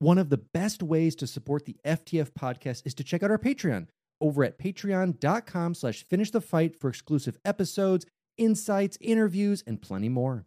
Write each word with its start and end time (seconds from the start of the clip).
One 0.00 0.16
of 0.16 0.30
the 0.30 0.38
best 0.38 0.82
ways 0.82 1.14
to 1.16 1.26
support 1.26 1.66
the 1.66 1.76
FTF 1.84 2.30
podcast 2.30 2.86
is 2.86 2.94
to 2.94 3.04
check 3.04 3.22
out 3.22 3.30
our 3.30 3.38
Patreon 3.38 3.88
over 4.18 4.42
at 4.42 4.58
patreon.com 4.58 5.74
slash 5.74 6.06
finish 6.08 6.30
the 6.30 6.40
fight 6.40 6.80
for 6.80 6.88
exclusive 6.88 7.36
episodes, 7.44 8.06
insights, 8.38 8.96
interviews, 9.02 9.62
and 9.66 9.82
plenty 9.82 10.08
more. 10.08 10.46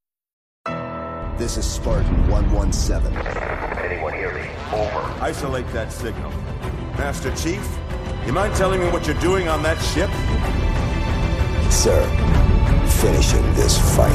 This 1.41 1.57
is 1.57 1.65
Spartan 1.65 2.29
117. 2.29 3.17
Anyone 3.17 4.13
hear 4.13 4.31
me? 4.31 4.47
Over. 4.71 5.23
Isolate 5.23 5.67
that 5.69 5.91
signal. 5.91 6.29
Master 6.99 7.35
Chief, 7.35 7.67
you 8.27 8.31
mind 8.31 8.53
telling 8.53 8.79
me 8.79 8.87
what 8.91 9.07
you're 9.07 9.19
doing 9.19 9.47
on 9.47 9.63
that 9.63 9.79
ship? 9.81 10.11
Sir, 11.71 11.99
finishing 13.01 13.41
this 13.55 13.75
fight. 13.95 14.13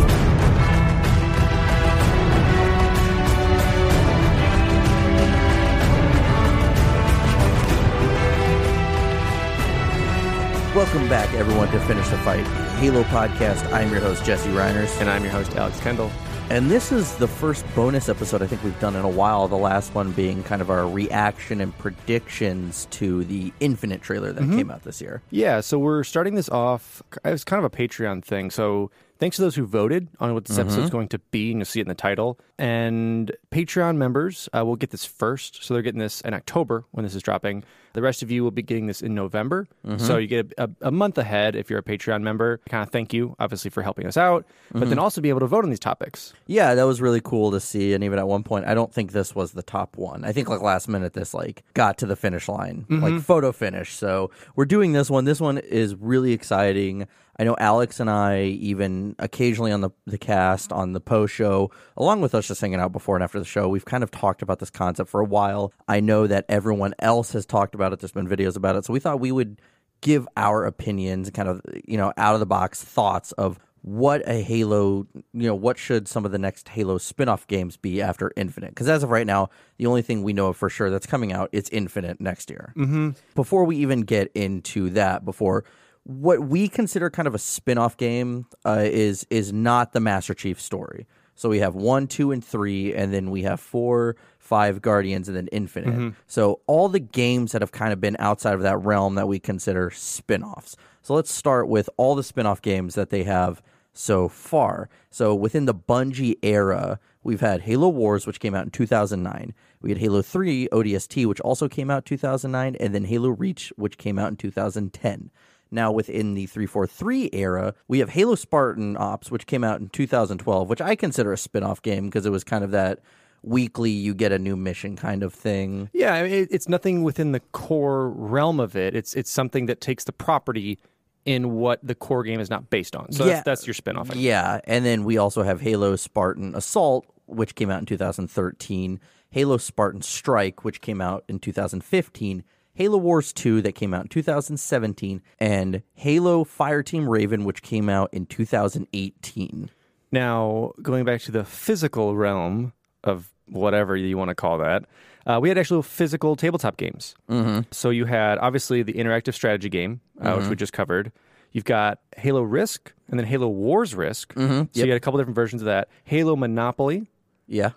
Welcome 10.76 11.08
back, 11.08 11.34
everyone, 11.34 11.72
to 11.72 11.80
Finish 11.80 12.08
the 12.08 12.18
Fight, 12.18 12.46
Halo 12.78 13.02
podcast. 13.02 13.68
I'm 13.72 13.90
your 13.90 14.00
host, 14.00 14.24
Jesse 14.24 14.50
Reiners. 14.50 15.00
And 15.00 15.10
I'm 15.10 15.24
your 15.24 15.32
host, 15.32 15.56
Alex 15.56 15.80
Kendall. 15.80 16.12
And 16.48 16.70
this 16.70 16.92
is 16.92 17.12
the 17.16 17.26
first 17.26 17.64
bonus 17.74 18.08
episode 18.08 18.40
I 18.40 18.46
think 18.46 18.62
we've 18.62 18.78
done 18.78 18.94
in 18.94 19.04
a 19.04 19.08
while. 19.08 19.48
The 19.48 19.56
last 19.56 19.92
one 19.96 20.12
being 20.12 20.44
kind 20.44 20.62
of 20.62 20.70
our 20.70 20.88
reaction 20.88 21.60
and 21.60 21.76
predictions 21.76 22.86
to 22.92 23.24
the 23.24 23.52
Infinite 23.58 24.00
trailer 24.00 24.32
that 24.32 24.44
Mhm. 24.44 24.56
came 24.56 24.70
out 24.70 24.84
this 24.84 25.00
year. 25.00 25.22
Yeah, 25.30 25.60
so 25.60 25.76
we're 25.76 26.04
starting 26.04 26.36
this 26.36 26.48
off. 26.48 27.02
It 27.24 27.30
was 27.30 27.42
kind 27.42 27.58
of 27.64 27.64
a 27.64 27.76
Patreon 27.76 28.22
thing. 28.24 28.52
So 28.52 28.92
thanks 29.18 29.36
to 29.36 29.42
those 29.42 29.56
who 29.56 29.66
voted 29.66 30.06
on 30.20 30.34
what 30.34 30.44
this 30.44 30.56
episode 30.56 30.84
is 30.84 30.90
going 30.90 31.08
to 31.08 31.18
be, 31.32 31.50
and 31.50 31.58
you'll 31.58 31.64
see 31.66 31.80
it 31.80 31.82
in 31.82 31.88
the 31.88 31.94
title. 31.96 32.38
And 32.60 33.32
Patreon 33.56 33.96
members 33.96 34.50
uh, 34.54 34.62
will 34.66 34.76
get 34.76 34.90
this 34.90 35.06
first. 35.06 35.64
So 35.64 35.72
they're 35.72 35.82
getting 35.82 35.98
this 35.98 36.20
in 36.20 36.34
October 36.34 36.84
when 36.90 37.04
this 37.04 37.14
is 37.14 37.22
dropping. 37.22 37.64
The 37.94 38.02
rest 38.02 38.22
of 38.22 38.30
you 38.30 38.44
will 38.44 38.50
be 38.50 38.60
getting 38.60 38.86
this 38.86 39.00
in 39.00 39.14
November. 39.14 39.66
Mhm. 39.86 39.98
So 39.98 40.18
you 40.18 40.26
get 40.26 40.52
a, 40.58 40.68
a 40.82 40.90
month 40.90 41.16
ahead 41.16 41.56
if 41.56 41.70
you're 41.70 41.78
a 41.78 41.82
Patreon 41.82 42.20
member. 42.20 42.60
Kind 42.68 42.82
of 42.82 42.90
thank 42.90 43.14
you, 43.14 43.34
obviously, 43.38 43.70
for 43.70 43.82
helping 43.82 44.06
us 44.06 44.18
out, 44.18 44.44
but 44.72 44.90
then 44.90 44.98
Mhm. 44.98 45.02
also 45.02 45.22
be 45.22 45.30
able 45.30 45.40
to 45.40 45.46
vote 45.46 45.64
on 45.64 45.70
these 45.70 45.80
topics. 45.80 46.34
Yeah, 46.46 46.74
that 46.74 46.82
was 46.84 47.00
really 47.00 47.22
cool 47.22 47.50
to 47.52 47.60
see. 47.60 47.94
And 47.94 48.04
even 48.04 48.18
at 48.18 48.28
one 48.28 48.42
point, 48.42 48.66
I 48.66 48.74
don't 48.74 48.92
think 48.92 49.12
this 49.12 49.34
was 49.34 49.52
the 49.52 49.62
top 49.62 49.96
one. 49.96 50.22
I 50.26 50.32
think 50.32 50.50
like 50.50 50.60
last 50.60 50.86
minute, 50.86 51.14
this 51.14 51.32
like 51.32 51.62
got 51.72 51.96
to 51.98 52.06
the 52.06 52.16
finish 52.16 52.50
line, 52.50 52.84
like 52.90 53.14
Mhm. 53.14 53.22
photo 53.22 53.52
finish. 53.52 53.94
So 53.94 54.30
we're 54.54 54.66
doing 54.66 54.92
this 54.92 55.08
one. 55.08 55.24
This 55.24 55.40
one 55.40 55.56
is 55.56 55.94
really 55.94 56.32
exciting. 56.34 57.06
I 57.38 57.44
know 57.44 57.54
Alex 57.58 58.00
and 58.00 58.08
I 58.08 58.44
even 58.44 59.14
occasionally 59.18 59.70
on 59.70 59.82
the 59.82 59.90
the 60.06 60.16
cast 60.16 60.72
on 60.72 60.92
the 60.94 61.00
post 61.00 61.34
show, 61.34 61.70
along 61.94 62.22
with 62.22 62.34
us 62.34 62.48
just 62.48 62.62
hanging 62.62 62.80
out 62.80 62.92
before 62.92 63.14
and 63.16 63.22
after 63.22 63.38
the 63.38 63.44
show, 63.46 63.68
we've 63.68 63.84
kind 63.84 64.02
of 64.02 64.10
talked 64.10 64.42
about 64.42 64.58
this 64.58 64.70
concept 64.70 65.10
for 65.10 65.20
a 65.20 65.24
while. 65.24 65.72
I 65.88 66.00
know 66.00 66.26
that 66.26 66.44
everyone 66.48 66.94
else 66.98 67.32
has 67.32 67.46
talked 67.46 67.74
about 67.74 67.92
it. 67.92 68.00
There's 68.00 68.12
been 68.12 68.28
videos 68.28 68.56
about 68.56 68.76
it, 68.76 68.84
so 68.84 68.92
we 68.92 69.00
thought 69.00 69.20
we 69.20 69.32
would 69.32 69.60
give 70.00 70.28
our 70.36 70.64
opinions, 70.64 71.30
kind 71.30 71.48
of 71.48 71.60
you 71.86 71.96
know 71.96 72.12
out 72.16 72.34
of 72.34 72.40
the 72.40 72.46
box 72.46 72.82
thoughts 72.82 73.32
of 73.32 73.58
what 73.86 74.28
a 74.28 74.42
Halo, 74.42 75.06
you 75.14 75.46
know, 75.46 75.54
what 75.54 75.78
should 75.78 76.08
some 76.08 76.24
of 76.24 76.32
the 76.32 76.38
next 76.38 76.68
Halo 76.70 76.98
spin-off 76.98 77.46
games 77.46 77.76
be 77.76 78.02
after 78.02 78.32
Infinite? 78.34 78.70
Because 78.70 78.88
as 78.88 79.04
of 79.04 79.10
right 79.10 79.26
now, 79.26 79.48
the 79.76 79.86
only 79.86 80.02
thing 80.02 80.24
we 80.24 80.32
know 80.32 80.52
for 80.52 80.68
sure 80.68 80.90
that's 80.90 81.06
coming 81.06 81.32
out 81.32 81.50
is 81.52 81.68
Infinite 81.70 82.20
next 82.20 82.50
year. 82.50 82.72
Mm-hmm. 82.76 83.10
Before 83.36 83.64
we 83.64 83.76
even 83.76 84.00
get 84.00 84.32
into 84.34 84.90
that, 84.90 85.24
before 85.24 85.64
what 86.02 86.40
we 86.40 86.68
consider 86.68 87.10
kind 87.10 87.28
of 87.28 87.34
a 87.36 87.38
spin-off 87.38 87.96
game 87.96 88.46
uh, 88.64 88.82
is 88.84 89.24
is 89.30 89.52
not 89.52 89.92
the 89.92 90.00
Master 90.00 90.34
Chief 90.34 90.60
story. 90.60 91.06
So 91.36 91.48
we 91.48 91.60
have 91.60 91.74
one, 91.76 92.08
two, 92.08 92.32
and 92.32 92.44
three, 92.44 92.92
and 92.94 93.12
then 93.12 93.30
we 93.30 93.42
have 93.42 93.60
four, 93.60 94.16
five 94.38 94.82
Guardians, 94.82 95.28
and 95.28 95.36
then 95.36 95.48
Infinite. 95.48 95.94
Mhm. 95.94 96.14
So 96.26 96.60
all 96.66 96.88
the 96.88 96.98
games 96.98 97.52
that 97.52 97.62
have 97.62 97.72
kind 97.72 97.92
of 97.92 98.00
been 98.00 98.16
outside 98.18 98.54
of 98.54 98.62
that 98.62 98.78
realm 98.78 99.14
that 99.14 99.28
we 99.28 99.38
consider 99.38 99.90
spin-offs. 99.90 100.76
So 101.02 101.14
let's 101.14 101.32
start 101.32 101.68
with 101.68 101.88
all 101.96 102.14
the 102.14 102.22
spin-off 102.24 102.62
games 102.62 102.94
that 102.96 103.10
they 103.10 103.24
have 103.24 103.62
so 103.92 104.28
far. 104.28 104.88
So 105.10 105.34
within 105.34 105.66
the 105.66 105.74
Bungie 105.74 106.36
era, 106.42 106.98
we've 107.22 107.40
had 107.40 107.62
Halo 107.62 107.88
Wars, 107.88 108.26
which 108.26 108.40
came 108.40 108.54
out 108.54 108.64
in 108.64 108.70
2009. 108.70 109.52
We 109.80 109.90
had 109.90 109.98
Halo 109.98 110.22
3 110.22 110.68
ODST, 110.72 111.26
which 111.26 111.40
also 111.40 111.68
came 111.68 111.90
out 111.90 112.04
2009, 112.04 112.76
and 112.76 112.94
then 112.94 113.04
Halo 113.04 113.28
Reach, 113.28 113.72
which 113.76 113.98
came 113.98 114.18
out 114.18 114.30
in 114.30 114.36
2010. 114.36 115.30
Now, 115.70 115.90
within 115.92 116.34
the 116.34 116.46
343 116.46 117.30
era, 117.32 117.74
we 117.88 117.98
have 117.98 118.10
Halo 118.10 118.34
Spartan 118.36 118.96
Ops, 118.96 119.30
which 119.30 119.46
came 119.46 119.64
out 119.64 119.80
in 119.80 119.88
2012, 119.88 120.68
which 120.68 120.80
I 120.80 120.94
consider 120.94 121.32
a 121.32 121.36
spin 121.36 121.62
off 121.64 121.82
game 121.82 122.04
because 122.06 122.24
it 122.24 122.30
was 122.30 122.44
kind 122.44 122.62
of 122.64 122.70
that 122.70 123.00
weekly 123.42 123.90
you 123.90 124.14
get 124.14 124.32
a 124.32 124.38
new 124.38 124.56
mission 124.56 124.96
kind 124.96 125.22
of 125.22 125.32
thing. 125.34 125.88
Yeah, 125.92 126.22
it, 126.22 126.48
it's 126.50 126.68
nothing 126.68 127.02
within 127.02 127.32
the 127.32 127.40
core 127.52 128.08
realm 128.10 128.60
of 128.60 128.76
it. 128.76 128.94
It's 128.96 129.14
it's 129.14 129.30
something 129.30 129.66
that 129.66 129.80
takes 129.80 130.04
the 130.04 130.12
property 130.12 130.78
in 131.24 131.52
what 131.56 131.80
the 131.82 131.94
core 131.94 132.22
game 132.22 132.38
is 132.40 132.48
not 132.50 132.70
based 132.70 132.94
on. 132.94 133.10
So 133.12 133.24
Yeah. 133.24 133.34
that's, 133.42 133.44
that's 133.44 133.66
your 133.66 133.74
spinoff. 133.74 134.12
I. 134.12 134.14
Yeah, 134.14 134.60
and 134.64 134.84
then 134.84 135.02
we 135.04 135.18
also 135.18 135.42
have 135.42 135.60
Halo 135.60 135.96
Spartan 135.96 136.54
Assault, 136.54 137.04
which 137.26 137.56
came 137.56 137.68
out 137.70 137.80
in 137.80 137.86
2013, 137.86 139.00
Halo 139.30 139.56
Spartan 139.56 140.02
Strike, 140.02 140.64
which 140.64 140.80
came 140.80 141.00
out 141.00 141.24
in 141.28 141.40
2015, 141.40 142.44
Halo 142.76 142.98
Wars 142.98 143.32
2, 143.32 143.62
that 143.62 143.72
came 143.74 143.92
out 143.94 144.02
in 144.02 144.08
2017, 144.08 145.22
and 145.40 145.82
Halo 145.94 146.44
Fireteam 146.44 147.08
Raven, 147.08 147.44
which 147.44 147.62
came 147.62 147.88
out 147.88 148.10
in 148.12 148.26
2018. 148.26 149.70
Now, 150.12 150.72
going 150.82 151.04
back 151.04 151.20
to 151.22 151.32
the 151.32 151.44
physical 151.44 152.14
realm 152.16 152.72
of 153.02 153.28
whatever 153.48 153.96
you 153.96 154.16
want 154.16 154.28
to 154.28 154.34
call 154.34 154.58
that, 154.58 154.84
uh, 155.26 155.38
we 155.42 155.48
had 155.48 155.58
actual 155.58 155.82
physical 155.82 156.36
tabletop 156.36 156.76
games. 156.76 157.14
Mm-hmm. 157.28 157.60
So 157.72 157.90
you 157.90 158.04
had 158.04 158.38
obviously 158.38 158.82
the 158.82 158.92
interactive 158.92 159.34
strategy 159.34 159.68
game, 159.68 160.00
uh, 160.20 160.34
which 160.34 160.46
Mhm. 160.46 160.50
we 160.50 160.56
just 160.56 160.72
covered. 160.72 161.12
You've 161.52 161.64
got 161.64 161.98
Halo 162.16 162.42
Risk 162.42 162.92
and 163.08 163.18
then 163.18 163.26
Halo 163.26 163.48
Wars 163.48 163.94
Risk. 163.94 164.34
Mhm. 164.34 164.48
So 164.48 164.68
Yep. 164.74 164.86
you 164.86 164.92
had 164.92 164.96
a 164.96 165.00
couple 165.00 165.18
different 165.18 165.34
versions 165.34 165.62
of 165.62 165.66
that. 165.66 165.88
Halo 166.04 166.36
Monopoly. 166.36 167.06
Yeah. 167.48 167.70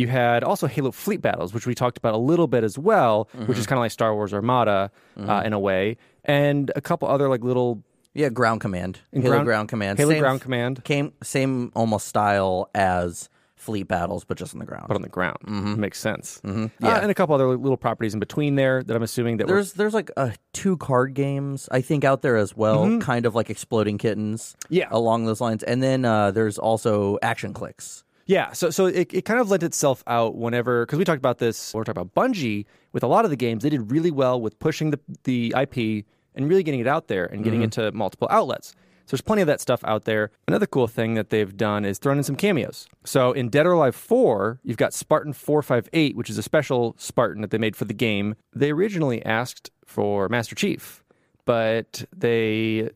You 0.00 0.08
had 0.08 0.42
also 0.42 0.66
Halo 0.66 0.90
Fleet 0.92 1.20
Battles, 1.20 1.52
which 1.52 1.66
we 1.66 1.74
talked 1.74 1.98
about 1.98 2.14
a 2.14 2.22
little 2.30 2.46
bit 2.46 2.64
as 2.64 2.78
well, 2.78 3.28
which 3.46 3.58
is 3.58 3.66
Mhm. 3.66 3.68
kind 3.68 3.78
of 3.78 3.82
like 3.84 3.90
Star 3.92 4.14
Wars 4.14 4.32
Armada 4.32 4.90
uh, 5.18 5.20
Mhm. 5.20 5.44
in 5.46 5.52
a 5.52 5.58
way, 5.58 5.98
and 6.24 6.72
a 6.74 6.80
couple 6.80 7.06
other 7.08 7.28
like 7.28 7.42
little 7.44 7.82
Yeah, 8.12 8.28
Ground 8.28 8.60
Command. 8.60 8.98
And 9.12 9.22
Halo 9.22 9.34
Ground- 9.36 9.46
Ground, 9.46 9.68
Command. 9.68 9.98
Halo 9.98 10.10
Same- 10.10 10.20
Ground 10.20 10.40
Command. 10.40 10.82
Came 10.84 11.12
same 11.22 11.70
almost 11.76 12.08
style 12.08 12.68
as 12.74 13.28
Fleet 13.54 13.86
Battles, 13.86 14.24
but 14.24 14.36
just 14.38 14.52
on 14.54 14.58
the 14.58 14.64
ground. 14.66 14.86
but 14.88 14.96
on 14.96 15.02
the 15.02 15.08
ground. 15.08 15.36
mm-hmm. 15.46 15.78
Makes 15.78 16.00
sense. 16.00 16.40
Mhm. 16.44 16.64
Uh, 16.82 16.86
Yeah. 16.88 16.98
and 17.02 17.10
a 17.10 17.14
couple 17.14 17.34
other 17.36 17.46
little 17.56 17.76
properties 17.76 18.12
in 18.14 18.18
between 18.18 18.56
there 18.56 18.82
that 18.82 18.96
I'm 18.96 19.02
assuming 19.02 19.36
that 19.36 19.46
there's 19.46 19.74
there's 19.74 19.94
like 19.94 20.10
uh, 20.16 20.30
two 20.54 20.76
card 20.78 21.12
games 21.14 21.68
I 21.70 21.82
think 21.82 22.02
out 22.02 22.22
there 22.22 22.36
as 22.36 22.56
well, 22.56 22.86
Mhm. 22.86 23.00
kind 23.02 23.26
of 23.26 23.34
like 23.36 23.48
exploding 23.50 23.96
kittens. 23.98 24.56
Yeah. 24.70 24.88
along 24.90 25.26
those 25.26 25.40
lines. 25.42 25.62
And 25.62 25.80
then 25.82 26.04
uh, 26.06 26.30
there's 26.32 26.58
also 26.58 27.18
ActionClix. 27.22 28.02
Yeah, 28.30 28.52
so 28.52 28.70
so 28.70 28.86
it, 28.86 29.12
it 29.12 29.24
kind 29.24 29.40
of 29.40 29.50
lent 29.50 29.64
itself 29.64 30.04
out 30.06 30.36
whenever 30.36 30.86
because 30.86 30.98
we 31.00 31.04
talked 31.04 31.18
about 31.18 31.38
this. 31.38 31.74
When 31.74 31.80
we 31.80 31.84
talked 31.84 31.98
about 31.98 32.14
Bungie 32.14 32.64
with 32.92 33.02
a 33.02 33.08
lot 33.08 33.24
of 33.24 33.30
the 33.30 33.36
games, 33.36 33.64
they 33.64 33.70
did 33.70 33.90
really 33.90 34.12
well 34.12 34.40
with 34.40 34.56
pushing 34.60 34.90
the 34.92 35.00
the 35.24 35.52
IP 35.62 36.04
and 36.36 36.48
really 36.48 36.62
getting 36.62 36.78
it 36.78 36.86
out 36.86 37.08
there 37.08 37.24
and 37.24 37.42
getting 37.42 37.60
Mhm. 37.60 37.64
into 37.64 37.90
multiple 37.90 38.28
outlets. 38.30 38.68
So 39.06 39.16
there's 39.16 39.20
plenty 39.22 39.42
of 39.42 39.48
that 39.48 39.60
stuff 39.60 39.80
out 39.84 40.04
there. 40.04 40.30
Another 40.46 40.66
cool 40.66 40.86
thing 40.86 41.14
that 41.14 41.30
they've 41.30 41.56
done 41.56 41.84
is 41.84 41.98
thrown 41.98 42.18
in 42.18 42.22
some 42.22 42.36
cameos. 42.36 42.86
So 43.02 43.32
in 43.32 43.48
Dead 43.48 43.66
or 43.66 43.72
Alive 43.72 43.96
4, 43.96 44.60
you've 44.62 44.76
got 44.76 44.94
Spartan 44.94 45.32
458, 45.32 46.14
which 46.16 46.30
is 46.30 46.38
a 46.38 46.42
special 46.44 46.94
Spartan 46.98 47.42
that 47.42 47.50
they 47.50 47.58
made 47.58 47.74
for 47.74 47.84
the 47.86 47.94
game. 48.08 48.36
They 48.54 48.70
originally 48.70 49.24
asked 49.26 49.72
for 49.84 50.28
Master 50.28 50.54
Chief, 50.54 51.02
but 51.44 52.04
they 52.16 52.90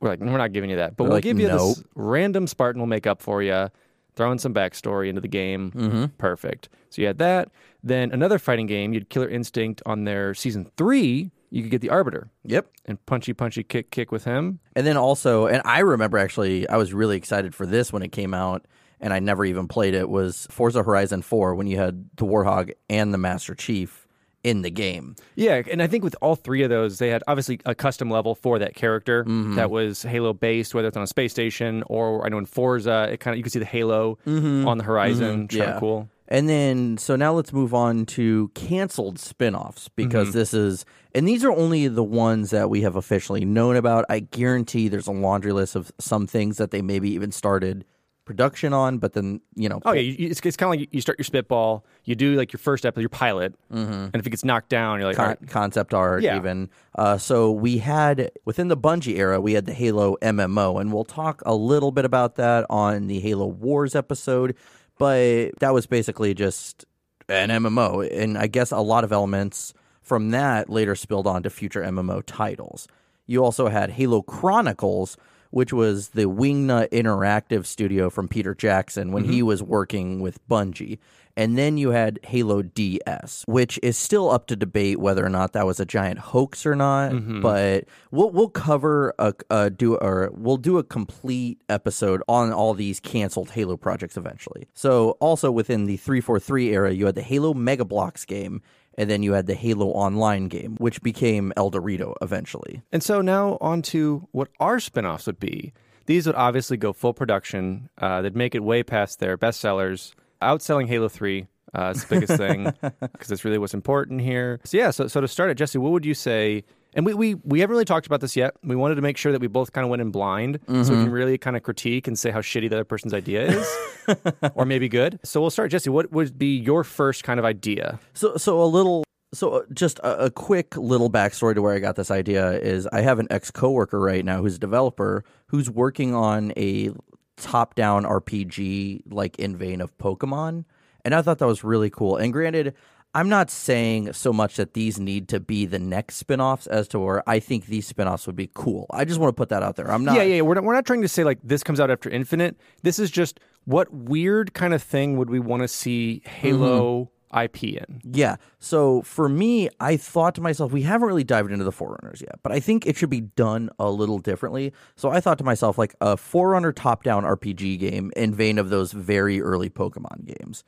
were 0.00 0.08
like, 0.08 0.18
we're 0.18 0.36
not 0.36 0.52
giving 0.52 0.70
you 0.70 0.76
that. 0.76 0.96
But 0.96 1.04
They're 1.04 1.08
we'll 1.10 1.16
like, 1.18 1.22
give 1.22 1.38
you 1.38 1.46
"Nope." 1.46 1.76
this 1.76 1.84
random 1.94 2.48
Spartan 2.48 2.80
we'll 2.80 2.88
make 2.88 3.06
up 3.06 3.22
for 3.22 3.40
you. 3.44 3.68
Throw 4.14 4.30
in 4.32 4.38
some 4.38 4.52
backstory 4.52 5.08
into 5.08 5.20
the 5.20 5.28
game. 5.28 5.70
Mm-hmm. 5.72 6.04
Perfect. 6.18 6.68
So 6.90 7.00
you 7.00 7.06
had 7.08 7.18
that. 7.18 7.48
Then 7.82 8.12
another 8.12 8.38
fighting 8.38 8.66
game, 8.66 8.92
you 8.92 9.00
had 9.00 9.08
Killer 9.08 9.28
Instinct 9.28 9.82
on 9.86 10.04
their 10.04 10.34
season 10.34 10.70
three. 10.76 11.30
You 11.50 11.62
could 11.62 11.70
get 11.70 11.80
the 11.80 11.90
Arbiter 11.90 12.30
Yep. 12.44 12.66
and 12.86 13.04
punchy, 13.06 13.32
punchy, 13.32 13.62
kick, 13.62 13.90
kick 13.90 14.10
with 14.12 14.24
him. 14.24 14.58
And 14.76 14.86
then 14.86 14.96
also, 14.96 15.46
and 15.46 15.60
I 15.64 15.80
remember 15.80 16.16
actually, 16.18 16.68
I 16.68 16.76
was 16.76 16.94
really 16.94 17.16
excited 17.16 17.54
for 17.54 17.66
this 17.66 17.92
when 17.92 18.02
it 18.02 18.12
came 18.12 18.32
out, 18.34 18.66
and 19.00 19.12
I 19.12 19.18
never 19.18 19.44
even 19.44 19.68
played 19.68 19.94
it. 19.94 20.08
Was 20.08 20.46
Forza 20.50 20.82
Horizon 20.82 21.22
Four 21.22 21.54
when 21.54 21.66
you 21.66 21.76
had 21.78 22.08
the 22.16 22.24
Warthog 22.24 22.72
and 22.88 23.12
the 23.12 23.18
Master 23.18 23.54
Chief 23.54 24.01
in 24.44 24.62
the 24.62 24.70
game? 24.70 25.16
Yeah, 25.36 25.62
and 25.70 25.82
I 25.82 25.86
think 25.86 26.02
with 26.04 26.16
all 26.20 26.34
three 26.36 26.62
of 26.62 26.70
those, 26.70 26.98
they 26.98 27.08
had 27.08 27.22
obviously 27.28 27.60
a 27.64 27.74
custom 27.74 28.10
level 28.10 28.34
for 28.34 28.58
that 28.58 28.74
character 28.74 29.24
Mm-hmm. 29.24 29.54
that 29.56 29.70
was 29.70 30.02
Halo 30.02 30.32
based, 30.32 30.74
whether 30.74 30.88
it's 30.88 30.96
on 30.96 31.02
a 31.02 31.06
space 31.06 31.30
station 31.32 31.82
or 31.86 32.24
I 32.24 32.28
know 32.28 32.38
in 32.38 32.46
Forza, 32.46 33.08
it 33.12 33.20
kind 33.20 33.32
of 33.34 33.38
you 33.38 33.42
could 33.42 33.52
see 33.52 33.58
the 33.58 33.64
Halo 33.64 34.18
on 34.26 34.78
the 34.78 34.84
horizon. 34.84 35.48
Mm-hmm. 35.48 35.56
Yeah. 35.56 35.64
of 35.74 35.80
cool. 35.80 36.08
And 36.28 36.48
then, 36.48 36.96
so 36.96 37.14
now 37.14 37.34
let's 37.34 37.52
move 37.52 37.74
on 37.74 38.06
to 38.06 38.48
canceled 38.54 39.18
spin-offs 39.18 39.88
because 39.90 40.28
Mm-hmm. 40.28 40.38
this 40.38 40.54
is, 40.54 40.86
and 41.14 41.28
these 41.28 41.44
are 41.44 41.52
only 41.52 41.88
the 41.88 42.02
ones 42.04 42.50
that 42.50 42.70
we 42.70 42.80
have 42.82 42.96
officially 42.96 43.44
known 43.44 43.76
about. 43.76 44.06
I 44.08 44.20
guarantee 44.20 44.88
there's 44.88 45.06
a 45.08 45.12
laundry 45.12 45.52
list 45.52 45.76
of 45.76 45.92
some 45.98 46.26
things 46.26 46.56
that 46.56 46.70
they 46.70 46.80
maybe 46.80 47.10
even 47.10 47.32
started 47.32 47.84
production 48.24 48.72
on, 48.72 48.98
but 48.98 49.12
then 49.14 49.40
you 49.54 49.68
know, 49.68 49.80
Oh 49.84 49.92
yeah, 49.92 50.00
you, 50.00 50.28
it's, 50.28 50.40
it's 50.44 50.56
kind 50.56 50.72
of 50.74 50.80
like 50.80 50.88
you 50.92 51.00
start 51.00 51.18
your 51.18 51.24
spitball, 51.24 51.84
you 52.04 52.14
do 52.14 52.34
like 52.36 52.52
your 52.52 52.58
first 52.58 52.86
episode, 52.86 53.00
your 53.02 53.08
pilot, 53.08 53.54
and 53.70 54.14
if 54.14 54.26
it 54.26 54.30
gets 54.30 54.44
knocked 54.44 54.68
down, 54.68 54.98
you're 55.00 55.08
like, 55.08 55.16
con- 55.16 55.26
right, 55.28 55.48
concept 55.48 55.92
art 55.94 56.22
Yeah. 56.22 56.36
even. 56.36 56.70
Uh, 56.94 57.18
so 57.18 57.50
we 57.50 57.78
had 57.78 58.30
within 58.44 58.68
the 58.68 58.76
Bungie 58.76 59.16
era, 59.18 59.40
we 59.40 59.54
had 59.54 59.66
the 59.66 59.74
Halo 59.74 60.16
MMO, 60.22 60.80
and 60.80 60.92
we'll 60.92 61.04
talk 61.04 61.42
a 61.46 61.54
little 61.54 61.90
bit 61.90 62.04
about 62.04 62.36
that 62.36 62.64
on 62.70 63.06
the 63.08 63.18
Halo 63.20 63.46
Wars 63.46 63.94
episode. 63.94 64.56
But 64.98 65.58
that 65.60 65.72
was 65.74 65.86
basically 65.86 66.34
just 66.34 66.84
an 67.28 67.48
MMO, 67.48 68.08
and 68.12 68.38
I 68.38 68.46
guess 68.46 68.70
a 68.70 68.78
lot 68.80 69.04
of 69.04 69.12
elements 69.12 69.74
from 70.00 70.30
that 70.30 70.68
later 70.68 70.94
spilled 70.94 71.26
onto 71.26 71.48
future 71.48 71.82
MMO 71.82 72.22
titles. 72.26 72.86
You 73.26 73.42
also 73.44 73.68
had 73.68 73.90
Halo 73.90 74.20
Chronicles, 74.22 75.16
which 75.52 75.72
was 75.72 76.08
the 76.08 76.24
Wingnut 76.24 76.88
Interactive 76.90 77.66
studio 77.66 78.10
from 78.10 78.26
Peter 78.26 78.54
Jackson 78.54 79.12
when 79.12 79.24
he 79.24 79.38
mm-hmm. 79.38 79.46
was 79.46 79.62
working 79.62 80.20
with 80.20 80.46
Bungie. 80.48 80.98
And 81.36 81.56
then 81.56 81.78
you 81.78 81.90
had 81.90 82.18
Halo 82.24 82.62
DS, 82.62 83.44
which 83.46 83.78
is 83.82 83.96
still 83.96 84.30
up 84.30 84.46
to 84.48 84.56
debate 84.56 84.98
whether 84.98 85.24
or 85.24 85.30
not 85.30 85.52
that 85.52 85.66
was 85.66 85.80
a 85.80 85.86
giant 85.86 86.18
hoax 86.18 86.66
or 86.66 86.74
not. 86.74 87.12
Mm-hmm. 87.12 87.40
But 87.40 87.84
we'll 88.10 88.30
we'll 88.30 88.50
cover 88.50 89.14
a, 89.18 89.34
a 89.50 89.70
do 89.70 89.96
or 89.96 90.30
we'll 90.34 90.58
do 90.58 90.78
a 90.78 90.84
complete 90.84 91.62
episode 91.68 92.22
on 92.28 92.52
all 92.52 92.74
these 92.74 93.00
canceled 93.00 93.50
Halo 93.50 93.76
projects 93.76 94.16
eventually. 94.16 94.68
So 94.74 95.12
also 95.20 95.50
within 95.50 95.86
the 95.86 95.96
343 95.96 96.70
era, 96.70 96.92
you 96.92 97.06
had 97.06 97.14
the 97.14 97.22
Halo 97.22 97.54
Mega 97.54 97.84
Bloks 97.84 98.24
game, 98.26 98.60
and 98.98 99.08
then 99.08 99.22
you 99.22 99.32
had 99.32 99.46
the 99.46 99.54
Halo 99.54 99.88
Online 99.88 100.48
game, 100.48 100.76
which 100.76 101.02
became 101.02 101.52
ElDewrito 101.56 102.14
eventually. 102.20 102.82
And 102.92 103.02
so 103.02 103.20
now 103.20 103.58
on 103.60 103.82
to 103.82 104.28
what 104.32 104.48
our 104.60 104.80
spin-offs 104.80 105.26
would 105.26 105.40
be. 105.40 105.72
These 106.06 106.26
would 106.26 106.36
obviously 106.36 106.76
go 106.76 106.92
full 106.92 107.14
production. 107.14 107.88
Uh, 107.98 108.22
they'd 108.22 108.36
make 108.36 108.54
it 108.54 108.62
way 108.62 108.82
past 108.82 109.20
their 109.20 109.38
bestsellers, 109.38 110.12
outselling 110.40 110.88
Halo 110.88 111.08
3. 111.08 111.46
Uh, 111.74 111.92
is 111.94 112.04
the 112.04 112.14
biggest 112.14 112.36
thing 112.36 112.64
because 113.00 113.28
that's 113.28 113.46
really 113.46 113.56
what's 113.56 113.72
important 113.72 114.20
here. 114.20 114.60
So 114.62 114.76
yeah, 114.76 114.90
so 114.90 115.06
so 115.06 115.22
to 115.22 115.28
start 115.28 115.48
it, 115.48 115.54
Jesse, 115.54 115.78
what 115.78 115.92
would 115.92 116.04
you 116.04 116.12
say? 116.12 116.64
And 116.94 117.06
we, 117.06 117.14
we 117.14 117.34
we 117.36 117.60
haven't 117.60 117.72
really 117.72 117.86
talked 117.86 118.06
about 118.06 118.20
this 118.20 118.36
yet. 118.36 118.54
We 118.62 118.76
wanted 118.76 118.96
to 118.96 119.02
make 119.02 119.16
sure 119.16 119.32
that 119.32 119.40
we 119.40 119.46
both 119.46 119.72
kind 119.72 119.84
of 119.84 119.90
went 119.90 120.02
in 120.02 120.10
blind, 120.10 120.58
so 120.66 120.74
we 120.74 120.84
can 121.04 121.10
really 121.10 121.38
kind 121.38 121.56
of 121.56 121.62
critique 121.62 122.06
and 122.06 122.18
say 122.18 122.30
how 122.30 122.40
shitty 122.40 122.68
the 122.68 122.76
other 122.76 122.84
person's 122.84 123.14
idea 123.14 123.46
is, 123.46 123.78
or 124.54 124.66
maybe 124.66 124.88
good. 124.88 125.18
So 125.24 125.40
we'll 125.40 125.50
start, 125.50 125.70
Jesse. 125.70 125.88
What 125.88 126.12
would 126.12 126.38
be 126.38 126.58
your 126.58 126.84
first 126.84 127.24
kind 127.24 127.38
of 127.38 127.46
idea? 127.46 127.98
So, 128.12 128.36
so 128.36 128.62
a 128.62 128.66
little, 128.66 129.04
so 129.32 129.50
uh, 129.54 129.62
just 129.72 130.00
a, 130.00 130.26
a 130.26 130.30
quick 130.30 130.76
little 130.76 131.08
backstory 131.10 131.54
to 131.54 131.62
where 131.62 131.74
I 131.74 131.78
got 131.78 131.96
this 131.96 132.10
idea 132.10 132.52
is 132.52 132.86
I 132.88 133.00
have 133.00 133.18
an 133.18 133.26
ex 133.30 133.50
coworker 133.50 133.98
right 133.98 134.24
now 134.24 134.42
who's 134.42 134.56
a 134.56 134.58
developer 134.60 135.24
who's 135.46 135.70
working 135.70 136.14
on 136.14 136.52
a 136.58 136.90
top 137.38 137.74
down 137.74 138.04
RPG 138.04 139.04
like 139.10 139.38
in 139.38 139.56
vein 139.56 139.80
of 139.80 139.96
Pokemon, 139.96 140.66
and 141.06 141.14
I 141.14 141.22
thought 141.22 141.38
that 141.38 141.46
was 141.46 141.64
really 141.64 141.88
cool. 141.88 142.16
And 142.18 142.34
granted. 142.34 142.74
I'm 143.14 143.28
not 143.28 143.50
saying 143.50 144.14
so 144.14 144.32
much 144.32 144.56
that 144.56 144.72
these 144.72 144.98
need 144.98 145.28
to 145.28 145.40
be 145.40 145.66
the 145.66 145.78
next 145.78 146.16
spin-offs 146.16 146.66
as 146.66 146.88
to 146.88 146.98
where 146.98 147.28
I 147.28 147.40
think 147.40 147.66
these 147.66 147.86
spin-offs 147.86 148.26
would 148.26 148.36
be 148.36 148.50
cool. 148.54 148.86
I 148.90 149.04
just 149.04 149.20
want 149.20 149.28
to 149.28 149.38
put 149.38 149.50
that 149.50 149.62
out 149.62 149.76
there. 149.76 149.90
I'm 149.90 150.04
not 150.04 150.16
Yeah, 150.16 150.22
yeah, 150.22 150.36
yeah. 150.36 150.40
We're 150.40 150.54
not, 150.54 150.64
we're 150.64 150.74
not 150.74 150.86
trying 150.86 151.02
to 151.02 151.08
say 151.08 151.22
like 151.22 151.38
this 151.42 151.62
comes 151.62 151.78
out 151.78 151.90
after 151.90 152.08
Infinite. 152.08 152.56
This 152.82 152.98
is 152.98 153.10
just 153.10 153.38
what 153.64 153.92
weird 153.92 154.54
kind 154.54 154.72
of 154.72 154.82
thing 154.82 155.18
would 155.18 155.28
we 155.28 155.40
want 155.40 155.62
to 155.62 155.68
see 155.68 156.22
Halo 156.24 157.10
mm-hmm. 157.34 157.44
IP 157.44 157.64
in? 157.64 158.00
Yeah. 158.02 158.36
So 158.60 159.02
for 159.02 159.28
me, 159.28 159.68
I 159.78 159.98
thought 159.98 160.34
to 160.36 160.40
myself, 160.40 160.72
we 160.72 160.82
haven't 160.82 161.06
really 161.06 161.24
dived 161.24 161.52
into 161.52 161.64
the 161.64 161.72
Forerunners 161.72 162.22
yet, 162.22 162.40
but 162.42 162.50
I 162.50 162.60
think 162.60 162.86
it 162.86 162.96
should 162.96 163.10
be 163.10 163.20
done 163.20 163.68
a 163.78 163.90
little 163.90 164.20
differently. 164.20 164.72
So 164.96 165.10
I 165.10 165.20
thought 165.20 165.36
to 165.38 165.44
myself, 165.44 165.76
like 165.76 165.94
a 166.00 166.16
Forerunner 166.16 166.72
top 166.72 167.02
down 167.02 167.24
RPG 167.24 167.78
game 167.78 168.10
in 168.16 168.34
vein 168.34 168.58
of 168.58 168.70
those 168.70 168.92
very 168.92 169.42
early 169.42 169.68
Pokemon 169.68 170.24
games. 170.24 170.64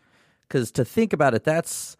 Because 0.46 0.70
to 0.72 0.84
think 0.84 1.14
about 1.14 1.34
it, 1.34 1.44
that's 1.44 1.96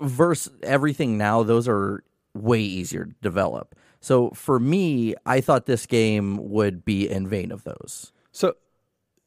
versus 0.00 0.52
everything 0.62 1.18
now, 1.18 1.42
those 1.42 1.68
are 1.68 2.02
way 2.34 2.60
easier 2.60 3.06
to 3.06 3.14
develop. 3.22 3.74
So 4.00 4.30
for 4.30 4.58
me, 4.58 5.14
I 5.26 5.40
thought 5.40 5.66
this 5.66 5.86
game 5.86 6.38
would 6.50 6.84
be 6.84 7.08
in 7.08 7.28
vein 7.28 7.52
of 7.52 7.64
those. 7.64 8.12
So, 8.32 8.56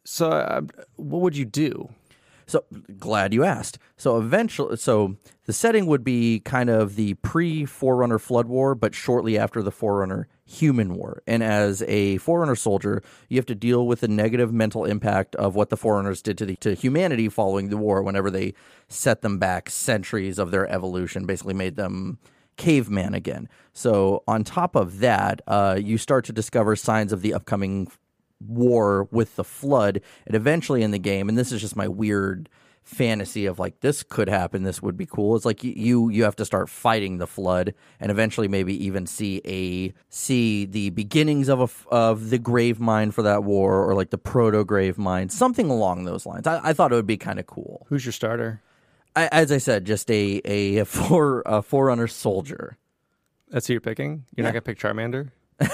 so 0.04 0.32
uh, 0.32 0.62
what 0.96 1.22
would 1.22 1.38
you 1.38 1.46
do? 1.46 1.90
So 2.46 2.66
glad 3.00 3.34
you 3.34 3.44
asked. 3.44 3.78
So 3.98 4.18
eventually, 4.18 4.78
so 4.78 5.16
the 5.46 5.54
setting 5.54 5.86
would 5.86 6.04
be 6.04 6.40
kind 6.40 6.70
of 6.70 6.96
the 6.96 7.14
pre 7.16 7.66
Forerunner 7.66 8.20
Flood 8.20 8.48
War, 8.48 8.76
but 8.76 8.94
shortly 8.94 9.38
after 9.38 9.62
the 9.62 9.72
Forerunner 9.72 10.28
Human 10.46 10.96
War. 10.96 11.24
And 11.26 11.42
as 11.42 11.82
a 11.84 12.18
Forerunner 12.18 12.56
soldier, 12.56 13.02
you 13.30 13.38
have 13.38 13.46
to 13.46 13.56
deal 13.56 13.88
with 13.88 14.02
the 14.02 14.08
negative 14.08 14.54
mental 14.54 14.86
impact 14.86 15.36
of 15.36 15.56
what 15.56 15.70
the 15.70 15.78
Forerunners 15.78 16.22
did 16.22 16.38
to 16.40 16.46
the 16.46 16.56
to 16.58 16.74
humanity 16.74 17.30
following 17.30 17.70
the 17.70 17.78
war. 17.78 18.04
Whenever 18.04 18.30
they 18.30 18.54
set 18.90 19.22
them 19.22 19.38
back 19.38 19.70
centuries 19.70 20.38
of 20.38 20.52
their 20.52 20.68
evolution, 20.70 21.26
basically 21.26 21.54
made 21.54 21.76
them 21.76 22.20
caveman 22.58 23.14
again. 23.14 23.48
So 23.74 24.24
on 24.28 24.44
top 24.44 24.76
of 24.76 25.00
that, 25.00 25.42
uh, 25.48 25.80
you 25.82 25.98
start 25.98 26.26
to 26.26 26.34
discover 26.34 26.76
signs 26.76 27.14
of 27.14 27.22
the 27.22 27.34
upcoming 27.34 27.90
war 28.48 29.08
with 29.12 29.36
the 29.36 29.44
flood 29.44 30.02
and 30.26 30.36
eventually 30.36 30.84
in 30.84 30.92
the 30.92 31.00
game 31.00 31.30
and 31.30 31.38
this 31.38 31.52
is 31.52 31.62
just 31.62 31.78
my 31.78 31.88
weird 31.88 32.50
fantasy 32.84 33.46
of 33.46 33.60
like 33.60 33.80
this 33.80 34.04
could 34.04 34.28
happen 34.28 34.64
this 34.64 34.82
would 34.82 34.98
be 34.98 35.06
cool 35.06 35.36
it's 35.36 35.46
like 35.46 35.64
you 35.64 36.10
you, 36.10 36.24
have 36.24 36.36
to 36.36 36.46
start 36.46 36.70
fighting 36.70 37.18
the 37.18 37.26
flood 37.26 37.74
and 38.00 38.12
eventually 38.12 38.48
maybe 38.48 38.86
even 38.86 39.06
see 39.06 39.42
a 39.46 39.94
see 40.10 40.66
the 40.66 40.90
beginnings 40.92 41.50
of 41.50 41.60
a 41.62 41.94
of 41.94 42.30
the 42.30 42.38
Gravemind 42.38 43.14
for 43.14 43.22
that 43.24 43.44
war 43.44 43.84
or 43.84 43.96
like 43.96 44.10
the 44.10 44.18
proto 44.18 44.66
Gravemind 44.66 45.32
something 45.32 45.70
along 45.70 46.04
those 46.04 46.26
lines 46.26 46.46
i, 46.46 46.60
I 46.70 46.74
thought 46.74 46.92
it 46.92 46.96
would 46.96 47.08
be 47.08 47.18
kind 47.18 47.40
of 47.40 47.48
cool 47.48 47.86
Who's 47.90 48.06
your 48.06 48.12
starter? 48.12 48.62
I, 49.16 49.28
as 49.32 49.52
i 49.52 49.58
said 49.58 49.86
just 49.86 50.12
a 50.12 50.42
a 50.44 50.84
for 50.86 51.42
a 51.46 51.62
forerunner 51.62 52.08
soldier 52.08 52.78
That's 53.50 53.68
who 53.68 53.74
you're 53.74 53.82
picking. 53.82 54.26
You're 54.36 54.44
not 54.44 54.52
gonna 54.54 54.62
pick 54.62 54.80
Charmander. 54.80 55.32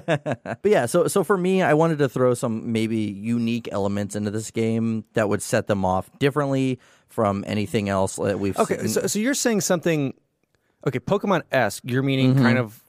But 0.44 0.70
yeah, 0.70 0.86
so 0.86 1.06
so 1.08 1.22
for 1.24 1.36
me, 1.36 1.62
I 1.62 1.74
wanted 1.74 1.98
to 1.98 2.08
throw 2.08 2.34
some 2.34 2.72
maybe 2.72 2.98
unique 2.98 3.68
elements 3.72 4.16
into 4.16 4.30
this 4.30 4.50
game 4.50 5.04
that 5.14 5.28
would 5.28 5.42
set 5.42 5.66
them 5.66 5.84
off 5.84 6.10
differently 6.18 6.78
from 7.08 7.44
anything 7.46 7.88
else 7.88 8.16
that 8.16 8.38
we've 8.40 8.58
Okay, 8.58 8.78
seen. 8.78 8.88
so, 8.88 9.06
so 9.06 9.18
you're 9.18 9.34
saying 9.34 9.60
something. 9.60 10.14
Okay, 10.86 10.98
Pokemon 11.00 11.42
esque. 11.52 11.82
You're 11.86 12.02
meaning 12.02 12.34
Mm-hmm. 12.34 12.42
kind 12.42 12.58
of 12.58 12.82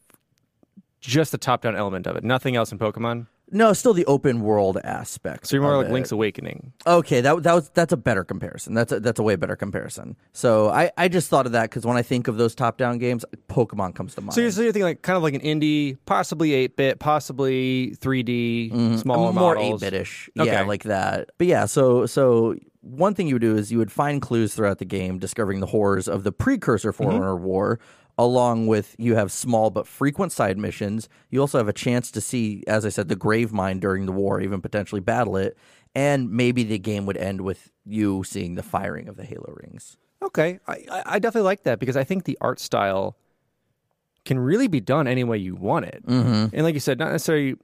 just 1.02 1.32
the 1.32 1.38
top 1.38 1.62
down 1.62 1.76
element 1.76 2.08
of 2.08 2.16
it. 2.16 2.24
Nothing 2.24 2.56
else 2.56 2.72
in 2.72 2.80
Pokemon. 2.80 3.28
No, 3.52 3.74
still 3.74 3.94
the 3.94 4.06
open 4.06 4.42
world 4.42 4.78
aspect. 4.84 5.48
So 5.48 5.56
you're 5.56 5.64
more 5.64 5.78
like 5.78 5.88
it. 5.88 5.92
Link's 5.94 6.12
Awakening. 6.12 6.74
Okay, 6.88 7.22
that 7.22 7.44
that 7.44 7.54
was 7.54 7.70
that's 7.70 7.94
a 7.94 7.98
better 7.98 8.24
comparison. 8.24 8.74
That's 8.74 8.92
a, 8.92 9.00
that's 9.00 9.20
a 9.20 9.24
way 9.24 9.36
better 9.36 9.56
comparison. 9.56 10.16
So 10.34 10.70
I, 10.70 10.92
I 10.98 11.08
just 11.08 11.30
thought 11.30 11.46
of 11.46 11.52
that 11.52 11.70
because 11.70 11.86
when 11.86 11.96
I 11.98 12.02
think 12.02 12.28
of 12.28 12.38
those 12.38 12.56
top 12.56 12.78
down 12.78 12.98
games, 12.98 13.24
Pokemon 13.48 13.96
comes 13.96 14.16
to 14.16 14.22
mind. 14.22 14.34
So 14.34 14.42
you're, 14.42 14.52
so 14.52 14.62
you're 14.62 14.72
thinking 14.72 14.86
like 14.88 15.02
kind 15.04 15.16
of 15.18 15.24
like 15.24 15.36
an 15.36 15.42
indie, 15.42 15.98
possibly 16.06 16.54
eight 16.54 16.76
bit, 16.76 17.00
possibly 17.00 17.96
3D, 18.00 19.00
smaller 19.00 19.30
Mm-hmm. 19.32 19.40
more 19.40 19.56
models. 19.56 19.84
eight 19.84 19.94
bitish, 19.94 20.30
Okay. 20.40 20.52
yeah, 20.52 20.64
like 20.64 20.84
that. 20.84 21.30
But 21.38 21.48
yeah, 21.48 21.66
so 21.66 22.06
so 22.06 22.56
one 22.82 23.14
thing 23.16 23.28
you 23.28 23.36
would 23.36 23.42
do 23.42 23.56
is 23.58 23.72
you 23.72 23.78
would 23.80 23.92
find 23.92 24.22
clues 24.22 24.54
throughout 24.56 24.78
the 24.80 24.86
game, 24.86 25.18
discovering 25.18 25.60
the 25.60 25.66
horrors 25.68 26.08
of 26.08 26.24
the 26.24 26.32
precursor 26.32 26.92
Mm-hmm. 26.94 27.44
War 27.44 27.80
along 28.18 28.68
with 28.68 28.96
you 28.98 29.16
have 29.16 29.32
small 29.32 29.70
but 29.70 29.88
frequent 29.88 30.32
side 30.32 30.58
missions. 30.58 31.10
You 31.30 31.42
also 31.42 31.58
have 31.58 31.68
a 31.68 31.74
chance 31.74 32.12
to 32.12 32.22
see, 32.22 32.64
as 32.68 32.86
I 32.86 32.90
said, 32.90 33.10
the 33.10 33.16
Gravemind 33.16 33.82
during 33.82 34.06
the 34.06 34.12
war, 34.12 34.42
even 34.42 34.62
potentially 34.62 35.02
battle 35.02 35.38
it. 35.38 35.58
And 35.94 36.30
maybe 36.32 36.64
the 36.64 36.80
game 36.80 37.06
would 37.06 37.18
end 37.18 37.42
with 37.42 37.72
you 37.86 38.24
seeing 38.24 38.56
the 38.56 38.64
firing 38.64 39.08
of 39.08 39.16
the 39.16 39.24
Halo 39.24 39.54
rings. 39.64 39.98
Okay, 40.22 40.60
I, 40.68 41.04
I 41.06 41.20
definitely 41.20 41.46
like 41.46 41.64
that 41.64 41.80
because 41.80 41.96
I 41.96 42.04
think 42.04 42.24
the 42.24 42.38
art 42.42 42.60
style 42.60 43.18
can 44.24 44.40
really 44.40 44.68
be 44.68 44.80
done 44.80 45.08
any 45.08 45.24
way 45.24 45.38
you 45.38 45.56
want 45.56 45.86
it. 45.86 46.04
Mm-hmm. 46.06 46.56
And 46.56 46.64
like 46.64 46.74
you 46.74 46.80
said, 46.80 46.98
not 46.98 47.12
necessarily 47.12 47.56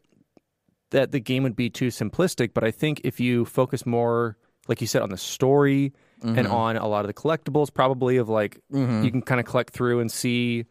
that 0.92 1.12
the 1.12 1.20
game 1.20 1.44
would 1.44 1.56
be 1.56 1.70
too 1.70 1.88
simplistic, 1.88 2.54
but 2.54 2.64
I 2.64 2.72
think 2.72 3.02
if 3.04 3.20
you 3.20 3.46
focus 3.46 3.86
more, 3.86 4.38
like 4.68 4.80
you 4.80 4.88
said, 4.88 5.02
on 5.02 5.10
the 5.10 5.18
story 5.18 5.94
and 6.22 6.38
Mhm. 6.48 6.52
on 6.52 6.78
a 6.78 6.88
lot 6.88 7.02
of 7.04 7.08
the 7.08 7.14
collectibles, 7.14 7.74
probably 7.74 8.18
of 8.18 8.30
like 8.30 8.60
Mhm. 8.72 9.04
you 9.04 9.12
can 9.12 9.22
kind 9.22 9.40
of 9.40 9.46
collect 9.46 9.74
through 9.74 10.00
and 10.00 10.12
see 10.12 10.66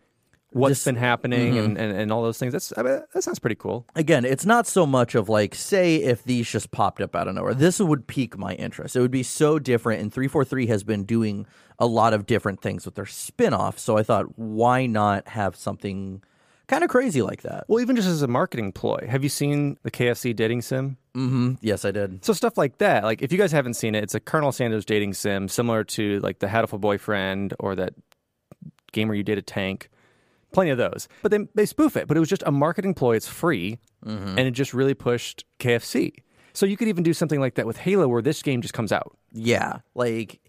what's 0.53 0.71
Just- 0.77 0.85
been 0.87 0.97
happening 0.97 1.55
Mhm. 1.55 1.65
and, 1.65 1.79
and, 1.79 1.97
and 1.97 2.13
all 2.13 2.23
those 2.23 2.39
things. 2.39 2.53
That's 2.53 2.73
I 2.77 2.83
mean, 2.83 3.01
that 3.15 3.23
sounds 3.23 3.39
pretty 3.39 3.55
cool. 3.57 3.87
Again, 3.95 4.25
it's 4.25 4.45
not 4.45 4.67
so 4.67 4.85
much 4.85 5.15
of 5.15 5.29
like, 5.29 5.55
say, 5.55 5.97
if 5.97 6.25
these 6.25 6.49
just 6.51 6.71
popped 6.73 7.01
up 7.01 7.15
out 7.15 7.29
of 7.29 7.35
nowhere. 7.37 7.55
This 7.55 7.79
would 7.81 8.07
pique 8.09 8.37
my 8.37 8.55
interest. 8.55 8.97
It 8.97 9.01
would 9.01 9.11
be 9.13 9.23
so 9.23 9.59
different. 9.61 10.03
And 10.03 10.13
343 10.13 10.67
has 10.67 10.83
been 10.83 11.05
doing 11.05 11.47
a 11.79 11.87
lot 11.87 12.13
of 12.15 12.27
different 12.27 12.61
things 12.63 12.85
with 12.85 12.97
their 12.97 13.07
spin 13.07 13.55
off. 13.55 13.79
So 13.79 13.97
I 13.97 14.03
thought, 14.03 14.37
why 14.39 14.87
not 14.87 15.29
have 15.29 15.55
something 15.57 16.23
kind 16.67 16.83
of 16.85 16.91
crazy 16.91 17.23
like 17.23 17.43
that? 17.43 17.65
Well, 17.69 17.81
even 17.81 17.95
just 17.97 18.09
as 18.09 18.23
a 18.23 18.29
marketing 18.29 18.73
ploy, 18.73 19.07
have 19.09 19.23
you 19.23 19.29
seen 19.29 19.79
the 19.83 19.91
KFC 19.91 20.33
dating 20.35 20.63
sim? 20.63 20.97
Mm-hmm. 21.15 21.55
Yes, 21.61 21.85
I 21.85 21.91
did. 21.91 22.25
So 22.25 22.33
stuff 22.33 22.57
like 22.57 22.79
that. 22.79 23.05
Like 23.05 23.23
if 23.23 23.33
you 23.33 23.39
guys 23.39 23.53
haven't 23.53 23.75
seen 23.75 23.95
it, 23.95 24.03
it's 24.05 24.15
a 24.15 24.21
Colonel 24.21 24.53
Sanders 24.53 24.85
dating 24.85 25.15
sim, 25.15 25.49
similar 25.49 25.83
to 25.85 26.21
like 26.21 26.39
the 26.39 26.47
Hatoful 26.47 26.81
Boyfriend 26.81 27.55
or 27.59 27.75
that 27.77 27.95
game 28.93 29.09
where 29.09 29.17
you 29.17 29.23
date 29.23 29.39
a 29.39 29.43
tank. 29.43 29.89
Plenty 30.53 30.71
of 30.71 30.79
those. 30.79 31.09
But 31.23 31.31
they 31.31 31.39
they 31.55 31.67
spoof 31.67 31.97
it. 31.97 32.09
But 32.09 32.17
it 32.17 32.21
was 32.21 32.29
just 32.29 32.43
a 32.47 32.51
marketing 32.53 32.95
ploy. 32.95 33.17
It's 33.17 33.29
free, 33.29 33.79
Mhm. 34.05 34.31
and 34.31 34.41
it 34.41 34.51
just 34.53 34.75
really 34.75 34.95
pushed 34.95 35.45
KFC. 35.59 36.13
So 36.53 36.67
you 36.67 36.77
could 36.77 36.89
even 36.89 37.05
do 37.05 37.13
something 37.15 37.39
like 37.39 37.55
that 37.55 37.67
with 37.67 37.77
Halo, 37.79 38.09
where 38.09 38.23
this 38.23 38.43
game 38.43 38.61
just 38.61 38.75
comes 38.75 38.91
out. 38.91 39.17
Yeah. 39.33 39.79
Like, 39.95 40.41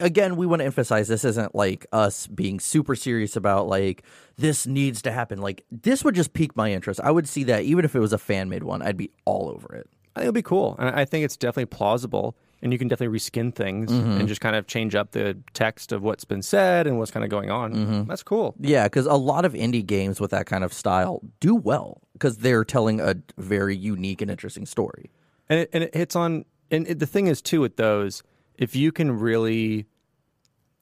again, 0.00 0.36
we 0.36 0.46
want 0.46 0.60
to 0.60 0.64
emphasize 0.64 1.06
this 1.08 1.22
isn't 1.26 1.54
like 1.54 1.84
us 1.92 2.26
being 2.26 2.58
super 2.58 2.96
serious 2.96 3.36
about 3.36 3.68
like, 3.68 4.02
this 4.38 4.66
needs 4.66 5.02
to 5.02 5.12
happen. 5.12 5.38
Like, 5.42 5.66
this 5.70 6.02
would 6.02 6.14
just 6.14 6.32
pique 6.32 6.56
my 6.56 6.72
interest. 6.72 6.98
I 7.04 7.10
would 7.10 7.28
see 7.28 7.44
that 7.44 7.64
even 7.64 7.84
if 7.84 7.94
it 7.94 8.00
was 8.00 8.14
a 8.14 8.18
fan 8.18 8.48
made 8.48 8.62
one, 8.62 8.80
I'd 8.80 8.96
be 8.96 9.10
all 9.26 9.50
over 9.50 9.74
it. 9.74 9.86
I 10.16 10.20
think 10.20 10.24
it'll 10.28 10.32
be 10.32 10.42
cool, 10.42 10.76
and 10.78 10.88
I 10.90 11.04
think 11.04 11.24
it's 11.24 11.36
definitely 11.36 11.66
plausible. 11.66 12.36
And 12.62 12.74
you 12.74 12.78
can 12.78 12.88
definitely 12.88 13.18
reskin 13.18 13.54
things 13.54 13.90
Mhm. 13.90 14.20
and 14.20 14.28
just 14.28 14.42
kind 14.42 14.54
of 14.54 14.66
change 14.66 14.94
up 14.94 15.12
the 15.12 15.34
text 15.54 15.92
of 15.92 16.02
what's 16.02 16.26
been 16.26 16.42
said 16.42 16.86
and 16.86 16.98
what's 16.98 17.10
kind 17.10 17.24
of 17.24 17.30
going 17.30 17.50
on. 17.50 17.72
Mhm. 17.72 18.06
That's 18.06 18.22
cool. 18.22 18.54
Yeah, 18.60 18.84
because 18.84 19.06
a 19.06 19.14
lot 19.14 19.46
of 19.46 19.54
indie 19.54 19.86
games 19.86 20.20
with 20.20 20.30
that 20.32 20.44
kind 20.44 20.62
of 20.62 20.74
style 20.74 21.22
do 21.40 21.54
well 21.54 22.02
because 22.12 22.36
they're 22.36 22.64
telling 22.66 23.00
a 23.00 23.14
very 23.38 23.74
unique 23.74 24.20
and 24.20 24.30
interesting 24.30 24.66
story. 24.66 25.10
and 25.48 25.60
it, 25.60 25.70
and 25.72 25.82
it 25.84 25.94
hits 25.94 26.14
on 26.14 26.44
and 26.70 26.86
it, 26.86 26.98
the 26.98 27.06
thing 27.06 27.28
is 27.28 27.40
too 27.40 27.62
with 27.62 27.76
those 27.76 28.22
if 28.58 28.76
you 28.76 28.92
can 28.92 29.10
really 29.18 29.86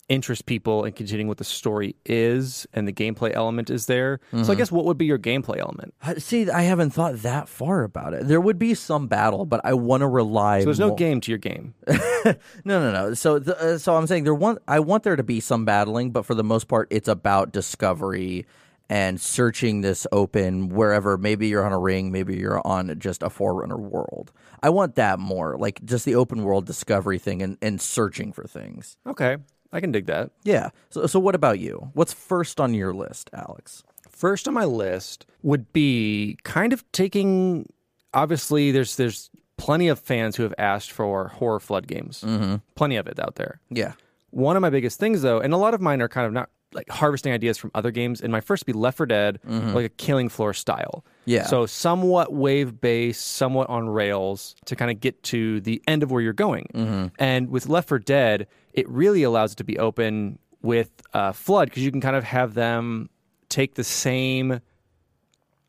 interest 0.09 0.47
people 0.47 0.85
in 0.85 0.93
continuing 0.93 1.29
what 1.29 1.37
the 1.37 1.45
story 1.45 1.95
is 2.07 2.67
and 2.73 2.89
the 2.89 2.93
gameplay 2.93 3.31
element 3.35 3.69
is 3.69 3.85
there 3.87 4.21
so 4.33 4.39
i 4.39 4.43
Mhm. 4.43 4.57
guess 4.57 4.73
what 4.73 4.85
would 4.87 4.97
be 4.97 5.05
your 5.07 5.19
gameplay 5.19 5.59
element 5.59 5.93
See, 6.19 6.51
I 6.51 6.63
haven't 6.63 6.91
thought 6.91 7.17
that 7.23 7.49
far 7.49 7.83
about 7.85 8.15
it. 8.15 8.27
There 8.27 8.41
would 8.41 8.59
be 8.59 8.73
some 8.75 9.07
battle, 9.09 9.45
but 9.45 9.61
I 9.65 9.75
want 9.75 10.01
to 10.01 10.07
rely. 10.09 10.61
so 10.61 10.65
there's 10.67 10.79
no 10.81 10.95
game 10.95 11.21
to 11.21 11.31
your 11.31 11.39
game 11.39 11.75
no, 11.87 12.35
no, 12.65 12.91
no. 12.93 13.15
So, 13.15 13.39
the, 13.39 13.75
uh, 13.75 13.79
so 13.79 13.95
I'm 13.97 14.07
saying 14.07 14.25
there 14.25 14.35
want. 14.35 14.59
I 14.67 14.81
want 14.81 15.03
there 15.03 15.17
to 15.17 15.23
be 15.23 15.41
some 15.41 15.65
battling, 15.65 16.11
but 16.11 16.25
for 16.25 16.35
the 16.35 16.45
most 16.45 16.69
part, 16.69 16.89
it's 16.91 17.09
about 17.09 17.53
discovery 17.53 18.47
and 18.91 19.21
searching 19.21 19.83
this 19.83 20.07
open 20.13 20.69
wherever. 20.71 21.17
Maybe 21.19 21.49
you're 21.49 21.65
on 21.65 21.73
a 21.73 21.79
ring, 21.79 22.11
maybe 22.11 22.37
you're 22.37 22.67
on 22.67 22.95
just 22.99 23.23
a 23.23 23.29
forerunner 23.31 23.77
world. 23.77 24.33
I 24.63 24.71
want 24.71 24.95
that 24.97 25.19
more, 25.19 25.57
like 25.59 25.85
just 25.85 26.05
the 26.05 26.15
open 26.15 26.43
world 26.43 26.65
discovery 26.67 27.19
thing 27.19 27.43
and, 27.43 27.59
and 27.63 27.81
searching 27.81 28.33
for 28.33 28.45
things. 28.45 28.97
okay 29.07 29.37
i 29.73 29.81
can 29.81 29.93
dig 29.93 30.07
that 30.07 30.31
Yeah. 30.45 30.71
So, 30.91 31.07
so 31.07 31.19
what 31.21 31.35
about 31.35 31.59
you? 31.59 31.91
What's 31.95 32.13
first 32.13 32.61
on 32.61 32.75
your 32.75 32.93
list, 32.93 33.31
Alex? 33.33 33.83
first 34.09 34.49
on 34.49 34.55
my 34.55 34.65
list 34.65 35.27
would 35.43 35.73
be 35.73 36.39
kind 36.43 36.73
of 36.73 36.83
taking 36.93 37.67
obviously 38.15 38.71
there's 38.73 38.97
there's 38.97 39.31
plenty 39.57 39.89
of 39.89 39.99
fans 39.99 40.37
who 40.37 40.43
have 40.45 40.55
asked 40.59 40.91
for 40.93 41.29
horror 41.29 41.61
flood 41.61 41.87
games 41.87 42.23
Mm-hmm. 42.27 42.57
plenty 42.75 42.97
of 42.97 43.07
it 43.07 43.19
out 43.21 43.35
there 43.37 43.61
Yeah. 43.71 43.93
One 44.31 44.57
of 44.57 44.61
my 44.63 44.69
biggest 44.71 45.01
things, 45.01 45.23
though, 45.23 45.41
and 45.41 45.55
a 45.55 45.57
lot 45.57 45.73
of 45.73 45.81
mine 45.81 46.03
are 46.03 46.09
kind 46.09 46.27
of 46.27 46.33
not 46.35 46.51
like 46.75 46.87
harvesting 46.91 47.33
ideas 47.33 47.57
from 47.57 47.71
other 47.75 47.91
games. 47.91 48.21
And 48.21 48.31
my 48.31 48.43
first 48.43 48.67
would 48.67 48.75
be 48.75 48.79
Left 48.79 48.99
4 48.99 49.07
Dead, 49.07 49.39
Mhm. 49.49 49.73
like 49.73 49.87
a 49.87 49.89
Killing 49.89 50.29
Floor 50.29 50.53
style. 50.53 51.03
Yeah. 51.25 51.47
So 51.47 51.65
somewhat 51.65 52.35
wave 52.35 52.79
based, 52.79 53.27
somewhat 53.27 53.71
on 53.71 53.89
rails 53.89 54.55
to 54.67 54.77
kind 54.77 54.91
of 54.91 55.01
get 55.01 55.23
to 55.33 55.63
the 55.63 55.81
end 55.89 56.03
of 56.03 56.11
where 56.11 56.21
you're 56.21 56.35
going. 56.35 56.67
Mhm. 56.75 57.11
And 57.19 57.49
with 57.49 57.71
Left 57.71 57.89
4 57.89 57.99
Dead, 57.99 58.47
it 58.79 58.89
really 58.89 59.23
allows 59.23 59.53
it 59.53 59.57
to 59.57 59.65
be 59.65 59.79
open 59.79 60.39
with 60.63 60.91
uh, 61.15 61.33
Flood 61.33 61.69
because 61.69 61.83
you 61.85 61.91
can 61.91 62.01
kind 62.01 62.17
of 62.17 62.25
have 62.25 62.55
them 62.55 63.09
take 63.49 63.75
the 63.75 63.85
same 63.85 64.61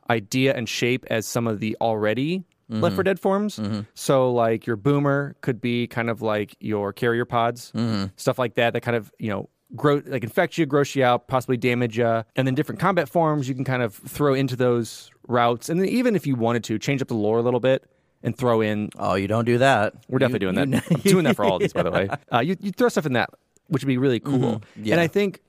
idea 0.10 0.54
and 0.56 0.68
shape 0.68 1.06
as 1.10 1.26
some 1.28 1.48
of 1.48 1.60
the 1.60 1.76
already 1.82 2.44
Left 2.72 2.94
Mhm. 2.94 2.98
4 2.98 3.04
Dead 3.04 3.20
forms. 3.20 3.58
Mhm. 3.58 3.88
So, 3.96 4.32
like 4.32 4.68
your 4.68 4.76
boomer 4.76 5.36
could 5.42 5.60
be 5.60 5.88
kind 5.88 6.08
of 6.08 6.22
like 6.22 6.56
your 6.60 6.94
carrier 6.94 7.26
pods, 7.26 7.72
Mhm. 7.76 8.12
stuff 8.16 8.38
like 8.38 8.54
that, 8.56 8.74
that 8.74 8.82
kind 8.82 8.96
of, 8.96 9.12
you 9.18 9.28
know, 9.30 9.50
grow 9.76 10.04
like 10.06 10.24
infect 10.24 10.56
you, 10.56 10.68
gross 10.68 10.96
you 10.96 11.04
out, 11.04 11.28
possibly 11.28 11.58
damage 11.58 11.98
you. 11.98 12.24
And 12.36 12.46
then 12.46 12.54
different 12.54 12.80
combat 12.80 13.10
forms 13.10 13.50
you 13.50 13.56
can 13.56 13.64
kind 13.64 13.82
of 13.82 13.96
throw 13.96 14.36
into 14.36 14.56
those 14.56 15.10
routes. 15.28 15.68
And 15.68 15.82
then 15.82 15.90
even 15.90 16.16
if 16.16 16.28
you 16.28 16.36
wanted 16.36 16.64
to, 16.66 16.78
change 16.78 17.02
up 17.02 17.08
the 17.08 17.16
lore 17.16 17.40
a 17.40 17.42
little 17.42 17.60
bit 17.60 17.86
and 18.24 18.38
throw 18.38 18.62
in. 18.62 18.90
Oh, 18.98 19.16
you 19.16 19.28
don't 19.28 19.46
do 19.46 19.58
that. 19.60 19.94
We're 20.10 20.20
definitely 20.20 20.48
You- 20.48 20.54
doing 20.54 20.72
you 20.74 20.80
that. 20.80 20.92
I'm 20.92 21.02
doing 21.02 21.24
that 21.26 21.36
for 21.36 21.46
all 21.46 21.56
of 21.56 21.62
these, 21.62 21.74
by 21.74 21.84
the 21.84 21.92
way. 22.00 22.10
Uh, 22.34 22.40
you, 22.40 22.56
you 22.60 22.72
throw 22.72 22.90
stuff 22.90 23.06
in 23.06 23.14
that, 23.14 23.30
which 23.68 23.84
would 23.84 23.88
be 23.88 23.98
really 23.98 24.20
cool. 24.20 24.38
Mhm. 24.60 24.64
Yeah. 24.84 24.94
And 24.96 25.02
I 25.02 25.08
think 25.08 25.42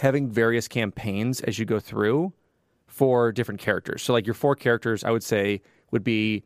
having 0.00 0.30
various 0.30 0.68
campaigns 0.68 1.40
as 1.42 1.58
you 1.58 1.64
go 1.64 1.78
through 1.80 2.32
for 2.86 3.32
different 3.32 3.60
characters. 3.60 4.02
So, 4.02 4.12
like 4.12 4.26
your 4.26 4.34
four 4.34 4.54
characters, 4.56 5.04
I 5.04 5.10
would 5.10 5.22
say 5.22 5.60
would 5.90 6.04
be 6.04 6.44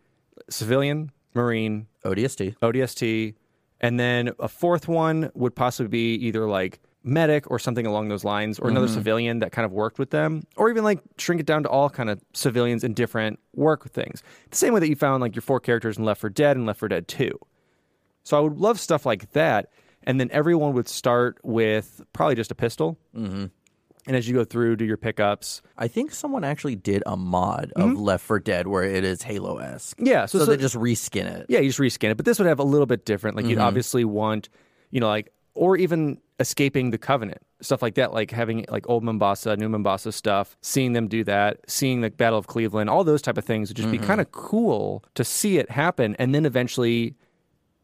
civilian, 0.51 1.11
marine, 1.35 1.87
ODST. 2.05 2.57
ODST, 2.63 3.35
and 3.81 3.99
then 3.99 4.31
a 4.39 4.49
fourth 4.49 4.89
one 4.89 5.31
would 5.35 5.55
possibly 5.55 5.89
be 5.89 6.15
either 6.27 6.47
like 6.47 6.81
medic 7.05 7.51
or 7.51 7.59
something 7.59 7.87
along 7.87 8.09
those 8.09 8.25
lines, 8.25 8.59
or 8.59 8.69
another 8.71 8.87
Mhm. 8.87 8.95
civilian 8.95 9.39
that 9.41 9.53
kind 9.53 9.67
of 9.67 9.73
worked 9.73 9.99
with 9.99 10.11
them, 10.11 10.43
or 10.57 10.71
even 10.71 10.83
like 10.85 11.01
shrink 11.19 11.41
it 11.41 11.47
down 11.47 11.63
to 11.63 11.69
all 11.69 11.91
kind 11.91 12.09
of 12.11 12.21
civilians 12.33 12.83
in 12.83 12.95
different 12.95 13.39
work 13.55 13.89
things. 13.91 14.23
The 14.51 14.57
same 14.57 14.73
way 14.73 14.81
that 14.81 14.89
you 14.89 14.97
found 14.97 15.21
like 15.21 15.35
your 15.37 15.43
four 15.43 15.61
characters 15.61 15.99
in 15.99 16.05
Left 16.05 16.21
4 16.21 16.31
Dead 16.31 16.57
and 16.57 16.65
Left 16.67 16.81
4 16.81 16.89
Dead 16.89 17.07
2. 17.07 17.39
So 18.23 18.39
I 18.39 18.41
would 18.41 18.57
love 18.57 18.81
stuff 18.81 19.05
like 19.05 19.33
that, 19.33 19.69
and 20.05 20.19
then 20.19 20.31
everyone 20.33 20.73
would 20.73 20.89
start 20.89 21.39
with 21.45 22.01
probably 22.15 22.37
just 22.37 22.51
a 22.51 22.55
pistol, 22.55 22.97
Mm-hmm. 23.15 23.45
and 24.07 24.17
as 24.17 24.27
you 24.27 24.35
go 24.35 24.45
through, 24.45 24.77
do 24.77 24.87
your 24.87 24.97
pickups. 24.97 25.61
I 25.77 25.89
think 25.89 26.11
someone 26.13 26.43
actually 26.43 26.77
did 26.77 27.03
a 27.05 27.19
mod 27.19 27.71
of 27.77 27.99
Left 28.01 28.25
4 28.25 28.39
Dead 28.39 28.67
where 28.67 28.83
it 28.85 29.05
is 29.05 29.21
Halo 29.23 29.59
esque. 29.59 29.99
Yeah, 30.01 30.25
So, 30.25 30.39
so- 30.39 30.47
they 30.47 30.57
just 30.57 30.75
reskin 30.75 31.27
it. 31.27 31.47
Yeah, 31.51 31.59
you 31.61 31.69
just 31.69 31.79
reskin 31.79 32.11
it, 32.13 32.17
but 32.17 32.25
this 32.25 32.39
would 32.39 32.49
have 32.49 32.61
a 32.61 32.65
little 32.65 32.87
bit 32.87 33.05
different. 33.05 33.37
Like 33.37 33.45
you'd 33.45 33.59
Mhm. 33.59 33.63
obviously 33.65 34.07
want, 34.07 34.49
you 34.91 35.01
know, 35.01 35.09
like 35.09 35.31
or 35.55 35.77
even 35.77 36.19
escaping 36.41 36.91
the 36.91 36.99
covenant 36.99 37.39
stuff 37.61 37.81
like 37.81 37.95
that, 37.95 38.13
like 38.13 38.31
having 38.31 38.67
like 38.69 38.87
old 38.91 39.03
Mombasa, 39.03 39.57
new 39.57 39.69
Mombasa 39.71 40.13
stuff, 40.13 40.57
seeing 40.61 40.93
them 40.93 41.09
do 41.09 41.25
that, 41.25 41.61
seeing 41.67 42.03
the 42.03 42.11
Battle 42.11 42.39
of 42.39 42.47
Cleveland, 42.47 42.91
all 42.91 43.05
those 43.05 43.23
type 43.23 43.39
of 43.39 43.45
things 43.45 43.71
would 43.71 43.77
just 43.77 43.91
be 43.91 43.99
Mhm. 43.99 44.03
kind 44.05 44.21
of 44.21 44.31
cool 44.33 45.03
to 45.15 45.25
see 45.25 45.57
it 45.59 45.71
happen, 45.71 46.15
and 46.19 46.35
then 46.35 46.45
eventually 46.45 47.15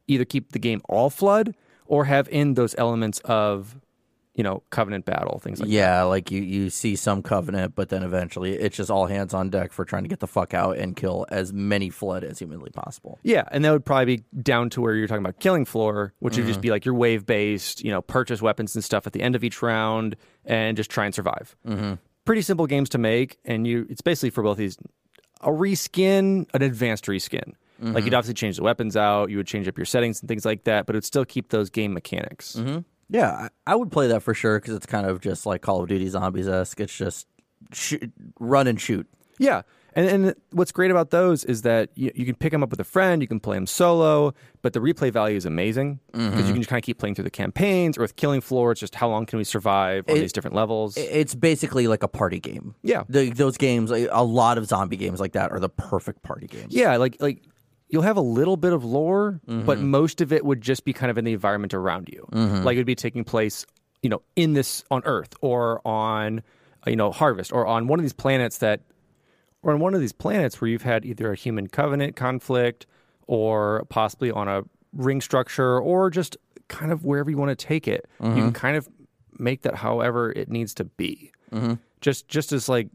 either 0.07 0.25
keep 0.27 0.53
the 0.53 0.59
game 0.59 0.83
all 0.89 1.09
flood 1.09 1.55
or 1.87 2.05
have 2.05 2.29
in 2.29 2.55
those 2.55 2.75
elements 2.77 3.21
of, 3.25 3.77
you 4.41 4.45
know, 4.45 4.63
covenant 4.71 5.05
battle 5.05 5.39
things 5.39 5.61
like 5.61 5.69
that. 5.69 5.75
yeah, 5.75 6.03
like 6.05 6.31
you, 6.31 6.41
you 6.41 6.71
see 6.71 6.97
some 6.97 7.23
Covenant, 7.23 7.75
but 7.75 7.91
then 7.91 8.03
eventually 8.03 8.55
it's 8.55 8.75
just 8.75 8.91
all 8.91 9.05
hands 9.05 9.35
on 9.35 9.51
deck 9.51 9.71
for 9.71 9.85
trying 9.85 10.03
to 10.05 10.09
get 10.09 10.21
the 10.21 10.27
fuck 10.27 10.55
out 10.55 10.79
and 10.79 10.97
kill 10.97 11.27
as 11.29 11.53
many 11.53 11.91
Flood 11.91 12.25
as 12.25 12.39
humanly 12.39 12.71
possible. 12.71 13.19
Yeah, 13.23 13.43
and 13.53 13.63
that 13.67 13.71
would 13.73 13.85
probably 13.85 14.17
be 14.17 14.25
down 14.43 14.71
to 14.71 14.81
where 14.81 14.95
you're 14.95 15.07
talking 15.07 15.23
about 15.23 15.41
killing 15.41 15.67
floor, 15.67 16.15
which 16.21 16.39
would 16.39 16.47
just 16.47 16.61
Mhm. 16.61 16.63
be 16.63 16.71
like 16.71 16.87
your 16.87 16.95
wave 16.95 17.27
based, 17.27 17.85
you 17.85 17.91
know, 17.91 18.01
purchase 18.01 18.41
weapons 18.41 18.75
and 18.75 18.83
stuff 18.83 19.07
at 19.07 19.13
the 19.13 19.21
end 19.21 19.37
of 19.37 19.45
each 19.45 19.61
round 19.61 20.17
and 20.47 20.75
just 20.79 20.89
try 20.89 21.05
and 21.05 21.15
survive. 21.15 21.55
Mm-hmm. 21.69 21.95
Pretty 22.25 22.41
simple 22.41 22.67
games 22.67 22.89
to 22.91 22.99
make, 22.99 23.37
and 23.45 23.67
you 23.67 23.87
it's 23.91 24.01
basically 24.01 24.31
for 24.31 24.43
both 24.43 24.57
these 24.57 24.79
a 25.43 25.51
reskin, 25.51 26.47
an 26.55 26.63
advanced 26.63 27.05
reskin. 27.05 27.53
Like 27.83 28.03
Mhm. 28.03 28.05
you'd 28.07 28.15
obviously 28.15 28.35
change 28.35 28.57
the 28.57 28.63
weapons 28.63 28.97
out, 28.97 29.31
you 29.31 29.37
would 29.39 29.47
change 29.47 29.67
up 29.69 29.77
your 29.79 29.87
settings 29.87 30.21
and 30.21 30.29
things 30.29 30.45
like 30.47 30.65
that, 30.65 30.87
but 30.87 30.95
it 30.95 30.99
would 30.99 31.05
still 31.05 31.25
keep 31.25 31.49
those 31.51 31.71
game 31.71 31.93
mechanics. 31.95 32.59
Yeah, 33.11 33.49
I, 33.67 33.73
I 33.73 33.75
would 33.77 33.91
play 33.91 34.07
that 34.09 34.23
for 34.23 34.35
sure 34.35 34.59
because 34.61 34.75
it's 34.75 34.87
kind 34.87 35.07
of 35.07 35.21
just 35.21 35.45
like 35.47 35.63
Call 35.63 35.83
of 35.83 35.89
Duty 35.89 36.09
Zombies 36.09 36.49
esque. 36.49 36.81
It's 36.81 36.97
just 36.97 37.27
shoot, 37.73 38.11
run 38.39 38.67
and 38.67 38.81
shoot. 38.81 39.07
Yeah, 39.39 39.63
And, 39.95 40.07
and 40.27 40.35
what's 40.53 40.71
great 40.71 40.91
about 40.91 41.09
those 41.11 41.45
is 41.45 41.63
that 41.63 41.89
you, 41.95 42.13
you 42.15 42.27
can 42.27 42.35
pick 42.35 42.53
them 42.53 42.63
up 42.63 42.69
with 42.71 42.79
a 42.79 42.85
friend, 42.85 43.23
you 43.23 43.27
can 43.29 43.41
play 43.41 43.57
them 43.57 43.67
solo, 43.67 44.35
but 44.61 44.75
the 44.75 44.81
replay 44.81 45.11
value 45.11 45.37
is 45.39 45.47
amazing 45.47 45.99
because 46.13 46.29
Mm-hmm. 46.29 46.39
you 46.41 46.45
can 46.53 46.57
just 46.57 46.69
kind 46.69 46.79
of 46.79 46.85
keep 46.85 46.99
playing 46.99 47.15
through 47.15 47.25
the 47.25 47.31
campaigns 47.31 47.97
or 47.97 48.03
with 48.03 48.17
Killing 48.17 48.43
Floor. 48.43 48.71
It's 48.73 48.81
just 48.81 48.95
how 48.95 49.09
long 49.09 49.25
can 49.25 49.39
we 49.39 49.45
survive 49.45 50.05
on 50.11 50.17
It- 50.17 50.21
these 50.21 50.33
different 50.33 50.55
levels. 50.57 50.95
It's 50.99 51.35
basically 51.35 51.87
like 51.89 52.03
a 52.03 52.09
party 52.09 52.39
game. 52.39 52.75
Yeah. 52.83 53.05
The, 53.09 53.31
those 53.31 53.57
games, 53.57 53.91
like, 53.91 54.09
a 54.13 54.23
lot 54.23 54.59
of 54.59 54.67
zombie 54.67 54.99
games 54.99 55.21
like 55.21 55.33
that, 55.33 55.51
are 55.53 55.59
the 55.59 55.71
perfect 55.71 56.23
party 56.23 56.47
games. 56.47 56.75
yeah, 56.75 56.97
like 56.99 57.17
like 57.19 57.43
you'll 57.91 58.03
have 58.03 58.17
a 58.17 58.23
little 58.23 58.57
bit 58.57 58.73
of 58.73 58.85
lore, 58.85 59.41
Mm-hmm. 59.47 59.67
but 59.67 59.79
most 59.81 60.21
of 60.21 60.33
it 60.33 60.45
would 60.45 60.61
just 60.61 60.85
be 60.85 60.93
kind 60.93 61.11
of 61.11 61.19
in 61.19 61.25
the 61.25 61.33
environment 61.33 61.75
around 61.75 62.09
you. 62.09 62.27
Mm-hmm. 62.33 62.63
Like 62.63 62.77
it 62.77 62.79
would 62.79 62.87
be 62.87 62.95
taking 62.95 63.25
place, 63.25 63.67
you 64.03 64.09
know, 64.11 64.23
in 64.37 64.55
this 64.55 64.85
on 64.91 65.03
Earth 65.05 65.35
or 65.41 65.87
on 65.87 66.43
you 66.87 66.97
know 66.97 67.11
Harvest 67.11 67.53
or 67.53 67.67
on 67.67 67.87
one 67.89 67.99
of 67.99 68.05
these 68.05 68.13
planets 68.13 68.59
that 68.59 68.81
or 69.63 69.73
on 69.73 69.81
one 69.81 69.95
of 69.95 70.01
these 70.01 70.13
planets 70.13 70.61
where 70.61 70.69
you've 70.69 70.83
had 70.83 71.05
either 71.05 71.33
a 71.33 71.37
human 71.37 71.67
covenant 71.67 72.17
conflict 72.17 72.87
or 73.27 73.85
possibly 73.89 74.31
on 74.31 74.49
a 74.49 74.63
ring 74.93 75.21
structure 75.21 75.79
or 75.79 76.11
just 76.11 76.37
kind 76.69 76.93
of 76.93 77.05
wherever 77.05 77.31
you 77.31 77.37
want 77.37 77.51
to 77.51 77.67
take 77.67 77.87
it. 77.87 78.09
You 78.21 78.27
can 78.27 78.37
mm-hmm. 78.37 78.51
kind 78.51 78.77
of 78.77 78.89
make 79.39 79.63
that 79.63 79.75
however 79.75 80.33
it 80.33 80.49
needs 80.49 80.75
to 80.75 80.85
be. 80.85 81.33
Mm-hmm. 81.53 81.75
Just 82.01 82.29
just 82.29 82.53
as 82.53 82.69
like 82.69 82.89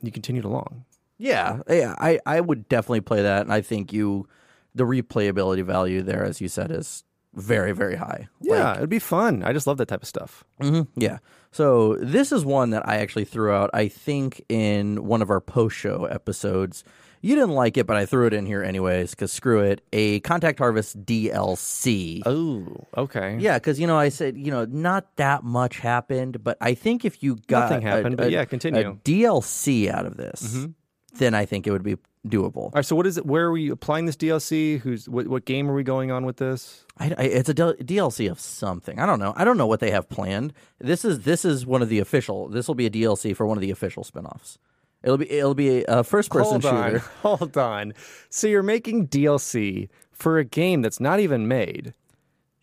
you 0.00 0.10
continued 0.10 0.44
along. 0.44 0.84
Yeah, 1.22 1.60
yeah, 1.68 1.94
I, 1.98 2.18
I 2.26 2.40
would 2.40 2.68
definitely 2.68 3.00
play 3.02 3.22
that, 3.22 3.42
and 3.42 3.52
I 3.52 3.60
think 3.60 3.92
you, 3.92 4.26
the 4.74 4.84
replayability 4.84 5.64
value 5.64 6.02
there, 6.02 6.24
as 6.24 6.40
you 6.40 6.48
said, 6.48 6.70
is 6.72 7.04
very 7.34 7.72
very 7.72 7.96
high. 7.96 8.28
Yeah, 8.40 8.76
it'd 8.76 8.90
be 8.90 8.98
fun. 8.98 9.42
I 9.42 9.52
just 9.52 9.66
love 9.66 9.78
that 9.78 9.86
type 9.88 10.02
of 10.02 10.08
stuff. 10.08 10.44
hmm 10.60 10.82
Yeah. 10.96 11.18
So 11.50 11.96
this 12.00 12.32
is 12.32 12.44
one 12.44 12.70
that 12.70 12.86
I 12.88 12.96
actually 12.96 13.24
threw 13.26 13.52
out. 13.52 13.70
I 13.72 13.88
think 13.88 14.42
in 14.48 15.04
one 15.06 15.22
of 15.22 15.30
our 15.30 15.40
post 15.40 15.76
show 15.76 16.04
episodes. 16.06 16.82
You 17.24 17.36
didn't 17.36 17.54
like 17.54 17.76
it, 17.76 17.86
but 17.86 17.96
I 17.96 18.04
threw 18.04 18.26
it 18.26 18.32
in 18.34 18.46
here 18.46 18.64
anyways 18.64 19.10
because 19.12 19.32
screw 19.32 19.60
it. 19.60 19.80
A 19.92 20.18
Contact 20.20 20.58
Harvest 20.58 21.04
DLC. 21.04 22.20
Oh, 22.26 22.66
okay. 22.96 23.36
Yeah, 23.38 23.58
because 23.58 23.78
you 23.78 23.86
know 23.86 23.96
I 23.96 24.08
said 24.08 24.36
you 24.36 24.50
know 24.50 24.64
not 24.64 25.14
that 25.16 25.44
much 25.44 25.78
happened, 25.78 26.42
but 26.42 26.56
I 26.60 26.74
think 26.74 27.04
if 27.04 27.22
you 27.22 27.36
got 27.46 27.70
Nothing 27.70 27.86
a- 27.86 27.90
happened, 27.90 28.16
but 28.16 28.30
yeah, 28.32 28.44
continue. 28.44 28.90
a 28.90 28.94
DLC 28.94 29.88
out 29.88 30.04
of 30.06 30.16
this, 30.16 30.66
then 31.14 31.34
I 31.34 31.44
think 31.44 31.66
it 31.66 31.70
would 31.70 31.82
be 31.82 31.96
doable. 32.26 32.56
All 32.56 32.72
right. 32.74 32.84
So, 32.84 32.96
what 32.96 33.06
is 33.06 33.18
it? 33.18 33.26
Where 33.26 33.46
are 33.46 33.52
we 33.52 33.70
applying 33.70 34.06
this 34.06 34.16
DLC? 34.16 34.80
Who's 34.80 35.08
what? 35.08 35.26
What 35.28 35.44
game 35.44 35.70
are 35.70 35.74
we 35.74 35.82
going 35.82 36.10
on 36.10 36.24
with 36.24 36.36
this? 36.36 36.84
I, 36.98 37.14
I, 37.18 37.22
it's 37.24 37.48
a 37.48 37.54
DLC 37.54 38.30
of 38.30 38.38
something. 38.40 38.98
I 38.98 39.06
don't 39.06 39.18
know. 39.18 39.32
I 39.36 39.44
don't 39.44 39.56
know 39.58 39.66
what 39.66 39.80
they 39.80 39.90
have 39.90 40.08
planned. 40.08 40.52
This 40.78 41.04
is 41.04 41.20
this 41.20 41.44
is 41.44 41.66
one 41.66 41.82
of 41.82 41.88
the 41.88 41.98
official. 41.98 42.48
This 42.48 42.68
will 42.68 42.74
be 42.74 42.86
a 42.86 42.90
DLC 42.90 43.34
for 43.36 43.46
one 43.46 43.56
of 43.56 43.62
the 43.62 43.70
official 43.70 44.04
spin-offs. 44.04 44.58
It'll 45.02 45.18
be 45.18 45.30
it'll 45.30 45.54
be 45.54 45.84
a 45.88 46.04
first 46.04 46.30
person 46.30 46.60
Hold 46.60 46.66
on. 46.66 46.92
shooter. 46.92 46.98
Hold 47.22 47.56
on. 47.56 47.92
So 48.30 48.46
you're 48.46 48.62
making 48.62 49.08
DLC 49.08 49.88
for 50.12 50.38
a 50.38 50.44
game 50.44 50.82
that's 50.82 51.00
not 51.00 51.18
even 51.18 51.48
made. 51.48 51.94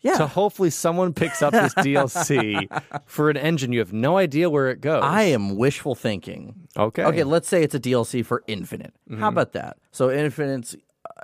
Yeah. 0.02 0.16
So 0.16 0.26
hopefully 0.26 0.70
someone 0.70 1.12
picks 1.12 1.42
up 1.42 1.52
this 1.52 1.74
DLC 1.74 2.66
for 3.04 3.28
an 3.30 3.36
engine 3.36 3.72
you 3.72 3.80
have 3.80 3.92
no 3.92 4.16
idea 4.16 4.48
where 4.48 4.70
it 4.70 4.80
goes. 4.80 5.02
I 5.04 5.24
am 5.24 5.56
wishful 5.56 5.94
thinking. 5.94 6.68
Okay. 6.76 7.04
Okay, 7.04 7.24
let's 7.24 7.48
say 7.48 7.62
it's 7.62 7.74
a 7.74 7.80
DLC 7.80 8.24
for 8.24 8.42
Infinite. 8.46 8.94
How 9.18 9.28
about 9.28 9.52
that? 9.52 9.76
So 9.92 10.10
Infinite's, 10.10 10.74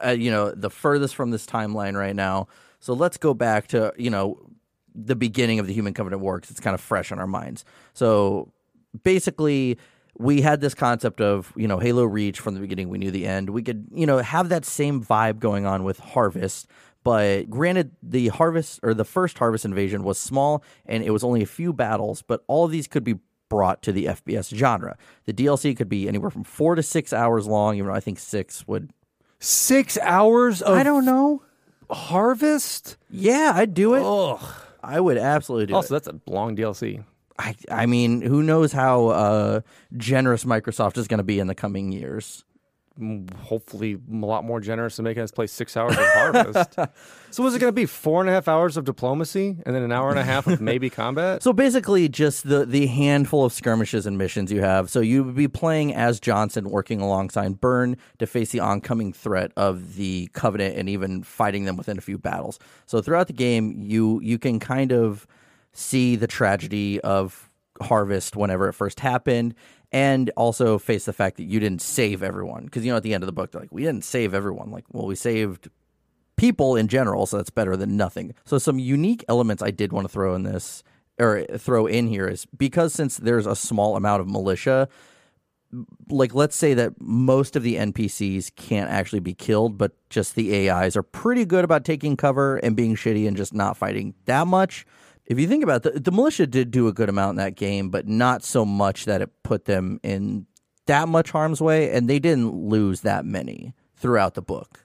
uh, 0.05 0.11
you 0.11 0.31
know, 0.31 0.51
the 0.51 0.71
furthest 0.71 1.15
from 1.15 1.31
this 1.31 1.47
timeline 1.47 1.97
right 1.97 2.15
now. 2.15 2.49
So 2.81 2.93
let's 2.93 3.17
go 3.17 3.33
back 3.35 3.69
to 3.69 3.93
you 3.97 4.11
know 4.11 4.39
the 4.95 5.17
beginning 5.17 5.59
of 5.59 5.67
the 5.67 5.73
Human 5.73 5.95
Covenant 5.95 6.21
War 6.23 6.37
because 6.37 6.51
it's 6.51 6.61
kind 6.61 6.75
of 6.75 6.81
fresh 6.81 7.11
on 7.13 7.19
our 7.19 7.27
minds. 7.27 7.65
So 7.95 8.53
basically. 9.03 9.79
We 10.19 10.41
had 10.41 10.63
this 10.63 10.73
concept 10.73 11.21
of, 11.21 11.53
you 11.57 11.69
know, 11.69 11.79
Halo 11.79 12.05
Reach 12.05 12.41
from 12.41 12.55
the 12.55 12.61
beginning. 12.61 12.89
We 12.89 12.97
knew 12.97 13.11
the 13.11 13.27
end. 13.27 13.51
We 13.51 13.63
could, 13.63 13.87
you 13.93 14.07
know, 14.07 14.17
have 14.17 14.49
that 14.49 14.65
same 14.65 15.05
vibe 15.05 15.41
going 15.41 15.67
on 15.67 15.85
with 15.85 15.99
Harvest. 15.99 16.69
But 17.07 17.49
granted, 17.49 17.93
the 18.03 18.29
Harvest 18.29 18.81
or 18.83 18.93
the 18.93 19.05
first 19.05 19.39
Harvest 19.39 19.65
invasion 19.65 20.03
was 20.03 20.19
small 20.19 20.65
and 20.87 21.05
it 21.05 21.11
was 21.11 21.23
only 21.23 21.41
a 21.43 21.47
few 21.47 21.73
battles, 21.73 22.23
but 22.23 22.43
all 22.49 22.65
of 22.65 22.73
these 22.73 22.89
could 22.89 23.05
be 23.05 23.21
brought 23.49 23.81
to 23.83 23.93
the 23.93 24.07
FPS 24.07 24.53
genre. 24.53 24.97
The 25.25 25.33
DLC 25.33 25.77
could 25.77 25.89
be 25.89 26.09
anywhere 26.09 26.31
from 26.31 26.43
four 26.43 26.75
to 26.75 26.83
six 26.83 27.13
hours 27.13 27.47
long, 27.47 27.77
even 27.77 27.87
though 27.87 27.95
I 27.95 28.01
think 28.01 28.19
six 28.19 28.67
would. 28.67 28.91
Six 29.39 29.97
hours 30.03 30.63
of 30.63 30.77
I 30.77 30.83
don't 30.83 31.05
know. 31.05 31.43
Harvest? 31.91 32.97
Yeah, 33.09 33.53
I'd 33.55 33.73
do 33.75 33.95
it. 33.95 34.03
Ugh. 34.05 34.41
I 34.83 34.99
would 35.01 35.17
absolutely 35.19 35.67
do 35.67 35.75
Also, 35.75 35.95
it. 35.95 35.99
Also, 35.99 36.11
that's 36.11 36.23
a 36.29 36.31
long 36.31 36.57
DLC. 36.57 37.05
I, 37.39 37.55
I 37.71 37.87
mean, 37.87 38.23
who 38.23 38.43
knows 38.43 38.73
how 38.73 39.09
uh, 39.09 39.61
generous 39.97 40.45
Microsoft 40.45 40.97
is 40.97 41.07
going 41.07 41.19
to 41.19 41.25
be 41.25 41.39
in 41.39 41.47
the 41.47 41.55
coming 41.55 41.93
years? 41.93 42.45
Hopefully, 43.43 43.99
a 44.11 44.17
lot 44.27 44.45
more 44.45 44.61
generous 44.61 44.97
than 44.97 45.05
making 45.05 45.23
us 45.23 45.31
play 45.31 45.47
six 45.47 45.77
hours 45.77 45.93
of 45.93 46.05
Harvest. 46.05 46.75
so, 47.31 47.43
was 47.43 47.55
it 47.55 47.59
going 47.59 47.69
to 47.69 47.73
be 47.73 47.85
four 47.85 48.21
and 48.21 48.31
a 48.31 48.33
half 48.33 48.49
hours 48.49 48.77
of 48.77 48.85
diplomacy 48.85 49.57
and 49.67 49.75
then 49.75 49.83
an 49.83 49.93
hour 49.93 50.11
and 50.11 50.19
a 50.19 50.25
half 50.25 50.47
of 50.47 50.61
maybe 50.61 50.89
combat? 50.91 51.43
So 51.43 51.53
basically, 51.53 52.09
just 52.09 52.49
the 52.49 52.65
the 52.65 52.87
handful 52.87 53.45
of 53.45 53.53
skirmishes 53.53 54.07
and 54.07 54.17
missions 54.17 54.51
you 54.51 54.63
have. 54.63 54.89
So 54.89 55.01
you 55.01 55.25
would 55.25 55.35
be 55.37 55.49
playing 55.49 55.95
as 55.95 56.21
Johnson, 56.21 56.71
working 56.71 57.01
alongside 57.01 57.61
Byrne 57.61 57.97
to 58.19 58.27
face 58.27 58.51
the 58.51 58.61
oncoming 58.61 59.13
threat 59.13 59.53
of 59.57 59.97
the 59.97 60.31
Covenant, 60.33 60.77
and 60.77 60.89
even 60.89 61.23
fighting 61.23 61.65
them 61.65 61.77
within 61.77 61.99
a 61.99 62.03
few 62.03 62.19
battles. 62.19 62.59
So 62.87 63.03
throughout 63.03 63.27
the 63.27 63.35
game, 63.35 63.75
you 63.79 64.21
you 64.23 64.39
can 64.39 64.59
kind 64.59 64.93
of 64.93 65.27
see 65.73 66.17
the 66.17 66.27
tragedy 66.27 67.01
of 67.03 67.51
Harvest 67.81 68.37
whenever 68.37 68.69
it 68.69 68.73
first 68.73 69.01
happened. 69.01 69.55
And 69.93 70.31
also 70.37 70.79
face 70.79 71.05
the 71.05 71.13
fact 71.13 71.37
that 71.37 71.45
you 71.45 71.61
didn't 71.61 71.81
save 71.81 72.23
everyone. 72.23 72.65
Because, 72.65 72.85
you 72.85 72.91
know, 72.91 72.97
at 72.97 73.03
the 73.03 73.15
end 73.15 73.23
of 73.23 73.27
the 73.27 73.33
book, 73.33 73.53
they're 73.53 73.61
like, 73.61 73.73
we 73.73 73.83
didn't 73.83 74.05
save 74.05 74.35
everyone. 74.35 74.71
Like, 74.71 74.85
well, 74.93 75.07
we 75.07 75.15
saved 75.15 75.69
people 76.37 76.77
in 76.77 76.89
general, 76.89 77.27
so 77.27 77.37
that's 77.37 77.51
better 77.51 77.77
than 77.77 77.97
nothing. 77.97 78.35
So 78.45 78.59
some 78.59 78.79
unique 78.79 79.25
elements 79.29 79.63
I 79.63 79.71
did 79.71 79.93
want 79.93 80.07
to 80.07 80.13
throw 80.13 80.35
in 80.35 80.43
this 80.43 80.83
or 81.19 81.45
throw 81.57 81.87
in 81.87 82.09
here 82.09 82.29
is 82.29 82.47
because 82.57 82.93
since 82.93 83.17
there's 83.17 83.47
a 83.47 83.57
small 83.57 83.97
amount 83.97 84.21
of 84.21 84.29
militia, 84.29 84.89
like 86.09 86.35
let's 86.35 86.55
say 86.55 86.75
that 86.75 87.01
most 87.01 87.57
of 87.57 87.63
the 87.63 87.77
NPCs 87.77 88.55
can't 88.55 88.91
actually 88.91 89.21
be 89.21 89.35
killed, 89.35 89.79
but 89.79 89.93
just 90.11 90.35
the 90.35 90.69
AIs 90.69 90.97
are 90.97 91.03
pretty 91.03 91.45
good 91.45 91.65
about 91.65 91.85
taking 91.85 92.17
cover 92.17 92.57
and 92.59 92.77
being 92.77 92.95
shitty 92.97 93.27
and 93.27 93.37
just 93.37 93.55
not 93.55 93.77
fighting 93.77 94.15
that 94.27 94.47
much. 94.47 94.87
If 95.27 95.39
you 95.41 95.49
think 95.49 95.65
about 95.65 95.85
it, 95.85 95.95
the, 95.95 96.01
the 96.01 96.13
militia 96.13 96.47
did 96.47 96.71
do 96.71 96.87
a 96.89 96.93
good 96.93 97.09
amount 97.09 97.31
in 97.31 97.37
that 97.37 97.57
game, 97.57 97.91
but 97.91 98.07
not 98.07 98.45
so 98.45 98.65
much 98.65 99.05
that 99.07 99.21
it 99.23 99.31
put 99.43 99.65
them 99.65 99.99
in 100.03 100.47
that 100.87 101.09
much 101.09 101.31
harm's 101.33 101.61
way, 101.61 101.91
and 101.91 102.09
they 102.09 102.19
didn't 102.21 102.55
lose 102.55 103.01
that 103.01 103.25
many 103.25 103.75
throughout 103.97 104.35
the 104.35 104.43
book. 104.43 104.85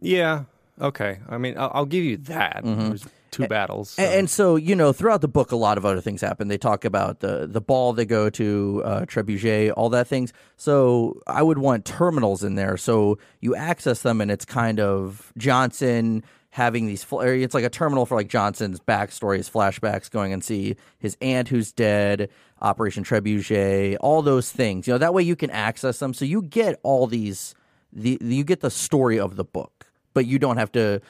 yeah. 0.00 0.44
Okay. 0.80 1.18
I 1.28 1.36
mean, 1.36 1.58
I'll, 1.58 1.70
I'll 1.74 1.84
give 1.84 2.04
you 2.04 2.16
that. 2.16 2.62
There's 2.64 3.04
two 3.30 3.46
battles. 3.46 3.90
so- 3.90 4.02
And, 4.02 4.14
and 4.20 4.30
so, 4.30 4.56
you 4.56 4.74
know, 4.74 4.94
throughout 4.94 5.20
the 5.20 5.28
book, 5.28 5.52
a 5.52 5.56
lot 5.56 5.76
of 5.76 5.84
other 5.84 6.00
things 6.00 6.22
happen. 6.22 6.48
They 6.48 6.56
talk 6.56 6.86
about 6.86 7.20
the 7.20 7.46
the 7.46 7.60
ball 7.60 7.92
they 7.92 8.06
go 8.06 8.30
to, 8.30 8.80
uh, 8.82 9.00
Trebuchet, 9.02 9.74
all 9.76 9.90
that 9.90 10.06
things. 10.08 10.32
So 10.56 11.20
I 11.26 11.42
would 11.42 11.58
want 11.58 11.84
terminals 11.84 12.42
in 12.42 12.54
there. 12.54 12.78
So 12.78 13.18
you 13.40 13.54
access 13.54 14.00
them, 14.00 14.22
and 14.22 14.30
it's 14.30 14.46
kind 14.46 14.80
of 14.80 15.34
Johnson 15.36 16.24
having 16.50 16.86
these. 16.86 17.04
fl- 17.04 17.20
It's 17.20 17.54
like 17.54 17.64
a 17.64 17.70
terminal 17.70 18.06
for 18.06 18.16
like 18.16 18.28
Johnson's 18.28 18.80
backstory, 18.80 19.36
his 19.38 19.48
flashbacks, 19.48 20.10
going 20.10 20.32
and 20.32 20.42
see 20.42 20.76
his 20.98 21.16
aunt 21.20 21.48
who's 21.48 21.72
dead, 21.72 22.28
Operation 22.60 23.04
Trebuchet, 23.04 23.96
all 24.00 24.22
those 24.22 24.50
things. 24.50 24.86
You 24.86 24.94
know, 24.94 24.98
that 24.98 25.14
way 25.14 25.22
you 25.22 25.36
can 25.36 25.50
access 25.50 25.98
them. 25.98 26.12
So 26.14 26.24
you 26.24 26.42
get 26.42 26.78
all 26.82 27.06
these. 27.06 27.54
The 27.92 28.18
you 28.20 28.44
get 28.44 28.60
the 28.60 28.70
story 28.70 29.18
of 29.18 29.34
the 29.36 29.44
book, 29.44 29.86
but 30.14 30.24
you 30.26 30.38
don't 30.38 30.58
have 30.58 30.70
to 30.72 31.00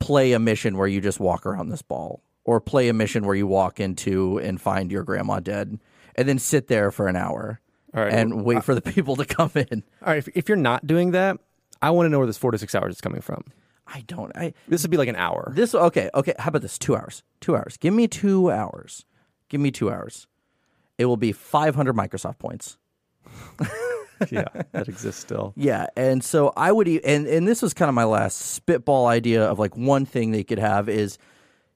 play 0.00 0.32
a 0.32 0.38
mission 0.38 0.76
where 0.76 0.86
you 0.86 1.00
just 1.00 1.18
walk 1.20 1.44
around 1.44 1.68
this 1.68 1.82
ball 1.82 2.22
or 2.44 2.60
play 2.60 2.88
a 2.88 2.92
mission 2.92 3.26
where 3.26 3.34
you 3.34 3.46
walk 3.46 3.80
into 3.80 4.38
and 4.38 4.60
find 4.60 4.92
your 4.92 5.02
grandma 5.02 5.40
dead 5.40 5.78
and 6.14 6.28
then 6.28 6.38
sit 6.38 6.68
there 6.68 6.90
for 6.90 7.08
an 7.08 7.16
hour 7.16 7.60
right, 7.92 8.12
and 8.12 8.34
well, 8.36 8.44
wait 8.44 8.64
for 8.64 8.74
the 8.74 8.80
people 8.92 9.16
to 9.16 9.24
come 9.24 9.50
in. 9.54 9.82
All 10.02 10.08
right. 10.08 10.18
If, 10.18 10.28
if 10.36 10.48
you're 10.48 10.56
not 10.56 10.86
doing 10.86 11.10
that, 11.12 11.38
I 11.82 11.90
want 11.90 12.06
to 12.06 12.10
know 12.10 12.18
where 12.18 12.26
this 12.26 12.38
four 12.38 12.50
to 12.52 12.58
six 12.58 12.74
hours 12.74 12.94
is 12.94 13.00
coming 13.00 13.20
from. 13.20 13.44
I 13.86 14.02
don't 14.06 14.32
I 14.36 14.54
This 14.68 14.82
would 14.82 14.90
be 14.90 14.96
like 14.96 15.08
an 15.08 15.16
hour. 15.16 15.52
this 15.54 15.74
okay, 15.74 16.10
okay, 16.14 16.34
how 16.38 16.48
about 16.48 16.62
this? 16.62 16.78
2 16.78 16.96
hours. 16.96 17.22
2 17.40 17.56
hours. 17.56 17.76
Give 17.76 17.92
me 17.94 18.08
2 18.08 18.50
hours. 18.50 19.04
Give 19.48 19.60
me 19.60 19.70
2 19.70 19.90
hours. 19.90 20.26
It 20.98 21.06
will 21.06 21.16
be 21.16 21.32
500 21.32 21.94
Microsoft 21.94 22.38
points. 22.38 22.78
yeah, 24.30 24.44
that 24.72 24.88
exists 24.88 25.20
still. 25.20 25.52
Yeah, 25.56 25.86
and 25.96 26.22
so 26.22 26.52
I 26.56 26.70
would, 26.72 26.86
e- 26.88 27.02
and 27.04 27.26
and 27.26 27.48
this 27.48 27.62
was 27.62 27.74
kind 27.74 27.88
of 27.88 27.94
my 27.94 28.04
last 28.04 28.36
spitball 28.38 29.06
idea 29.06 29.44
of 29.44 29.58
like 29.58 29.76
one 29.76 30.04
thing 30.06 30.30
they 30.30 30.44
could 30.44 30.58
have 30.60 30.88
is 30.88 31.18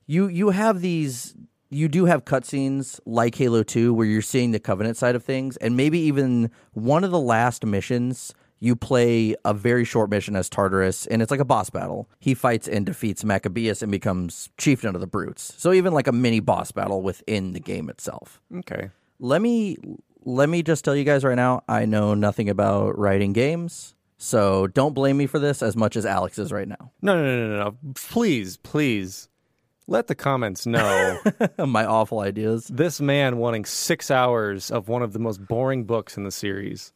you 0.07 0.29
you 0.29 0.51
have 0.51 0.81
these 0.81 1.35
you 1.71 1.89
do 1.89 2.05
have 2.07 2.25
cutscenes 2.25 3.01
like 3.05 3.35
Halo 3.35 3.63
Two 3.63 3.93
where 3.93 4.07
you're 4.07 4.23
seeing 4.23 4.53
the 4.53 4.61
Covenant 4.61 4.97
side 4.97 5.15
of 5.17 5.25
things, 5.25 5.57
and 5.59 5.77
maybe 5.77 5.99
even 5.99 6.51
one 6.73 7.03
of 7.05 7.11
the 7.11 7.21
last 7.21 7.67
missions 7.67 8.33
you 8.61 8.75
play 8.77 9.35
a 9.45 9.55
very 9.55 9.85
short 9.85 10.11
mission 10.11 10.35
as 10.37 10.49
Tartarus, 10.49 11.07
and 11.07 11.23
it's 11.23 11.31
like 11.31 11.41
a 11.41 11.45
boss 11.45 11.71
battle. 11.71 12.09
He 12.19 12.35
fights 12.35 12.67
and 12.69 12.85
defeats 12.85 13.25
Maccabeus 13.25 13.83
and 13.83 13.93
becomes 13.93 14.51
chieftain 14.59 14.95
of 14.95 15.01
the 15.01 15.07
Brutes. 15.07 15.55
So 15.59 15.73
even 15.73 15.93
like 15.93 16.07
a 16.09 16.13
mini 16.13 16.41
boss 16.41 16.73
battle 16.73 17.03
within 17.03 17.53
the 17.53 17.61
game 17.61 17.89
itself 17.89 18.41
Okay. 18.57 18.91
let 19.21 19.41
me 19.43 19.77
let 20.25 20.49
me 20.49 20.63
just 20.63 20.85
tell 20.85 20.95
you 20.97 21.05
guys 21.05 21.25
right 21.25 21.37
now, 21.37 21.63
I 21.69 21.87
know 21.87 22.15
nothing 22.15 22.49
about 22.51 22.99
writing 22.99 23.33
games. 23.33 23.95
So 24.19 24.67
don't 24.67 24.95
blame 24.95 25.17
me 25.17 25.27
for 25.27 25.39
this 25.39 25.63
as 25.63 25.77
much 25.77 25.97
as 25.97 26.05
Alex 26.05 26.39
is 26.41 26.51
right 26.53 26.67
now. 26.69 26.91
No, 27.01 27.15
no, 27.15 27.23
no, 27.23 27.49
no, 27.57 27.65
no. 27.65 27.77
Please, 27.95 28.57
please 28.57 29.29
let 29.87 30.09
the 30.09 30.15
comments 30.17 30.67
know 30.67 31.19
My 31.67 31.85
awful 31.87 32.19
ideas. 32.19 32.67
this 32.67 33.01
man 33.01 33.39
wanting 33.39 33.65
six 33.65 34.11
hours 34.11 34.71
of 34.73 34.89
one 34.89 35.03
of 35.03 35.13
the 35.13 35.19
most 35.21 35.47
boring 35.47 35.85
books 35.85 36.17
in 36.17 36.25
the 36.25 36.33
series. 36.33 36.93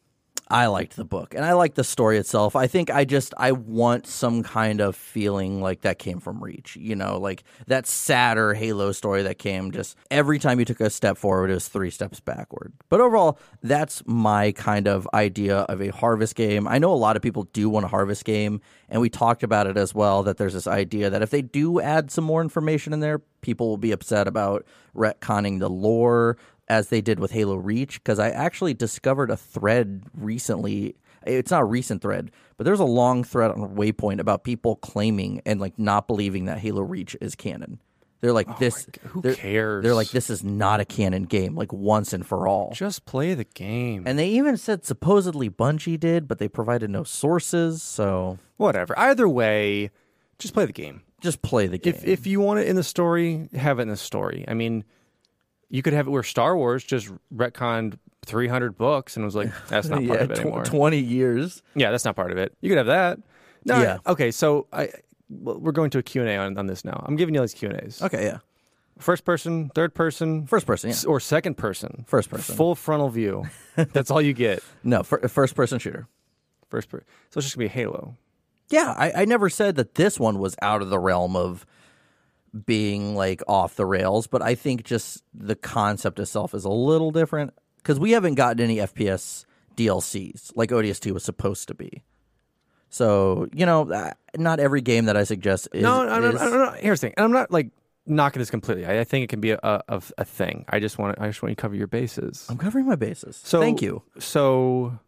I 0.49 0.67
liked 0.67 0.95
the 0.95 1.05
book 1.05 1.33
and 1.33 1.43
I 1.45 1.53
liked 1.53 1.75
the 1.75 1.83
story 1.83 2.17
itself. 2.17 2.55
I 2.55 2.67
think 2.67 2.89
I 2.89 3.05
just 3.05 3.33
I 3.37 3.53
want 3.53 4.07
some 4.07 4.43
kind 4.43 4.81
of 4.81 4.95
feeling 4.95 5.61
like 5.61 5.81
that 5.81 5.99
came 5.99 6.19
from 6.19 6.43
Reach, 6.43 6.75
you 6.75 6.95
know, 6.95 7.17
like 7.17 7.43
that 7.67 7.87
sadder 7.87 8.53
Halo 8.53 8.91
story 8.91 9.23
that 9.23 9.39
came 9.39 9.71
just 9.71 9.97
every 10.11 10.39
time 10.39 10.59
you 10.59 10.65
took 10.65 10.81
a 10.81 10.89
step 10.89 11.17
forward 11.17 11.49
it 11.49 11.55
was 11.55 11.67
3 11.67 11.89
steps 11.89 12.19
backward. 12.19 12.73
But 12.89 13.01
overall, 13.01 13.39
that's 13.61 14.03
my 14.05 14.51
kind 14.51 14.87
of 14.87 15.07
idea 15.13 15.59
of 15.59 15.81
a 15.81 15.89
harvest 15.89 16.35
game. 16.35 16.67
I 16.67 16.77
know 16.77 16.93
a 16.93 16.95
lot 16.95 17.15
of 17.15 17.21
people 17.21 17.43
do 17.53 17.69
want 17.69 17.85
a 17.85 17.89
harvest 17.89 18.25
game 18.25 18.61
and 18.89 19.01
we 19.01 19.09
talked 19.09 19.43
about 19.43 19.67
it 19.67 19.77
as 19.77 19.95
well 19.95 20.23
that 20.23 20.37
there's 20.37 20.53
this 20.53 20.67
idea 20.67 21.09
that 21.09 21.21
if 21.21 21.29
they 21.29 21.41
do 21.41 21.79
add 21.79 22.11
some 22.11 22.23
more 22.23 22.41
information 22.41 22.93
in 22.93 22.99
there, 22.99 23.19
people 23.41 23.69
will 23.69 23.77
be 23.77 23.91
upset 23.91 24.27
about 24.27 24.65
retconning 24.95 25.59
the 25.59 25.69
lore 25.69 26.37
as 26.73 26.89
they 26.89 27.01
did 27.01 27.19
with 27.19 27.31
Halo 27.31 27.55
Reach 27.55 28.01
because 28.03 28.19
I 28.19 28.29
actually 28.29 28.73
discovered 28.73 29.29
a 29.29 29.37
thread 29.37 30.03
recently. 30.15 30.95
It's 31.25 31.51
not 31.51 31.61
a 31.61 31.65
recent 31.65 32.01
thread, 32.01 32.31
but 32.57 32.65
there's 32.65 32.79
a 32.81 32.85
long 32.85 33.23
thread 33.23 33.51
on 33.51 33.75
Waypoint 33.75 34.19
about 34.19 34.43
people 34.43 34.75
claiming 34.77 35.41
and 35.45 35.61
like 35.61 35.77
not 35.79 36.07
believing 36.07 36.45
that 36.45 36.57
Halo 36.59 36.81
Reach 36.81 37.15
is 37.21 37.35
canon. 37.35 37.79
They're 38.21 38.33
like 38.33 38.47
oh 38.49 38.55
this. 38.59 38.87
who 39.07 39.21
they're- 39.21 39.35
cares? 39.35 39.83
They're 39.83 39.93
like 39.95 40.09
this 40.09 40.29
is 40.29 40.43
not 40.43 40.79
a 40.79 40.85
canon 40.85 41.23
game, 41.23 41.55
like 41.55 41.71
once 41.71 42.11
and 42.13 42.25
for 42.25 42.47
all. 42.47 42.71
Just 42.73 43.05
play 43.05 43.33
the 43.35 43.43
game. 43.43 44.03
And 44.07 44.17
they 44.17 44.29
even 44.29 44.57
said 44.57 44.85
supposedly 44.85 45.49
Bungie 45.49 45.99
did, 45.99 46.27
but 46.27 46.39
they 46.39 46.47
provided 46.47 46.89
no 46.89 47.03
sources. 47.03 47.83
So 47.83 48.39
Whatever. 48.57 48.97
Either 48.97 49.27
way, 49.29 49.91
just 50.39 50.53
play 50.53 50.65
the 50.65 50.73
game. 50.73 51.01
just 51.21 51.41
play 51.41 51.67
the 51.67 51.77
game. 51.77 51.93
If 51.95 52.05
if 52.05 52.27
you 52.27 52.39
want 52.39 52.59
it 52.59 52.67
in 52.67 52.75
the 52.77 52.83
story, 52.83 53.47
have 53.53 53.79
it 53.79 53.83
in 53.83 53.87
the 53.89 53.97
story. 53.97 54.43
I 54.47 54.53
mean, 54.53 54.83
you 55.69 55.81
could 55.81 55.93
have 55.93 56.07
it 56.07 56.11
where 56.11 56.23
Star 56.23 56.55
Wars 56.55 56.83
just 56.83 57.11
retconned 57.35 57.97
300 58.25 58.77
books 58.77 59.15
and 59.15 59.25
was 59.25 59.35
like, 59.35 59.51
that's 59.67 59.87
not 59.87 60.05
part 60.05 60.19
yeah, 60.19 60.23
of 60.25 60.31
it 60.31 60.35
tw- 60.35 60.39
anymore. 60.41 60.63
twenty 60.65 60.99
years. 60.99 61.61
Yeah, 61.75 61.91
that's 61.91 62.05
not 62.05 62.15
part 62.15 62.31
of 62.31 62.37
it. 62.37 62.55
You 62.61 62.69
could 62.69 62.77
have 62.77 62.87
that. 62.87 63.19
No, 63.65 63.81
Yeah. 63.81 63.97
Okay, 64.07 64.31
so 64.31 64.67
I 64.73 64.89
well, 65.29 65.57
we're 65.59 65.71
going 65.71 65.89
to 65.91 65.97
a 65.97 66.03
Q&A 66.03 66.37
on, 66.37 66.57
on 66.57 66.67
this 66.67 66.85
now. 66.85 67.03
I'm 67.07 67.15
giving 67.15 67.33
you 67.33 67.39
all 67.41 67.43
these 67.45 67.53
Q&As. 67.53 68.01
Okay, 68.01 68.23
yeah. 68.23 68.39
First 68.99 69.25
person, 69.25 69.69
third 69.73 69.95
person, 69.95 70.45
First 70.45 70.67
person, 70.67 70.91
yeah. 70.91 70.95
or 71.07 71.19
second 71.19 71.55
person. 71.57 72.05
First 72.07 72.29
person. 72.29 72.55
Full 72.55 72.75
frontal 72.75 73.09
view. 73.09 73.45
That's 73.75 74.11
all 74.11 74.21
you 74.21 74.33
get. 74.33 74.61
No, 74.83 75.01
fir- 75.01 75.27
first 75.27 75.55
person 75.55 75.79
shooter. 75.79 76.07
First 76.69 76.89
person. 76.89 77.05
So 77.31 77.39
it's 77.39 77.47
just 77.47 77.57
going 77.57 77.67
to 77.67 77.73
be 77.73 77.79
Halo. 77.81 78.15
Yeah, 78.69 78.93
I, 78.95 79.23
I 79.23 79.25
never 79.25 79.49
said 79.49 79.75
that 79.77 79.95
this 79.95 80.19
one 80.19 80.37
was 80.37 80.55
out 80.61 80.81
of 80.83 80.89
the 80.89 80.99
realm 80.99 81.35
of 81.35 81.65
being 82.65 83.15
like 83.15 83.41
off 83.47 83.75
the 83.75 83.85
rails, 83.85 84.27
but 84.27 84.41
I 84.41 84.55
think 84.55 84.83
just 84.83 85.23
the 85.33 85.55
concept 85.55 86.19
itself 86.19 86.53
is 86.53 86.65
a 86.65 86.69
little 86.69 87.11
different 87.11 87.53
because 87.77 87.99
we 87.99 88.11
haven't 88.11 88.35
gotten 88.35 88.61
any 88.61 88.77
FPS 88.77 89.45
DLCs 89.75 90.51
like 90.55 90.69
ODS2 90.69 91.11
was 91.11 91.23
supposed 91.23 91.67
to 91.69 91.73
be. 91.73 92.03
So 92.89 93.47
you 93.53 93.65
know, 93.65 94.11
not 94.37 94.59
every 94.59 94.81
game 94.81 95.05
that 95.05 95.17
I 95.17 95.23
suggest 95.23 95.67
is. 95.73 95.81
no, 95.81 96.03
no, 96.05 96.19
no, 96.19 96.29
is- 96.29 96.41
no. 96.41 96.71
Here's 96.79 97.01
the 97.01 97.07
thing. 97.07 97.13
And 97.17 97.23
I'm 97.25 97.31
not 97.31 97.49
like 97.51 97.71
knocking 98.05 98.39
this 98.39 98.51
completely. 98.51 98.85
I, 98.85 98.99
I 98.99 99.03
think 99.03 99.23
it 99.23 99.27
can 99.27 99.41
be 99.41 99.51
a, 99.51 99.59
a, 99.63 100.01
a 100.19 100.25
thing. 100.25 100.65
I 100.69 100.79
just 100.79 100.99
want 100.99 101.19
I 101.19 101.27
just 101.27 101.41
want 101.41 101.51
you 101.51 101.55
to 101.55 101.61
cover 101.61 101.75
your 101.75 101.87
bases. 101.87 102.45
I'm 102.49 102.57
covering 102.57 102.85
my 102.85 102.95
bases. 102.95 103.41
So 103.43 103.59
thank 103.59 103.81
you. 103.81 104.03
So 104.19 104.99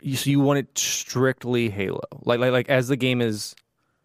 you 0.00 0.16
so 0.16 0.30
you 0.30 0.40
want 0.40 0.58
it 0.60 0.78
strictly 0.78 1.68
Halo, 1.68 2.00
like 2.22 2.40
like 2.40 2.52
like 2.52 2.68
as 2.70 2.88
the 2.88 2.96
game 2.96 3.20
is 3.20 3.54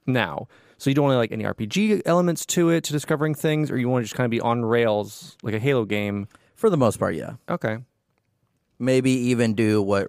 now. 0.06 0.48
So 0.80 0.90
you 0.90 0.96
don't 0.96 1.06
want 1.06 1.18
like 1.18 1.34
any 1.34 1.44
RPG 1.44 2.04
elements 2.06 2.46
to 2.48 2.70
it 2.70 2.86
to 2.86 2.94
discovering 2.94 3.36
things, 3.36 3.70
or 3.70 3.78
you 3.78 3.90
want 3.90 4.04
to 4.04 4.06
just 4.06 4.16
kind 4.16 4.26
of 4.26 4.32
be 4.32 4.40
on 4.40 4.64
rails 4.64 5.38
like 5.44 5.54
a 5.54 5.60
Halo 5.60 5.84
game. 5.84 6.30
For 6.56 6.70
the 6.70 6.78
most 6.78 6.98
part, 6.98 7.16
yeah. 7.16 7.34
Okay. 7.50 7.80
Maybe 8.80 9.12
even 9.12 9.56
do 9.56 9.82
what 9.82 10.08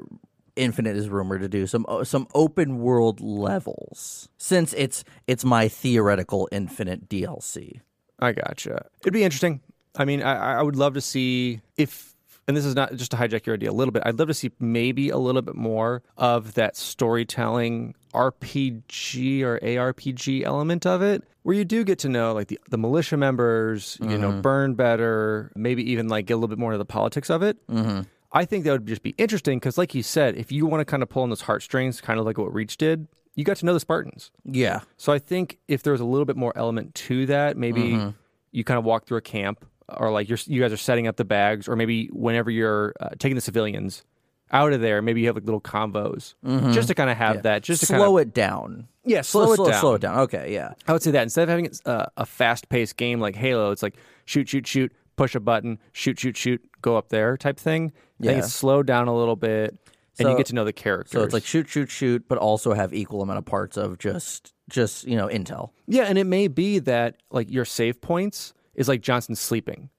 Infinite 0.54 0.96
is 0.96 1.08
rumored 1.08 1.40
to 1.40 1.48
do 1.48 1.66
some 1.66 1.84
uh, 1.88 2.04
some 2.04 2.28
open 2.34 2.78
world 2.78 3.20
levels. 3.20 4.28
Since 4.38 4.72
it's 4.74 5.02
it's 5.26 5.44
my 5.44 5.66
theoretical 5.66 6.48
Infinite 6.52 7.08
DLC. 7.08 7.80
I 8.20 8.32
gotcha. 8.32 8.86
It'd 9.00 9.12
be 9.12 9.24
interesting. 9.24 9.60
I 9.96 10.04
mean, 10.04 10.22
I, 10.22 10.58
I 10.58 10.62
would 10.62 10.76
love 10.76 10.94
to 10.94 11.00
see 11.00 11.62
if, 11.76 12.14
and 12.46 12.56
this 12.56 12.64
is 12.64 12.76
not 12.76 12.94
just 12.94 13.10
to 13.10 13.16
hijack 13.16 13.44
your 13.44 13.54
idea 13.54 13.70
a 13.70 13.72
little 13.72 13.90
bit. 13.90 14.04
I'd 14.06 14.20
love 14.20 14.28
to 14.28 14.34
see 14.34 14.52
maybe 14.60 15.08
a 15.08 15.16
little 15.16 15.42
bit 15.42 15.56
more 15.56 16.02
of 16.16 16.54
that 16.54 16.76
storytelling 16.76 17.96
RPG 18.14 19.42
or 19.42 19.58
ARPG 19.60 20.42
element 20.44 20.86
of 20.86 21.02
it, 21.02 21.22
where 21.42 21.56
you 21.56 21.64
do 21.64 21.84
get 21.84 21.98
to 22.00 22.08
know 22.08 22.32
like 22.32 22.48
the, 22.48 22.58
the 22.68 22.78
militia 22.78 23.16
members, 23.16 23.96
you 24.00 24.18
know, 24.18 24.32
Byrne 24.32 24.74
better, 24.74 25.52
maybe 25.54 25.88
even 25.90 26.08
like 26.08 26.26
get 26.26 26.34
a 26.34 26.36
little 26.36 26.48
bit 26.48 26.58
more 26.58 26.72
of 26.72 26.78
the 26.78 26.84
politics 26.84 27.30
of 27.30 27.42
it. 27.42 27.64
Mm-hmm. 27.68 28.02
I 28.32 28.44
think 28.44 28.64
that 28.64 28.72
would 28.72 28.86
just 28.86 29.02
be 29.02 29.14
interesting 29.18 29.58
because, 29.58 29.76
like 29.76 29.94
you 29.94 30.02
said, 30.02 30.36
if 30.36 30.52
you 30.52 30.64
want 30.66 30.80
to 30.80 30.84
kind 30.84 31.02
of 31.02 31.08
pull 31.08 31.22
on 31.24 31.30
those 31.30 31.40
heartstrings, 31.40 32.00
kind 32.00 32.20
of 32.20 32.26
like 32.26 32.38
what 32.38 32.52
Reach 32.54 32.76
did, 32.76 33.08
you 33.34 33.42
got 33.44 33.56
to 33.56 33.66
know 33.66 33.74
the 33.74 33.80
Spartans. 33.80 34.30
Yeah. 34.44 34.80
So 34.96 35.12
I 35.12 35.18
think 35.18 35.58
if 35.66 35.82
there 35.82 35.92
was 35.92 36.00
a 36.00 36.04
little 36.04 36.24
bit 36.26 36.36
more 36.36 36.52
element 36.56 36.94
to 36.96 37.26
that, 37.26 37.56
maybe 37.56 37.82
Mm-hmm. 37.82 38.10
you 38.52 38.62
kind 38.64 38.78
of 38.78 38.84
walk 38.84 39.06
through 39.06 39.18
a 39.18 39.22
camp, 39.22 39.64
or 39.88 40.12
like 40.12 40.28
you're 40.28 40.38
you 40.46 40.60
guys 40.60 40.72
are 40.72 40.76
setting 40.76 41.08
up 41.08 41.16
the 41.16 41.24
bags, 41.24 41.66
or 41.68 41.74
maybe 41.74 42.06
whenever 42.12 42.50
you're 42.50 42.94
uh, 43.00 43.08
taking 43.18 43.34
the 43.34 43.40
civilians 43.40 44.04
out 44.52 44.72
of 44.72 44.80
there, 44.80 45.00
maybe 45.02 45.20
you 45.20 45.26
have 45.28 45.36
like 45.36 45.44
little 45.44 45.60
convos, 45.60 46.34
just 46.72 46.88
to 46.88 46.94
kind 46.94 47.10
of 47.10 47.16
have 47.16 47.42
that, 47.44 47.62
just 47.62 47.80
to 47.80 47.86
Mm-hmm. 47.86 47.96
slow 47.96 48.16
kind 48.16 48.20
of, 48.20 48.28
it 48.28 48.34
down. 48.34 48.88
yeah, 49.04 49.20
slow, 49.22 49.54
slow, 49.54 49.66
it 49.66 49.70
down. 49.70 49.80
Slow 49.80 49.94
it 49.94 50.00
down. 50.00 50.18
Okay, 50.20 50.52
yeah. 50.52 50.74
I 50.88 50.92
would 50.92 51.02
say 51.02 51.10
that 51.12 51.22
instead 51.22 51.44
of 51.44 51.48
having 51.50 51.70
uh, 51.86 52.06
a 52.16 52.26
fast 52.26 52.68
paced 52.68 52.96
game 52.96 53.20
like 53.20 53.36
Halo, 53.36 53.70
it's 53.70 53.82
like 53.82 53.96
shoot, 54.24 54.48
shoot, 54.48 54.66
shoot, 54.66 54.92
push 55.16 55.34
a 55.34 55.40
button, 55.40 55.78
shoot, 55.92 56.18
shoot, 56.18 56.36
shoot, 56.36 56.60
go 56.82 56.96
up 56.96 57.08
there 57.10 57.36
type 57.36 57.58
thing. 57.58 57.92
I 58.20 58.24
think 58.24 58.32
Yeah. 58.36 58.38
it's 58.44 58.52
slowed 58.52 58.86
down 58.86 59.06
a 59.08 59.14
little 59.16 59.36
bit, 59.36 59.70
and 60.18 60.26
So- 60.26 60.30
you 60.30 60.36
get 60.36 60.46
to 60.46 60.54
know 60.54 60.64
the 60.64 60.72
characters. 60.72 61.12
So 61.12 61.22
it's 61.22 61.32
like 61.34 61.44
shoot, 61.44 61.68
shoot, 61.68 61.90
shoot, 61.90 62.24
but 62.28 62.36
also 62.38 62.72
have 62.74 62.92
equal 62.92 63.22
amount 63.22 63.38
of 63.38 63.44
parts 63.44 63.76
of 63.76 63.98
just 63.98 64.52
just 64.68 65.04
you 65.06 65.16
know 65.16 65.26
intel. 65.28 65.70
Yeah, 65.86 66.02
and 66.04 66.16
it 66.18 66.24
may 66.24 66.48
be 66.48 66.78
that 66.80 67.16
like 67.30 67.50
your 67.50 67.64
save 67.64 68.00
points 68.00 68.52
is 68.74 68.88
like 68.88 69.00
Johnson 69.00 69.34
sleeping. 69.36 69.90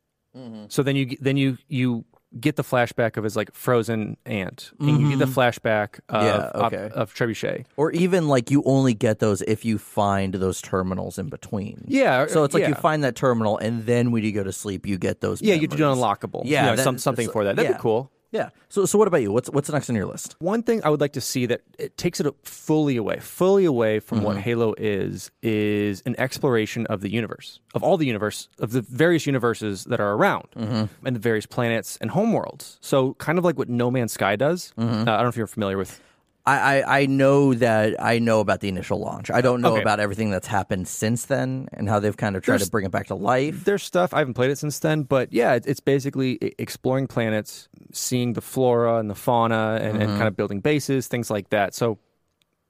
So 0.70 0.82
then 0.82 0.96
you 0.96 1.18
then 1.20 1.36
you 1.38 1.58
you 1.68 2.06
get 2.40 2.56
the 2.56 2.64
flashback 2.64 3.18
of 3.18 3.24
his 3.24 3.36
like 3.36 3.54
frozen 3.54 4.18
aunt, 4.26 4.72
and 4.80 5.02
you 5.02 5.10
get 5.10 5.20
the 5.20 5.26
mm-hmm. 5.26 5.40
flashback 5.40 6.00
of 6.10 6.24
Yeah, 6.24 6.52
okay. 6.66 6.90
of, 6.94 7.14
Trebuchet. 7.14 7.66
Or 7.78 7.92
even 7.92 8.28
like 8.28 8.52
you 8.52 8.64
only 8.66 8.94
get 8.94 9.20
those 9.20 9.42
if 9.42 9.66
you 9.66 9.78
find 9.78 10.34
those 10.34 10.62
terminals 10.62 11.18
in 11.18 11.30
between. 11.30 11.84
Yeah, 11.88 12.28
So 12.28 12.44
it's 12.44 12.54
like 12.54 12.68
you 12.68 12.76
find 12.76 13.04
that 13.04 13.16
terminal, 13.16 13.58
and 13.58 13.86
then 13.86 14.12
when 14.12 14.24
you 14.24 14.32
go 14.32 14.44
to 14.44 14.54
sleep, 14.54 14.88
you 14.88 14.98
get 14.98 15.22
those. 15.22 15.42
Yeah, 15.42 15.56
you 15.56 15.68
do 15.68 15.78
memories. 15.78 15.98
unlockable. 15.98 16.44
Yeah, 16.46 16.62
You 16.62 16.70
know, 16.72 16.76
that- 16.78 16.84
some, 16.84 16.98
something 16.98 17.28
so- 17.28 17.32
for 17.34 17.44
that. 17.44 17.56
That'd 17.56 17.72
yeah. 17.72 17.78
be 17.78 17.82
cool. 17.82 18.12
Yeah. 18.32 18.50
So 18.70 18.86
so 18.86 18.98
what 18.98 19.08
about 19.08 19.22
you? 19.22 19.32
What's 19.32 19.50
what's 19.50 19.70
next 19.70 19.90
on 19.90 19.96
your 19.96 20.06
list? 20.06 20.36
One 20.40 20.64
thing 20.64 20.82
I 20.84 20.90
would 20.90 21.02
like 21.02 21.14
to 21.14 21.22
see 21.22 21.46
that 21.48 21.62
it 21.78 21.98
takes 21.98 22.20
it 22.20 22.34
fully 22.44 22.96
away, 22.96 23.20
fully 23.20 23.66
away 23.66 24.00
from 24.00 24.24
what 24.24 24.34
mm-hmm. 24.34 24.44
Halo 24.44 24.74
is, 24.78 25.32
is 25.42 26.02
an 26.06 26.16
exploration 26.18 26.86
of 26.88 27.02
the 27.02 27.12
universe, 27.12 27.60
of 27.76 27.84
all 27.84 27.98
the 27.98 28.06
universe, 28.06 28.48
of 28.60 28.72
the 28.72 28.82
various 28.82 29.26
universes 29.26 29.84
that 29.86 30.00
are 30.00 30.14
around, 30.14 30.48
mm-hmm. 30.56 31.06
and 31.06 31.16
the 31.16 31.20
various 31.20 31.46
planets 31.46 31.98
and 32.00 32.12
homeworlds. 32.12 32.78
So 32.82 33.14
kind 33.16 33.38
of 33.38 33.44
like 33.44 33.58
what 33.58 33.70
No 33.70 33.92
Man's 33.92 34.14
Sky 34.14 34.36
does. 34.36 34.74
Mm-hmm. 34.78 34.94
Uh, 34.94 35.02
I 35.02 35.18
don't 35.18 35.24
know 35.24 35.30
if 35.30 35.38
you're 35.38 35.48
familiar 35.48 35.78
with. 35.78 36.02
I, 36.46 36.58
I 36.82 37.00
I 37.02 37.06
know 37.06 37.54
that 37.54 38.02
I 38.02 38.18
know 38.20 38.40
about 38.40 38.62
the 38.62 38.68
initial 38.70 39.00
launch. 39.00 39.30
I 39.30 39.42
don't 39.42 39.62
know 39.62 39.74
Okay. 39.74 39.82
about 39.82 40.00
everything 40.00 40.32
that's 40.32 40.48
happened 40.48 40.88
since 40.88 41.26
then 41.26 41.68
and 41.72 41.88
how 41.88 42.00
they've 42.00 42.18
kind 42.18 42.36
of 42.36 42.42
tried 42.42 42.54
There's- 42.54 42.68
to 42.68 42.72
bring 42.72 42.86
it 42.86 42.92
back 42.92 43.08
to 43.08 43.16
life. 43.16 43.64
There's 43.64 43.84
stuff 43.84 44.14
I 44.14 44.20
haven't 44.20 44.34
played 44.34 44.50
it 44.50 44.58
since 44.58 44.80
then, 44.80 45.04
but 45.04 45.32
yeah, 45.32 45.60
it's 45.64 45.80
basically 45.80 46.40
exploring 46.58 47.08
planets, 47.08 47.70
seeing 47.92 48.34
the 48.34 48.42
flora 48.42 48.98
and 48.98 49.10
the 49.10 49.16
fauna, 49.16 49.78
and, 49.82 49.98
and 49.98 50.02
mm-hmm. 50.02 50.18
kind 50.18 50.28
of 50.28 50.36
building 50.36 50.62
bases, 50.62 51.08
things 51.08 51.30
like 51.30 51.50
that. 51.50 51.76
So 51.76 52.00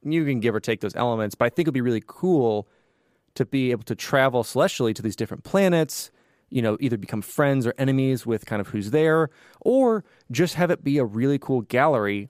you 0.03 0.25
can 0.25 0.39
give 0.41 0.53
or 0.53 0.59
take 0.59 0.81
those 0.81 0.95
elements, 0.95 1.35
but 1.35 1.45
I 1.45 1.49
think 1.49 1.65
it'd 1.65 1.73
be 1.73 1.81
really 1.81 2.03
cool 2.05 2.67
to 3.35 3.45
be 3.45 3.71
able 3.71 3.83
to 3.83 3.95
travel 3.95 4.43
celestially 4.43 4.93
to 4.93 5.01
these 5.01 5.15
different 5.15 5.43
planets. 5.43 6.11
You 6.49 6.61
know, 6.61 6.75
either 6.81 6.97
become 6.97 7.21
friends 7.21 7.65
or 7.65 7.73
enemies 7.77 8.25
with 8.25 8.45
kind 8.45 8.59
of 8.59 8.67
who's 8.67 8.91
there, 8.91 9.29
or 9.61 10.03
just 10.29 10.55
have 10.55 10.69
it 10.69 10.83
be 10.83 10.97
a 10.97 11.05
really 11.05 11.39
cool 11.39 11.61
gallery 11.61 12.27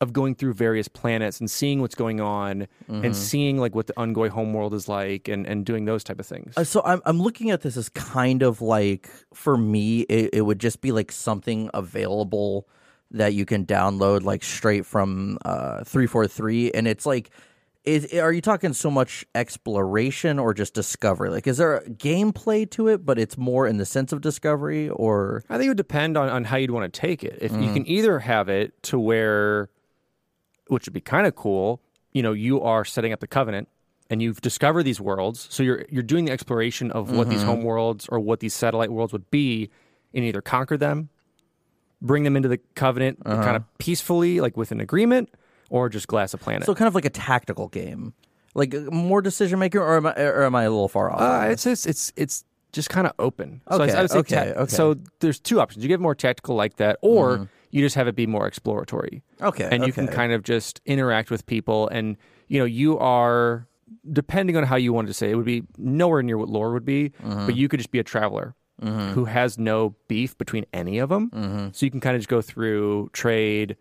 of 0.00 0.12
going 0.12 0.34
through 0.34 0.52
various 0.54 0.88
planets 0.88 1.40
and 1.40 1.50
seeing 1.50 1.80
what's 1.80 1.94
going 1.94 2.20
on 2.20 2.66
and 2.88 3.16
seeing 3.16 3.58
like 3.58 3.74
what 3.74 3.86
the 3.86 3.92
Unggoy 3.94 4.28
homeworld 4.28 4.74
is 4.74 4.88
like 4.88 5.28
and, 5.28 5.46
and 5.46 5.64
doing 5.64 5.84
those 5.84 6.02
type 6.04 6.18
of 6.20 6.26
things. 6.26 6.54
Uh, 6.56 6.64
So 6.64 6.82
I'm 6.84 7.00
I'm 7.06 7.20
looking 7.20 7.50
at 7.50 7.62
this 7.62 7.76
as 7.76 7.88
kind 7.88 8.42
of 8.42 8.60
like 8.60 9.08
for 9.32 9.56
me 9.56 10.00
it, 10.02 10.30
it 10.34 10.40
would 10.42 10.58
just 10.58 10.80
be 10.80 10.92
like 10.92 11.10
something 11.12 11.70
available 11.72 12.68
that 13.10 13.34
you 13.34 13.44
can 13.46 13.64
download 13.64 14.22
like 14.24 14.42
straight 14.42 14.84
from 14.84 15.38
uh 15.44 15.84
343 15.84 16.72
and 16.72 16.88
it's 16.88 17.06
like 17.06 17.30
is 17.84 18.12
are 18.14 18.32
you 18.32 18.40
talking 18.40 18.72
so 18.72 18.90
much 18.90 19.24
exploration 19.34 20.38
or 20.38 20.54
just 20.54 20.72
discovery? 20.74 21.28
Like, 21.30 21.46
is 21.46 21.58
there 21.58 21.76
a 21.76 21.84
gameplay 21.90 22.68
to 22.70 22.88
it, 22.88 23.04
but 23.04 23.18
it's 23.18 23.36
more 23.38 23.66
in 23.66 23.76
the 23.76 23.84
sense 23.86 24.10
of 24.12 24.20
discovery, 24.22 24.88
or 24.88 25.42
I 25.50 25.56
think 25.58 25.66
it 25.66 25.68
would 25.68 25.76
depend 25.76 26.16
on, 26.16 26.28
on 26.30 26.44
how 26.44 26.56
you'd 26.56 26.70
want 26.70 26.90
to 26.92 27.00
take 27.00 27.22
it. 27.22 27.38
If 27.42 27.52
you 27.52 27.58
Mm. 27.58 27.72
can 27.74 27.86
either 27.88 28.18
have 28.20 28.48
it 28.48 28.82
to 28.84 28.98
where, 28.98 29.68
which 30.68 30.86
would 30.86 30.94
be 30.94 31.00
kind 31.00 31.26
of 31.26 31.34
cool, 31.34 31.80
you 32.12 32.22
know, 32.22 32.32
you 32.32 32.60
are 32.60 32.84
setting 32.84 33.12
up 33.12 33.20
the 33.20 33.26
covenant 33.26 33.68
and 34.10 34.20
you've 34.22 34.40
discovered 34.40 34.82
these 34.84 35.00
worlds, 35.00 35.46
so 35.50 35.62
you're 35.62 35.84
you're 35.90 36.02
doing 36.02 36.24
the 36.26 36.32
exploration 36.32 36.90
of 36.92 37.10
what 37.10 37.28
these 37.30 37.40
Mm-hmm. 37.40 37.48
home 37.48 37.62
worlds 37.62 38.06
or 38.08 38.20
what 38.20 38.40
these 38.40 38.54
satellite 38.54 38.90
worlds 38.92 39.12
would 39.12 39.30
be, 39.30 39.70
and 40.12 40.24
either 40.24 40.40
conquer 40.42 40.76
them, 40.76 41.08
bring 42.02 42.22
them 42.24 42.36
into 42.36 42.48
the 42.48 42.58
covenant 42.74 43.18
Uh-huh. 43.24 43.42
kind 43.42 43.56
of 43.56 43.62
peacefully, 43.78 44.40
like 44.40 44.56
with 44.56 44.72
an 44.72 44.80
agreement, 44.80 45.30
or 45.70 45.88
just 45.88 46.06
glass 46.08 46.34
a 46.34 46.38
planet. 46.38 46.66
so 46.66 46.74
kind 46.74 46.88
of 46.88 46.94
like 46.94 47.04
a 47.06 47.10
tactical 47.10 47.68
game, 47.68 48.12
like 48.54 48.74
uh, 48.74 48.80
more 48.90 49.22
decision 49.22 49.58
making, 49.58 49.80
or 49.80 49.96
am 49.96 50.06
I 50.06 50.12
or 50.20 50.44
am 50.44 50.54
I 50.54 50.64
a 50.64 50.70
little 50.70 50.88
far 50.88 51.10
off? 51.10 51.20
Uh, 51.20 51.48
it's 51.50 51.64
just, 51.64 51.86
it's 51.86 52.12
it's 52.16 52.44
just 52.72 52.90
kind 52.90 53.06
of 53.06 53.12
open. 53.18 53.60
so 53.70 53.78
I, 53.80 53.84
Okay, 53.84 53.92
I 53.94 54.02
would 54.02 54.10
say 54.10 54.18
okay, 54.18 54.34
ta- 54.36 54.40
okay. 54.42 54.52
Mm-hmm. 54.60 54.68
So 54.76 54.96
there's 55.20 55.40
two 55.40 55.60
options. 55.60 55.82
You 55.84 55.88
get 55.88 56.00
more 56.00 56.14
tactical 56.14 56.54
like 56.56 56.76
that, 56.76 56.98
or 57.00 57.48
you 57.74 57.82
just 57.82 57.96
have 57.96 58.06
it 58.08 58.14
be 58.14 58.26
more 58.26 58.46
exploratory. 58.46 59.22
Okay, 59.42 59.68
and 59.70 59.84
you 59.86 59.92
can 59.92 60.06
kind 60.06 60.32
of 60.32 60.42
just 60.44 60.80
interact 60.86 61.30
with 61.30 61.44
people, 61.46 61.88
and 61.88 62.16
you 62.48 62.58
know 62.58 62.64
you 62.64 62.98
are 62.98 63.66
depending 64.12 64.56
on 64.56 64.64
how 64.64 64.76
you 64.76 64.92
wanted 64.92 65.08
to 65.08 65.14
say 65.14 65.28
it, 65.28 65.32
it 65.32 65.36
would 65.36 65.44
be 65.46 65.62
nowhere 65.78 66.22
near 66.22 66.36
what 66.38 66.48
lore 66.48 66.72
would 66.72 66.84
be, 66.84 67.10
Mm-hmm. 67.22 67.46
but 67.46 67.56
you 67.56 67.68
could 67.68 67.80
just 67.80 67.90
be 67.90 67.98
a 67.98 68.04
traveler. 68.04 68.54
Who 68.82 69.24
has 69.24 69.56
no 69.58 69.94
beef 70.08 70.36
between 70.36 70.66
any 70.74 70.98
of 70.98 71.08
them? 71.08 71.30
Mm-hmm. 71.30 71.68
So 71.72 71.86
you 71.86 71.90
can 71.90 72.00
kind 72.00 72.16
of 72.16 72.20
just 72.20 72.28
go 72.28 72.42
through 72.42 73.08
trade, 73.14 73.76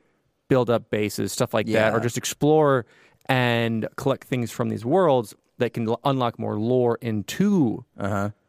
build 0.47 0.69
up 0.69 0.89
bases, 0.89 1.31
stuff 1.33 1.53
like 1.53 1.67
that, 1.67 1.93
or 1.93 1.99
just 1.99 2.17
explore 2.17 2.85
and 3.27 3.87
collect 3.97 4.23
things 4.27 4.49
from 4.51 4.69
these 4.69 4.85
worlds 4.85 5.35
that 5.57 5.73
can 5.73 5.89
l- 5.89 5.99
unlock 6.05 6.39
more 6.39 6.57
lore 6.57 6.97
into 7.01 7.83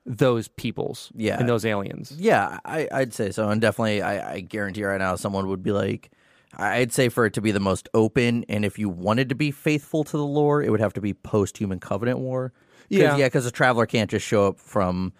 those 0.06 0.48
peoples. 0.48 1.10
Yeah. 1.14 1.38
and 1.38 1.48
those 1.48 1.64
aliens. 1.64 2.12
Yeah, 2.18 2.58
I, 2.64 2.88
I'd 2.92 3.14
say 3.14 3.30
so, 3.30 3.48
and 3.48 3.60
definitely, 3.60 4.02
I, 4.02 4.34
I 4.34 4.40
guarantee 4.40 4.84
right 4.84 4.98
now, 4.98 5.16
someone 5.16 5.48
would 5.48 5.62
be 5.62 5.72
like, 5.72 6.10
I'd 6.56 6.92
say 6.92 7.08
for 7.08 7.26
it 7.26 7.32
to 7.34 7.40
be 7.40 7.50
the 7.52 7.60
most 7.60 7.88
open, 7.94 8.44
and 8.48 8.64
if 8.64 8.78
you 8.78 8.88
wanted 8.88 9.28
to 9.30 9.34
be 9.34 9.50
faithful 9.50 10.04
to 10.04 10.16
the 10.16 10.24
lore, 10.24 10.62
it 10.62 10.70
would 10.70 10.80
have 10.80 10.92
to 10.94 11.00
be 11.00 11.14
post 11.14 11.58
Human 11.58 11.80
Covenant 11.80 12.18
War. 12.18 12.52
'Cause- 12.52 12.86
Yeah. 12.90 13.16
yeah, 13.16 13.26
because 13.26 13.46
a 13.46 13.50
traveler 13.50 13.86
can't 13.86 14.10
just 14.10 14.26
show 14.26 14.46
up 14.46 14.60
from 14.60 15.12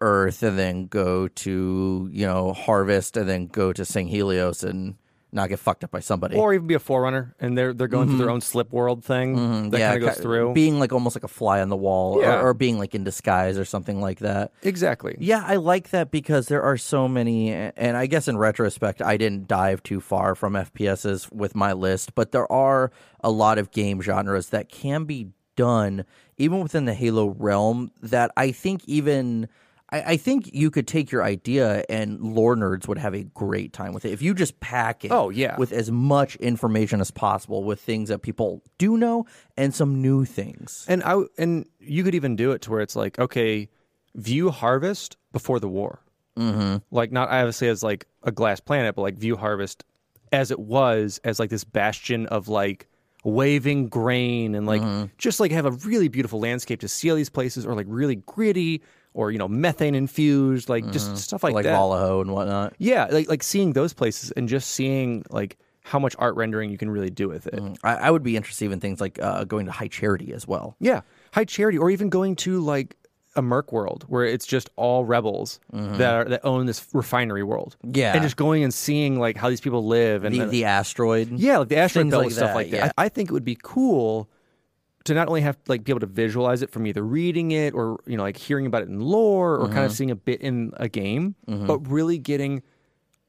Earth 0.00 0.42
and 0.42 0.58
then 0.58 0.86
go 0.86 1.28
to 1.28 2.08
you 2.10 2.26
know 2.26 2.52
Harvest 2.52 3.16
and 3.16 3.28
then 3.28 3.46
go 3.46 3.72
to 3.72 3.82
Sanghelios 3.82 4.68
and 4.68 4.94
not 5.34 5.48
get 5.48 5.58
fucked 5.58 5.82
up 5.82 5.90
by 5.90 6.00
somebody. 6.00 6.36
Or 6.36 6.52
even 6.52 6.66
be 6.66 6.74
a 6.74 6.78
forerunner 6.78 7.34
and 7.40 7.56
they're 7.56 7.72
they're 7.72 7.88
going 7.88 8.08
through 8.08 8.18
their 8.18 8.30
own 8.30 8.40
slip 8.42 8.70
world 8.72 9.02
thing 9.04 9.34
that 9.34 9.40
Mm-hmm. 9.42 9.74
yeah, 9.76 9.90
kind 9.92 10.02
of 10.02 10.08
goes 10.10 10.18
through. 10.18 10.52
being 10.52 10.78
like 10.78 10.92
almost 10.92 11.16
like 11.16 11.24
a 11.24 11.28
fly 11.28 11.60
on 11.62 11.68
the 11.70 11.76
wall, 11.76 12.20
Yeah. 12.20 12.40
or, 12.40 12.48
or 12.48 12.54
being 12.54 12.78
like 12.78 12.94
in 12.94 13.02
disguise 13.04 13.56
or 13.58 13.64
something 13.64 14.00
like 14.00 14.18
that. 14.18 14.52
exactly. 14.62 15.16
Yeah, 15.18 15.42
I 15.46 15.56
like 15.56 15.90
that 15.90 16.10
because 16.10 16.48
there 16.48 16.62
are 16.62 16.76
so 16.76 17.08
many, 17.08 17.50
and 17.52 17.96
I 17.96 18.06
guess 18.06 18.28
in 18.28 18.36
retrospect, 18.36 19.00
I 19.00 19.16
didn't 19.16 19.48
dive 19.48 19.82
too 19.82 20.00
far 20.00 20.34
from 20.34 20.52
FPSs 20.54 21.32
with 21.32 21.54
my 21.54 21.72
list, 21.72 22.14
but 22.14 22.32
there 22.32 22.50
are 22.52 22.90
a 23.24 23.30
lot 23.30 23.58
of 23.58 23.70
game 23.70 24.02
genres 24.02 24.50
that 24.50 24.68
can 24.68 25.04
be 25.04 25.28
done 25.56 26.04
even 26.38 26.60
within 26.60 26.84
the 26.86 26.94
Halo 26.94 27.28
realm 27.38 27.90
that 28.02 28.30
I 28.36 28.52
think 28.52 28.82
even. 28.86 29.48
I 29.92 30.02
I 30.12 30.16
think 30.16 30.50
you 30.52 30.70
could 30.70 30.88
take 30.88 31.12
your 31.12 31.22
idea 31.22 31.84
and 31.88 32.20
lore 32.20 32.56
nerds 32.56 32.88
would 32.88 32.98
have 32.98 33.14
a 33.14 33.22
great 33.22 33.72
time 33.72 33.92
with 33.92 34.04
it 34.04 34.12
if 34.12 34.22
you 34.22 34.34
just 34.34 34.58
pack 34.60 35.04
it. 35.04 35.12
Oh, 35.12 35.28
yeah. 35.30 35.56
with 35.56 35.72
as 35.72 35.90
much 35.90 36.36
information 36.36 37.00
as 37.00 37.10
possible 37.10 37.62
with 37.62 37.80
things 37.80 38.08
that 38.08 38.22
people 38.22 38.62
do 38.78 38.96
know 38.96 39.26
and 39.56 39.74
some 39.74 40.02
new 40.02 40.24
things. 40.24 40.84
And 40.88 41.02
I 41.04 41.22
and 41.38 41.66
you 41.78 42.02
could 42.02 42.14
even 42.14 42.36
do 42.36 42.52
it 42.52 42.62
to 42.62 42.70
where 42.70 42.80
it's 42.80 42.96
like, 42.96 43.18
okay, 43.18 43.68
view 44.14 44.50
Harvest 44.50 45.16
before 45.32 45.60
the 45.60 45.68
war. 45.68 46.00
Mm-hmm. 46.36 46.78
Like 46.90 47.12
not 47.12 47.28
obviously 47.28 47.68
as 47.68 47.82
like 47.82 48.06
a 48.22 48.32
glass 48.32 48.60
planet, 48.60 48.94
but 48.94 49.02
like 49.02 49.16
view 49.16 49.36
Harvest 49.36 49.84
as 50.32 50.50
it 50.50 50.58
was 50.58 51.20
as 51.24 51.38
like 51.38 51.50
this 51.50 51.64
bastion 51.64 52.26
of 52.26 52.48
like 52.48 52.88
waving 53.24 53.88
grain 53.88 54.54
and 54.54 54.66
like 54.66 54.82
just 55.16 55.38
like 55.38 55.52
have 55.52 55.66
a 55.66 55.70
really 55.70 56.08
beautiful 56.08 56.40
landscape 56.40 56.80
to 56.80 56.88
see 56.88 57.08
all 57.08 57.16
these 57.16 57.30
places 57.30 57.64
or 57.64 57.74
like 57.74 57.86
really 57.88 58.16
gritty 58.16 58.82
or 59.14 59.30
you 59.30 59.38
know 59.38 59.48
methane 59.48 59.94
infused 59.94 60.68
like 60.68 60.90
just 60.90 61.16
stuff 61.16 61.42
like, 61.42 61.54
like 61.54 61.64
that. 61.64 61.76
Balaho 61.78 62.20
and 62.20 62.32
whatnot. 62.32 62.74
Yeah, 62.78 63.06
like 63.10 63.28
like 63.28 63.42
seeing 63.42 63.72
those 63.72 63.92
places 63.92 64.30
and 64.32 64.48
just 64.48 64.70
seeing 64.70 65.24
like 65.30 65.58
how 65.84 65.98
much 65.98 66.14
art 66.18 66.36
rendering 66.36 66.70
you 66.70 66.78
can 66.78 66.90
really 66.90 67.10
do 67.10 67.28
with 67.28 67.46
it. 67.48 67.60
I, 67.82 67.94
I 67.94 68.10
would 68.10 68.22
be 68.22 68.36
interested 68.36 68.70
in 68.70 68.78
things 68.80 69.00
like 69.00 69.20
uh, 69.20 69.44
going 69.44 69.66
to 69.66 69.72
High 69.72 69.88
Charity 69.88 70.32
as 70.32 70.46
well. 70.46 70.76
Yeah, 70.78 71.00
high 71.32 71.44
charity, 71.44 71.76
or 71.78 71.90
even 71.90 72.08
going 72.08 72.36
to 72.36 72.60
like 72.60 72.96
a 73.34 73.40
Merc 73.42 73.72
world 73.72 74.04
where 74.08 74.24
it's 74.26 74.46
just 74.46 74.68
all 74.76 75.04
rebels 75.06 75.58
that 75.72 76.14
are, 76.14 76.24
that 76.26 76.44
own 76.44 76.66
this 76.66 76.86
refinery 76.92 77.42
world. 77.42 77.76
Mm-hmm. 77.84 77.96
Yeah. 77.96 78.12
and 78.12 78.22
just 78.22 78.36
going 78.36 78.62
and 78.62 78.72
seeing 78.74 79.18
like 79.18 79.36
how 79.38 79.48
these 79.48 79.60
people 79.62 79.86
live 79.86 80.24
and 80.24 80.34
The, 80.34 80.40
the- 80.40 80.46
the 80.46 80.64
asteroid. 80.66 81.30
yeah, 81.38 81.56
like 81.58 81.68
the 81.68 81.78
asteroid 81.78 82.10
belt 82.10 82.20
like 82.20 82.26
and 82.26 82.34
stuff 82.36 82.48
that, 82.50 82.54
like 82.56 82.70
that. 82.70 82.76
yeah. 82.76 82.92
I, 82.98 83.04
I 83.06 83.08
think 83.08 83.30
it 83.30 83.32
would 83.32 83.44
be 83.44 83.58
cool 83.62 84.28
to 85.04 85.14
not 85.14 85.28
only 85.28 85.40
have 85.40 85.56
like 85.68 85.84
be 85.84 85.90
able 85.92 86.00
to 86.00 86.06
visualize 86.06 86.62
it 86.62 86.70
from 86.70 86.86
either 86.86 87.02
reading 87.02 87.50
it 87.52 87.74
or 87.74 88.00
you 88.06 88.16
know 88.16 88.22
like 88.22 88.36
hearing 88.36 88.66
about 88.66 88.82
it 88.82 88.88
in 88.88 89.00
lore 89.00 89.54
or 89.56 89.64
Mm-hmm. 89.64 89.72
kind 89.74 89.86
of 89.86 89.92
seeing 89.92 90.10
a 90.10 90.16
bit 90.16 90.40
in 90.40 90.72
a 90.76 90.88
game, 90.88 91.34
but 91.46 91.78
really 91.90 92.18
getting 92.18 92.62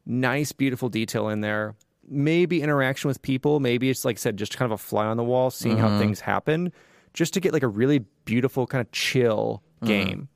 nice, 0.06 0.52
beautiful 0.52 0.90
detail 0.90 1.30
in 1.30 1.42
there. 1.42 1.76
Maybe 2.08 2.62
interaction 2.62 3.08
with 3.08 3.22
people. 3.22 3.60
Maybe 3.62 3.90
it's 3.90 4.04
like 4.04 4.18
I 4.18 4.20
said, 4.20 4.38
just 4.38 4.58
kind 4.58 4.72
of 4.72 4.80
a 4.80 4.82
fly 4.84 5.06
on 5.06 5.18
the 5.18 5.24
wall, 5.24 5.50
seeing 5.50 5.78
Mm-hmm. 5.78 5.88
how 5.88 6.00
things 6.00 6.20
happen, 6.20 6.74
just 7.14 7.34
to 7.36 7.40
get 7.40 7.54
like 7.54 7.64
a 7.64 7.68
really 7.68 8.00
beautiful 8.26 8.68
kind 8.68 8.82
of 8.86 8.92
chill 8.92 9.64
Mm-hmm. 9.82 9.88
game. 9.88 10.28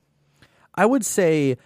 I 0.76 0.86
would 0.86 1.04
say, 1.06 1.58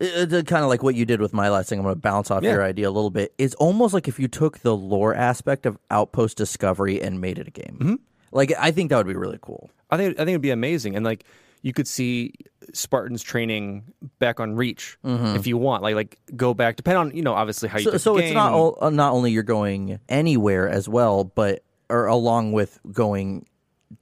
uh, 0.00 0.26
kind 0.46 0.62
of 0.64 0.68
like 0.68 0.82
what 0.82 0.94
you 0.94 1.04
did 1.04 1.20
with 1.20 1.32
my 1.32 1.48
last 1.50 1.68
thing. 1.68 1.78
I'm 1.78 1.82
going 1.84 1.94
to 1.96 2.00
bounce 2.00 2.30
off 2.30 2.42
Yeah. 2.42 2.52
your 2.52 2.62
idea 2.62 2.88
a 2.88 2.90
little 2.92 3.10
bit. 3.10 3.34
It's 3.38 3.54
almost 3.56 3.92
like 3.92 4.06
if 4.08 4.18
you 4.18 4.28
took 4.28 4.58
the 4.60 4.74
lore 4.76 5.14
aspect 5.14 5.66
of 5.66 5.78
Outpost 5.90 6.36
Discovery 6.38 7.00
and 7.02 7.20
made 7.20 7.38
it 7.38 7.48
a 7.48 7.50
game. 7.50 7.76
Mm-hmm. 7.80 7.94
Like 8.32 8.52
I 8.58 8.70
think 8.70 8.90
that 8.90 8.96
would 8.96 9.06
be 9.06 9.14
really 9.16 9.38
cool. 9.42 9.70
I 9.90 9.96
think 9.96 10.14
I 10.14 10.18
think 10.18 10.30
it'd 10.30 10.40
be 10.42 10.50
amazing, 10.50 10.94
and 10.96 11.04
like 11.04 11.24
you 11.62 11.72
could 11.72 11.86
see 11.88 12.32
Spartans 12.72 13.22
training 13.22 13.84
back 14.18 14.40
on 14.40 14.54
Reach 14.54 14.96
if 15.04 15.46
you 15.46 15.58
want. 15.58 15.82
Like 15.82 15.94
like 15.94 16.18
go 16.36 16.54
back, 16.54 16.76
depend 16.76 16.98
on 16.98 17.10
you 17.16 17.22
know 17.22 17.34
obviously 17.34 17.68
how 17.68 17.78
you. 17.78 17.84
So, 17.90 17.96
so 17.98 18.16
it's 18.18 18.32
not 18.32 18.52
o- 18.52 18.78
uh, 18.80 18.90
not 18.90 19.12
only 19.12 19.30
you're 19.32 19.42
going 19.42 19.98
anywhere 20.08 20.68
as 20.68 20.88
well, 20.88 21.24
but 21.24 21.64
or 21.88 22.06
along 22.06 22.52
with 22.52 22.78
going 22.92 23.46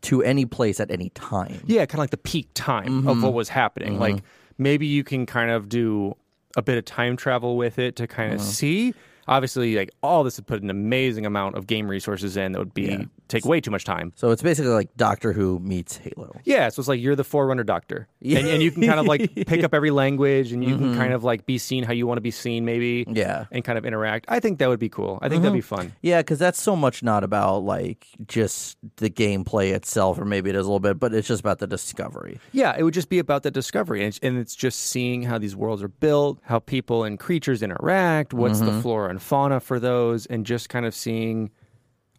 to 0.03 0.23
any 0.23 0.45
place 0.45 0.79
at 0.81 0.91
any 0.91 1.09
time. 1.11 1.59
Yeah, 1.67 1.87
kind 1.87 1.95
of 1.95 2.01
like 2.01 2.11
the 2.11 2.19
peak 2.19 2.49
time 2.55 2.87
Mm-hmm. 3.01 3.09
of 3.09 3.23
what 3.23 3.33
was 3.33 3.49
happening. 3.49 3.99
Like 3.99 4.23
maybe 4.59 4.87
you 4.87 5.03
can 5.03 5.25
kind 5.25 5.51
of 5.51 5.69
do 5.71 6.14
a 6.57 6.62
bit 6.62 6.77
of 6.77 6.85
time 6.85 7.17
travel 7.17 7.57
with 7.57 7.79
it 7.79 7.97
to 7.97 8.07
kind 8.07 8.35
of 8.35 8.41
see. 8.43 8.93
Obviously, 9.29 9.77
like 9.77 9.91
all 10.03 10.25
this 10.25 10.37
would 10.38 10.47
put 10.47 10.62
an 10.62 10.71
amazing 10.71 11.27
amount 11.27 11.57
of 11.57 11.67
game 11.67 11.88
resources 11.88 12.37
in 12.37 12.53
that 12.53 12.59
would 12.59 12.75
be 12.75 13.07
take 13.29 13.45
way 13.45 13.61
too 13.61 13.71
much 13.71 13.85
time. 13.85 14.12
So 14.17 14.31
it's 14.31 14.43
basically 14.43 14.71
like 14.73 14.88
Doctor 14.97 15.33
Who 15.33 15.59
meets 15.59 15.97
Halo. 15.99 16.35
Yeah, 16.45 16.69
so 16.71 16.81
it's 16.81 16.88
like 16.88 17.01
you're 17.01 17.14
the 17.17 17.25
forerunner 17.25 17.62
doctor, 17.64 18.09
and, 18.23 18.38
and 18.49 18.62
you 18.62 18.71
can 18.71 18.87
kind 18.87 18.99
of 18.99 19.07
like 19.07 19.35
pick 19.47 19.62
up 19.62 19.75
every 19.75 19.91
language, 19.91 20.51
and 20.53 20.64
you 20.64 20.77
can 20.77 20.95
kind 20.97 21.12
of 21.12 21.25
like 21.25 21.45
be 21.47 21.59
seen 21.59 21.85
how 21.85 21.93
you 21.93 22.07
want 22.07 22.17
to 22.17 22.23
be 22.23 22.31
seen, 22.31 22.64
maybe. 22.64 23.05
Mm-hmm. 23.05 23.17
Yeah. 23.17 23.45
and 23.51 23.62
kind 23.64 23.77
of 23.79 23.85
interact. 23.85 24.25
I 24.29 24.41
think 24.41 24.59
that 24.61 24.69
would 24.69 24.79
be 24.81 24.88
cool. 24.88 25.19
I 25.21 25.29
think 25.29 25.43
that'd 25.43 25.55
be 25.55 25.61
fun. 25.61 25.93
Yeah, 26.03 26.21
because 26.21 26.38
that's 26.38 26.61
so 26.61 26.75
much 26.75 27.03
not 27.03 27.23
about 27.25 27.59
like 27.64 28.07
just 28.27 28.79
the 28.97 29.11
gameplay 29.11 29.73
itself, 29.75 30.19
or 30.19 30.25
maybe 30.25 30.49
it 30.51 30.57
is 30.57 30.61
a 30.64 30.69
little 30.69 30.81
bit, 30.81 30.99
but 30.99 31.12
it's 31.12 31.29
just 31.29 31.41
about 31.41 31.59
the 31.59 31.67
discovery. 31.67 32.41
Yeah, 32.53 32.75
it 32.79 32.83
would 32.83 32.95
just 32.95 33.09
be 33.11 33.19
about 33.19 33.43
the 33.43 33.51
discovery, 33.51 34.01
and 34.01 34.09
it's, 34.09 34.19
and 34.23 34.38
it's 34.38 34.57
just 34.57 34.79
seeing 34.81 35.23
how 35.25 35.37
these 35.38 35.55
worlds 35.55 35.83
are 35.83 35.88
built, 35.88 36.38
how 36.45 36.61
people 36.61 37.05
and 37.05 37.19
creatures 37.19 37.62
interact, 37.62 38.33
what's 38.33 38.59
Mm-hmm. 38.61 38.77
the 38.77 38.83
flora 38.83 39.11
and 39.11 39.17
fauna 39.18 39.61
for 39.61 39.78
those, 39.81 40.26
and 40.26 40.44
just 40.46 40.68
kind 40.68 40.87
of 40.87 40.94
seeing, 40.94 41.50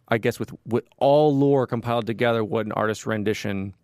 I 0.08 0.18
guess, 0.18 0.38
with 0.38 0.52
with 0.66 0.84
all 0.98 1.36
lore 1.36 1.66
compiled 1.66 2.06
together, 2.06 2.42
what 2.44 2.66
an 2.66 2.72
artist 2.72 3.06
rendition 3.06 3.74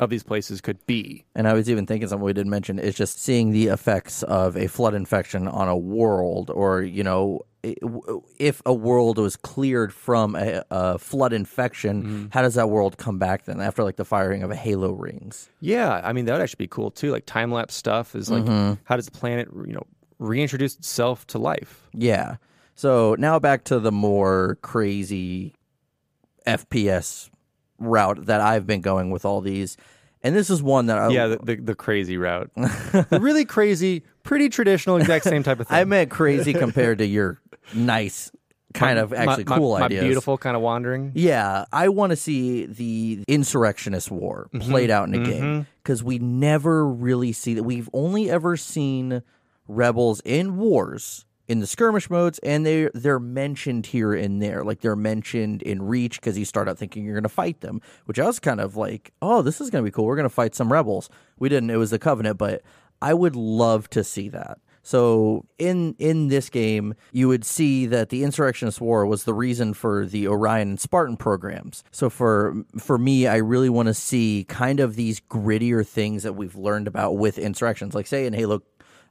of 0.00 0.10
these 0.10 0.22
places 0.22 0.60
could 0.60 0.78
be. 0.86 1.24
And 1.34 1.48
I 1.48 1.54
was 1.54 1.68
even 1.68 1.84
thinking 1.84 2.08
something 2.08 2.24
we 2.24 2.32
didn't 2.32 2.50
mention 2.50 2.78
is 2.78 2.94
just 2.94 3.20
seeing 3.20 3.50
the 3.50 3.66
effects 3.66 4.22
of 4.22 4.56
a 4.56 4.68
flood 4.68 4.94
infection 4.94 5.48
on 5.48 5.66
a 5.68 5.76
world, 5.76 6.50
or 6.50 6.82
you 6.82 7.02
know, 7.02 7.40
if 8.38 8.62
a 8.64 8.72
world 8.72 9.18
was 9.18 9.34
cleared 9.36 9.92
from 9.92 10.36
a, 10.36 10.62
a 10.70 10.98
flood 10.98 11.32
infection, 11.32 12.28
how 12.32 12.42
does 12.42 12.54
that 12.54 12.70
world 12.70 12.96
come 12.98 13.18
back 13.18 13.44
then 13.46 13.60
after 13.60 13.82
like 13.82 13.96
the 13.96 14.04
firing 14.04 14.44
of 14.44 14.50
a 14.52 14.56
Halo 14.56 14.92
rings? 14.92 15.50
Yeah, 15.60 16.00
I 16.04 16.12
mean 16.12 16.26
that 16.26 16.32
would 16.34 16.42
actually 16.42 16.64
be 16.64 16.68
cool 16.68 16.92
too. 16.92 17.10
Like 17.10 17.26
time 17.26 17.50
lapse 17.50 17.74
stuff 17.74 18.14
is 18.14 18.30
like, 18.30 18.44
Mm-hmm. 18.44 18.74
how 18.84 18.94
does 18.96 19.06
the 19.06 19.10
planet, 19.12 19.48
you 19.66 19.72
know, 19.72 19.82
reintroduce 20.20 20.76
itself 20.76 21.26
to 21.28 21.38
life? 21.38 21.88
Yeah. 21.92 22.36
So 22.78 23.16
now 23.18 23.40
back 23.40 23.64
to 23.64 23.80
the 23.80 23.90
more 23.90 24.56
crazy 24.62 25.52
FPS 26.46 27.28
route 27.80 28.26
that 28.26 28.40
I've 28.40 28.68
been 28.68 28.82
going 28.82 29.10
with 29.10 29.24
all 29.24 29.40
these. 29.40 29.76
And 30.22 30.36
this 30.36 30.48
is 30.48 30.62
one 30.62 30.86
that 30.86 30.96
I 30.96 31.08
Yeah, 31.08 31.26
the, 31.26 31.38
the, 31.38 31.56
the 31.56 31.74
crazy 31.74 32.16
route, 32.16 32.52
the 32.56 33.18
really 33.20 33.44
crazy, 33.44 34.04
pretty 34.22 34.48
traditional, 34.48 34.96
exact 34.96 35.24
same 35.24 35.42
type 35.42 35.58
of 35.58 35.66
thing. 35.66 35.76
I 35.76 35.82
meant 35.86 36.10
crazy 36.10 36.52
compared 36.52 36.98
to 36.98 37.06
your 37.06 37.40
nice 37.74 38.30
kind 38.74 38.96
My- 38.96 39.02
of 39.02 39.12
actually 39.12 39.44
my, 39.48 39.56
cool 39.56 39.76
my, 39.78 39.86
ideas. 39.86 40.02
My 40.02 40.06
beautiful 40.06 40.38
kind 40.38 40.54
of 40.54 40.62
wandering. 40.62 41.10
Yeah, 41.16 41.64
I 41.72 41.88
want 41.88 42.10
to 42.10 42.16
see 42.16 42.64
the 42.66 43.24
insurrectionist 43.26 44.08
war 44.12 44.50
Mm-hmm. 44.54 44.70
played 44.70 44.90
out 44.90 45.08
in 45.08 45.14
a 45.14 45.24
game 45.24 45.66
because 45.82 46.04
we 46.04 46.20
never 46.20 46.86
really 46.86 47.32
see 47.32 47.54
that. 47.54 47.64
We've 47.64 47.90
only 47.92 48.30
ever 48.30 48.56
seen 48.56 49.22
rebels 49.66 50.20
in 50.24 50.56
wars 50.58 51.24
in 51.48 51.60
the 51.60 51.66
skirmish 51.66 52.10
modes, 52.10 52.38
and 52.40 52.64
they 52.64 52.90
they're 52.94 53.18
mentioned 53.18 53.86
here 53.86 54.12
and 54.12 54.40
there. 54.40 54.62
Like 54.62 54.80
they're 54.80 54.94
mentioned 54.94 55.62
in 55.62 55.82
Reach 55.82 56.20
because 56.20 56.38
you 56.38 56.44
start 56.44 56.68
out 56.68 56.78
thinking 56.78 57.04
you're 57.04 57.14
going 57.14 57.22
to 57.22 57.28
fight 57.28 57.62
them, 57.62 57.80
which 58.04 58.20
I 58.20 58.26
was 58.26 58.38
kind 58.38 58.60
of 58.60 58.76
like, 58.76 59.12
oh, 59.22 59.42
this 59.42 59.60
is 59.60 59.70
going 59.70 59.82
to 59.82 59.90
be 59.90 59.92
cool. 59.92 60.04
We're 60.04 60.16
going 60.16 60.24
to 60.24 60.30
fight 60.30 60.54
some 60.54 60.70
rebels. 60.70 61.08
We 61.38 61.48
didn't. 61.48 61.70
It 61.70 61.76
was 61.76 61.90
the 61.90 61.98
Covenant, 61.98 62.38
but 62.38 62.62
I 63.00 63.14
would 63.14 63.34
love 63.34 63.88
to 63.90 64.04
see 64.04 64.28
that. 64.28 64.58
So 64.82 65.44
in 65.58 65.96
in 65.98 66.28
this 66.28 66.48
game, 66.48 66.94
you 67.12 67.28
would 67.28 67.44
see 67.44 67.86
that 67.86 68.10
the 68.10 68.24
Insurrectionist 68.24 68.80
War 68.80 69.04
was 69.06 69.24
the 69.24 69.34
reason 69.34 69.74
for 69.74 70.06
the 70.06 70.28
Orion 70.28 70.68
and 70.68 70.80
Spartan 70.80 71.16
programs. 71.16 71.82
So 71.90 72.08
for 72.08 72.54
for 72.78 72.98
me, 72.98 73.26
I 73.26 73.36
really 73.36 73.68
want 73.68 73.88
to 73.88 73.94
see 73.94 74.44
kind 74.48 74.80
of 74.80 74.96
these 74.96 75.20
grittier 75.20 75.86
things 75.86 76.22
that 76.22 76.34
we've 76.34 76.56
learned 76.56 76.88
about 76.88 77.16
with 77.16 77.38
insurrections, 77.38 77.94
like 77.94 78.06
say 78.06 78.26
in 78.26 78.32
Halo 78.32 78.62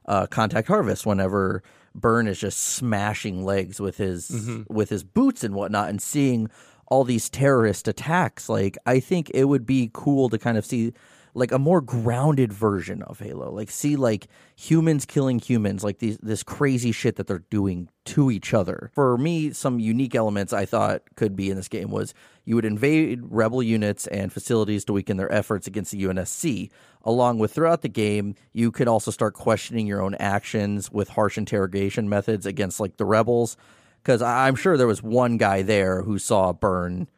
uh, 0.06 0.26
Contact 0.26 0.66
Harvest, 0.66 1.06
whenever 1.06 1.62
Byrne 2.00 2.28
is 2.28 2.38
just 2.38 2.58
smashing 2.58 3.44
legs 3.44 3.80
with 3.80 3.96
his 3.96 4.28
mm-hmm. 4.28 4.72
with 4.72 4.90
his 4.90 5.04
boots 5.04 5.44
and 5.44 5.54
whatnot, 5.54 5.88
and 5.88 6.00
seeing 6.00 6.50
all 6.86 7.04
these 7.04 7.28
terrorist 7.28 7.88
attacks. 7.88 8.48
Like 8.48 8.78
I 8.86 9.00
think 9.00 9.30
it 9.34 9.44
would 9.44 9.66
be 9.66 9.90
cool 9.92 10.28
to 10.30 10.38
kind 10.38 10.58
of 10.58 10.64
see 10.64 10.92
like 11.38 11.52
a 11.52 11.58
more 11.58 11.80
grounded 11.80 12.52
version 12.52 13.02
of 13.02 13.20
Halo. 13.20 13.50
Like 13.50 13.70
see 13.70 13.96
like 13.96 14.26
humans 14.56 15.06
killing 15.06 15.38
humans, 15.38 15.84
like 15.84 15.98
these 15.98 16.18
this 16.18 16.42
crazy 16.42 16.92
shit 16.92 17.16
that 17.16 17.26
they're 17.26 17.44
doing 17.50 17.88
to 18.06 18.30
each 18.30 18.52
other. 18.52 18.90
For 18.94 19.16
me, 19.16 19.52
some 19.52 19.78
unique 19.78 20.14
elements 20.14 20.52
I 20.52 20.66
thought 20.66 21.02
could 21.14 21.36
be 21.36 21.50
in 21.50 21.56
this 21.56 21.68
game 21.68 21.90
was 21.90 22.12
you 22.44 22.56
would 22.56 22.64
invade 22.64 23.20
rebel 23.22 23.62
units 23.62 24.06
and 24.08 24.32
facilities 24.32 24.84
to 24.86 24.92
weaken 24.92 25.16
their 25.16 25.32
efforts 25.32 25.66
against 25.66 25.92
the 25.92 26.02
UNSC. 26.02 26.70
Along 27.04 27.38
with 27.38 27.52
throughout 27.52 27.82
the 27.82 27.88
game, 27.88 28.34
you 28.52 28.72
could 28.72 28.88
also 28.88 29.10
start 29.10 29.34
questioning 29.34 29.86
your 29.86 30.02
own 30.02 30.14
actions 30.16 30.90
with 30.90 31.10
harsh 31.10 31.38
interrogation 31.38 32.08
methods 32.08 32.44
against 32.46 32.80
like 32.80 32.96
the 32.96 33.04
rebels. 33.04 33.56
Because 34.02 34.22
I'm 34.22 34.56
sure 34.56 34.76
there 34.76 34.86
was 34.86 35.02
one 35.02 35.36
guy 35.36 35.62
there 35.62 36.02
who 36.02 36.18
saw 36.18 36.52
Byrne 36.52 37.08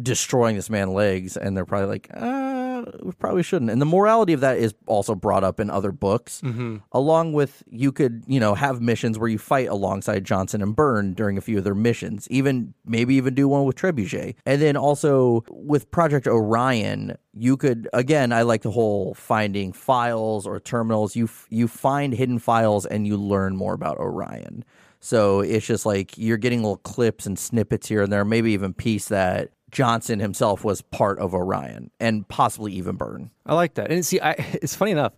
destroying 0.00 0.56
this 0.56 0.70
man's 0.70 0.90
legs, 0.90 1.36
and 1.36 1.56
they're 1.56 1.64
probably 1.64 1.88
like, 1.88 2.08
uh, 2.14 2.57
we 3.02 3.12
probably 3.12 3.42
shouldn't. 3.42 3.70
And 3.70 3.80
the 3.80 3.86
morality 3.86 4.32
of 4.32 4.40
that 4.40 4.58
is 4.58 4.74
also 4.86 5.14
brought 5.14 5.44
up 5.44 5.60
in 5.60 5.70
other 5.70 5.92
books, 5.92 6.40
mm-hmm. 6.42 6.78
along 6.92 7.32
with 7.32 7.62
you 7.70 7.92
could, 7.92 8.24
you 8.26 8.40
know, 8.40 8.54
have 8.54 8.80
missions 8.80 9.18
where 9.18 9.28
you 9.28 9.38
fight 9.38 9.68
alongside 9.68 10.24
Johnson 10.24 10.62
and 10.62 10.74
Byrne 10.74 11.14
during 11.14 11.38
a 11.38 11.40
few 11.40 11.58
of 11.58 11.64
their 11.64 11.74
missions, 11.74 12.28
even 12.30 12.74
maybe 12.84 13.14
even 13.14 13.34
do 13.34 13.48
one 13.48 13.64
with 13.64 13.76
Trebuchet. 13.76 14.34
And 14.46 14.60
then 14.62 14.76
also 14.76 15.44
with 15.50 15.90
Project 15.90 16.26
Orion, 16.26 17.16
you 17.34 17.56
could 17.56 17.88
again, 17.92 18.32
I 18.32 18.42
like 18.42 18.62
the 18.62 18.70
whole 18.70 19.14
finding 19.14 19.72
files 19.72 20.46
or 20.46 20.60
terminals. 20.60 21.16
You 21.16 21.24
f- 21.24 21.46
you 21.50 21.68
find 21.68 22.12
hidden 22.12 22.38
files 22.38 22.86
and 22.86 23.06
you 23.06 23.16
learn 23.16 23.56
more 23.56 23.74
about 23.74 23.98
Orion. 23.98 24.64
So 25.00 25.40
it's 25.40 25.66
just 25.66 25.86
like 25.86 26.18
you're 26.18 26.38
getting 26.38 26.62
little 26.62 26.78
clips 26.78 27.26
and 27.26 27.38
snippets 27.38 27.88
here 27.88 28.02
and 28.02 28.12
there, 28.12 28.24
maybe 28.24 28.52
even 28.52 28.74
piece 28.74 29.08
that 29.08 29.50
Johnson 29.70 30.18
himself 30.20 30.64
was 30.64 30.82
part 30.82 31.18
of 31.18 31.34
Orion 31.34 31.90
and 32.00 32.26
possibly 32.28 32.72
even 32.74 32.96
Byrne. 32.96 33.30
I 33.46 33.54
like 33.54 33.74
that. 33.74 33.90
And 33.90 34.04
see, 34.04 34.20
I, 34.20 34.32
it's 34.62 34.74
funny 34.74 34.92
enough. 34.92 35.12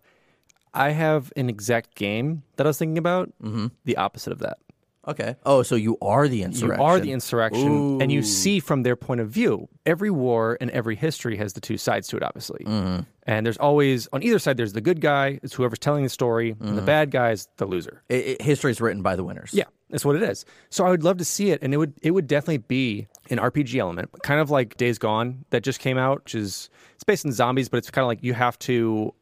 I 0.73 0.91
have 0.91 1.33
an 1.37 1.49
exact 1.49 1.95
game 1.95 2.43
that 2.57 2.67
I 2.67 2.71
was 2.71 2.79
thinking 2.79 2.99
about. 2.99 3.33
Mm-hmm. 3.43 3.69
The 3.85 3.97
opposite 3.97 4.33
of 4.33 4.39
that. 4.41 4.59
Okay. 5.09 5.35
Oh, 5.47 5.63
so 5.63 5.77
you 5.77 5.97
are 6.03 6.29
the 6.29 6.43
insurrection. 6.43 6.79
You 6.81 6.87
are 6.87 7.01
the 7.01 7.11
insurrection, 7.13 8.03
and 8.03 8.13
you 8.13 8.23
see 8.23 8.61
from 8.61 8.83
their 8.83 8.97
point 8.97 9.21
of 9.23 9.31
view. 9.31 9.67
Every 9.87 10.11
war 10.11 10.59
and 10.61 10.71
every 10.71 10.95
history 10.95 11.37
has 11.39 11.55
the 11.55 11.61
two 11.61 11.79
sides 11.79 12.07
to 12.09 12.19
it, 12.19 12.23
obviously. 12.23 12.65
Mm-hmm. 12.67 13.01
And 13.27 13.47
there's 13.47 13.57
always 13.57 14.09
on 14.13 14.23
either 14.23 14.39
side. 14.39 14.59
There's 14.59 14.75
the 14.75 14.83
good 14.83 15.01
guy, 15.01 15.41
it's 15.43 15.55
whoever's 15.55 15.79
telling 15.79 16.05
the 16.05 16.11
story, 16.11 16.51
and 16.51 16.61
Mm-hmm. 16.61 16.77
the 16.77 16.83
bad 16.83 17.11
guy 17.11 17.31
is 17.33 17.49
the 17.57 17.65
loser. 17.65 18.03
It, 18.11 18.27
it, 18.27 18.43
history 18.43 18.71
is 18.73 18.81
written 18.81 19.01
by 19.03 19.17
the 19.17 19.25
winners. 19.25 19.51
Yeah, 19.55 19.65
that's 19.89 20.05
what 20.05 20.17
it 20.17 20.23
is. 20.23 20.45
So 20.69 20.85
I 20.85 20.91
would 20.91 21.03
love 21.03 21.17
to 21.17 21.25
see 21.25 21.51
it, 21.51 21.61
and 21.63 21.73
it 21.73 21.79
would 21.79 21.95
it 22.03 22.11
would 22.11 22.27
definitely 22.27 22.59
be 22.59 23.09
an 23.31 23.39
RPG 23.39 23.79
element, 23.79 24.11
kind 24.23 24.41
of 24.41 24.51
like 24.51 24.77
Days 24.77 24.99
Gone 24.99 25.45
that 25.51 25.63
just 25.63 25.81
came 25.81 25.97
out, 25.97 26.25
which 26.25 26.35
is 26.35 26.69
it's 26.95 27.05
based 27.05 27.25
in 27.25 27.33
zombies, 27.33 27.69
but 27.69 27.79
it's 27.79 27.91
kind 27.91 28.03
of 28.03 28.09
like 28.09 28.23
you 28.23 28.35
have 28.35 28.59
to, 28.61 29.15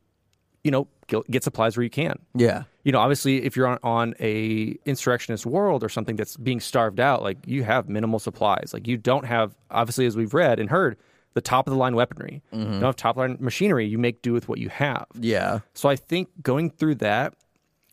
you 0.65 0.71
know, 0.71 0.89
get, 1.07 1.45
supplies 1.45 1.77
where 1.77 1.85
you 1.85 1.91
can. 1.91 2.19
Yeah. 2.35 2.65
You 2.85 2.93
know, 2.93 2.99
obviously, 3.01 3.45
if 3.45 3.57
you're 3.57 3.67
on, 3.67 3.79
on 3.83 4.15
a 4.21 4.77
insurrectionist 4.85 5.47
world 5.47 5.85
or 5.85 5.89
something 5.89 6.17
that's 6.17 6.37
being 6.37 6.61
starved 6.61 7.01
out, 7.01 7.23
like 7.23 7.39
you 7.47 7.65
have 7.65 7.89
minimal 7.89 8.19
supplies. 8.19 8.71
Like 8.73 8.87
you 8.87 8.97
don't 8.97 9.25
have, 9.25 9.55
obviously, 9.71 10.07
as 10.07 10.17
we've 10.17 10.35
read 10.35 10.59
and 10.59 10.71
heard, 10.71 10.97
the 11.35 11.41
top 11.41 11.67
of 11.67 11.73
the 11.73 11.79
line 11.79 11.95
weaponry. 11.95 12.43
Mm-hmm. 12.53 12.63
You 12.65 12.81
don't 12.81 12.83
have 12.83 12.97
top 12.97 13.17
line 13.17 13.37
machinery. 13.41 13.87
You 13.87 13.99
make 13.99 14.23
do 14.23 14.33
with 14.33 14.49
what 14.49 14.59
you 14.59 14.71
have. 14.71 15.07
Yeah. 15.19 15.61
So 15.75 15.89
I 15.89 15.97
think 15.97 16.29
going 16.43 16.71
through 16.71 16.97
that, 16.97 17.35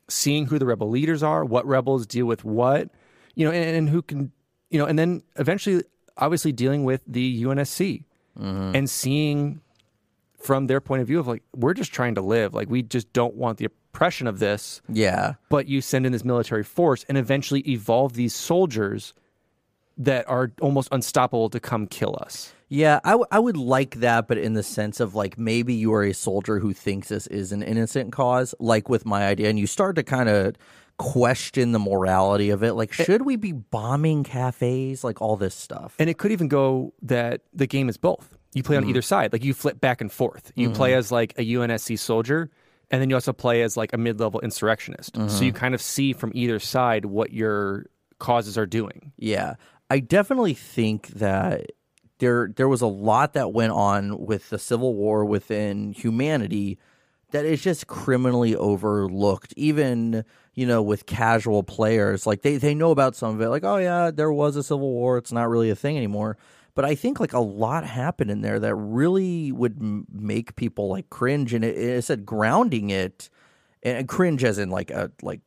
seeing 0.07 0.47
who 0.47 0.57
the 0.59 0.65
rebel 0.65 0.89
leaders 0.89 1.23
are, 1.23 1.43
what 1.43 1.65
rebels 1.65 2.05
deal 2.05 2.25
with 2.25 2.43
what, 2.45 2.89
you 3.35 3.45
know, 3.45 3.51
and, 3.51 3.75
and 3.75 3.89
who 3.89 4.01
can, 4.01 4.31
you 4.69 4.79
know, 4.79 4.85
and 4.85 4.97
then 4.97 5.23
eventually, 5.35 5.83
obviously, 6.17 6.51
dealing 6.51 6.83
with 6.83 7.01
the 7.07 7.43
UNSC 7.43 8.03
mm-hmm. 8.39 8.75
and 8.75 8.89
seeing 8.89 9.61
from 10.39 10.67
their 10.67 10.79
point 10.81 11.01
of 11.01 11.07
view 11.07 11.19
of 11.19 11.27
like, 11.27 11.43
we're 11.55 11.73
just 11.73 11.91
trying 11.91 12.15
to 12.15 12.21
live. 12.21 12.53
Like, 12.53 12.69
we 12.69 12.83
just 12.83 13.11
don't 13.13 13.35
want 13.35 13.57
the 13.57 13.65
oppression 13.65 14.27
of 14.27 14.39
this, 14.39 14.81
Yeah. 14.89 15.33
but 15.49 15.67
you 15.67 15.81
send 15.81 16.05
in 16.05 16.11
this 16.11 16.23
military 16.23 16.63
force 16.63 17.03
and 17.09 17.17
eventually 17.17 17.61
evolve 17.61 18.13
these 18.13 18.35
soldiers 18.35 19.13
that 19.97 20.27
are 20.29 20.51
almost 20.61 20.89
unstoppable 20.91 21.49
to 21.49 21.59
come 21.59 21.87
kill 21.87 22.17
us. 22.21 22.53
Yeah, 22.67 22.99
I, 23.03 23.11
w- 23.11 23.25
I 23.31 23.39
would 23.39 23.55
like 23.57 23.95
that, 24.01 24.27
but 24.27 24.37
in 24.37 24.53
the 24.53 24.63
sense 24.63 24.99
of 24.99 25.15
like 25.15 25.37
maybe 25.37 25.73
you 25.73 25.93
are 25.93 26.03
a 26.03 26.13
soldier 26.13 26.59
who 26.59 26.73
thinks 26.73 27.07
this 27.07 27.27
is 27.27 27.51
an 27.51 27.63
innocent 27.63 28.11
cause, 28.11 28.53
like 28.59 28.89
with 28.89 29.05
my 29.05 29.25
idea, 29.25 29.49
and 29.49 29.57
you 29.57 29.67
start 29.67 29.95
to 29.95 30.03
kind 30.03 30.27
of 30.27 30.55
question 30.97 31.71
the 31.71 31.79
morality 31.79 32.49
of 32.49 32.63
it. 32.63 32.73
Like, 32.73 32.97
eh. 32.99 33.03
should 33.03 33.23
we 33.23 33.35
be 33.35 33.51
bombing 33.51 34.23
cafes? 34.23 35.03
Like 35.03 35.21
all 35.21 35.35
this 35.35 35.55
stuff. 35.55 35.95
And 35.99 36.09
it 36.09 36.17
could 36.17 36.31
even 36.31 36.47
go 36.47 36.93
that 37.01 37.41
the 37.53 37.67
game 37.67 37.89
is 37.89 37.97
both. 37.97 38.35
You 38.53 38.63
play 38.63 38.77
on 38.77 38.83
mm-hmm. 38.83 38.91
either 38.91 39.01
side. 39.01 39.33
Like 39.33 39.43
you 39.43 39.53
flip 39.53 39.81
back 39.81 39.99
and 39.99 40.11
forth. 40.11 40.51
You 40.55 40.69
play 40.69 40.91
mm-hmm. 40.91 40.99
as 40.99 41.11
like 41.11 41.33
a 41.37 41.41
UNSC 41.41 41.99
soldier, 41.99 42.49
and 42.89 43.01
then 43.01 43.09
you 43.09 43.15
also 43.17 43.33
play 43.33 43.61
as 43.63 43.75
like 43.75 43.91
a 43.91 43.97
mid 43.97 44.19
level 44.19 44.39
insurrectionist. 44.39 45.15
So 45.15 45.21
you 45.21 45.27
mm-hmm. 45.27 45.57
kind 45.57 45.75
of 45.75 45.81
see 45.81 46.13
from 46.13 46.31
either 46.33 46.59
side 46.59 47.03
what 47.03 47.33
your 47.33 47.87
causes 48.19 48.57
are 48.57 48.65
doing. 48.65 49.11
Yeah, 49.17 49.55
I 49.89 49.99
definitely 49.99 50.53
think 50.53 51.07
that 51.07 51.71
there 52.19 52.49
there 52.55 52.69
was 52.69 52.81
a 52.81 52.87
lot 52.87 53.33
that 53.33 53.51
went 53.51 53.73
on 53.73 54.25
with 54.25 54.49
the 54.49 54.59
Civil 54.59 54.95
War 54.95 55.25
within 55.25 55.91
humanity 55.91 56.79
that 57.31 57.45
is 57.45 57.61
just 57.61 57.87
criminally 57.87 58.55
overlooked. 58.55 59.53
Even 59.57 60.23
you 60.53 60.65
know 60.65 60.81
with 60.81 61.05
casual 61.05 61.63
players, 61.63 62.25
like 62.25 62.41
they 62.41 62.57
they 62.57 62.75
know 62.75 62.91
about 62.91 63.15
some 63.15 63.35
of 63.35 63.41
it. 63.41 63.49
Like 63.49 63.63
oh 63.63 63.77
yeah, 63.77 64.11
there 64.11 64.31
was 64.31 64.55
a 64.55 64.63
Civil 64.63 64.91
War. 64.91 65.17
It's 65.17 65.31
not 65.31 65.49
really 65.49 65.69
a 65.69 65.75
thing 65.75 65.97
anymore. 65.97 66.37
But 66.75 66.83
I 66.83 66.93
think 66.93 67.21
like 67.21 67.33
a 67.33 67.39
lot 67.39 67.85
happened 67.85 68.29
in 68.29 68.41
there 68.41 68.59
that 68.59 68.75
really 68.75 69.51
would 69.53 69.77
m- 69.79 70.05
make 70.11 70.57
people 70.57 70.89
like 70.89 71.09
cringe. 71.09 71.53
And 71.53 71.63
it, 71.63 71.77
it 71.77 72.03
said 72.03 72.25
grounding 72.25 72.89
it 72.89 73.29
and 73.81 74.07
cringe 74.09 74.43
as 74.43 74.57
in 74.57 74.69
like 74.69 74.91
a 74.91 75.09
like 75.21 75.39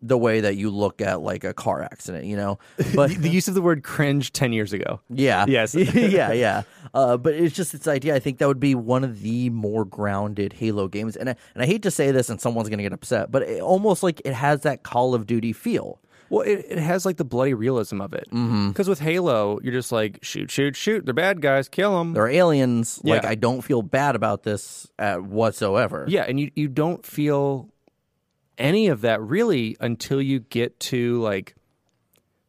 the 0.00 0.16
way 0.16 0.40
that 0.40 0.56
you 0.56 0.70
look 0.70 1.00
at 1.00 1.20
like 1.20 1.44
a 1.44 1.52
car 1.52 1.82
accident, 1.82 2.24
you 2.24 2.36
know. 2.36 2.58
But 2.94 3.10
the 3.18 3.28
use 3.28 3.48
of 3.48 3.54
the 3.54 3.62
word 3.62 3.82
cringe 3.82 4.32
10 4.32 4.52
years 4.52 4.72
ago. 4.72 5.00
yeah, 5.10 5.44
Yes. 5.48 5.74
yeah, 5.74 6.32
yeah. 6.32 6.62
Uh, 6.94 7.16
but 7.16 7.34
it's 7.34 7.54
just 7.54 7.72
this 7.72 7.88
idea. 7.88 8.14
I 8.14 8.18
think 8.20 8.38
that 8.38 8.48
would 8.48 8.60
be 8.60 8.74
one 8.74 9.04
of 9.04 9.20
the 9.20 9.50
more 9.50 9.84
grounded 9.84 10.52
Halo 10.54 10.88
games, 10.88 11.16
and 11.16 11.30
I, 11.30 11.36
and 11.54 11.62
I 11.62 11.66
hate 11.66 11.82
to 11.82 11.90
say 11.90 12.12
this, 12.12 12.30
and 12.30 12.40
someone's 12.40 12.68
gonna 12.68 12.82
get 12.82 12.92
upset, 12.92 13.30
but 13.30 13.42
it, 13.42 13.60
almost 13.60 14.02
like 14.02 14.22
it 14.24 14.34
has 14.34 14.62
that 14.62 14.82
Call 14.82 15.14
of 15.14 15.26
Duty 15.26 15.52
feel. 15.52 16.00
Well, 16.30 16.42
it, 16.42 16.66
it 16.68 16.78
has 16.78 17.06
like 17.06 17.16
the 17.16 17.24
bloody 17.24 17.54
realism 17.54 18.00
of 18.00 18.12
it. 18.12 18.28
Because 18.30 18.86
with 18.88 19.00
Halo, 19.00 19.60
you're 19.62 19.72
just 19.72 19.90
like, 19.90 20.18
shoot, 20.22 20.50
shoot, 20.50 20.76
shoot. 20.76 21.04
They're 21.06 21.14
bad 21.14 21.40
guys. 21.40 21.68
Kill 21.70 21.96
them. 21.98 22.12
They're 22.12 22.28
aliens. 22.28 23.00
Like 23.02 23.24
I 23.24 23.34
don't 23.34 23.62
feel 23.62 23.80
bad 23.82 24.14
about 24.14 24.42
this 24.42 24.86
uh, 24.98 25.16
whatsoever. 25.16 26.04
Yeah, 26.06 26.24
and 26.28 26.38
you 26.38 26.50
you 26.54 26.68
don't 26.68 27.04
feel 27.04 27.70
any 28.58 28.88
of 28.88 29.00
that 29.02 29.20
really 29.22 29.76
until 29.80 30.20
you 30.20 30.40
get 30.40 30.78
to 30.80 31.20
like 31.22 31.54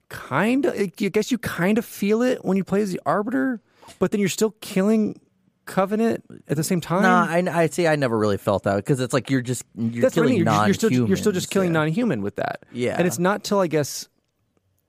kind 0.09 0.65
of 0.65 0.73
I 0.73 0.87
guess 0.87 1.31
you 1.31 1.37
kind 1.37 1.77
of 1.77 1.85
feel 1.85 2.21
it 2.21 2.43
when 2.43 2.57
you 2.57 2.63
play 2.63 2.81
as 2.81 2.91
the 2.91 2.99
arbiter, 3.05 3.61
but 3.99 4.11
then 4.11 4.19
you're 4.19 4.29
still 4.29 4.55
killing 4.59 5.19
Covenant 5.65 6.23
at 6.47 6.57
the 6.57 6.63
same 6.63 6.81
time. 6.81 7.03
Nah, 7.03 7.27
I, 7.29 7.61
I'd 7.61 7.75
say 7.75 7.85
I 7.85 7.95
never 7.95 8.17
really 8.17 8.37
felt 8.37 8.63
that 8.63 8.77
because 8.77 8.99
it's 8.99 9.13
like 9.13 9.29
you're 9.29 9.41
just 9.41 9.63
you're 9.75 10.01
That's 10.01 10.15
what 10.15 10.23
I 10.23 10.29
killing 10.29 10.43
mean. 10.43 10.53
You're, 10.53 10.65
you're 10.65 10.73
still 10.73 10.91
you're 10.91 11.17
still 11.17 11.31
just 11.31 11.51
killing 11.51 11.69
yeah. 11.69 11.79
non-human 11.79 12.23
with 12.23 12.37
that. 12.37 12.63
Yeah. 12.71 12.95
and 12.97 13.05
it's 13.05 13.19
not 13.19 13.43
till 13.43 13.59
I 13.59 13.67
guess 13.67 14.09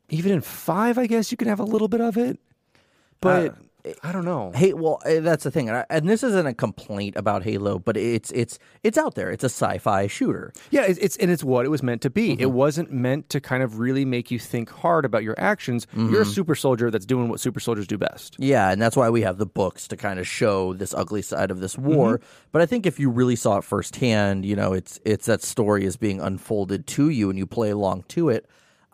even 0.08 0.32
in 0.32 0.40
five, 0.40 0.96
I 0.96 1.06
guess 1.06 1.30
you 1.30 1.36
can 1.36 1.48
have 1.48 1.60
a 1.60 1.64
little 1.64 1.86
bit 1.86 2.00
of 2.00 2.16
it, 2.16 2.40
but 3.20 3.50
Uh, 3.50 3.54
I 4.02 4.12
don't 4.12 4.24
know. 4.24 4.52
Hey, 4.54 4.72
well, 4.72 5.00
eh, 5.04 5.20
that's 5.20 5.44
the 5.44 5.50
thing, 5.50 5.68
and, 5.68 5.78
I, 5.78 5.86
and 5.90 6.08
this 6.08 6.22
isn't 6.22 6.46
a 6.46 6.54
complaint 6.54 7.16
about 7.16 7.42
Halo, 7.42 7.78
but 7.78 7.96
it's 7.96 8.30
it's 8.32 8.58
it's 8.82 8.98
out 8.98 9.14
there. 9.14 9.30
It's 9.30 9.44
a 9.44 9.48
sci-fi 9.48 10.06
shooter. 10.06 10.52
Yeah, 10.70 10.82
it's, 10.82 10.98
it's 10.98 11.16
and 11.16 11.30
it's 11.30 11.44
what 11.44 11.64
it 11.64 11.68
was 11.68 11.82
meant 11.82 12.02
to 12.02 12.10
be. 12.10 12.32
Mm-hmm. 12.32 12.42
It 12.42 12.52
wasn't 12.52 12.92
meant 12.92 13.28
to 13.30 13.40
kind 13.40 13.62
of 13.62 13.78
really 13.78 14.04
make 14.04 14.30
you 14.30 14.38
think 14.38 14.70
hard 14.70 15.04
about 15.04 15.22
your 15.22 15.38
actions. 15.38 15.86
You're 15.94 16.22
a 16.22 16.26
super 16.26 16.54
soldier 16.54 16.90
that's 16.90 17.06
doing 17.06 17.28
what 17.28 17.40
super 17.40 17.60
soldiers 17.60 17.86
do 17.86 17.98
best. 17.98 18.36
Yeah, 18.38 18.70
and 18.70 18.80
that's 18.80 18.96
why 18.96 19.10
we 19.10 19.22
have 19.22 19.38
the 19.38 19.46
books 19.46 19.88
to 19.88 19.96
kind 19.96 20.18
of 20.18 20.26
show 20.26 20.74
this 20.74 20.94
ugly 20.94 21.22
side 21.22 21.50
of 21.50 21.60
this 21.60 21.76
war. 21.78 22.20
But 22.52 22.62
I 22.62 22.66
think 22.66 22.86
if 22.86 22.98
you 22.98 23.10
really 23.10 23.36
saw 23.36 23.58
it 23.58 23.64
firsthand, 23.64 24.44
you 24.44 24.56
know, 24.56 24.72
it's 24.72 25.00
it's 25.04 25.26
that 25.26 25.42
story 25.42 25.84
is 25.84 25.96
being 25.96 26.20
unfolded 26.20 26.86
to 26.88 27.08
you 27.08 27.30
and 27.30 27.38
you 27.38 27.46
play 27.46 27.70
along 27.70 28.04
to 28.08 28.28
it. 28.28 28.46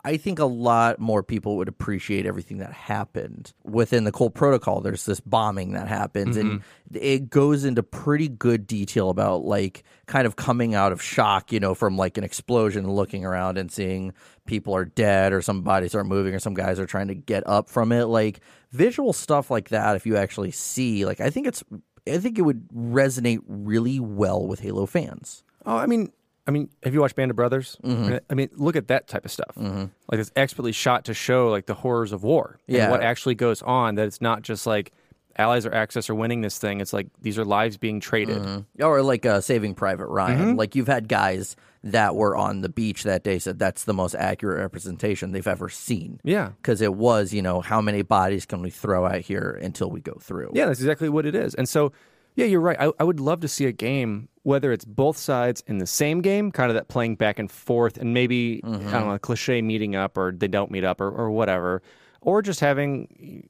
I 0.06 0.18
think 0.18 0.38
a 0.38 0.44
lot 0.44 1.00
more 1.00 1.24
people 1.24 1.56
would 1.56 1.66
appreciate 1.66 2.26
everything 2.26 2.58
that 2.58 2.72
happened 2.72 3.52
within 3.64 4.04
the 4.04 4.12
Cole 4.12 4.30
Protocol. 4.30 4.80
There's 4.80 5.04
this 5.04 5.18
bombing 5.18 5.72
that 5.72 5.88
happens, 5.88 6.36
and 6.36 6.60
mm-hmm. 6.60 6.96
it 6.96 7.28
goes 7.28 7.64
into 7.64 7.82
pretty 7.82 8.28
good 8.28 8.68
detail 8.68 9.10
about 9.10 9.44
like 9.44 9.82
kind 10.06 10.24
of 10.24 10.36
coming 10.36 10.76
out 10.76 10.92
of 10.92 11.02
shock, 11.02 11.50
you 11.50 11.58
know, 11.58 11.74
from 11.74 11.96
like 11.96 12.16
an 12.18 12.22
explosion, 12.22 12.84
and 12.84 12.94
looking 12.94 13.24
around 13.24 13.58
and 13.58 13.68
seeing 13.72 14.12
people 14.46 14.76
are 14.76 14.84
dead 14.84 15.32
or 15.32 15.42
some 15.42 15.62
bodies 15.62 15.92
aren't 15.92 16.08
moving 16.08 16.34
or 16.36 16.38
some 16.38 16.54
guys 16.54 16.78
are 16.78 16.86
trying 16.86 17.08
to 17.08 17.14
get 17.16 17.42
up 17.44 17.68
from 17.68 17.90
it. 17.90 18.04
Like 18.04 18.38
visual 18.70 19.12
stuff 19.12 19.50
like 19.50 19.70
that, 19.70 19.96
if 19.96 20.06
you 20.06 20.16
actually 20.16 20.52
see, 20.52 21.04
like 21.04 21.20
I 21.20 21.30
think 21.30 21.48
it's, 21.48 21.64
I 22.06 22.18
think 22.18 22.38
it 22.38 22.42
would 22.42 22.68
resonate 22.68 23.40
really 23.48 23.98
well 23.98 24.46
with 24.46 24.60
Halo 24.60 24.86
fans. 24.86 25.42
Oh, 25.66 25.76
I 25.76 25.86
mean, 25.86 26.12
I 26.46 26.50
mean, 26.52 26.68
have 26.84 26.94
you 26.94 27.00
watched 27.00 27.16
Band 27.16 27.30
of 27.30 27.36
Brothers? 27.36 27.76
Mm-hmm. 27.82 28.16
I 28.30 28.34
mean, 28.34 28.48
look 28.52 28.76
at 28.76 28.88
that 28.88 29.08
type 29.08 29.24
of 29.24 29.32
stuff. 29.32 29.54
Mm-hmm. 29.56 29.86
Like 30.10 30.20
it's 30.20 30.30
expertly 30.36 30.72
shot 30.72 31.04
to 31.06 31.14
show 31.14 31.48
like 31.50 31.66
the 31.66 31.74
horrors 31.74 32.12
of 32.12 32.22
war 32.22 32.58
Yeah. 32.66 32.84
and 32.84 32.92
what 32.92 33.02
actually 33.02 33.34
goes 33.34 33.62
on. 33.62 33.96
That 33.96 34.06
it's 34.06 34.20
not 34.20 34.42
just 34.42 34.66
like 34.66 34.92
allies 35.38 35.66
or 35.66 35.74
access 35.74 36.08
are 36.08 36.14
winning 36.14 36.40
this 36.42 36.58
thing. 36.58 36.80
It's 36.80 36.92
like 36.92 37.08
these 37.20 37.36
are 37.38 37.44
lives 37.44 37.76
being 37.76 37.98
traded. 38.00 38.38
Mm-hmm. 38.38 38.82
Or 38.84 39.02
like 39.02 39.26
uh, 39.26 39.40
Saving 39.40 39.74
Private 39.74 40.06
Ryan. 40.06 40.56
Like 40.56 40.74
you've 40.76 40.86
had 40.86 41.08
guys 41.08 41.56
that 41.84 42.14
were 42.16 42.36
on 42.36 42.62
the 42.62 42.68
beach 42.68 43.02
that 43.04 43.22
day 43.22 43.38
said 43.38 43.58
that's 43.58 43.84
the 43.84 43.94
most 43.94 44.14
accurate 44.14 44.58
representation 44.60 45.32
they've 45.32 45.46
ever 45.46 45.68
seen. 45.68 46.20
Yeah. 46.24 46.50
Because 46.62 46.80
it 46.80 46.94
was, 46.94 47.32
you 47.32 47.42
know, 47.42 47.60
how 47.60 47.80
many 47.80 48.02
bodies 48.02 48.46
can 48.46 48.62
we 48.62 48.70
throw 48.70 49.04
out 49.06 49.20
here 49.20 49.58
until 49.62 49.90
we 49.90 50.00
go 50.00 50.14
through? 50.20 50.50
Yeah, 50.54 50.66
that's 50.66 50.80
exactly 50.80 51.08
what 51.08 51.26
it 51.26 51.34
is. 51.34 51.54
And 51.54 51.68
so, 51.68 51.92
yeah, 52.36 52.46
you're 52.46 52.60
right. 52.60 52.76
I, 52.80 52.92
I 53.00 53.04
would 53.04 53.18
love 53.20 53.40
to 53.40 53.48
see 53.48 53.64
a 53.66 53.72
game, 53.72 54.28
whether 54.44 54.70
it's 54.72 54.84
both 54.84 55.16
sides 55.16 55.62
in 55.66 55.78
the 55.78 55.86
same 55.86 56.20
game, 56.20 56.52
kind 56.52 56.70
of 56.70 56.74
that 56.76 56.86
playing 56.88 57.16
back 57.16 57.38
and 57.40 57.50
forth, 57.50 57.96
and 57.98 58.14
maybe, 58.14 58.60
I 58.64 58.68
don't 58.68 58.90
know, 58.92 59.10
a 59.12 59.18
cliche 59.18 59.60
meeting 59.62 59.96
up 59.96 60.16
or 60.16 60.32
they 60.32 60.46
don't 60.48 60.70
meet 60.70 60.84
up 60.84 61.00
or, 61.00 61.10
or 61.10 61.30
whatever, 61.30 61.82
or 62.20 62.42
just 62.42 62.60
having 62.60 63.48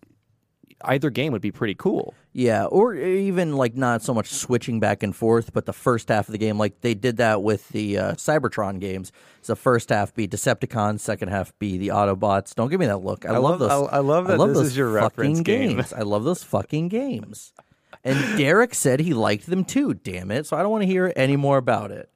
either 0.84 1.08
game 1.10 1.32
would 1.32 1.40
be 1.42 1.50
pretty 1.50 1.74
cool. 1.74 2.14
Yeah, 2.32 2.66
or 2.66 2.94
even 2.94 3.56
like 3.56 3.74
not 3.76 4.02
so 4.02 4.12
much 4.12 4.28
switching 4.28 4.78
back 4.78 5.02
and 5.02 5.16
forth, 5.16 5.52
but 5.54 5.64
the 5.64 5.72
first 5.72 6.10
half 6.10 6.28
of 6.28 6.32
the 6.32 6.38
game, 6.38 6.58
like 6.58 6.82
they 6.82 6.92
did 6.94 7.16
that 7.16 7.42
with 7.42 7.66
the 7.70 7.96
uh, 7.96 8.12
Cybertron 8.12 8.78
games. 8.78 9.10
So 9.40 9.54
first 9.54 9.88
half 9.88 10.14
be 10.14 10.28
Decepticons, 10.28 11.00
second 11.00 11.28
half 11.28 11.58
be 11.58 11.78
the 11.78 11.88
Autobots. 11.88 12.54
Don't 12.54 12.68
give 12.68 12.78
me 12.78 12.86
that 12.86 12.98
look. 12.98 13.24
I, 13.24 13.30
I 13.30 13.38
love, 13.38 13.58
love- 13.60 13.70
those. 13.70 13.88
I- 13.88 13.96
I 13.96 14.00
love 14.00 14.26
that 14.26 14.36
this 14.38 14.56
those 14.58 14.66
is 14.66 14.76
your 14.76 14.88
fucking 14.88 15.02
reference 15.02 15.40
game. 15.40 15.76
games. 15.76 15.92
I 15.94 16.02
love 16.02 16.24
those 16.24 16.42
fucking 16.42 16.88
games. 16.88 17.52
And 18.06 18.38
Derek 18.38 18.74
said 18.74 19.00
he 19.00 19.12
liked 19.14 19.46
them 19.46 19.64
too. 19.64 19.94
Damn 19.94 20.30
it! 20.30 20.46
So 20.46 20.56
I 20.56 20.62
don't 20.62 20.70
want 20.70 20.82
to 20.82 20.86
hear 20.88 21.12
any 21.16 21.36
more 21.36 21.58
about 21.58 21.90
it. 21.90 22.08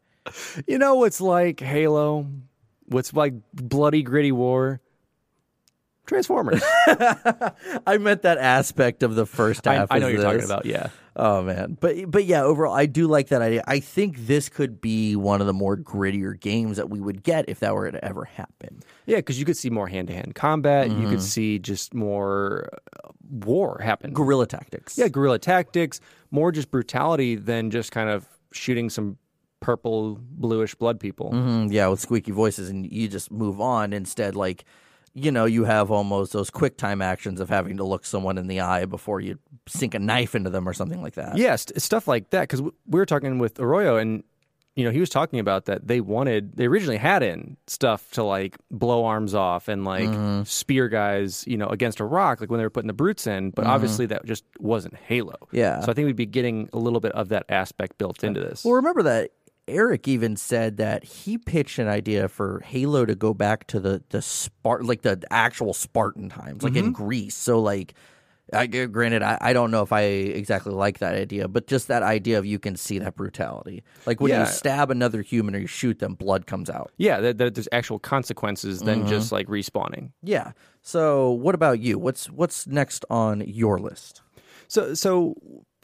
You 0.66 0.78
know 0.78 0.94
what's 0.94 1.20
like 1.20 1.60
Halo? 1.60 2.26
What's 2.86 3.12
like 3.12 3.34
bloody, 3.52 4.02
gritty 4.02 4.32
war? 4.32 4.80
Transformers. 6.06 6.60
I 6.86 7.98
meant 8.00 8.22
that 8.22 8.38
aspect 8.38 9.02
of 9.04 9.14
the 9.14 9.26
first 9.26 9.66
I, 9.68 9.74
half. 9.74 9.88
I 9.90 9.98
know 10.00 10.06
of 10.08 10.12
you're 10.12 10.22
talking 10.22 10.42
about. 10.44 10.66
Yeah. 10.66 10.88
Oh 11.14 11.42
man, 11.42 11.76
but 11.80 12.10
but 12.10 12.24
yeah, 12.24 12.42
overall, 12.42 12.74
I 12.74 12.86
do 12.86 13.06
like 13.06 13.28
that 13.28 13.42
idea. 13.42 13.62
I 13.66 13.80
think 13.80 14.16
this 14.26 14.48
could 14.48 14.80
be 14.80 15.14
one 15.16 15.40
of 15.40 15.46
the 15.46 15.52
more 15.52 15.76
grittier 15.76 16.38
games 16.38 16.76
that 16.78 16.88
we 16.88 17.00
would 17.00 17.22
get 17.22 17.48
if 17.48 17.60
that 17.60 17.74
were 17.74 17.90
to 17.90 18.04
ever 18.04 18.24
happen. 18.24 18.80
Yeah, 19.06 19.16
because 19.16 19.38
you 19.38 19.44
could 19.44 19.56
see 19.56 19.70
more 19.70 19.88
hand 19.88 20.08
to 20.08 20.14
hand 20.14 20.34
combat. 20.34 20.88
You 20.88 20.94
Mm-hmm. 20.96 21.10
could 21.10 21.22
see 21.22 21.58
just 21.58 21.94
more 21.94 22.68
war 23.30 23.80
happen. 23.82 24.12
Guerrilla 24.12 24.46
tactics. 24.46 24.98
yeah, 24.98 25.08
guerrilla 25.08 25.38
tactics, 25.38 26.00
more 26.30 26.52
just 26.52 26.70
brutality 26.70 27.36
than 27.36 27.70
just 27.70 27.92
kind 27.92 28.10
of 28.10 28.26
shooting 28.52 28.90
some 28.90 29.16
purple, 29.60 30.18
bluish 30.20 30.74
blood 30.74 30.98
people. 30.98 31.30
Mhm, 31.32 31.70
yeah, 31.72 31.86
with 31.88 32.00
squeaky 32.00 32.32
voices, 32.32 32.70
and 32.70 32.90
you 32.90 33.08
just 33.08 33.30
move 33.30 33.60
on 33.60 33.92
instead. 33.92 34.34
Like, 34.34 34.64
you 35.12 35.30
know, 35.30 35.44
you 35.44 35.64
have 35.64 35.90
almost 35.90 36.32
those 36.32 36.50
quick 36.50 36.76
time 36.76 37.02
actions 37.02 37.40
of 37.40 37.48
having 37.48 37.76
to 37.76 37.84
look 37.84 38.04
someone 38.06 38.38
in 38.38 38.46
the 38.46 38.60
eye 38.60 38.84
before 38.86 39.20
you 39.20 39.38
sink 39.68 39.94
a 39.94 39.98
knife 39.98 40.34
into 40.34 40.50
them 40.50 40.68
or 40.68 40.72
something 40.72 41.02
like 41.02 41.14
that. 41.14 41.36
Yeah, 41.36 41.56
st- 41.56 41.80
stuff 41.82 42.08
like 42.08 42.30
that. 42.30 42.42
Because 42.42 42.62
we 42.62 42.70
were 42.86 43.06
talking 43.06 43.38
with 43.38 43.58
Arroyo, 43.60 43.96
and 43.96 44.22
you 44.76 44.84
know 44.84 44.90
he 44.90 45.00
was 45.00 45.10
talking 45.10 45.40
about 45.40 45.64
that 45.66 45.86
they 45.88 46.00
wanted 46.00 46.56
they 46.56 46.66
originally 46.66 46.96
had 46.96 47.22
in 47.22 47.56
stuff 47.66 48.10
to 48.12 48.22
like 48.22 48.56
blow 48.70 49.04
arms 49.04 49.34
off 49.34 49.68
and 49.68 49.84
like 49.84 50.08
Mm-hmm. 50.08 50.44
spear 50.44 50.88
guys, 50.88 51.44
you 51.46 51.56
know, 51.56 51.66
against 51.66 52.00
a 52.00 52.04
rock, 52.04 52.40
like 52.40 52.50
when 52.50 52.58
they 52.58 52.64
were 52.64 52.70
putting 52.70 52.86
the 52.86 52.92
brutes 52.94 53.26
in. 53.26 53.50
But 53.50 53.66
obviously 53.66 54.06
that 54.06 54.24
just 54.24 54.44
wasn't 54.58 54.94
Halo. 54.96 55.34
Mm-hmm. 55.46 55.56
Yeah. 55.56 55.80
So 55.80 55.90
I 55.90 55.94
think 55.94 56.06
we'd 56.06 56.16
be 56.16 56.26
getting 56.26 56.68
a 56.72 56.78
little 56.78 57.00
bit 57.00 57.12
of 57.12 57.28
that 57.30 57.44
aspect 57.48 57.98
built 57.98 58.22
into 58.24 58.40
this. 58.40 58.64
Well, 58.64 58.74
remember 58.74 59.02
that 59.02 59.30
Eric 59.68 60.08
even 60.08 60.36
said 60.36 60.78
that 60.78 61.04
he 61.04 61.36
pitched 61.38 61.78
an 61.78 61.86
idea 61.88 62.28
for 62.28 62.60
Halo 62.64 63.04
to 63.04 63.14
go 63.14 63.34
back 63.34 63.66
to 63.68 63.80
the 63.80 64.02
the 64.10 64.18
Spart 64.18 64.84
like 64.86 65.02
the 65.02 65.20
actual 65.30 65.74
Spartan 65.74 66.28
times, 66.28 66.62
like 66.62 66.72
Mm-hmm. 66.74 66.86
in 66.86 66.92
Greece. 66.92 67.36
So 67.36 67.60
like. 67.60 67.94
I, 68.52 68.66
granted, 68.66 69.22
I, 69.22 69.38
I 69.40 69.52
don't 69.52 69.70
know 69.70 69.82
if 69.82 69.92
I 69.92 70.02
exactly 70.02 70.72
like 70.72 70.98
that 70.98 71.14
idea, 71.14 71.46
but 71.48 71.66
just 71.66 71.88
that 71.88 72.02
idea 72.02 72.38
of 72.38 72.46
you 72.46 72.58
can 72.58 72.76
see 72.76 72.98
that 72.98 73.16
brutality. 73.16 73.82
Like 74.06 74.20
when 74.20 74.30
Yeah. 74.30 74.40
you 74.40 74.46
stab 74.46 74.90
another 74.90 75.22
human 75.22 75.54
or 75.54 75.58
you 75.58 75.66
shoot 75.66 75.98
them, 75.98 76.14
blood 76.14 76.46
comes 76.46 76.68
out. 76.70 76.90
yeah, 76.96 77.20
that, 77.20 77.38
that 77.38 77.54
there's 77.54 77.68
actual 77.72 77.98
consequences 77.98 78.80
than 78.80 79.00
Mm-hmm. 79.00 79.08
just 79.08 79.32
like 79.32 79.46
respawning. 79.46 80.10
Yeah. 80.22 80.52
So, 80.82 81.30
what 81.30 81.54
about 81.54 81.80
you? 81.80 81.98
What's 81.98 82.30
what's 82.30 82.66
next 82.66 83.04
on 83.10 83.42
your 83.46 83.78
list? 83.78 84.22
So, 84.68 84.94
so 84.94 85.34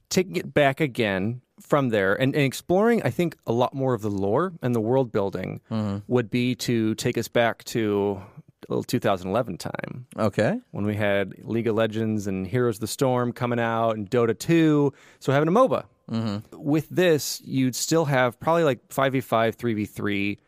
taking 0.09 0.37
it 0.37 0.55
back 0.55 0.81
again 0.81 1.43
from 1.61 1.89
there 1.89 2.15
and, 2.15 2.35
and 2.35 2.45
exploring, 2.45 3.03
I 3.03 3.11
think 3.11 3.37
a 3.47 3.53
lot 3.53 3.75
more 3.75 3.93
of 3.95 4.03
the 4.03 4.11
lore 4.11 4.53
and 4.63 4.75
the 4.75 4.81
world 4.81 5.11
building 5.13 5.61
Mm-hmm. 5.71 5.99
would 6.07 6.31
be 6.31 6.55
to 6.57 6.95
take 6.95 7.19
us 7.19 7.29
back 7.29 7.65
to 7.65 8.21
little 8.69 8.85
2011 8.85 9.59
time 9.59 10.07
Okay. 10.19 10.59
when 10.73 10.85
we 10.87 10.95
had 10.95 11.35
League 11.45 11.67
of 11.67 11.75
Legends 11.77 12.27
and 12.27 12.47
Heroes 12.47 12.77
of 12.77 12.81
the 12.81 12.87
Storm 12.87 13.33
coming 13.33 13.61
out 13.61 13.93
and 13.97 14.11
Dota 14.11 14.39
2. 14.39 14.93
So 15.21 15.33
having 15.33 15.49
a 15.49 15.53
MOBA. 15.53 15.85
Mm-hmm. 16.11 16.57
With 16.63 16.89
this, 16.89 17.41
you'd 17.45 17.75
still 17.75 18.05
have 18.05 18.39
probably 18.39 18.65
like 18.65 18.89
5v5, 18.89 19.57
3v3, 19.57 20.39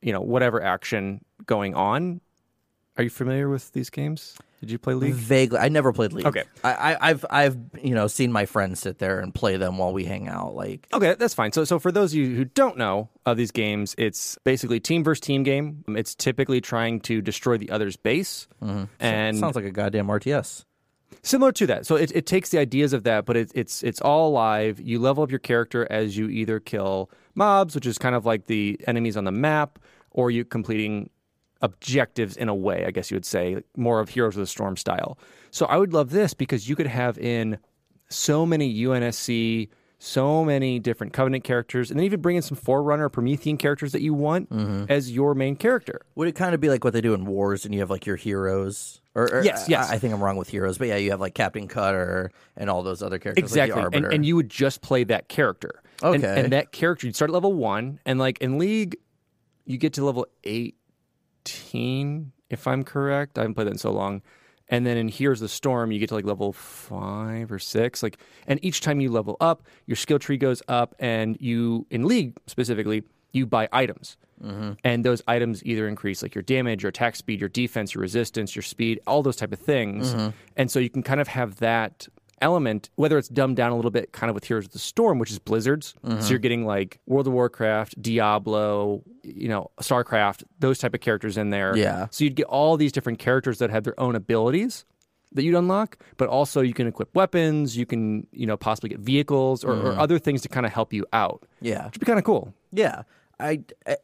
you 0.00 0.12
know, 0.12 0.20
whatever 0.20 0.62
action 0.62 1.24
going 1.46 1.74
on. 1.74 2.20
Are 2.96 3.04
you 3.04 3.10
familiar 3.10 3.48
with 3.48 3.72
these 3.72 3.90
games? 3.90 4.36
Did 4.62 4.70
you 4.70 4.78
play 4.78 4.94
League? 4.94 5.14
Vaguely, 5.14 5.58
I 5.58 5.68
never 5.70 5.92
played 5.92 6.12
League. 6.12 6.24
Okay. 6.24 6.44
I, 6.62 6.70
I, 6.70 7.10
I've 7.10 7.26
I've 7.28 7.56
you 7.82 7.96
know 7.96 8.06
seen 8.06 8.30
my 8.30 8.46
friends 8.46 8.78
sit 8.78 9.00
there 9.00 9.18
and 9.18 9.34
play 9.34 9.56
them 9.56 9.76
while 9.76 9.92
we 9.92 10.04
hang 10.04 10.28
out. 10.28 10.54
Like, 10.54 10.86
Okay, 10.92 11.16
that's 11.18 11.34
fine. 11.34 11.50
So, 11.50 11.64
so 11.64 11.80
for 11.80 11.90
those 11.90 12.12
of 12.12 12.18
you 12.18 12.36
who 12.36 12.44
don't 12.44 12.76
know 12.78 13.08
of 13.26 13.36
these 13.36 13.50
games, 13.50 13.96
it's 13.98 14.38
basically 14.44 14.78
team 14.78 15.02
versus 15.02 15.20
team 15.20 15.42
game. 15.42 15.82
It's 15.88 16.14
typically 16.14 16.60
trying 16.60 17.00
to 17.00 17.20
destroy 17.20 17.58
the 17.58 17.70
other's 17.70 17.96
base, 17.96 18.46
mm-hmm. 18.62 18.84
and 19.00 19.36
sounds 19.36 19.56
like 19.56 19.64
a 19.64 19.72
goddamn 19.72 20.06
RTS. 20.06 20.64
similar 21.24 21.50
to 21.50 21.66
that. 21.66 21.84
So 21.84 21.96
it, 21.96 22.12
it 22.14 22.26
takes 22.26 22.50
the 22.50 22.58
ideas 22.58 22.92
of 22.92 23.02
that, 23.02 23.24
but 23.24 23.36
it, 23.36 23.50
it's 23.56 23.82
it's 23.82 24.00
all 24.00 24.30
live. 24.30 24.78
You 24.78 25.00
level 25.00 25.24
up 25.24 25.30
your 25.32 25.40
character 25.40 25.88
as 25.90 26.16
you 26.16 26.28
either 26.28 26.60
kill 26.60 27.10
mobs, 27.34 27.74
which 27.74 27.86
is 27.86 27.98
kind 27.98 28.14
of 28.14 28.24
like 28.24 28.46
the 28.46 28.78
enemies 28.86 29.16
on 29.16 29.24
the 29.24 29.32
map, 29.32 29.80
or 30.12 30.30
you 30.30 30.44
completing 30.44 31.10
objectives 31.62 32.36
in 32.36 32.48
a 32.48 32.54
way, 32.54 32.84
I 32.86 32.90
guess 32.90 33.10
you 33.10 33.14
would 33.16 33.24
say, 33.24 33.62
more 33.76 34.00
of 34.00 34.10
Heroes 34.10 34.36
of 34.36 34.40
the 34.40 34.46
Storm 34.46 34.76
style. 34.76 35.18
So 35.50 35.66
I 35.66 35.76
would 35.76 35.92
love 35.92 36.10
this 36.10 36.34
because 36.34 36.68
you 36.68 36.76
could 36.76 36.86
have 36.86 37.18
in 37.18 37.58
so 38.08 38.44
many 38.44 38.74
UNSC, 38.74 39.68
so 39.98 40.44
many 40.44 40.78
different 40.78 41.12
Covenant 41.12 41.44
characters, 41.44 41.90
and 41.90 41.98
then 41.98 42.04
even 42.04 42.20
bring 42.20 42.36
in 42.36 42.42
some 42.42 42.56
Forerunner 42.56 43.04
or 43.04 43.08
Promethean 43.08 43.56
characters 43.56 43.92
that 43.92 44.02
you 44.02 44.12
want 44.12 44.50
mm-hmm. 44.50 44.84
as 44.88 45.12
your 45.12 45.34
main 45.34 45.56
character. 45.56 46.02
Would 46.16 46.28
it 46.28 46.32
kind 46.32 46.54
of 46.54 46.60
be 46.60 46.68
like 46.68 46.84
what 46.84 46.92
they 46.92 47.00
do 47.00 47.14
in 47.14 47.24
wars, 47.24 47.64
and 47.64 47.72
you 47.72 47.80
have 47.80 47.90
like 47.90 48.04
your 48.04 48.16
heroes? 48.16 49.00
Or, 49.14 49.32
or- 49.32 49.44
Yes, 49.44 49.68
yes. 49.68 49.90
I, 49.90 49.94
I 49.94 49.98
think 49.98 50.12
I'm 50.12 50.22
wrong 50.22 50.36
with 50.36 50.48
heroes, 50.48 50.78
but 50.78 50.88
yeah, 50.88 50.96
you 50.96 51.10
have 51.10 51.20
like 51.20 51.34
Captain 51.34 51.68
Cutter 51.68 52.32
and 52.56 52.68
all 52.68 52.82
those 52.82 53.02
other 53.02 53.18
characters. 53.18 53.42
Exactly. 53.42 53.80
like 53.80 53.90
the 53.90 53.96
and, 53.96 54.04
Arbiter. 54.06 54.14
and 54.14 54.26
you 54.26 54.36
would 54.36 54.48
just 54.48 54.80
play 54.82 55.04
that 55.04 55.28
character. 55.28 55.82
And, 56.02 56.16
Okay. 56.16 56.40
and 56.40 56.52
that 56.52 56.72
character, 56.72 57.06
you'd 57.06 57.14
start 57.14 57.30
at 57.30 57.34
level 57.34 57.52
one, 57.52 58.00
and 58.04 58.18
like 58.18 58.38
in 58.38 58.58
League, 58.58 58.96
you 59.64 59.78
get 59.78 59.92
to 59.94 60.04
level 60.04 60.26
18, 61.44 62.32
if 62.50 62.66
I'm 62.66 62.84
correct. 62.84 63.38
I 63.38 63.42
haven't 63.42 63.54
played 63.54 63.66
that 63.66 63.72
in 63.72 63.78
so 63.78 63.90
long. 63.92 64.22
And 64.68 64.86
then 64.86 64.96
in 64.96 65.08
Heroes 65.08 65.40
of 65.40 65.46
the 65.46 65.48
Storm, 65.48 65.92
you 65.92 65.98
get 65.98 66.08
to 66.08 66.14
like 66.14 66.24
level 66.24 66.52
five 66.52 67.52
or 67.52 67.58
six. 67.58 68.02
Like, 68.02 68.18
and 68.46 68.58
each 68.64 68.80
time 68.80 69.00
you 69.00 69.10
level 69.10 69.36
up, 69.40 69.64
your 69.86 69.96
skill 69.96 70.18
tree 70.18 70.38
goes 70.38 70.62
up, 70.68 70.94
and 70.98 71.36
you, 71.40 71.86
in 71.90 72.06
League 72.06 72.38
specifically, 72.46 73.02
you 73.32 73.46
buy 73.46 73.68
items. 73.72 74.16
Mm-hmm. 74.42 74.72
And 74.82 75.04
those 75.04 75.22
items 75.28 75.64
either 75.64 75.86
increase 75.86 76.22
like 76.22 76.34
your 76.34 76.42
damage, 76.42 76.82
your 76.82 76.88
attack 76.88 77.16
speed, 77.16 77.38
your 77.40 77.48
defense, 77.48 77.94
your 77.94 78.02
resistance, 78.02 78.56
your 78.56 78.62
speed, 78.62 79.00
all 79.06 79.22
those 79.22 79.36
type 79.36 79.52
of 79.52 79.58
things. 79.58 80.14
Mm-hmm. 80.14 80.30
And 80.56 80.70
so 80.70 80.78
you 80.78 80.90
can 80.90 81.02
kind 81.02 81.20
of 81.20 81.28
have 81.28 81.56
that 81.56 82.08
element, 82.42 82.90
whether 82.96 83.16
it's 83.16 83.28
dumbed 83.28 83.56
down 83.56 83.72
a 83.72 83.76
little 83.76 83.90
bit, 83.90 84.12
kind 84.12 84.28
of 84.28 84.34
with 84.34 84.44
Heroes 84.44 84.66
of 84.66 84.72
the 84.72 84.78
Storm, 84.78 85.18
which 85.18 85.30
is 85.30 85.38
Blizzard's. 85.38 85.94
So 86.02 86.08
mm-hmm. 86.08 86.26
you're 86.28 86.38
getting 86.38 86.66
like 86.66 86.98
World 87.06 87.26
of 87.26 87.32
Warcraft, 87.32 88.02
Diablo, 88.02 89.02
you 89.22 89.48
know, 89.48 89.70
StarCraft, 89.80 90.44
those 90.58 90.78
type 90.78 90.92
of 90.92 91.00
characters 91.00 91.38
in 91.38 91.50
there. 91.50 91.76
Yeah. 91.76 92.08
So 92.10 92.24
you'd 92.24 92.34
get 92.34 92.46
all 92.46 92.76
these 92.76 92.92
different 92.92 93.18
characters 93.18 93.58
that 93.58 93.70
have 93.70 93.84
their 93.84 93.98
own 93.98 94.16
abilities 94.16 94.84
that 95.34 95.44
you'd 95.44 95.56
unlock, 95.56 95.96
but 96.18 96.28
also 96.28 96.60
you 96.60 96.74
can 96.74 96.86
equip 96.86 97.14
weapons, 97.14 97.76
you 97.76 97.86
can, 97.86 98.26
you 98.32 98.46
know, 98.46 98.56
possibly 98.56 98.90
get 98.90 98.98
vehicles 98.98 99.64
or, 99.64 99.72
or 99.72 99.74
mm-hmm. 99.74 100.00
other 100.00 100.18
things 100.18 100.42
to 100.42 100.48
kind 100.48 100.66
of 100.66 100.72
help 100.72 100.92
you 100.92 101.06
out. 101.12 101.46
Yeah. 101.60 101.86
Which 101.86 101.94
would 101.94 102.00
be 102.00 102.06
kind 102.06 102.18
of 102.18 102.24
cool. 102.24 102.52
Yeah, 102.70 103.04
I, 103.40 103.60
I, 103.86 103.96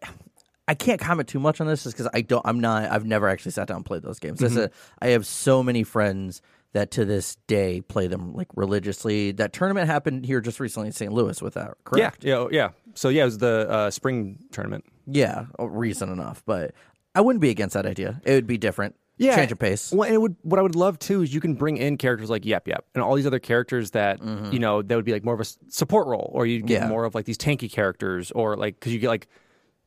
I 0.69 0.75
can't 0.75 1.01
comment 1.01 1.29
too 1.29 1.41
much 1.41 1.61
on 1.61 1.67
this 1.67 1.85
just 1.85 1.97
because 1.97 2.11
I 2.13 2.21
don't. 2.21 2.43
I'm 2.47 2.61
not. 2.61 2.91
I've 2.91 3.07
never 3.07 3.27
actually 3.29 3.53
sat 3.53 3.69
down 3.69 3.79
and 3.79 3.87
played 3.87 4.03
those 4.03 4.19
games. 4.19 4.39
This 4.39 4.53
is- 4.53 4.69
mm-hmm. 4.69 4.95
I 5.01 5.09
have 5.09 5.27
so 5.27 5.63
many 5.63 5.83
friends 5.83 6.43
that 6.75 6.91
to 6.93 7.05
this 7.05 7.37
day 7.47 7.81
play 7.81 8.07
them 8.07 8.35
like 8.35 8.49
religiously. 8.55 9.33
That 9.33 9.53
tournament 9.53 9.87
happened 9.89 10.27
here 10.27 10.41
just 10.41 10.61
recently 10.61 10.89
in 10.89 10.93
St. 10.93 11.13
Louis 11.13 11.41
with 11.41 11.55
that. 11.55 11.75
Correct? 11.85 12.25
Yeah. 12.25 12.31
Yeah. 12.31 12.37
oh, 12.39 12.49
Yeah. 12.51 12.69
So 12.95 13.09
yeah, 13.09 13.23
it 13.23 13.27
was 13.27 13.39
the 13.39 13.67
uh, 13.71 13.91
spring 13.91 14.39
tournament. 14.53 14.85
Yeah, 15.07 15.47
oh, 15.59 15.67
reason 15.67 16.11
enough. 16.11 16.43
But 16.45 16.73
I 17.15 17.21
wouldn't 17.21 17.41
be 17.41 17.51
against 17.51 17.75
that 17.75 17.87
idea. 17.87 18.21
It 18.25 18.33
would 18.35 18.47
be 18.47 18.59
different. 18.59 18.95
Yeah, 19.17 19.35
change 19.35 19.51
of 19.51 19.59
pace. 19.59 19.91
Well, 19.91 20.05
and 20.07 20.15
it 20.15 20.19
would, 20.19 20.37
what 20.43 20.61
I 20.61 20.63
would 20.63 20.77
love 20.77 20.97
too 20.99 21.23
is 21.23 21.35
you 21.35 21.41
can 21.41 21.55
bring 21.55 21.77
in 21.77 21.97
characters 21.97 22.31
like 22.31 22.43
Yapyap 22.43 22.81
and 22.95 23.03
all 23.03 23.17
these 23.17 23.27
other 23.27 23.41
characters 23.41 23.91
that 23.93 24.23
you 24.53 24.61
know 24.61 24.81
that 24.83 24.95
would 24.95 25.05
be 25.05 25.13
like 25.13 25.25
more 25.25 25.35
of 25.35 25.41
a 25.41 25.45
support 25.69 26.07
role, 26.07 26.31
or 26.35 26.47
you'd 26.47 26.67
get 26.67 26.83
Mm-hmm. 26.83 26.85
Yeah. 26.85 26.89
more 26.91 27.05
of 27.05 27.15
like 27.17 27.25
these 27.25 27.39
tanky 27.39 27.69
characters, 27.71 28.31
or 28.33 28.57
like 28.57 28.79
because 28.79 28.93
you 28.93 29.01
get 29.01 29.09
like 29.09 29.27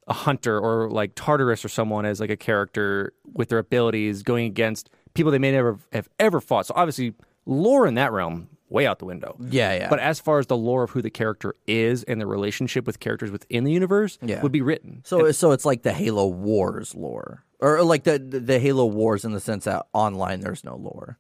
a 0.07 0.13
hunter 0.13 0.59
or 0.59 0.89
like 0.89 1.13
Tartarus 1.15 1.63
or 1.63 1.69
someone 1.69 2.05
as 2.05 2.19
like 2.19 2.29
a 2.29 2.35
character 2.35 3.13
with 3.33 3.47
their 3.49 3.59
abilities 3.59 4.23
going 4.23 4.45
against 4.47 4.89
people 5.13 5.31
they 5.31 5.39
may 5.39 5.51
never 5.51 5.77
have 5.93 6.09
ever 6.19 6.41
fought. 6.41 6.65
So 6.65 6.73
obviously, 6.75 7.13
lore 7.45 7.87
in 7.87 7.95
that 7.95 8.11
realm 8.11 8.49
way 8.69 8.87
out 8.87 8.99
the 8.99 9.05
window. 9.05 9.35
Yeah, 9.39 9.73
yeah. 9.75 9.89
But 9.89 9.99
as 9.99 10.19
far 10.19 10.39
as 10.39 10.47
the 10.47 10.55
lore 10.55 10.83
of 10.83 10.91
who 10.91 11.01
the 11.01 11.09
character 11.09 11.55
is 11.67 12.03
and 12.03 12.21
the 12.21 12.25
relationship 12.25 12.87
with 12.87 12.99
characters 13.01 13.29
within 13.29 13.65
the 13.65 13.71
universe 13.71 14.17
Yeah. 14.21 14.41
would 14.41 14.51
be 14.53 14.61
written. 14.61 15.01
So 15.03 15.31
so 15.33 15.51
it's 15.51 15.65
like 15.65 15.83
the 15.83 15.91
Halo 15.93 16.27
Wars 16.27 16.95
lore, 16.95 17.43
or 17.59 17.83
like 17.83 18.03
the 18.03 18.17
the 18.19 18.59
Halo 18.59 18.85
Wars 18.85 19.25
in 19.25 19.33
the 19.33 19.39
sense 19.41 19.65
that 19.65 19.85
online 19.93 20.39
there's 20.39 20.63
no 20.63 20.75
lore. 20.77 21.17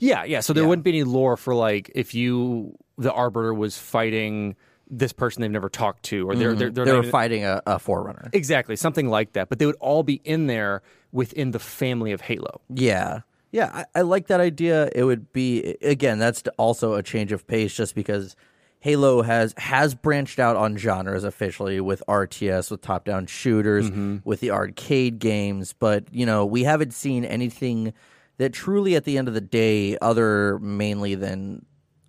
Yeah, 0.00 0.24
yeah. 0.24 0.40
So 0.40 0.52
there 0.52 0.62
Yeah. 0.64 0.68
wouldn't 0.68 0.84
be 0.84 0.90
any 0.90 1.04
lore 1.04 1.36
for 1.36 1.54
like 1.54 1.90
if 1.94 2.14
you 2.14 2.76
the 2.96 3.12
arbiter 3.12 3.54
was 3.54 3.78
fighting 3.78 4.56
this 4.90 5.12
person 5.12 5.42
they've 5.42 5.50
never 5.50 5.68
talked 5.68 6.02
to, 6.04 6.28
or 6.28 6.34
they're 6.34 6.50
mm-hmm. 6.50 6.58
they're, 6.58 6.70
they're 6.70 6.84
they 6.86 6.92
were 6.92 6.98
even- 7.00 7.10
fighting 7.10 7.44
a, 7.44 7.62
a 7.66 7.78
forerunner. 7.78 8.30
exactly 8.32 8.74
something 8.74 9.08
like 9.08 9.34
that. 9.34 9.48
But 9.48 9.58
they 9.60 9.66
would 9.66 9.76
all 9.80 10.02
be 10.02 10.14
in 10.24 10.46
there 10.46 10.82
within 11.12 11.50
the 11.52 11.58
family 11.58 12.10
of 12.12 12.22
Halo. 12.22 12.60
Yeah. 12.74 13.20
Yeah, 13.50 13.70
I, 13.72 14.00
I 14.00 14.02
like 14.02 14.26
that 14.28 14.40
idea. 14.40 14.90
It 14.94 15.04
would 15.04 15.32
be 15.32 15.76
again, 15.82 16.18
that's 16.18 16.42
also 16.58 16.94
a 16.94 17.02
change 17.02 17.32
of 17.32 17.46
pace 17.46 17.74
just 17.74 17.94
because 17.94 18.36
Halo 18.80 19.22
has 19.22 19.54
has 19.56 19.94
branched 19.94 20.38
out 20.38 20.56
on 20.56 20.76
genres 20.76 21.24
officially 21.24 21.80
with 21.80 22.02
RTS, 22.08 22.70
with 22.70 22.80
top 22.80 23.04
down 23.04 23.26
shooters, 23.26 23.90
mm-hmm. 23.90 24.18
with 24.24 24.40
the 24.40 24.50
arcade 24.50 25.18
games, 25.18 25.72
but 25.72 26.04
you 26.12 26.24
know, 26.24 26.46
we 26.46 26.64
haven't 26.64 26.92
seen 26.94 27.24
anything 27.24 27.92
that 28.36 28.52
truly 28.52 28.94
at 28.94 29.04
the 29.04 29.18
end 29.18 29.26
of 29.26 29.34
the 29.34 29.40
day, 29.40 29.98
other 29.98 30.58
mainly 30.60 31.16
than 31.16 31.64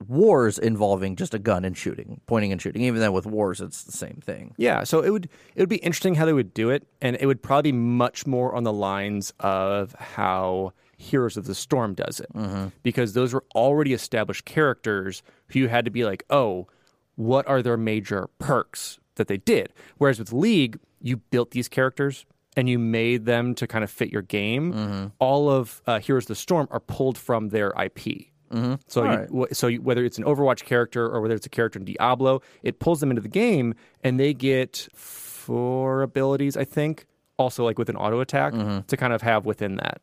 wars 0.07 0.57
involving 0.57 1.15
just 1.15 1.33
a 1.33 1.39
gun 1.39 1.65
and 1.65 1.75
shooting, 1.75 2.21
pointing 2.27 2.51
and 2.51 2.61
shooting. 2.61 2.83
Even 2.83 3.01
then 3.01 3.13
with 3.13 3.25
wars 3.25 3.61
it's 3.61 3.83
the 3.83 3.91
same 3.91 4.19
thing. 4.23 4.53
Yeah, 4.57 4.83
so 4.83 5.01
it 5.01 5.09
would 5.09 5.25
it 5.55 5.61
would 5.61 5.69
be 5.69 5.77
interesting 5.77 6.15
how 6.15 6.25
they 6.25 6.33
would 6.33 6.53
do 6.53 6.69
it, 6.69 6.85
and 7.01 7.17
it 7.19 7.25
would 7.25 7.41
probably 7.41 7.71
be 7.71 7.77
much 7.77 8.27
more 8.27 8.53
on 8.53 8.63
the 8.63 8.73
lines 8.73 9.33
of 9.39 9.93
how 9.93 10.73
Heroes 10.99 11.37
of 11.37 11.45
the 11.45 11.55
Storm 11.55 11.93
does 11.93 12.19
it, 12.19 12.27
mm-hmm. 12.35 12.67
because 12.83 13.13
those 13.13 13.33
were 13.33 13.45
already 13.55 13.93
established 13.93 14.43
characters 14.43 15.23
who 15.47 15.59
you 15.59 15.69
had 15.69 15.85
to 15.85 15.91
be 15.91 16.03
like, 16.03 16.23
oh, 16.29 16.67
what 17.15 17.47
are 17.47 17.61
their 17.61 17.77
major 17.77 18.29
perks 18.37 18.99
that 19.15 19.29
they 19.29 19.37
did? 19.37 19.71
Whereas 19.97 20.19
with 20.19 20.33
League, 20.33 20.77
you 21.01 21.17
built 21.17 21.51
these 21.51 21.69
characters 21.69 22.25
and 22.57 22.67
you 22.67 22.77
made 22.77 23.25
them 23.25 23.55
to 23.55 23.65
kind 23.65 23.83
of 23.83 23.89
fit 23.89 24.11
your 24.11 24.21
game. 24.21 24.73
Mm-hmm. 24.73 25.07
All 25.19 25.49
of 25.49 25.81
uh, 25.87 25.99
Heroes 25.99 26.25
of 26.25 26.27
the 26.29 26.35
Storm 26.35 26.67
are 26.69 26.81
pulled 26.81 27.17
from 27.17 27.49
their 27.49 27.69
IP. 27.81 28.27
Mm-hmm. 28.51 28.75
So, 28.87 29.03
you, 29.03 29.09
Alright. 29.09 29.29
wh- 29.29 29.53
so 29.53 29.67
you, 29.67 29.81
whether 29.81 30.03
it's 30.03 30.17
an 30.17 30.25
Overwatch 30.25 30.65
character 30.65 31.05
or 31.05 31.21
whether 31.21 31.35
it's 31.35 31.45
a 31.45 31.49
character 31.49 31.79
in 31.79 31.85
Diablo, 31.85 32.41
it 32.61 32.79
pulls 32.79 32.99
them 32.99 33.09
into 33.09 33.21
the 33.21 33.29
game, 33.29 33.73
and 34.03 34.19
they 34.19 34.33
get 34.33 34.89
four 34.93 36.01
abilities, 36.01 36.57
I 36.57 36.65
think, 36.65 37.05
also 37.37 37.63
like 37.63 37.77
with 37.77 37.87
an 37.87 37.95
auto 37.95 38.19
attack 38.19 38.53
to 38.87 38.97
kind 38.97 39.13
of 39.13 39.21
have 39.21 39.45
within 39.45 39.77
that. 39.77 40.01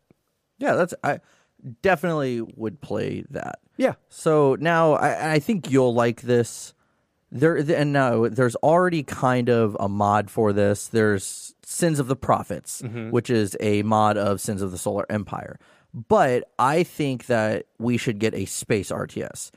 Yeah, 0.57 0.73
that's 0.73 0.93
I 1.03 1.19
definitely 1.81 2.41
would 2.41 2.81
play 2.81 3.25
that. 3.29 3.59
Yeah. 3.77 3.93
So 4.09 4.57
now 4.59 4.93
I, 4.93 5.33
I 5.33 5.39
think 5.39 5.71
you'll 5.71 5.93
like 5.93 6.21
this. 6.21 6.73
There 7.29 7.57
and 7.57 7.91
now 7.91 8.29
there's 8.29 8.55
already 8.57 9.03
kind 9.03 9.49
of 9.49 9.75
a 9.79 9.89
mod 9.89 10.31
for 10.31 10.53
this. 10.53 10.87
There's 10.87 11.53
Sins 11.63 11.99
of 11.99 12.07
the 12.07 12.15
Prophets, 12.15 12.81
mm-hmm. 12.81 13.11
which 13.11 13.29
is 13.29 13.57
a 13.59 13.83
mod 13.83 14.17
of 14.17 14.39
Sins 14.39 14.61
of 14.61 14.71
the 14.71 14.77
Solar 14.77 15.05
Empire. 15.09 15.59
But 15.93 16.49
I 16.57 16.83
think 16.83 17.25
that 17.25 17.65
we 17.79 17.97
should 17.97 18.19
get 18.19 18.33
a 18.33 18.45
space 18.45 18.91
RTS 18.91 19.51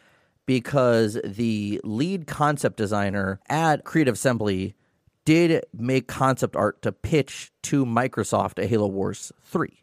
because 0.46 1.18
the 1.24 1.80
lead 1.84 2.26
concept 2.26 2.76
designer 2.76 3.40
at 3.48 3.84
Creative 3.84 4.14
Assembly 4.14 4.74
did 5.24 5.64
make 5.72 6.08
concept 6.08 6.56
art 6.56 6.82
to 6.82 6.90
pitch 6.90 7.52
to 7.62 7.86
Microsoft 7.86 8.60
a 8.60 8.66
Halo 8.66 8.88
Wars 8.88 9.30
3. 9.42 9.80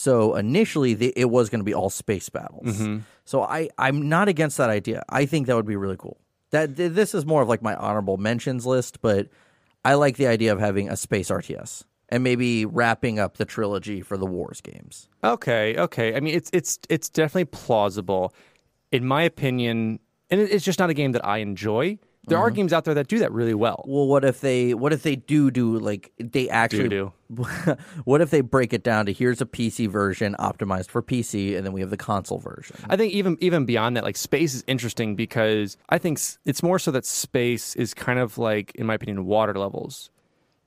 So 0.00 0.34
initially, 0.34 0.94
the, 0.94 1.12
it 1.14 1.26
was 1.26 1.50
going 1.50 1.60
to 1.60 1.64
be 1.64 1.74
all 1.74 1.90
space 1.90 2.30
battles. 2.30 2.78
Mm-hmm. 2.78 3.00
So 3.26 3.42
I, 3.42 3.68
I'm 3.76 4.08
not 4.08 4.28
against 4.28 4.56
that 4.56 4.70
idea. 4.70 5.02
I 5.10 5.26
think 5.26 5.46
that 5.46 5.54
would 5.54 5.66
be 5.66 5.76
really 5.76 5.98
cool. 5.98 6.16
That 6.52 6.74
th- 6.74 6.92
this 6.92 7.14
is 7.14 7.26
more 7.26 7.42
of 7.42 7.50
like 7.50 7.60
my 7.60 7.74
honorable 7.74 8.16
mentions 8.16 8.64
list, 8.64 9.02
but 9.02 9.28
I 9.84 9.94
like 9.94 10.16
the 10.16 10.26
idea 10.26 10.54
of 10.54 10.58
having 10.58 10.88
a 10.88 10.96
space 10.96 11.28
RTS 11.28 11.84
and 12.08 12.24
maybe 12.24 12.64
wrapping 12.64 13.18
up 13.18 13.36
the 13.36 13.44
trilogy 13.44 14.00
for 14.00 14.16
the 14.16 14.24
Wars 14.24 14.62
games. 14.62 15.10
Okay, 15.22 15.76
okay. 15.76 16.16
I 16.16 16.20
mean, 16.20 16.34
it's 16.34 16.48
it's 16.54 16.78
it's 16.88 17.10
definitely 17.10 17.44
plausible, 17.44 18.32
in 18.90 19.04
my 19.04 19.22
opinion, 19.22 20.00
and 20.30 20.40
it's 20.40 20.64
just 20.64 20.78
not 20.78 20.88
a 20.88 20.94
game 20.94 21.12
that 21.12 21.26
I 21.26 21.38
enjoy. 21.38 21.98
There 22.30 22.38
are 22.38 22.50
games 22.50 22.72
out 22.72 22.84
there 22.84 22.94
that 22.94 23.08
do 23.08 23.18
that 23.18 23.30
really 23.32 23.54
well. 23.54 23.84
Well, 23.86 24.06
what 24.06 24.24
if 24.24 24.40
they 24.40 24.72
what 24.74 24.92
if 24.92 25.02
they 25.02 25.16
do 25.16 25.50
do 25.50 25.78
like 25.78 26.12
they 26.18 26.48
actually 26.48 26.88
Do 26.88 27.12
what 28.04 28.20
if 28.20 28.30
they 28.30 28.40
break 28.40 28.72
it 28.72 28.82
down 28.82 29.06
to 29.06 29.12
here's 29.12 29.40
a 29.40 29.46
PC 29.46 29.88
version 29.88 30.34
optimized 30.38 30.88
for 30.88 31.02
PC 31.02 31.56
and 31.56 31.64
then 31.64 31.72
we 31.72 31.80
have 31.80 31.90
the 31.90 31.96
console 31.96 32.38
version. 32.38 32.76
I 32.88 32.96
think 32.96 33.12
even 33.12 33.36
even 33.40 33.66
beyond 33.66 33.96
that, 33.96 34.04
like 34.04 34.16
space 34.16 34.54
is 34.54 34.64
interesting 34.66 35.14
because 35.14 35.76
I 35.90 35.98
think 35.98 36.18
it's 36.44 36.62
more 36.62 36.78
so 36.78 36.90
that 36.92 37.04
space 37.04 37.76
is 37.76 37.94
kind 37.94 38.18
of 38.18 38.38
like, 38.38 38.74
in 38.74 38.86
my 38.86 38.94
opinion, 38.94 39.26
water 39.26 39.54
levels. 39.54 40.10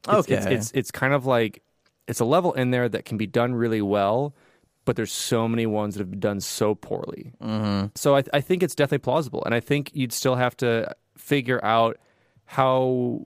It's, 0.07 0.27
it's, 0.29 0.45
Okay. 0.45 0.55
it's 0.55 0.71
it's 0.71 0.91
kind 0.91 1.13
of 1.13 1.25
like 1.25 1.61
it's 2.07 2.19
a 2.19 2.25
level 2.25 2.53
in 2.53 2.71
there 2.71 2.89
that 2.89 3.05
can 3.05 3.17
be 3.17 3.25
done 3.27 3.55
really 3.55 3.81
well, 3.81 4.33
but 4.85 4.95
there's 4.97 5.11
so 5.11 5.47
many 5.47 5.65
ones 5.65 5.95
that 5.95 6.01
have 6.01 6.11
been 6.11 6.19
done 6.19 6.41
so 6.41 6.75
poorly. 6.75 7.31
Mm-hmm. 7.41 7.87
So 7.95 8.17
I, 8.17 8.23
I 8.33 8.41
think 8.41 8.63
it's 8.63 8.75
definitely 8.75 8.99
plausible, 8.99 9.43
and 9.45 9.55
I 9.55 9.61
think 9.61 9.91
you'd 9.93 10.11
still 10.11 10.35
have 10.35 10.57
to 10.57 10.93
figure 11.23 11.63
out 11.63 11.97
how 12.45 13.21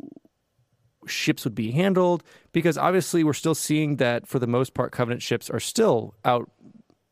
ships 1.08 1.44
would 1.46 1.56
be 1.56 1.72
handled 1.72 2.24
because 2.52 2.78
obviously 2.78 3.24
we're 3.24 3.34
still 3.34 3.56
seeing 3.56 3.96
that 3.96 4.28
for 4.28 4.40
the 4.40 4.48
most 4.48 4.74
part 4.74 4.92
covenant 4.92 5.22
ships 5.22 5.50
are 5.50 5.60
still 5.60 6.14
out 6.24 6.50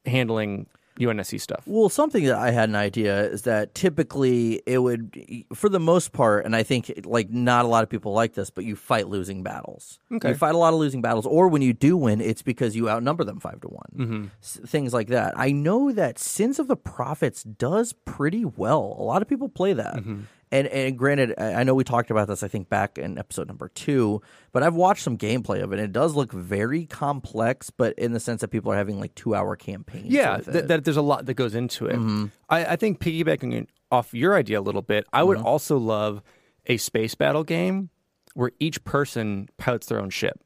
handling 0.06 0.68
UNSC 1.00 1.42
stuff. 1.42 1.64
Well, 1.66 1.90
something 1.90 2.24
that 2.26 2.38
I 2.38 2.52
had 2.52 2.70
an 2.70 2.76
idea 2.76 3.26
is 3.26 3.42
that 3.42 3.76
typically 3.76 4.62
it 4.66 4.80
would, 4.80 5.46
for 5.54 5.68
the 5.68 5.80
most 5.80 6.14
part, 6.14 6.46
and 6.46 6.56
I 6.56 6.64
think 6.64 7.02
like 7.06 7.30
not 7.30 7.66
a 7.66 7.68
lot 7.68 7.84
of 7.84 7.90
people 7.90 8.14
like 8.14 8.34
this, 8.34 8.50
but 8.50 8.64
you 8.64 8.76
fight 8.76 9.10
losing 9.10 9.44
battles. 9.44 10.00
Okay. 10.12 10.30
You 10.30 10.36
fight 10.36 10.56
a 10.56 10.58
lot 10.58 10.74
of 10.74 10.80
losing 10.80 11.02
battles, 11.02 11.26
or 11.26 11.50
when 11.50 11.62
you 11.62 11.74
do 11.74 11.98
win, 11.98 12.22
it's 12.22 12.42
because 12.42 12.76
you 12.76 12.90
outnumber 12.90 13.24
them 13.26 13.40
five 13.40 13.60
to 13.62 13.68
one. 13.68 13.90
Mm-hmm. 13.96 14.26
S- 14.42 14.60
things 14.66 14.94
like 14.94 15.08
that. 15.08 15.34
I 15.38 15.52
know 15.52 15.92
that 15.92 16.18
Sins 16.18 16.60
of 16.60 16.68
the 16.68 16.78
Prophets 16.78 17.44
does 17.44 17.92
pretty 17.92 18.46
well. 18.46 18.96
A 18.98 19.04
lot 19.04 19.22
of 19.22 19.28
people 19.28 19.50
play 19.50 19.74
that. 19.74 19.96
Mm-hmm. 19.96 20.22
And, 20.56 20.68
and 20.70 20.98
granted, 20.98 21.34
I 21.38 21.66
know 21.66 21.76
we 21.76 21.84
talked 21.84 22.10
about 22.12 22.30
this, 22.30 22.42
I 22.42 22.48
think, 22.48 22.70
back 22.70 22.98
in 22.98 23.18
episode 23.18 23.50
number 23.50 23.68
two, 23.68 24.22
but 24.54 24.64
I've 24.64 24.74
watched 24.74 25.04
some 25.04 25.18
gameplay 25.18 25.62
of 25.62 25.74
it. 25.74 25.80
And 25.80 25.84
it 25.84 25.92
does 25.92 26.16
look 26.16 26.32
very 26.32 26.86
complex, 26.86 27.70
but 27.70 27.94
in 28.00 28.14
the 28.14 28.22
sense 28.22 28.40
that 28.40 28.48
people 28.48 28.72
are 28.72 28.78
having 28.78 28.98
like 28.98 29.14
two 29.16 29.36
hour 29.36 29.58
campaigns. 29.58 30.08
Yeah, 30.08 30.38
th- 30.38 30.68
that 30.68 30.86
there's 30.86 30.96
a 30.96 31.02
lot 31.02 31.26
that 31.26 31.34
goes 31.34 31.56
into 31.56 31.88
it. 31.88 31.98
Mm-hmm. 31.98 32.28
I, 32.50 32.66
I 32.66 32.76
think 32.78 33.00
piggybacking 33.00 33.68
off 33.92 34.14
your 34.14 34.34
idea 34.38 34.58
a 34.58 34.62
little 34.62 34.82
bit, 34.82 35.06
I 35.12 35.24
would 35.24 35.40
mm-hmm. 35.40 35.46
also 35.46 35.78
love 35.78 36.24
a 36.68 36.78
space 36.78 37.16
battle 37.16 37.44
game 37.44 37.90
where 38.34 38.52
each 38.58 38.82
person 38.86 39.50
pilots 39.58 39.88
their 39.88 40.00
own 40.00 40.10
ship. 40.10 40.40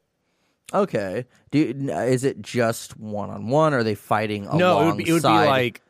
Okay. 0.73 1.27
Do 1.51 1.59
you, 1.59 1.91
is 1.93 2.23
it 2.23 2.41
just 2.41 2.97
one 2.97 3.29
on 3.29 3.47
one? 3.47 3.75
Are 3.75 3.83
they 3.83 3.95
fighting 3.95 4.47
No, 4.57 4.81
it 4.81 4.85
would, 4.87 4.97
be, 4.97 5.07
it 5.07 5.13
would 5.13 5.21
be 5.21 5.27
like 5.27 5.83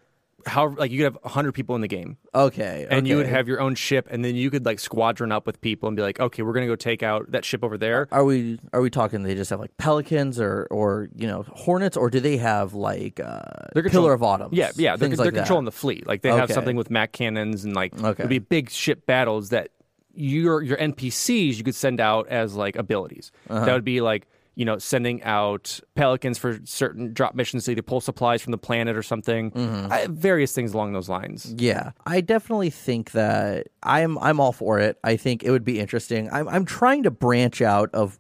how 0.46 0.70
like 0.70 0.92
you 0.92 0.98
could 1.00 1.04
have 1.06 1.18
100 1.24 1.52
people 1.54 1.76
in 1.76 1.82
the 1.82 1.88
game 1.88 2.18
Okay, 2.34 2.88
and 2.90 3.08
you 3.08 3.18
would 3.18 3.26
have 3.26 3.48
your 3.48 3.60
own 3.60 3.76
ship 3.76 4.08
and 4.12 4.24
then 4.24 4.36
you 4.36 4.50
could 4.50 4.66
like 4.66 4.80
squadron 4.80 5.32
up 5.32 5.46
with 5.46 5.60
people 5.62 5.88
and 5.88 5.96
be 5.96 6.02
like 6.04 6.20
okay 6.20 6.44
we're 6.44 6.54
gonna 6.54 6.68
go 6.68 6.76
take 6.76 7.04
out 7.04 7.32
that 7.32 7.44
ship 7.46 7.64
over 7.64 7.78
there 7.78 8.08
Are 8.12 8.24
we 8.24 8.60
are 8.74 8.82
we 8.82 8.90
talking? 8.90 9.24
They 9.24 9.36
just 9.36 9.50
have 9.50 9.60
like 9.60 9.76
pelicans 9.78 10.40
or 10.40 10.68
or 10.72 11.10
you 11.16 11.28
know 11.28 11.44
hornets, 11.50 11.98
or 11.98 12.10
do 12.10 12.20
they 12.20 12.38
have 12.38 12.74
like 12.74 13.20
uh, 13.20 13.42
They're 13.74 13.84
pillar 13.84 14.14
of 14.14 14.24
autumn? 14.24 14.50
yeah 14.54 14.72
yeah 14.76 14.96
they're, 14.96 15.08
things 15.10 15.18
they're 15.18 15.28
like 15.28 15.34
controlling 15.36 15.66
that. 15.66 15.72
the 15.72 15.78
fleet 15.78 16.08
like 16.08 16.22
they 16.22 16.30
have 16.30 16.46
Okay. 16.46 16.54
something 16.54 16.76
with 16.76 16.90
mac 16.90 17.12
cannons 17.12 17.66
and 17.66 17.76
like 17.76 17.94
Okay. 17.98 18.22
it'd 18.24 18.30
be 18.30 18.40
big 18.40 18.70
ship 18.70 19.06
battles 19.06 19.50
that 19.50 19.70
your 20.14 20.62
your 20.62 20.78
npcs 20.78 21.56
you 21.58 21.64
could 21.64 21.76
send 21.76 22.00
out 22.00 22.28
as 22.28 22.56
like 22.56 22.76
abilities 22.76 23.32
Uh-huh. 23.50 23.66
that 23.66 23.74
would 23.74 23.86
be 23.86 24.02
like 24.02 24.28
you 24.60 24.66
know 24.66 24.78
sending 24.78 25.24
out 25.24 25.80
pelicans 25.96 26.38
for 26.38 26.60
certain 26.66 27.14
drop 27.14 27.34
missions 27.34 27.64
to 27.64 27.72
either 27.72 27.82
pull 27.82 28.02
supplies 28.02 28.42
from 28.42 28.52
the 28.52 28.58
planet 28.58 28.98
or 28.98 29.02
something 29.02 29.52
Mm-hmm. 29.52 29.92
I, 29.92 30.08
various 30.10 30.52
things 30.52 30.74
along 30.74 30.92
those 30.92 31.08
lines 31.08 31.56
Yeah, 31.58 31.92
I 32.06 32.20
definitely 32.20 32.70
think 32.70 33.12
that 33.12 33.68
I'm 33.84 34.18
I'm 34.20 34.42
all 34.42 34.52
for 34.52 34.80
it. 34.80 34.98
I 35.02 35.16
think 35.16 35.44
it 35.44 35.52
would 35.52 35.64
be 35.64 35.80
interesting. 35.80 36.30
I'm 36.32 36.50
I'm 36.50 36.66
trying 36.66 37.04
to 37.04 37.12
branch 37.12 37.62
out 37.62 37.90
of 37.94 38.20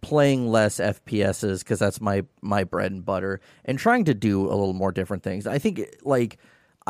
playing 0.00 0.48
less 0.48 0.80
FPSs 0.80 1.60
because 1.60 1.78
that's 1.78 2.00
my 2.00 2.24
my 2.42 2.64
bread 2.64 2.90
and 2.90 3.04
butter, 3.04 3.40
and 3.64 3.78
trying 3.78 4.04
to 4.06 4.14
do 4.14 4.46
a 4.46 4.50
little 4.54 4.72
more 4.72 4.90
different 4.92 5.22
things. 5.22 5.46
I 5.46 5.58
think 5.58 5.82
like 6.02 6.38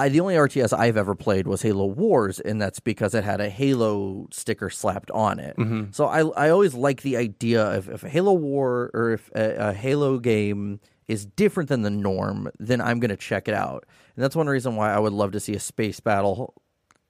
I 0.00 0.08
the 0.08 0.20
only 0.20 0.34
RTS 0.34 0.76
I've 0.76 0.96
ever 0.96 1.14
played 1.14 1.46
was 1.46 1.62
Halo 1.62 1.86
Wars, 1.86 2.40
and 2.40 2.60
that's 2.60 2.80
because 2.80 3.14
it 3.14 3.24
had 3.24 3.40
a 3.40 3.48
Halo 3.48 4.28
sticker 4.32 4.70
slapped 4.70 5.10
on 5.10 5.38
it. 5.38 5.54
So 5.92 6.06
I 6.06 6.46
I 6.46 6.50
always 6.50 6.74
like 6.74 7.02
the 7.02 7.16
idea 7.16 7.62
of 7.62 7.88
if 7.88 8.02
a 8.04 8.08
Halo 8.08 8.32
War 8.32 8.90
or 8.94 9.12
if 9.12 9.30
a, 9.34 9.68
a 9.68 9.72
Halo 9.72 10.18
game 10.18 10.80
is 11.08 11.26
different 11.26 11.68
than 11.68 11.82
the 11.82 11.90
norm, 11.90 12.48
then 12.58 12.80
I'm 12.80 13.00
going 13.00 13.10
to 13.10 13.16
check 13.16 13.48
it 13.48 13.54
out. 13.54 13.84
And 14.14 14.22
that's 14.22 14.36
one 14.36 14.46
reason 14.46 14.76
why 14.76 14.92
I 14.92 14.98
would 14.98 15.12
love 15.12 15.32
to 15.32 15.40
see 15.40 15.54
a 15.54 15.60
space 15.60 15.98
battle 15.98 16.54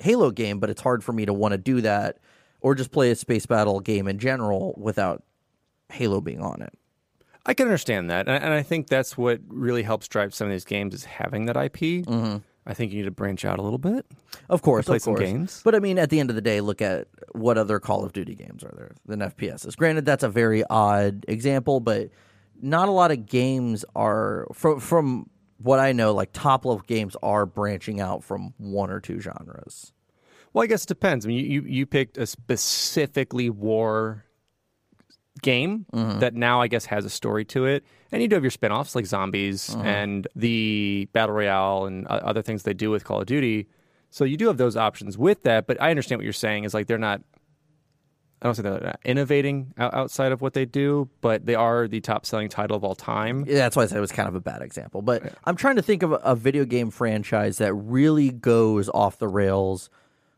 Halo 0.00 0.30
game, 0.30 0.58
but 0.58 0.70
it's 0.70 0.80
hard 0.80 1.04
for 1.04 1.12
me 1.12 1.26
to 1.26 1.32
want 1.32 1.52
to 1.52 1.58
do 1.58 1.80
that 1.82 2.18
or 2.60 2.74
just 2.74 2.90
play 2.90 3.10
a 3.10 3.14
space 3.14 3.46
battle 3.46 3.80
game 3.80 4.08
in 4.08 4.18
general 4.18 4.74
without 4.76 5.22
Halo 5.92 6.20
being 6.20 6.40
on 6.40 6.62
it. 6.62 6.72
I 7.46 7.54
can 7.54 7.66
understand 7.66 8.10
that, 8.10 8.28
and 8.28 8.36
I, 8.36 8.36
and 8.36 8.52
I 8.52 8.62
think 8.62 8.88
that's 8.88 9.16
what 9.16 9.40
really 9.48 9.82
helps 9.82 10.08
drive 10.08 10.34
some 10.34 10.46
of 10.46 10.52
these 10.52 10.64
games 10.64 10.94
is 10.94 11.04
having 11.04 11.46
that 11.46 11.56
IP. 11.56 12.04
Mm-hmm. 12.04 12.38
I 12.70 12.74
think 12.74 12.92
you 12.92 12.98
need 12.98 13.06
to 13.06 13.10
branch 13.10 13.44
out 13.44 13.58
a 13.58 13.62
little 13.62 13.78
bit. 13.78 14.06
Of 14.48 14.62
course, 14.62 14.86
play 14.86 14.96
of 14.96 15.02
some 15.02 15.16
course. 15.16 15.28
games. 15.28 15.60
But 15.64 15.74
I 15.74 15.80
mean, 15.80 15.98
at 15.98 16.08
the 16.08 16.20
end 16.20 16.30
of 16.30 16.36
the 16.36 16.42
day, 16.42 16.60
look 16.60 16.80
at 16.80 17.08
what 17.32 17.58
other 17.58 17.80
Call 17.80 18.04
of 18.04 18.12
Duty 18.12 18.36
games 18.36 18.62
are 18.62 18.72
there 18.76 18.92
than 19.06 19.18
FPSs. 19.18 19.76
Granted, 19.76 20.04
that's 20.04 20.22
a 20.22 20.28
very 20.28 20.62
odd 20.70 21.24
example, 21.26 21.80
but 21.80 22.10
not 22.62 22.88
a 22.88 22.92
lot 22.92 23.10
of 23.10 23.26
games 23.26 23.84
are 23.96 24.46
from 24.52 24.78
from 24.78 25.28
what 25.58 25.80
I 25.80 25.90
know. 25.90 26.14
Like 26.14 26.30
top 26.32 26.64
level 26.64 26.84
games 26.86 27.16
are 27.24 27.44
branching 27.44 28.00
out 28.00 28.22
from 28.22 28.54
one 28.56 28.90
or 28.90 29.00
two 29.00 29.18
genres. 29.18 29.92
Well, 30.52 30.62
I 30.62 30.68
guess 30.68 30.84
it 30.84 30.88
depends. 30.88 31.26
I 31.26 31.28
mean, 31.28 31.44
you, 31.44 31.62
you, 31.62 31.68
you 31.68 31.86
picked 31.86 32.18
a 32.18 32.26
specifically 32.26 33.50
war 33.50 34.24
game 35.42 35.86
Mm-hmm. 35.92 36.18
that 36.20 36.34
now 36.34 36.60
I 36.60 36.68
guess 36.68 36.84
has 36.86 37.04
a 37.04 37.10
story 37.10 37.44
to 37.46 37.66
it, 37.66 37.84
and 38.12 38.20
you 38.22 38.28
do 38.28 38.34
have 38.36 38.42
your 38.44 38.50
spin-offs 38.50 38.94
like 38.94 39.06
zombies 39.06 39.74
Uh-huh. 39.74 39.82
and 39.84 40.26
the 40.36 41.08
battle 41.12 41.34
royale 41.34 41.86
and 41.86 42.06
uh, 42.08 42.20
other 42.22 42.42
things 42.42 42.62
they 42.64 42.74
do 42.74 42.90
with 42.90 43.04
Call 43.04 43.20
of 43.20 43.26
Duty. 43.26 43.66
So 44.10 44.24
you 44.24 44.36
do 44.36 44.48
have 44.48 44.56
those 44.56 44.76
options 44.76 45.16
with 45.16 45.42
that, 45.44 45.66
but 45.66 45.80
I 45.80 45.90
understand 45.90 46.18
what 46.18 46.24
you're 46.24 46.32
saying 46.32 46.64
is 46.64 46.74
like 46.74 46.86
they're 46.88 46.98
not. 46.98 47.22
I 48.42 48.46
don't 48.46 48.54
say 48.54 48.62
they're 48.62 48.80
not 48.80 48.98
innovating 49.04 49.74
outside 49.76 50.32
of 50.32 50.40
what 50.40 50.54
they 50.54 50.64
do, 50.64 51.10
but 51.20 51.44
they 51.44 51.54
are 51.54 51.86
the 51.86 52.00
top-selling 52.00 52.48
title 52.48 52.74
of 52.74 52.82
all 52.82 52.94
time. 52.94 53.44
Yeah, 53.46 53.56
that's 53.58 53.76
why 53.76 53.82
I 53.82 53.86
said 53.86 53.98
it 53.98 54.00
was 54.00 54.12
kind 54.12 54.30
of 54.30 54.34
a 54.34 54.40
bad 54.40 54.62
example. 54.62 55.02
But 55.02 55.34
I'm 55.44 55.56
trying 55.56 55.76
to 55.76 55.82
think 55.82 56.02
of 56.02 56.12
a, 56.12 56.16
a 56.16 56.34
video 56.34 56.64
game 56.64 56.90
franchise 56.90 57.58
that 57.58 57.74
really 57.74 58.30
goes 58.30 58.88
off 58.88 59.18
the 59.18 59.28
rails 59.28 59.90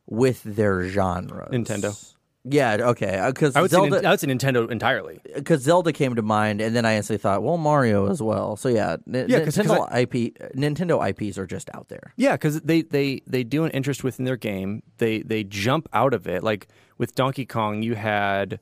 with 0.06 0.42
their 0.42 0.88
genre. 0.88 1.48
Nintendo. 1.52 1.96
Yeah, 2.44 2.76
okay. 2.80 3.18
Uh, 3.18 3.30
because 3.30 3.54
I 3.54 3.62
would 3.62 3.70
say 3.70 3.76
Zelda, 3.76 4.06
I 4.06 4.10
would 4.10 4.18
say 4.20 4.26
Nintendo 4.26 4.68
entirely. 4.68 5.20
because 5.34 5.62
Zelda 5.62 5.92
came 5.92 6.16
to 6.16 6.22
mind, 6.22 6.60
and 6.60 6.74
then 6.74 6.84
I 6.84 6.96
instantly 6.96 7.18
thought, 7.22 7.42
well, 7.42 7.56
Mario 7.56 8.10
as 8.10 8.20
well. 8.20 8.56
So 8.56 8.68
yeah, 8.68 8.96
N- 9.06 9.26
Yeah, 9.28 9.40
Nintendo 9.40 9.86
IP, 9.96 10.36
uh, 10.42 10.48
Nintendo 10.56 11.08
IPs 11.08 11.38
are 11.38 11.46
just 11.46 11.70
out 11.72 11.88
there. 11.88 12.12
Yeah, 12.16 12.32
because 12.32 12.60
they, 12.62 12.82
they 12.82 13.22
they 13.28 13.44
do 13.44 13.62
an 13.64 13.70
interest 13.70 14.02
within 14.02 14.24
their 14.24 14.36
game. 14.36 14.82
They 14.98 15.22
they 15.22 15.44
jump 15.44 15.88
out 15.92 16.14
of 16.14 16.26
it. 16.26 16.42
Like 16.42 16.66
with 16.98 17.14
Donkey 17.14 17.46
Kong, 17.46 17.82
you 17.82 17.94
had 17.94 18.58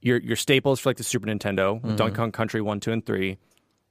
your 0.00 0.18
your 0.18 0.36
staples 0.36 0.80
for 0.80 0.88
like 0.88 0.96
the 0.96 1.04
Super 1.04 1.26
Nintendo, 1.26 1.80
Mm-hmm. 1.82 1.96
Donkey 1.96 2.16
Kong 2.16 2.32
Country 2.32 2.62
one, 2.62 2.80
two, 2.80 2.92
and 2.92 3.04
three, 3.04 3.36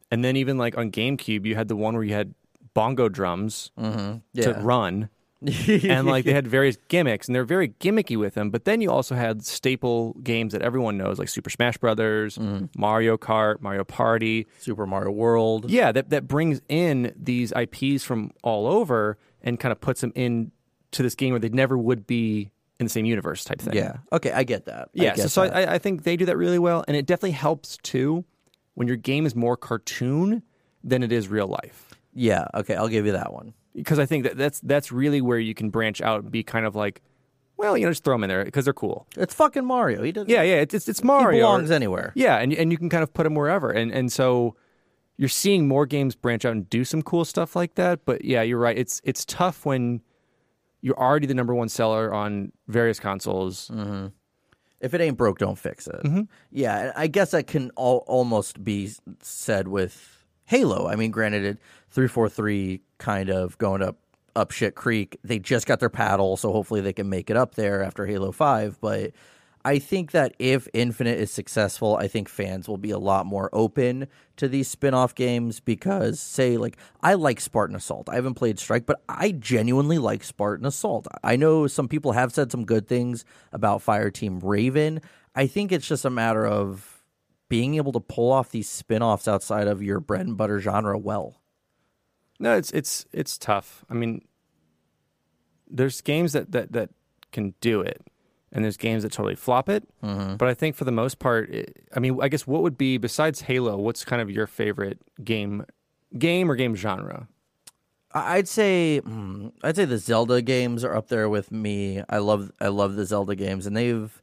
and 0.10 0.26
then 0.26 0.38
even 0.38 0.58
like 0.58 0.76
on 0.76 0.90
GameCube, 0.92 1.46
you 1.46 1.54
had 1.56 1.68
the 1.68 1.76
one 1.76 1.94
where 1.94 2.04
you 2.04 2.14
had 2.16 2.34
bongo 2.74 3.10
drums 3.10 3.70
mm-hmm. 3.78 4.00
to 4.42 4.50
Yeah. 4.50 4.60
run, 4.60 5.10
and 5.48 6.08
like 6.08 6.26
they 6.26 6.34
had 6.34 6.48
various 6.60 6.78
gimmicks, 6.88 7.28
and 7.28 7.36
they're 7.36 7.44
very 7.44 7.70
gimmicky 7.70 8.18
with 8.18 8.34
them. 8.34 8.50
But 8.50 8.66
then 8.66 8.82
you 8.82 8.90
also 8.92 9.16
had 9.16 9.46
staple 9.46 10.14
games 10.24 10.54
that 10.54 10.62
everyone 10.62 10.98
knows, 10.98 11.20
like 11.20 11.30
Super 11.30 11.50
Smash 11.50 11.78
Brothers, 11.78 12.38
Mm-hmm. 12.38 12.66
Mario 12.80 13.18
Kart, 13.18 13.62
Mario 13.62 13.84
Party. 13.84 14.48
Super 14.60 14.86
Mario 14.86 15.12
World. 15.12 15.70
Yeah, 15.70 15.92
that 15.92 16.10
that 16.12 16.28
brings 16.28 16.62
in 16.70 17.14
these 17.16 17.52
IPs 17.56 18.04
from 18.04 18.32
all 18.44 18.68
over 18.68 19.18
and 19.42 19.60
kind 19.60 19.72
of 19.72 19.80
puts 19.82 20.02
them 20.02 20.12
in 20.16 20.52
to 20.92 21.04
this 21.04 21.16
game 21.16 21.32
where 21.32 21.40
they 21.40 21.50
never 21.50 21.78
would 21.78 22.06
be 22.08 22.50
in 22.80 22.86
the 22.86 22.90
same 22.90 23.06
universe 23.06 23.44
type 23.44 23.60
thing. 23.60 23.74
Yeah. 23.76 23.98
Okay, 24.12 24.32
I 24.32 24.44
get 24.44 24.66
that. 24.66 24.90
I 24.98 25.04
yeah. 25.04 25.16
So, 25.16 25.22
get 25.24 25.30
so 25.32 25.42
that. 25.48 25.56
I, 25.70 25.74
I 25.76 25.78
think 25.80 26.04
they 26.04 26.18
do 26.18 26.26
that 26.26 26.38
really 26.38 26.60
well, 26.60 26.84
and 26.88 26.96
it 26.98 27.06
definitely 27.06 27.32
helps 27.32 27.78
too 27.84 28.26
when 28.76 28.88
your 28.88 28.98
game 28.98 29.26
is 29.26 29.36
more 29.36 29.56
cartoon 29.58 30.44
than 30.84 31.04
it 31.04 31.12
is 31.12 31.28
real 31.28 31.48
life. 31.48 31.94
yeah. 32.14 32.46
Okay, 32.54 32.76
I'll 32.76 32.88
give 32.90 33.06
you 33.06 33.12
that 33.14 33.32
one. 33.34 33.54
Because 33.76 34.00
I 34.00 34.06
think 34.06 34.24
that 34.24 34.38
that's 34.38 34.60
that's 34.62 34.92
really 34.92 35.22
where 35.22 35.40
you 35.40 35.54
can 35.54 35.70
branch 35.70 36.02
out 36.02 36.22
and 36.24 36.32
be 36.32 36.44
kind 36.44 36.66
of 36.66 36.76
like, 36.76 37.02
well, 37.58 37.78
you 37.78 37.86
know, 37.86 37.92
just 37.92 38.04
throw 38.04 38.14
them 38.16 38.24
in 38.24 38.28
there 38.30 38.46
because 38.46 38.66
they're 38.66 38.74
cool. 38.74 39.08
It's 39.18 39.34
fucking 39.34 39.66
Mario. 39.66 40.04
He 40.04 40.12
does. 40.12 40.28
Yeah, 40.28 40.42
yeah, 40.44 40.56
it's 40.56 40.74
it's, 40.74 40.88
it's 40.88 41.04
Mario. 41.04 41.32
He 41.32 41.40
belongs 41.40 41.72
or- 41.72 41.74
anywhere. 41.76 42.12
Yeah, 42.16 42.38
and 42.38 42.54
and 42.54 42.72
you 42.72 42.78
can 42.78 42.90
kind 42.90 43.04
of 43.04 43.14
put 43.14 43.24
them 43.24 43.36
wherever, 43.36 43.72
and 43.72 43.92
and 43.92 44.12
so 44.12 44.56
you're 45.18 45.30
seeing 45.30 45.68
more 45.68 45.86
games 45.86 46.16
branch 46.16 46.44
out 46.46 46.52
and 46.54 46.70
do 46.70 46.84
some 46.84 47.02
cool 47.02 47.26
stuff 47.26 47.56
like 47.56 47.76
that. 47.76 48.06
But 48.06 48.26
yeah, 48.26 48.42
you're 48.42 48.60
right. 48.60 48.78
It's 48.78 49.02
it's 49.04 49.26
tough 49.26 49.66
when 49.66 50.02
you're 50.82 51.00
already 51.00 51.26
the 51.28 51.34
number 51.34 51.56
one 51.56 51.70
seller 51.70 52.14
on 52.14 52.52
various 52.68 53.00
consoles. 53.00 53.72
If 54.82 54.94
it 54.94 55.00
ain't 55.00 55.18
broke, 55.18 55.38
don't 55.40 55.58
fix 55.58 55.88
it. 55.88 56.02
Mm-hmm. 56.04 56.22
Yeah, 56.52 56.92
I 56.96 57.08
guess 57.08 57.32
that 57.32 57.48
can 57.48 57.72
al- 57.78 58.04
almost 58.06 58.62
be 58.66 58.92
said 59.22 59.70
with 59.70 60.26
Halo. 60.46 60.88
I 60.90 60.98
mean, 60.98 61.10
granted, 61.10 61.46
it 61.46 61.58
three 61.94 62.08
four 62.08 62.28
three 62.28 62.82
kind 62.98 63.30
of 63.30 63.58
going 63.58 63.82
up 63.82 63.98
up 64.36 64.52
shit 64.52 64.76
creek. 64.76 65.18
They 65.24 65.40
just 65.40 65.68
got 65.68 65.80
their 65.80 65.90
paddle, 65.90 66.36
so 66.38 66.52
hopefully 66.52 66.82
they 66.82 66.94
can 66.94 67.08
make 67.08 67.30
it 67.30 67.38
up 67.38 67.56
there 67.56 67.84
after 67.84 68.06
Halo 68.06 68.32
Five. 68.32 68.80
But 68.82 69.12
I 69.64 69.80
think 69.80 70.12
that 70.12 70.34
if 70.40 70.68
Infinite 70.74 71.20
is 71.20 71.32
successful, 71.32 71.96
I 71.96 72.08
think 72.08 72.28
fans 72.28 72.68
will 72.68 72.78
be 72.78 72.92
a 72.92 72.98
lot 72.98 73.26
more 73.26 73.50
open 73.54 74.08
to 74.36 74.50
these 74.50 74.68
spin-off 74.68 75.16
games 75.16 75.60
because 75.62 76.20
say 76.20 76.58
like 76.58 76.78
I 77.02 77.14
like 77.14 77.40
Spartan 77.40 77.76
Assault. 77.76 78.10
I 78.10 78.16
haven't 78.16 78.34
played 78.34 78.60
Strike, 78.60 78.86
but 78.86 79.02
I 79.08 79.32
genuinely 79.32 80.00
like 80.00 80.24
Spartan 80.24 80.66
Assault. 80.66 81.08
I 81.24 81.36
know 81.36 81.68
some 81.68 81.88
people 81.88 82.12
have 82.14 82.34
said 82.34 82.52
some 82.52 82.66
good 82.66 82.88
things 82.88 83.24
about 83.54 83.86
Fireteam 83.86 84.42
Raven. 84.44 85.00
I 85.36 85.48
think 85.48 85.72
it's 85.72 85.88
just 85.88 86.06
a 86.06 86.10
matter 86.10 86.46
of 86.46 87.04
being 87.50 87.76
able 87.76 87.92
to 87.92 88.00
pull 88.00 88.32
off 88.32 88.50
these 88.50 88.68
spin-offs 88.68 89.28
outside 89.28 89.68
of 89.68 89.84
your 89.84 90.00
bread 90.00 90.26
and 90.26 90.36
butter 90.36 90.60
genre 90.60 90.98
well. 90.98 91.43
No, 92.40 92.56
it's 92.58 92.72
it's 92.72 93.06
it's 93.12 93.38
tough. 93.38 93.86
I 93.90 93.94
mean, 93.94 94.26
there's 95.70 96.02
games 96.02 96.34
that 96.34 96.52
that 96.52 96.72
that 96.74 96.90
can 97.32 97.54
do 97.62 97.82
it, 97.82 98.02
and 98.52 98.64
there's 98.64 98.78
games 98.78 99.04
that 99.04 99.12
totally 99.12 99.36
flop 99.36 99.70
it. 99.70 99.88
Mm-hmm. 100.04 100.36
But 100.36 100.48
I 100.48 100.54
think 100.54 100.76
for 100.76 100.86
the 100.86 100.92
most 100.92 101.20
part, 101.20 101.50
it, 101.50 101.88
I 101.96 102.00
mean, 102.00 102.18
I 102.22 102.28
guess 102.28 102.48
what 102.48 102.62
would 102.62 102.78
be 102.78 102.98
besides 102.98 103.42
Halo? 103.42 103.78
What's 103.78 104.06
kind 104.06 104.22
of 104.22 104.30
your 104.30 104.48
favorite 104.48 105.00
game, 105.24 105.66
game 106.18 106.50
or 106.50 106.56
game 106.56 106.76
genre? 106.76 107.28
I'd 108.14 108.48
say 108.48 109.00
hmm, 109.00 109.50
I'd 109.64 109.76
say 109.76 109.86
the 109.86 109.98
Zelda 109.98 110.42
games 110.42 110.84
are 110.84 110.96
up 110.96 111.08
there 111.08 111.28
with 111.28 111.52
me. 111.52 112.04
I 112.10 112.20
love 112.20 112.52
I 112.62 112.68
love 112.68 112.96
the 112.96 113.06
Zelda 113.06 113.36
games, 113.36 113.66
and 113.66 113.76
they've 113.76 114.22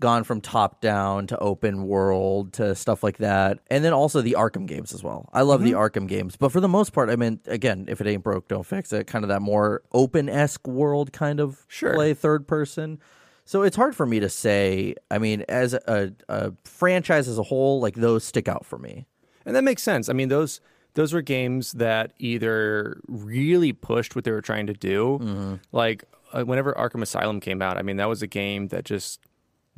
gone 0.00 0.22
from 0.24 0.40
top 0.40 0.80
down 0.80 1.26
to 1.26 1.38
open 1.38 1.86
world 1.86 2.52
to 2.54 2.74
stuff 2.74 3.02
like 3.02 3.18
that, 3.18 3.58
and 3.68 3.84
then 3.84 3.92
also 3.92 4.20
the 4.20 4.36
Arkham 4.38 4.66
games 4.66 4.92
as 4.92 5.02
well. 5.02 5.28
I 5.32 5.42
love 5.42 5.62
the 5.62 5.72
Arkham 5.72 6.06
games, 6.06 6.36
but 6.36 6.52
for 6.52 6.60
the 6.60 6.68
most 6.68 6.92
part, 6.92 7.10
I 7.10 7.16
mean, 7.16 7.40
again, 7.46 7.86
if 7.88 8.00
it 8.00 8.06
ain't 8.06 8.22
broke, 8.22 8.48
don't 8.48 8.64
fix 8.66 8.92
it. 8.92 9.06
Kind 9.06 9.24
of 9.24 9.28
that 9.28 9.42
more 9.42 9.82
open 9.92 10.28
esque 10.28 10.66
world 10.68 11.12
kind 11.12 11.40
of 11.40 11.64
Sure. 11.68 11.94
play, 11.94 12.14
third 12.14 12.46
person. 12.46 13.00
So 13.44 13.62
it's 13.62 13.76
hard 13.76 13.96
for 13.96 14.04
me 14.04 14.20
to 14.20 14.28
say. 14.28 14.94
I 15.10 15.18
mean, 15.18 15.42
as 15.48 15.72
a, 15.72 16.12
a 16.28 16.52
franchise 16.64 17.28
as 17.28 17.38
a 17.38 17.42
whole, 17.42 17.80
like 17.80 17.94
those 17.94 18.22
stick 18.24 18.46
out 18.46 18.66
for 18.66 18.78
me. 18.78 19.06
And 19.46 19.56
that 19.56 19.64
makes 19.64 19.82
sense. 19.82 20.08
I 20.08 20.12
mean, 20.12 20.28
those 20.28 20.60
those 20.94 21.12
were 21.14 21.22
games 21.22 21.72
that 21.72 22.12
either 22.18 23.00
really 23.08 23.72
pushed 23.72 24.14
what 24.14 24.24
they 24.24 24.32
were 24.32 24.42
trying 24.42 24.66
to 24.66 24.74
do. 24.74 25.18
Mm-hmm. 25.22 25.54
Like 25.72 26.04
uh, 26.32 26.42
whenever 26.44 26.72
Arkham 26.74 27.02
Asylum 27.02 27.40
came 27.40 27.62
out, 27.62 27.78
I 27.78 27.82
mean, 27.82 27.96
that 27.96 28.08
was 28.08 28.20
a 28.20 28.26
game 28.26 28.68
that 28.68 28.84
just 28.84 29.20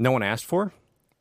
no 0.01 0.13
one 0.13 0.23
asked 0.23 0.47
for, 0.47 0.73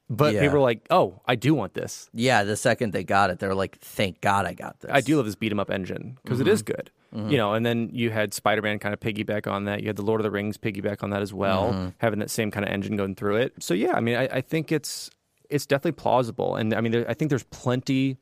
but 0.10 0.34
Yeah. 0.34 0.42
people 0.42 0.56
were 0.56 0.64
like, 0.64 0.86
"Oh, 0.90 1.22
I 1.26 1.36
do 1.36 1.54
want 1.54 1.74
this. 1.74 2.10
Yeah, 2.14 2.44
the 2.44 2.56
second 2.56 2.94
they 2.94 3.04
got 3.04 3.30
it, 3.30 3.40
they're 3.40 3.54
like, 3.54 3.78
"Thank 3.80 4.22
God 4.22 4.46
I 4.46 4.54
got 4.54 4.80
this." 4.80 4.90
I 4.92 5.02
do 5.02 5.18
love 5.18 5.26
this 5.26 5.36
beat 5.36 5.52
'em 5.52 5.60
up 5.60 5.70
engine 5.70 6.18
because 6.24 6.40
mm-hmm. 6.40 6.50
is 6.50 6.64
good." 6.64 6.92
You 7.12 7.38
know, 7.38 7.56
and 7.56 7.66
then 7.66 7.90
you 7.92 8.12
had 8.12 8.36
Spider 8.36 8.62
Man 8.62 8.78
kind 8.78 8.94
of 8.94 9.00
piggyback 9.00 9.52
on 9.52 9.66
that. 9.66 9.82
You 9.82 9.88
had 9.88 9.96
the 9.96 10.04
Lord 10.04 10.22
of 10.22 10.24
the 10.24 10.30
Rings 10.30 10.60
piggyback 10.60 11.02
on 11.02 11.10
that 11.10 11.24
as 11.24 11.34
well, 11.34 11.74
mm-hmm. 11.74 11.88
having 11.98 12.20
that 12.20 12.30
same 12.30 12.52
kind 12.52 12.64
of 12.64 12.72
engine 12.72 12.96
going 12.96 13.16
through 13.16 13.38
it. 13.38 13.54
So 13.60 13.74
yeah, 13.74 13.94
I 13.94 14.00
mean, 14.00 14.16
I, 14.16 14.30
I 14.32 14.42
think 14.42 14.72
it's 14.72 15.10
it's 15.50 15.66
definitely 15.66 15.94
plausible, 15.94 16.56
and 16.56 16.72
I 16.74 16.82
mean, 16.82 16.92
there, 16.92 17.10
I 17.10 17.16
think 17.16 17.30
there's 17.30 17.46
plenty 17.46 18.20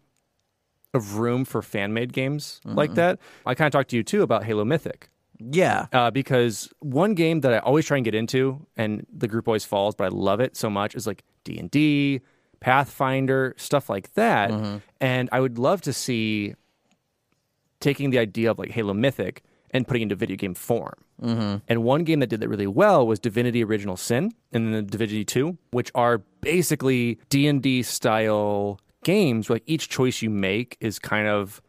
of 0.93 1.15
room 1.15 1.43
for 1.43 1.61
fan 1.61 1.93
made 1.93 2.13
games 2.13 2.61
like 2.63 2.91
mm-hmm. 2.91 2.95
that. 2.95 3.19
I 3.45 3.55
kind 3.55 3.67
of 3.67 3.73
talked 3.73 3.89
to 3.89 3.97
you 3.97 4.03
too 4.03 4.21
about 4.21 4.45
Halo 4.45 4.63
Mythic 4.63 5.09
Yeah. 5.39 5.87
uh, 5.93 6.11
because 6.11 6.69
one 6.79 7.13
game 7.13 7.41
that 7.41 7.53
I 7.53 7.59
always 7.59 7.85
try 7.85 7.97
and 7.97 8.03
get 8.05 8.15
into, 8.15 8.65
and 8.75 9.05
the 9.11 9.27
group 9.27 9.47
always 9.47 9.65
falls, 9.65 9.95
but 9.95 10.05
I 10.05 10.07
love 10.09 10.39
it 10.39 10.55
so 10.55 10.69
much, 10.69 10.95
is 10.95 11.07
like 11.07 11.23
D 11.43 11.57
and 11.59 11.69
D, 11.69 12.21
Pathfinder, 12.59 13.53
stuff 13.57 13.89
like 13.89 14.13
that. 14.13 14.51
And 14.99 15.29
I 15.31 15.39
would 15.39 15.57
love 15.57 15.81
to 15.81 15.93
see 15.93 16.55
taking 17.79 18.09
the 18.09 18.19
idea 18.19 18.51
of 18.51 18.59
like 18.59 18.71
Halo 18.71 18.93
Mythic 18.93 19.43
and 19.71 19.87
putting 19.87 20.01
it 20.01 20.03
into 20.03 20.15
video 20.15 20.37
game 20.37 20.53
form. 20.53 20.95
Mm-hmm. 21.21 21.57
And 21.67 21.83
one 21.83 22.03
game 22.03 22.19
that 22.19 22.27
did 22.27 22.39
that 22.39 22.49
really 22.49 22.67
well 22.67 23.05
was 23.05 23.19
Divinity: 23.19 23.63
Original 23.63 23.97
Sin 23.97 24.31
and 24.51 24.73
then 24.73 24.85
Divinity 24.85 25.25
Two, 25.25 25.57
which 25.71 25.91
are 25.95 26.19
basically 26.41 27.19
D 27.29 27.47
and 27.47 27.61
D 27.61 27.83
style 27.83 28.79
games. 29.03 29.49
Where, 29.49 29.55
like 29.55 29.63
each 29.65 29.89
choice 29.89 30.21
you 30.21 30.29
make 30.29 30.77
is 30.79 30.99
kind 30.99 31.27
of 31.27 31.61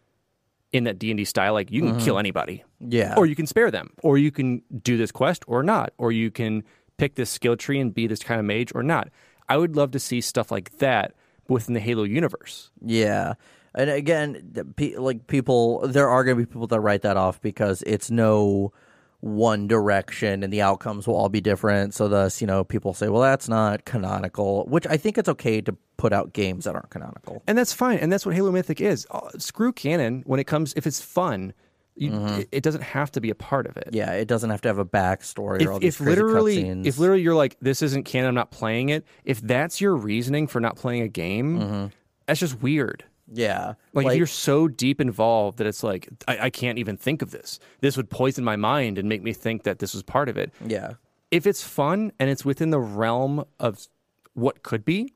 in 0.73 0.85
that 0.85 0.99
D 0.99 1.11
and 1.11 1.19
D 1.19 1.25
style. 1.25 1.53
Like 1.53 1.71
you 1.71 1.83
can 1.83 1.99
kill 1.99 2.14
mm-hmm. 2.14 2.21
anybody, 2.21 2.64
Yeah. 2.81 3.14
or 3.16 3.27
you 3.27 3.35
can 3.35 3.47
spare 3.47 3.71
them, 3.71 3.91
or 4.03 4.19
you 4.19 4.31
can 4.31 4.62
do 4.83 4.97
this 4.97 5.11
quest 5.11 5.45
or 5.47 5.62
not, 5.62 5.93
or 5.99 6.12
you 6.12 6.31
can 6.31 6.64
pick 6.97 7.14
this 7.14 7.31
skill 7.31 7.57
tree 7.57 7.81
and 7.81 7.95
be 7.95 8.07
this 8.07 8.21
kind 8.21 8.39
of 8.39 8.47
mage 8.47 8.73
or 8.75 8.83
not. 8.83 9.09
I 9.49 9.57
would 9.57 9.77
love 9.77 9.93
to 9.93 9.99
see 9.99 10.21
stuff 10.21 10.51
like 10.51 10.79
that 10.79 11.14
within 11.49 11.75
the 11.75 11.81
Halo 11.81 12.03
universe. 12.03 12.71
Yeah. 12.85 13.35
And 13.75 13.91
again, 13.91 14.53
like 14.97 15.27
people, 15.27 15.87
there 15.87 16.09
are 16.09 16.25
going 16.25 16.37
to 16.37 16.43
be 16.43 16.47
people 16.47 16.66
that 16.66 16.81
write 16.81 17.03
that 17.03 17.16
off 17.16 17.41
because 17.41 17.83
it's 17.87 18.11
no 18.11 18.73
one 19.21 19.66
direction 19.66 20.43
and 20.45 20.53
the 20.53 20.62
outcomes 20.62 21.07
will 21.07 21.16
all 21.16 21.29
be 21.29 21.41
different. 21.41 21.93
So, 21.95 22.09
thus, 22.09 22.41
you 22.41 22.47
know, 22.47 22.62
people 22.62 22.95
say, 22.95 23.09
well, 23.09 23.23
that's 23.23 23.49
not 23.49 23.85
canonical, 23.85 24.64
which 24.66 24.87
I 24.87 24.97
think 24.97 25.19
it's 25.19 25.29
okay 25.29 25.61
to 25.62 25.77
put 25.97 26.12
out 26.12 26.33
games 26.33 26.64
that 26.64 26.75
aren't 26.77 26.91
canonical. 26.91 27.43
And 27.49 27.59
that's 27.59 27.73
fine. 27.73 27.99
And 27.99 28.12
that's 28.12 28.25
what 28.25 28.35
Halo 28.35 28.53
Mythic 28.53 28.81
is. 28.81 29.07
Uh, 29.11 29.31
screw 29.39 29.73
canon 29.73 30.23
when 30.27 30.39
it 30.39 30.45
comes, 30.45 30.73
if 30.77 30.87
it's 30.87 31.01
fun, 31.01 31.53
you, 31.97 32.12
it, 32.14 32.49
it 32.53 32.62
doesn't 32.62 32.83
have 32.83 33.11
to 33.11 33.21
be 33.21 33.29
a 33.29 33.35
part 33.35 33.66
of 33.66 33.77
it. 33.77 33.89
Yeah, 33.91 34.12
it 34.12 34.29
doesn't 34.29 34.51
have 34.51 34.61
to 34.61 34.69
have 34.69 34.79
a 34.79 34.85
backstory 34.85 35.66
or 35.66 35.73
all 35.73 35.79
If, 35.79 35.83
if 35.83 36.01
literally, 36.01 36.62
cutscenes. 36.62 36.87
if 36.87 36.99
literally 36.99 37.23
you're 37.23 37.35
like, 37.35 37.57
this 37.61 37.83
isn't 37.83 38.05
canon, 38.05 38.29
I'm 38.29 38.35
not 38.37 38.53
playing 38.53 38.91
it. 38.91 39.05
If 39.25 39.41
that's 39.41 39.81
your 39.81 39.97
reasoning 39.97 40.47
for 40.47 40.61
not 40.61 40.77
playing 40.77 41.03
a 41.03 41.09
game, 41.09 41.91
that's 42.27 42.39
just 42.39 42.62
weird. 42.62 43.03
Yeah, 43.33 43.74
Like, 43.93 44.07
if 44.09 44.16
you're 44.16 44.26
so 44.26 44.68
deep 44.68 45.01
involved 45.01 45.59
that 45.59 45.66
it's 45.66 45.83
like, 45.83 46.09
I, 46.26 46.39
I 46.47 46.51
can't 46.51 46.79
even 46.79 46.97
think 46.97 47.22
of 47.22 47.31
this. 47.31 47.59
This 47.81 47.97
would 47.97 48.11
poison 48.11 48.45
my 48.45 48.57
mind 48.57 48.99
and 48.99 49.09
make 49.09 49.22
me 49.22 49.33
think 49.33 49.64
that 49.64 49.79
this 49.79 49.95
was 49.95 50.03
part 50.03 50.29
of 50.29 50.37
it. 50.37 50.53
yeah, 50.66 50.95
If 51.31 51.47
it's 51.47 51.62
fun 51.62 52.12
and 52.18 52.31
it's 52.31 52.45
within 52.45 52.70
the 52.70 52.81
realm 52.81 53.45
of 53.61 53.87
what 54.35 54.62
could 54.62 54.85
be, 54.85 55.12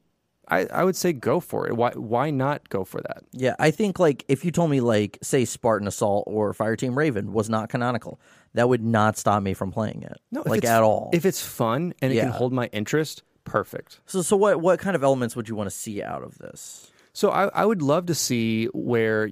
I, 0.49 0.67
I 0.67 0.85
would 0.85 0.97
say 0.97 1.13
go 1.13 1.41
for 1.41 1.67
it. 1.69 1.77
Why 1.77 1.93
why 1.93 2.31
not 2.31 2.69
go 2.69 2.85
for 2.85 3.01
that? 3.01 3.23
yeah. 3.33 3.55
I 3.59 3.71
think 3.71 3.99
like 3.99 4.25
if 4.29 4.45
you 4.45 4.51
told 4.51 4.71
me 4.71 4.81
like 4.81 5.17
say 5.23 5.45
Spartan 5.45 5.87
Assault 5.87 6.25
or 6.27 6.53
Fireteam 6.53 6.97
Raven 6.97 7.33
was 7.33 7.49
not 7.49 7.69
canonical, 7.69 8.21
that 8.53 8.69
would 8.69 8.83
not 8.83 9.17
stop 9.17 9.43
me 9.43 9.55
from 9.55 9.71
playing 9.71 10.03
it. 10.03 10.21
No, 10.33 10.43
like 10.45 10.65
at 10.65 10.83
all. 10.83 11.11
If 11.15 11.25
it's 11.25 11.41
fun 11.41 11.95
and 12.03 12.13
it 12.13 12.17
can 12.21 12.31
hold 12.31 12.53
my 12.53 12.67
interest, 12.73 13.23
perfect. 13.45 14.01
so, 14.05 14.21
so 14.21 14.37
what 14.37 14.61
what 14.61 14.79
kind 14.81 14.97
of 14.97 15.03
elements 15.05 15.37
would 15.37 15.49
you 15.49 15.55
want 15.55 15.71
to 15.71 15.75
see 15.75 16.03
out 16.03 16.23
of 16.25 16.37
this? 16.39 16.91
So 17.13 17.31
I, 17.31 17.45
I 17.49 17.65
would 17.67 17.83
love 17.83 18.07
to 18.07 18.15
see 18.15 18.67
where 18.67 19.31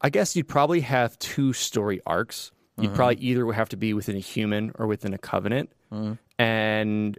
I 0.00 0.10
guess 0.10 0.34
you'd 0.36 0.48
probably 0.48 0.80
have 0.80 1.18
two 1.18 1.52
story 1.52 2.00
arcs. 2.06 2.50
You'd 2.76 2.86
Mm-hmm. 2.88 2.96
probably 2.96 3.16
either 3.16 3.52
have 3.52 3.68
to 3.68 3.76
be 3.76 3.94
within 3.94 4.16
a 4.16 4.20
human 4.20 4.72
or 4.78 4.86
within 4.88 5.14
a 5.14 5.18
covenant. 5.18 5.70
Mm-hmm. 5.92 6.14
And 6.42 7.18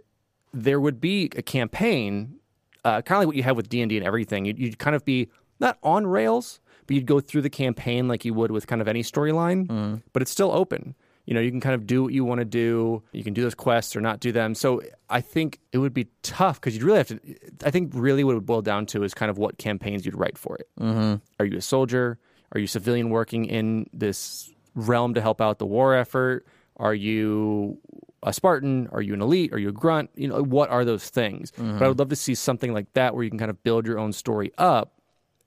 there 0.52 0.78
would 0.80 1.00
be 1.00 1.30
a 1.36 1.42
campaign, 1.42 2.36
uh, 2.84 3.00
kind 3.02 3.16
of 3.16 3.20
like 3.20 3.26
what 3.28 3.36
you 3.36 3.42
have 3.42 3.56
with 3.56 3.68
D&D 3.70 3.96
and 3.96 4.06
everything. 4.06 4.44
You'd, 4.44 4.58
you'd 4.58 4.78
kind 4.78 4.94
of 4.94 5.04
be 5.04 5.28
not 5.58 5.78
on 5.82 6.06
rails, 6.06 6.60
but 6.86 6.94
you'd 6.94 7.06
go 7.06 7.20
through 7.20 7.42
the 7.42 7.50
campaign 7.50 8.06
like 8.06 8.24
you 8.26 8.34
would 8.34 8.50
with 8.50 8.66
kind 8.66 8.82
of 8.82 8.88
any 8.88 9.02
storyline, 9.02 9.66
Mm-hmm. 9.66 9.94
but 10.12 10.20
it's 10.22 10.30
still 10.30 10.52
open. 10.52 10.94
You 11.26 11.34
know, 11.34 11.40
you 11.40 11.50
can 11.50 11.60
kind 11.60 11.74
of 11.74 11.86
do 11.86 12.04
what 12.04 12.12
you 12.12 12.24
want 12.24 12.38
to 12.38 12.44
do. 12.44 13.02
You 13.12 13.24
can 13.24 13.34
do 13.34 13.42
those 13.42 13.54
quests 13.54 13.96
or 13.96 14.00
not 14.00 14.20
do 14.20 14.32
them. 14.32 14.54
So 14.54 14.80
I 15.10 15.20
think 15.20 15.58
it 15.72 15.78
would 15.78 15.92
be 15.92 16.06
tough 16.22 16.60
because 16.60 16.74
you'd 16.74 16.84
really 16.84 16.98
have 16.98 17.08
to. 17.08 17.20
I 17.64 17.70
think 17.70 17.92
really 17.94 18.24
what 18.24 18.32
it 18.32 18.34
would 18.36 18.46
boil 18.46 18.62
down 18.62 18.86
to 18.86 19.02
is 19.02 19.12
kind 19.12 19.28
of 19.28 19.36
what 19.36 19.58
campaigns 19.58 20.06
you'd 20.06 20.16
write 20.16 20.38
for 20.38 20.56
it. 20.56 20.68
Mm-hmm. 20.80 21.16
Are 21.40 21.46
you 21.46 21.58
a 21.58 21.60
soldier? 21.60 22.18
Are 22.52 22.60
you 22.60 22.68
civilian 22.68 23.10
working 23.10 23.44
in 23.44 23.90
this 23.92 24.52
realm 24.76 25.14
to 25.14 25.20
help 25.20 25.40
out 25.40 25.58
the 25.58 25.66
war 25.66 25.94
effort? 25.94 26.46
Are 26.76 26.94
you 26.94 27.78
a 28.22 28.32
Spartan? 28.32 28.88
Are 28.92 29.02
you 29.02 29.14
an 29.14 29.20
elite? 29.20 29.52
Are 29.52 29.58
you 29.58 29.70
a 29.70 29.72
grunt? 29.72 30.10
You 30.14 30.28
know, 30.28 30.42
what 30.42 30.70
are 30.70 30.84
those 30.84 31.10
things? 31.10 31.52
But 31.56 31.82
I 31.82 31.88
would 31.88 31.98
love 31.98 32.10
to 32.10 32.16
see 32.16 32.36
something 32.36 32.72
like 32.72 32.92
that 32.92 33.14
where 33.14 33.24
you 33.24 33.30
can 33.30 33.38
kind 33.38 33.50
of 33.50 33.62
build 33.64 33.86
your 33.86 33.98
own 33.98 34.12
story 34.12 34.52
up 34.58 34.92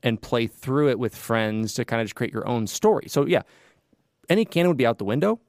and 0.04 0.22
play 0.22 0.48
through 0.48 0.90
it 0.90 1.00
with 1.00 1.16
friends 1.16 1.74
to 1.76 1.86
kind 1.86 2.02
of 2.02 2.08
just 2.08 2.16
create 2.16 2.34
your 2.34 2.48
own 2.48 2.68
story. 2.68 3.06
So 3.08 3.26
yeah, 3.26 3.44
any 4.28 4.44
canon 4.44 4.68
would 4.70 4.78
be 4.78 4.86
out 4.86 4.98
the 4.98 5.06
window. 5.06 5.40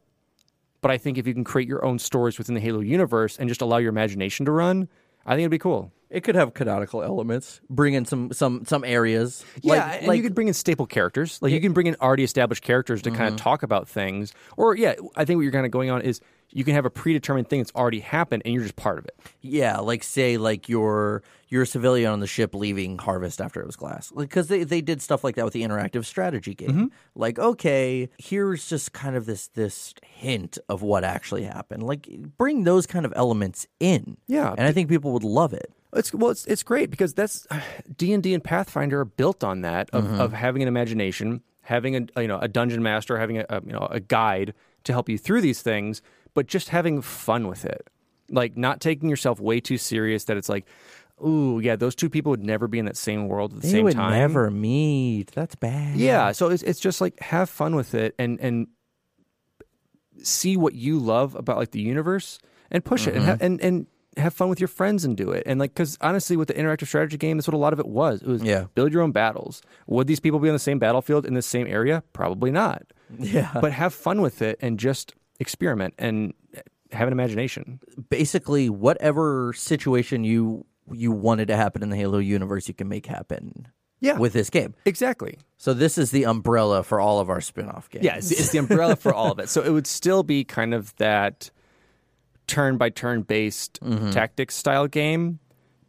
But 0.80 0.90
I 0.90 0.98
think 0.98 1.18
if 1.18 1.26
you 1.26 1.34
can 1.34 1.44
create 1.44 1.68
your 1.68 1.84
own 1.84 1.98
stories 1.98 2.38
within 2.38 2.54
the 2.54 2.60
Halo 2.60 2.80
universe 2.80 3.38
and 3.38 3.48
just 3.48 3.60
allow 3.60 3.76
your 3.76 3.90
imagination 3.90 4.46
to 4.46 4.52
run, 4.52 4.88
I 5.26 5.30
think 5.30 5.40
it'd 5.40 5.50
be 5.50 5.58
cool. 5.58 5.92
It 6.08 6.24
could 6.24 6.34
have 6.34 6.54
canonical 6.54 7.02
elements. 7.02 7.60
Bring 7.70 7.94
in 7.94 8.04
some 8.04 8.32
some 8.32 8.64
some 8.64 8.82
areas. 8.82 9.44
Yeah, 9.62 9.74
like, 9.74 9.98
and 9.98 10.06
like 10.08 10.16
you 10.16 10.22
could 10.24 10.34
bring 10.34 10.48
in 10.48 10.54
staple 10.54 10.86
characters. 10.86 11.38
Like 11.40 11.52
you 11.52 11.60
can 11.60 11.72
bring 11.72 11.86
in 11.86 11.96
already 12.00 12.24
established 12.24 12.64
characters 12.64 13.02
to 13.02 13.10
kind 13.10 13.28
of 13.28 13.34
mm-hmm. 13.34 13.44
talk 13.44 13.62
about 13.62 13.88
things. 13.88 14.32
Or 14.56 14.76
yeah, 14.76 14.94
I 15.14 15.24
think 15.24 15.36
what 15.36 15.42
you're 15.42 15.52
kind 15.52 15.66
of 15.66 15.70
going 15.70 15.90
on 15.90 16.02
is 16.02 16.20
you 16.52 16.64
can 16.64 16.74
have 16.74 16.84
a 16.84 16.90
predetermined 16.90 17.48
thing 17.48 17.60
that's 17.60 17.72
already 17.74 18.00
happened 18.00 18.42
and 18.44 18.52
you're 18.54 18.62
just 18.64 18.76
part 18.76 18.98
of 18.98 19.04
it. 19.06 19.14
yeah, 19.40 19.78
like 19.78 20.02
say 20.02 20.36
like 20.36 20.68
you're 20.68 21.22
you're 21.48 21.62
a 21.62 21.66
civilian 21.66 22.10
on 22.12 22.20
the 22.20 22.26
ship 22.26 22.54
leaving 22.54 22.96
Harvest 22.98 23.40
after 23.40 23.60
it 23.60 23.66
was 23.66 23.76
glass. 23.76 24.12
Like 24.12 24.28
because 24.28 24.48
they 24.48 24.64
they 24.64 24.80
did 24.80 25.00
stuff 25.02 25.22
like 25.24 25.34
that 25.36 25.44
with 25.44 25.54
the 25.54 25.62
interactive 25.62 26.04
strategy 26.04 26.54
game. 26.54 26.70
Mm-hmm. 26.70 26.84
Like 27.14 27.38
okay, 27.38 28.08
here's 28.18 28.68
just 28.68 28.92
kind 28.92 29.16
of 29.16 29.26
this 29.26 29.48
this 29.48 29.94
hint 30.04 30.58
of 30.68 30.82
what 30.82 31.04
actually 31.04 31.44
happened. 31.44 31.82
Like 31.84 32.08
bring 32.36 32.64
those 32.64 32.86
kind 32.86 33.04
of 33.06 33.12
elements 33.16 33.66
in. 33.78 34.16
Yeah. 34.26 34.50
and 34.56 34.66
I 34.66 34.72
think 34.72 34.88
people 34.88 35.12
would 35.12 35.24
love 35.24 35.52
it. 35.52 35.72
It's 35.92 36.14
well, 36.14 36.30
it's 36.30 36.44
it's 36.46 36.62
great 36.62 36.90
because 36.90 37.14
that's 37.14 37.46
D 37.96 38.12
and 38.12 38.22
D 38.22 38.34
and 38.34 38.42
Pathfinder 38.44 39.00
are 39.00 39.04
built 39.04 39.42
on 39.44 39.62
that 39.62 39.90
of, 39.92 40.04
Mm-hmm. 40.04 40.20
of 40.20 40.32
having 40.32 40.62
an 40.62 40.68
imagination, 40.68 41.42
having 41.62 41.96
a 42.16 42.20
you 42.22 42.28
know 42.28 42.38
a 42.38 42.48
dungeon 42.48 42.82
master, 42.82 43.18
having 43.18 43.38
a, 43.38 43.46
a 43.48 43.60
you 43.64 43.72
know 43.72 43.88
a 43.90 43.98
guide 44.00 44.54
to 44.84 44.92
help 44.92 45.08
you 45.08 45.18
through 45.18 45.40
these 45.42 45.60
things, 45.62 46.00
but 46.34 46.46
just 46.46 46.68
having 46.70 47.02
fun 47.02 47.46
with 47.48 47.64
it, 47.64 47.88
like 48.30 48.56
not 48.56 48.80
taking 48.80 49.08
yourself 49.08 49.40
way 49.40 49.60
too 49.60 49.76
serious. 49.78 50.24
That 50.24 50.36
it's 50.36 50.48
like, 50.48 50.66
ooh, 51.24 51.60
yeah, 51.62 51.76
those 51.76 51.94
two 51.94 52.08
people 52.10 52.30
would 52.30 52.44
never 52.44 52.68
be 52.68 52.78
in 52.78 52.84
that 52.86 52.96
same 52.96 53.28
world 53.28 53.52
at 53.54 53.60
the 53.60 53.66
They 53.66 53.72
same 53.72 53.84
would 53.84 53.94
time. 53.94 54.12
never 54.12 54.50
meet. 54.50 55.32
That's 55.32 55.54
bad. 55.54 55.96
Yeah, 55.96 56.32
so 56.32 56.48
it's 56.48 56.62
it's 56.62 56.80
just 56.80 57.00
like 57.00 57.18
have 57.20 57.48
fun 57.50 57.74
with 57.76 57.94
it 57.94 58.14
and 58.18 58.38
and 58.40 58.68
see 60.22 60.56
what 60.56 60.74
you 60.74 60.98
love 60.98 61.34
about 61.34 61.56
like 61.56 61.70
the 61.70 61.80
universe 61.80 62.38
and 62.70 62.84
push 62.84 63.06
it 63.06 63.14
and 63.14 63.22
Mm-hmm. 63.24 63.30
ha- 63.30 63.36
and 63.40 63.60
and 63.60 63.86
have 64.16 64.34
fun 64.34 64.48
with 64.48 64.60
your 64.60 64.68
friends 64.68 65.04
and 65.04 65.16
do 65.16 65.30
it. 65.30 65.44
And 65.46 65.58
like 65.60 65.74
cuz 65.74 65.96
honestly 66.00 66.36
with 66.36 66.48
the 66.48 66.54
interactive 66.54 66.88
strategy 66.88 67.16
game 67.16 67.36
that's 67.38 67.46
what 67.48 67.54
a 67.54 67.58
lot 67.58 67.72
of 67.72 67.78
it 67.78 67.86
was. 67.86 68.20
It 68.22 68.26
was 68.28 68.42
Yeah. 68.42 68.66
build 68.74 68.92
your 68.92 69.02
own 69.02 69.12
battles. 69.12 69.62
Would 69.86 70.08
these 70.08 70.20
people 70.20 70.40
be 70.40 70.48
on 70.48 70.52
the 70.54 70.58
same 70.58 70.78
battlefield 70.78 71.24
in 71.24 71.34
the 71.34 71.42
same 71.42 71.66
area? 71.66 72.02
Probably 72.12 72.50
not. 72.50 72.82
yeah. 73.18 73.50
But 73.60 73.72
have 73.72 73.94
fun 73.94 74.20
with 74.20 74.42
it 74.42 74.58
and 74.60 74.78
just 74.78 75.14
experiment 75.40 75.94
and 75.98 76.32
have 76.92 77.08
an 77.08 77.12
imagination. 77.12 77.80
basically 78.08 78.68
whatever 78.68 79.52
situation 79.52 80.24
you 80.24 80.66
you 80.92 81.12
wanted 81.12 81.46
to 81.48 81.56
happen 81.56 81.82
in 81.82 81.90
the 81.90 81.96
Halo 81.96 82.18
universe, 82.18 82.66
you 82.66 82.74
can 82.74 82.88
make 82.88 83.06
happen. 83.06 83.68
Yeah. 84.00 84.18
With 84.18 84.32
this 84.32 84.48
game. 84.48 84.74
Exactly. 84.86 85.36
So 85.58 85.74
this 85.74 85.98
is 85.98 86.10
the 86.10 86.24
umbrella 86.24 86.82
for 86.82 87.00
all 87.00 87.20
of 87.20 87.28
our 87.28 87.42
spin-off 87.42 87.90
games. 87.90 88.02
Yeah, 88.02 88.16
it's, 88.16 88.30
it's 88.30 88.48
the 88.48 88.56
umbrella 88.56 88.96
for 88.96 89.12
all 89.12 89.30
of 89.30 89.38
it. 89.38 89.50
So 89.50 89.62
it 89.62 89.70
would 89.70 89.86
still 89.86 90.22
be 90.22 90.42
kind 90.42 90.72
of 90.72 90.96
that 90.96 91.50
turn 92.46 92.78
by 92.78 92.88
turn 92.88 93.22
based 93.22 93.78
mm-hmm. 93.84 94.10
tactics 94.10 94.54
style 94.54 94.86
game, 94.86 95.38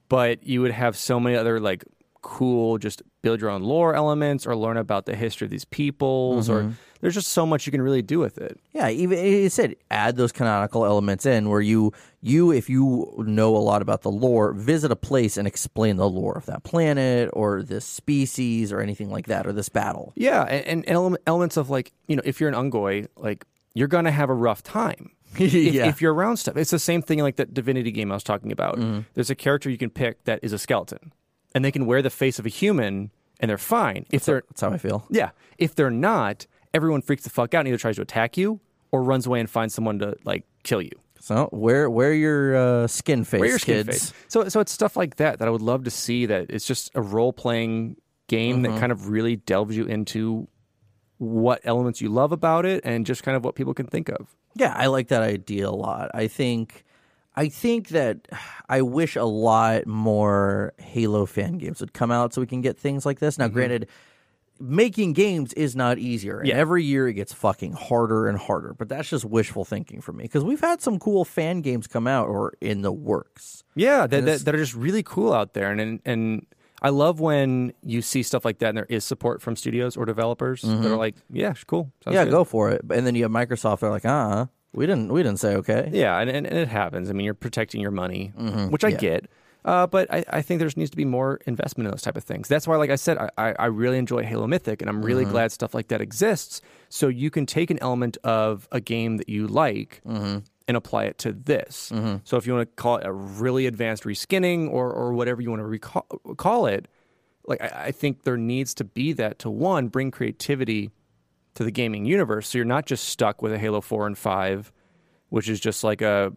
but 0.10 0.45
you 0.45 0.62
would 0.62 0.74
have 0.74 0.97
so 0.97 1.22
many 1.22 1.38
other 1.38 1.62
like 1.62 1.86
cool 2.22 2.78
just 2.78 3.02
build 3.22 3.39
your 3.39 3.49
own 3.49 3.64
lore 3.64 3.95
elements 3.95 4.45
or 4.45 4.56
learn 4.56 4.78
about 4.78 5.06
the 5.06 5.16
history 5.16 5.45
of 5.45 5.52
these 5.52 5.66
peoples 5.66 6.49
or 6.49 6.64
mm-hmm. 6.64 6.72
There's 7.02 7.16
just 7.16 7.30
so 7.30 7.45
much 7.45 7.66
you 7.66 7.72
can 7.72 7.82
really 7.82 8.02
do 8.02 8.20
with 8.20 8.38
it. 8.38 8.60
Yeah, 8.74 8.89
even 8.89 9.18
it 9.18 9.52
said 9.52 9.76
add 9.89 10.16
those 10.18 10.32
canonical 10.32 10.86
elements 10.86 11.26
in 11.26 11.49
where 11.49 11.60
you 11.62 11.91
you 12.22 12.52
if 12.52 12.70
you 12.70 13.14
know 13.18 13.56
a 13.56 13.60
lot 13.60 13.82
about 13.82 14.04
the 14.04 14.12
lore, 14.12 14.54
visit 14.54 14.91
a 14.91 14.95
place 14.95 15.36
and 15.38 15.47
explain 15.47 15.97
the 15.97 16.08
lore 16.10 16.38
of 16.38 16.45
that 16.45 16.64
planet 16.64 17.30
or 17.34 17.64
this 17.64 17.86
species 17.86 18.72
or 18.72 18.80
anything 18.82 19.10
like 19.10 19.26
that 19.28 19.45
or 19.47 19.52
this 19.54 19.70
battle. 19.70 20.14
Yeah, 20.16 20.43
and, 20.43 20.86
and 20.88 20.95
ele- 20.95 21.18
elements 21.28 21.58
of 21.58 21.70
like, 21.70 21.91
you 22.08 22.16
know, 22.16 22.22
if 22.24 22.39
you're 22.39 22.49
an 22.49 22.56
Unggoy, 22.56 23.08
like 23.18 23.45
you're 23.74 23.88
going 23.88 24.06
to 24.06 24.12
have 24.12 24.30
a 24.30 24.34
rough 24.34 24.62
time. 24.64 25.12
if, 25.39 25.54
Yeah. 25.54 25.88
if 25.88 26.02
you're 26.02 26.14
around 26.14 26.38
stuff. 26.38 26.58
It's 26.58 26.72
the 26.72 26.78
same 26.80 27.02
thing 27.02 27.20
like 27.20 27.38
that 27.38 27.54
Divinity 27.54 27.91
game 27.91 28.12
I 28.12 28.16
was 28.16 28.24
talking 28.24 28.52
about. 28.52 28.78
Mm-hmm. 28.78 28.99
There's 29.14 29.30
a 29.30 29.36
character 29.36 29.70
you 29.70 29.78
can 29.78 29.89
pick 29.89 30.24
that 30.26 30.39
is 30.43 30.52
a 30.54 30.58
skeleton, 30.60 31.14
and 31.56 31.64
they 31.66 31.72
can 31.72 31.86
wear 31.86 32.02
the 32.02 32.10
face 32.10 32.38
of 32.38 32.45
a 32.45 32.49
human, 32.49 33.12
and 33.39 33.49
they're 33.49 33.58
fine. 33.58 34.06
If 34.12 34.26
they're 34.26 34.43
That's 34.49 34.60
how 34.62 34.72
I 34.72 34.78
feel. 34.78 35.06
yeah, 35.10 35.30
if 35.58 35.74
they're 35.74 35.89
not, 35.89 36.45
everyone 36.74 37.01
freaks 37.01 37.24
the 37.24 37.30
fuck 37.30 37.53
out 37.53 37.59
and 37.59 37.67
either 37.67 37.78
tries 37.78 37.95
to 37.97 38.01
attack 38.01 38.38
you 38.38 38.59
or 38.91 39.03
runs 39.03 39.26
away 39.26 39.39
and 39.39 39.49
finds 39.49 39.74
someone 39.74 39.99
to 39.99 40.15
like 40.24 40.45
kill 40.63 40.82
you. 40.82 40.91
So 41.19 41.49
wear 41.51 41.89
wear 41.89 42.13
your 42.13 42.55
uh, 42.55 42.88
skin 42.88 43.24
face, 43.24 43.39
Wear 43.41 43.49
your 43.49 43.59
skin 43.59 43.86
kids. 43.86 44.11
face. 44.11 44.13
So 44.28 44.49
so 44.49 44.59
it's 44.59 44.72
stuff 44.72 44.95
like 44.97 45.17
that 45.17 45.39
that 45.39 45.47
I 45.47 45.51
would 45.51 45.61
love 45.61 45.84
to 45.84 45.91
see. 45.91 46.26
That 46.26 46.47
it's 46.49 46.65
just 46.65 46.89
a 46.95 47.01
role 47.01 47.32
playing 47.34 47.97
game 48.28 48.63
Mm-hmm. 48.63 48.74
that 48.74 48.80
kind 48.80 48.91
of 48.91 49.09
really 49.09 49.36
delves 49.36 49.76
you 49.78 49.86
into 49.86 50.47
what 51.17 51.61
elements 51.63 52.01
you 52.01 52.09
love 52.09 52.32
about 52.32 52.65
it 52.65 52.82
and 52.84 53.05
just 53.05 53.22
kind 53.24 53.38
of 53.38 53.43
what 53.45 53.53
people 53.55 53.74
can 53.74 53.86
think 53.86 54.09
of. 54.09 54.36
Yeah, 54.55 54.74
I 54.76 54.88
like 54.88 55.09
that 55.09 55.22
idea 55.22 55.67
a 55.67 55.72
lot. 55.72 56.09
I 56.13 56.28
think 56.28 56.84
I 57.36 57.47
think 57.49 57.89
that 57.89 58.28
I 58.67 58.82
wish 58.82 59.15
a 59.15 59.24
lot 59.24 59.86
more 59.86 60.74
Halo 60.80 61.26
fan 61.28 61.57
games 61.59 61.80
would 61.82 61.93
come 61.93 62.11
out 62.11 62.34
so 62.34 62.41
we 62.41 62.47
can 62.47 62.61
get 62.61 62.78
things 62.80 63.05
like 63.05 63.19
this. 63.19 63.38
Now, 63.38 63.47
granted, 63.47 63.88
making 64.62 65.14
games 65.14 65.53
is 65.53 65.76
not 65.76 65.97
easier. 65.97 66.39
And 66.39 66.47
Yeah. 66.47 66.55
every 66.55 66.84
year 66.84 67.07
it 67.07 67.14
gets 67.16 67.34
fucking 67.34 67.74
harder 67.74 68.28
and 68.28 68.38
harder. 68.38 68.74
But 68.78 68.89
that's 68.89 69.09
just 69.09 69.26
wishful 69.26 69.66
thinking 69.66 70.01
for 70.01 70.14
me 70.14 70.24
because 70.24 70.43
we've 70.43 70.62
had 70.62 70.82
some 70.82 70.99
cool 70.99 71.26
fan 71.26 71.62
games 71.62 71.88
come 71.88 72.07
out 72.07 72.28
or 72.30 72.53
in 72.62 72.82
the 72.82 72.91
works. 72.91 73.64
Yeah, 73.76 74.07
that, 74.07 74.26
that, 74.26 74.45
that, 74.45 74.55
are 74.55 74.57
just 74.57 74.76
really 74.76 75.03
cool 75.03 75.34
out 75.34 75.53
there, 75.53 75.72
and, 75.72 75.80
and 75.82 75.99
and 76.05 76.45
I 76.84 76.89
love 76.89 77.20
when 77.20 77.74
you 77.84 78.01
see 78.01 78.24
stuff 78.24 78.43
like 78.43 78.57
that, 78.59 78.70
and 78.70 78.78
there 78.78 78.88
is 78.89 79.05
support 79.05 79.41
from 79.41 79.55
studios 79.55 79.95
or 79.95 80.05
developers 80.05 80.62
that 80.64 80.86
are 80.86 80.97
like, 80.97 81.16
yeah, 81.32 81.53
cool, 81.68 81.91
sounds 82.03 82.05
Mm-hmm. 82.05 82.14
yeah, 82.16 82.24
good." 82.26 82.32
go 82.32 82.43
for 82.43 82.72
it. 82.72 82.82
And 82.89 83.05
then 83.05 83.14
you 83.16 83.24
have 83.24 83.32
Microsoft. 83.32 83.80
They're 83.82 83.89
like, 83.91 84.03
uh, 84.05 84.47
we 84.74 84.86
didn't, 84.88 85.12
we 85.14 85.22
didn't 85.22 85.39
say 85.39 85.55
okay. 85.57 85.89
Yeah, 85.93 86.18
and, 86.20 86.30
and, 86.30 86.47
and 86.47 86.57
it 86.57 86.68
happens. 86.70 87.09
I 87.09 87.14
mean, 87.14 87.26
you're 87.26 87.34
protecting 87.34 87.82
your 87.82 87.91
money, 87.91 88.34
which 88.70 88.84
I 88.84 88.91
Mm-hmm. 88.91 89.05
Yeah. 89.05 89.09
get. 89.12 89.30
Uh, 89.64 89.86
but 89.86 90.12
I, 90.12 90.24
I 90.30 90.41
think 90.41 90.59
there 90.59 90.70
needs 90.76 90.89
to 90.91 90.97
be 90.97 91.05
more 91.05 91.39
investment 91.45 91.86
in 91.88 91.91
those 91.91 92.01
type 92.01 92.18
of 92.18 92.24
things. 92.24 92.47
That's 92.47 92.68
why, 92.68 92.78
like 92.78 92.89
I 92.89 92.95
said, 92.95 93.18
I, 93.38 93.53
I, 93.59 93.66
really 93.68 93.99
enjoy 93.99 94.24
Halo 94.24 94.47
Mythic, 94.47 94.82
and 94.82 94.89
I'm 94.89 95.03
really 95.03 95.24
Mm-hmm. 95.24 95.32
glad 95.34 95.51
stuff 95.51 95.76
like 95.76 95.89
that 95.89 96.01
exists. 96.01 96.62
So 96.89 97.07
you 97.09 97.30
can 97.30 97.45
take 97.45 97.70
an 97.70 97.78
element 97.80 98.18
of 98.24 98.68
a 98.72 98.82
game 98.82 99.18
that 99.18 99.30
you 99.30 99.45
like 99.47 100.01
Mm-hmm. 100.07 100.39
and 100.68 100.78
apply 100.78 101.03
it 101.05 101.20
to 101.20 101.32
this. 101.32 101.91
So 102.24 102.38
if 102.38 102.47
you 102.47 102.53
want 102.55 102.70
to 102.76 102.82
call 102.82 102.97
it 102.97 103.05
a 103.05 103.12
really 103.14 103.68
advanced 103.68 104.03
reskinning 104.03 104.68
or, 104.70 104.91
or 104.91 105.14
whatever 105.14 105.41
you 105.43 105.49
want 105.51 105.59
to 105.62 105.66
recall, 105.68 106.07
call 106.38 106.66
it, 106.66 106.88
like 107.45 107.62
I, 107.62 107.86
I 107.88 107.91
think 107.91 108.24
there 108.24 108.38
needs 108.38 108.74
to 108.76 108.84
be 108.84 109.14
that 109.14 109.38
to 109.39 109.49
one 109.51 109.89
bring 109.89 110.09
creativity 110.09 110.89
to 111.53 111.64
the 111.64 111.72
gaming 111.72 112.05
universe. 112.05 112.47
So 112.49 112.57
you're 112.57 112.66
not 112.66 112.86
just 112.88 113.03
stuck 113.09 113.41
with 113.43 113.51
a 113.53 113.59
Halo 113.59 113.82
4 113.82 114.07
and 114.07 114.18
5, 114.18 114.72
which 115.30 115.47
is 115.49 115.59
just 115.59 115.84
like 115.84 116.01
a 116.01 116.32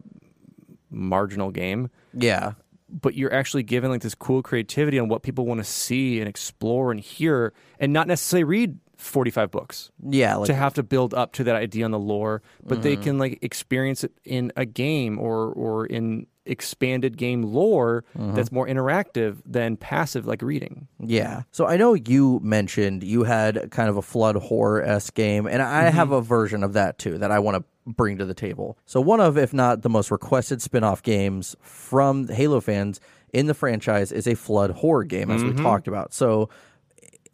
marginal 0.89 1.51
game, 1.51 1.89
Yeah. 2.13 2.53
But 3.01 3.15
you're 3.15 3.33
actually 3.33 3.63
given 3.63 3.91
like 3.91 4.01
this 4.01 4.15
cool 4.15 4.41
creativity 4.41 4.97
on 4.99 5.09
what 5.09 5.21
people 5.23 5.45
want 5.45 5.59
to 5.59 5.63
see 5.63 6.19
and 6.19 6.29
explore 6.29 6.91
and 6.91 6.99
hear 6.99 7.53
and 7.79 7.91
not 7.91 8.07
necessarily 8.07 8.43
read 8.45 8.79
45 8.97 9.51
books 9.51 9.91
Yeah. 10.07 10.35
Like, 10.37 10.47
to 10.47 10.53
have 10.53 10.73
to 10.75 10.83
build 10.83 11.13
up 11.13 11.33
to 11.33 11.43
that 11.43 11.55
idea 11.57 11.83
on 11.85 11.91
the 11.91 11.99
lore, 11.99 12.41
but 12.65 12.81
they 12.81 12.93
Mm-hmm. 12.93 13.03
can 13.03 13.17
like 13.17 13.39
experience 13.41 14.03
it 14.05 14.13
in 14.23 14.51
a 14.55 14.65
game 14.65 15.19
or 15.19 15.47
or 15.51 15.85
in 15.85 16.27
expanded 16.45 17.17
game 17.17 17.43
lore 17.43 18.03
Mm-hmm. 18.17 18.35
that's 18.35 18.51
more 18.51 18.67
interactive 18.67 19.37
than 19.45 19.77
passive 19.77 20.25
like 20.25 20.41
reading. 20.41 20.87
Yeah. 20.99 21.43
So 21.51 21.65
I 21.67 21.77
know 21.77 21.93
you 21.93 22.39
mentioned 22.43 23.03
you 23.03 23.23
had 23.23 23.69
kind 23.71 23.89
of 23.89 23.97
a 23.97 24.01
flood 24.01 24.35
horror 24.35 24.81
esque 24.83 25.13
game, 25.13 25.47
and 25.47 25.61
I 25.61 25.89
have 25.89 26.11
a 26.11 26.21
version 26.21 26.63
of 26.63 26.73
that 26.73 26.97
too 26.97 27.17
that 27.17 27.31
I 27.31 27.39
want 27.39 27.57
to 27.57 27.63
bring 27.91 28.17
to 28.17 28.25
the 28.25 28.33
table. 28.33 28.77
So 28.85 28.99
one 29.01 29.19
of, 29.19 29.37
if 29.37 29.53
not 29.53 29.81
the 29.81 29.89
most 29.89 30.11
requested 30.11 30.61
spin 30.61 30.83
off 30.83 31.03
games 31.03 31.55
from 31.61 32.27
Halo 32.27 32.59
fans 32.61 32.99
in 33.33 33.47
the 33.47 33.53
franchise 33.53 34.11
is 34.11 34.27
a 34.27 34.35
flood 34.35 34.71
horror 34.71 35.03
game, 35.03 35.29
as 35.29 35.43
we 35.43 35.53
talked 35.53 35.87
about. 35.87 36.13
So 36.13 36.49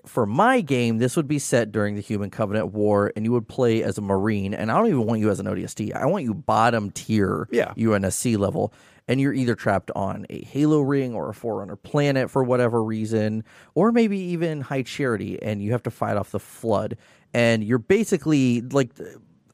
for 0.05 0.25
my 0.25 0.61
game, 0.61 0.97
this 0.97 1.15
would 1.15 1.27
be 1.27 1.37
set 1.37 1.71
during 1.71 1.93
the 1.95 2.01
Human 2.01 2.31
Covenant 2.31 2.73
War, 2.73 3.13
and 3.15 3.23
you 3.23 3.31
would 3.33 3.47
play 3.47 3.83
as 3.83 3.99
a 3.99 4.01
Marine. 4.01 4.53
And 4.55 4.71
I 4.71 4.77
don't 4.77 4.87
even 4.87 5.05
want 5.05 5.19
you 5.21 5.29
as 5.29 5.39
an 5.39 5.45
ODST. 5.45 5.93
I 5.95 6.07
want 6.07 6.23
you 6.23 6.33
bottom 6.33 6.89
tier 6.91 7.47
Yeah. 7.51 7.73
UNSC 7.77 8.35
level. 8.37 8.73
And 9.07 9.19
you're 9.19 9.33
either 9.33 9.55
trapped 9.55 9.91
on 9.95 10.25
a 10.29 10.43
Halo 10.45 10.81
ring 10.81 11.13
or 11.13 11.29
a 11.29 11.33
Forerunner 11.33 11.75
planet 11.75 12.29
for 12.29 12.43
whatever 12.43 12.83
reason, 12.83 13.43
or 13.75 13.91
maybe 13.91 14.17
even 14.17 14.61
High 14.61 14.83
Charity, 14.83 15.41
and 15.41 15.61
you 15.61 15.71
have 15.71 15.83
to 15.83 15.91
fight 15.91 16.17
off 16.17 16.31
the 16.31 16.39
Flood. 16.39 16.97
And 17.33 17.63
you're 17.63 17.79
basically 17.79 18.61
like. 18.61 18.91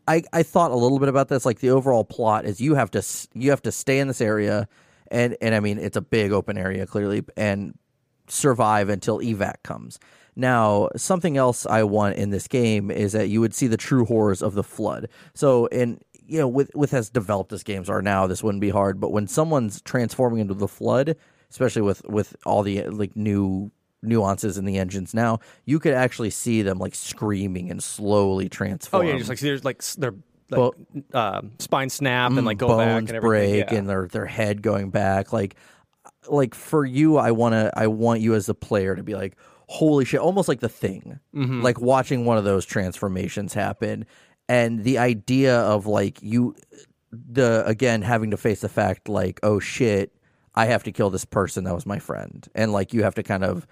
I, 0.10 0.24
I 0.32 0.42
thought 0.42 0.72
a 0.72 0.76
little 0.76 1.00
bit 1.00 1.10
about 1.10 1.28
this. 1.28 1.46
Like 1.46 1.60
the 1.60 1.72
overall 1.72 2.06
plot 2.06 2.46
is 2.46 2.62
you 2.62 2.76
have 2.76 2.90
to 2.92 3.04
you 3.34 3.50
have 3.50 3.62
to 3.64 3.74
stay 3.74 4.00
in 4.00 4.08
this 4.08 4.22
area, 4.22 4.70
and 5.12 5.36
and 5.42 5.54
I 5.54 5.60
mean 5.60 5.78
it's 5.80 5.98
a 5.98 6.02
big 6.02 6.32
open 6.32 6.58
area 6.58 6.86
clearly, 6.86 7.26
and 7.36 7.78
survive 8.28 8.88
until 8.88 9.20
evac 9.20 9.64
comes. 9.64 10.00
Now, 10.40 10.90
something 10.96 11.36
else 11.36 11.66
I 11.66 11.82
want 11.82 12.16
in 12.16 12.30
this 12.30 12.48
game 12.48 12.92
is 12.92 13.14
that 13.14 13.28
you 13.28 13.42
would 13.42 13.56
see 13.56 13.66
the 13.66 13.76
true 13.76 14.06
horrors 14.06 14.44
of 14.44 14.54
the 14.54 14.64
flood. 14.64 15.10
So, 15.34 15.66
in 15.66 16.00
you 16.28 16.38
know, 16.40 16.48
with 16.48 16.70
with 16.76 16.94
as 16.94 17.10
developed 17.10 17.54
as 17.54 17.64
games 17.64 17.90
are 17.90 18.02
now, 18.02 18.28
this 18.28 18.44
wouldn't 18.44 18.62
be 18.62 18.70
hard. 18.70 19.00
But 19.00 19.12
when 19.12 19.28
someone's 19.28 19.82
transforming 19.82 20.40
into 20.40 20.54
the 20.54 20.68
flood, 20.68 21.16
especially 21.50 21.82
with 21.82 22.04
with 22.06 22.36
all 22.46 22.64
the 22.64 22.84
like 22.84 23.16
new 23.16 23.72
nuances 24.04 24.58
in 24.58 24.66
the 24.66 24.78
engines 24.78 25.14
now, 25.14 25.40
you 25.66 25.80
could 25.80 25.94
actually 25.94 26.30
see 26.30 26.62
them 26.62 26.78
like 26.78 26.94
screaming 26.96 27.72
and 27.72 27.82
slowly 27.82 28.50
transform. 28.50 29.06
Oh 29.06 29.10
yeah, 29.10 29.18
just 29.18 29.30
like 29.30 29.40
there's 29.40 29.64
like 29.66 29.82
their 29.98 30.14
like, 30.50 30.74
uh, 31.14 31.42
spine 31.60 31.90
snap 31.90 32.32
and 32.32 32.46
like 32.46 32.58
go 32.58 32.68
back 32.70 32.88
Mm, 32.88 32.94
bones 33.00 33.12
and 33.12 33.22
break 33.22 33.72
yeah. 33.72 33.78
and 33.78 33.90
their 33.90 34.08
their 34.08 34.26
head 34.26 34.62
going 34.62 34.92
back 34.92 35.34
like 35.34 35.56
like 36.30 36.56
for 36.56 36.86
you 36.86 37.18
i 37.18 37.32
want 37.32 37.52
to 37.54 37.70
i 37.76 37.88
want 37.88 38.22
you 38.22 38.34
as 38.34 38.46
the 38.46 38.54
player 38.54 38.96
to 38.96 39.04
be 39.04 39.14
like 39.14 39.36
holy 39.68 40.06
shit 40.06 40.22
almost 40.22 40.48
like 40.48 40.62
the 40.62 40.70
thing 40.70 41.20
Mm-hmm. 41.36 41.62
like 41.62 41.82
watching 41.82 42.24
one 42.24 42.38
of 42.38 42.46
those 42.46 42.66
transformations 42.66 43.54
happen 43.54 44.06
and 44.50 44.84
the 44.84 44.98
idea 44.98 45.60
of 45.60 45.86
like 45.86 46.22
you 46.22 46.56
the 47.12 47.64
again 47.66 48.02
having 48.02 48.32
to 48.32 48.38
face 48.38 48.62
the 48.62 48.70
fact 48.70 49.10
like 49.10 49.40
oh 49.44 49.60
shit 49.60 50.14
i 50.56 50.66
have 50.66 50.84
to 50.84 50.92
kill 50.92 51.10
this 51.10 51.26
person 51.26 51.64
that 51.64 51.74
was 51.74 51.86
my 51.86 52.00
friend 52.00 52.48
and 52.54 52.72
like 52.72 52.94
you 52.94 53.04
have 53.04 53.16
to 53.16 53.24
kind 53.24 53.44
of 53.44 53.66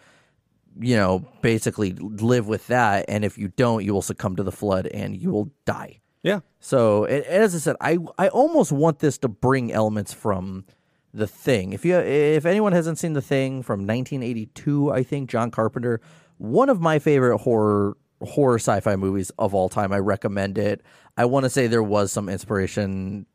you 0.80 0.96
know 0.96 1.26
basically 1.42 1.94
live 1.94 2.48
with 2.48 2.68
that 2.68 3.06
and 3.08 3.24
if 3.24 3.38
you 3.38 3.48
don't 3.50 3.84
you 3.84 3.94
will 3.94 4.02
succumb 4.02 4.36
to 4.36 4.44
the 4.44 4.52
flood 4.52 4.88
and 4.88 5.16
you 5.22 5.32
will 5.32 5.50
die 5.66 6.00
yeah. 6.26 6.40
so, 6.60 7.06
a- 7.06 7.24
as 7.32 7.54
I 7.54 7.60
said, 7.60 7.76
I 7.80 8.00
I 8.18 8.30
almost 8.30 8.72
want 8.72 8.98
this 8.98 9.20
to 9.20 9.28
bring 9.28 9.72
elements 9.72 10.12
from 10.12 10.66
the 11.14 11.28
Thing. 11.28 11.72
If 11.72 11.86
you 11.86 11.98
if 11.98 12.48
anyone 12.48 12.72
hasn't 12.72 12.98
seen 12.98 13.14
the 13.14 13.22
Thing 13.22 13.62
from 13.62 13.82
1982, 13.82 14.92
I 14.92 15.04
think 15.04 15.30
John 15.30 15.52
Carpenter, 15.52 16.02
one 16.40 16.68
of 16.68 16.82
my 16.82 16.98
favorite 16.98 17.38
horror 17.38 17.96
horror 18.22 18.60
sci-fi 18.60 18.96
movies 18.96 19.32
of 19.38 19.54
all 19.54 19.70
time. 19.70 19.92
I 19.92 20.00
recommend 20.00 20.58
it. 20.58 20.82
I 21.18 21.26
want 21.26 21.44
to 21.44 21.50
say 21.50 21.68
there 21.68 21.84
was 21.84 22.12
some 22.12 22.30
inspiration 22.30 23.26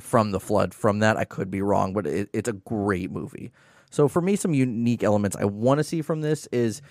from 0.00 0.30
the 0.30 0.40
flood 0.40 0.74
from 0.74 0.98
that. 1.00 1.16
I 1.16 1.24
could 1.24 1.50
be 1.50 1.62
wrong, 1.62 1.92
but 1.92 2.06
it, 2.06 2.28
it's 2.32 2.48
a 2.48 2.52
great 2.52 3.10
movie. 3.10 3.52
So 3.90 4.08
for 4.08 4.20
me, 4.20 4.36
some 4.36 4.52
unique 4.52 5.02
elements 5.02 5.36
I 5.36 5.44
want 5.44 5.78
to 5.78 5.84
see 5.84 6.02
from 6.02 6.20
this 6.20 6.46
is 6.52 6.82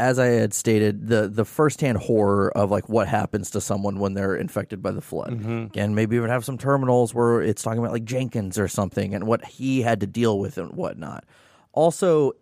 as 0.00 0.18
I 0.18 0.28
had 0.28 0.54
stated, 0.54 1.08
the 1.08 1.28
the 1.28 1.44
firsthand 1.44 1.98
horror 1.98 2.50
of 2.56 2.70
like 2.70 2.88
what 2.88 3.06
happens 3.06 3.50
to 3.50 3.60
someone 3.60 3.98
when 3.98 4.14
they're 4.14 4.34
infected 4.34 4.82
by 4.82 4.92
the 4.92 5.02
flood. 5.02 5.32
Mm-hmm. 5.32 5.78
and 5.78 5.94
maybe 5.94 6.16
even 6.16 6.30
have 6.30 6.44
some 6.44 6.56
terminals 6.56 7.14
where 7.14 7.42
it's 7.42 7.62
talking 7.62 7.80
about 7.80 7.92
like 7.92 8.04
Jenkins 8.04 8.58
or 8.58 8.66
something 8.66 9.14
and 9.14 9.26
what 9.26 9.44
he 9.44 9.82
had 9.82 10.00
to 10.00 10.06
deal 10.06 10.38
with 10.38 10.56
and 10.56 10.72
whatnot. 10.72 11.24
Also, 11.72 12.32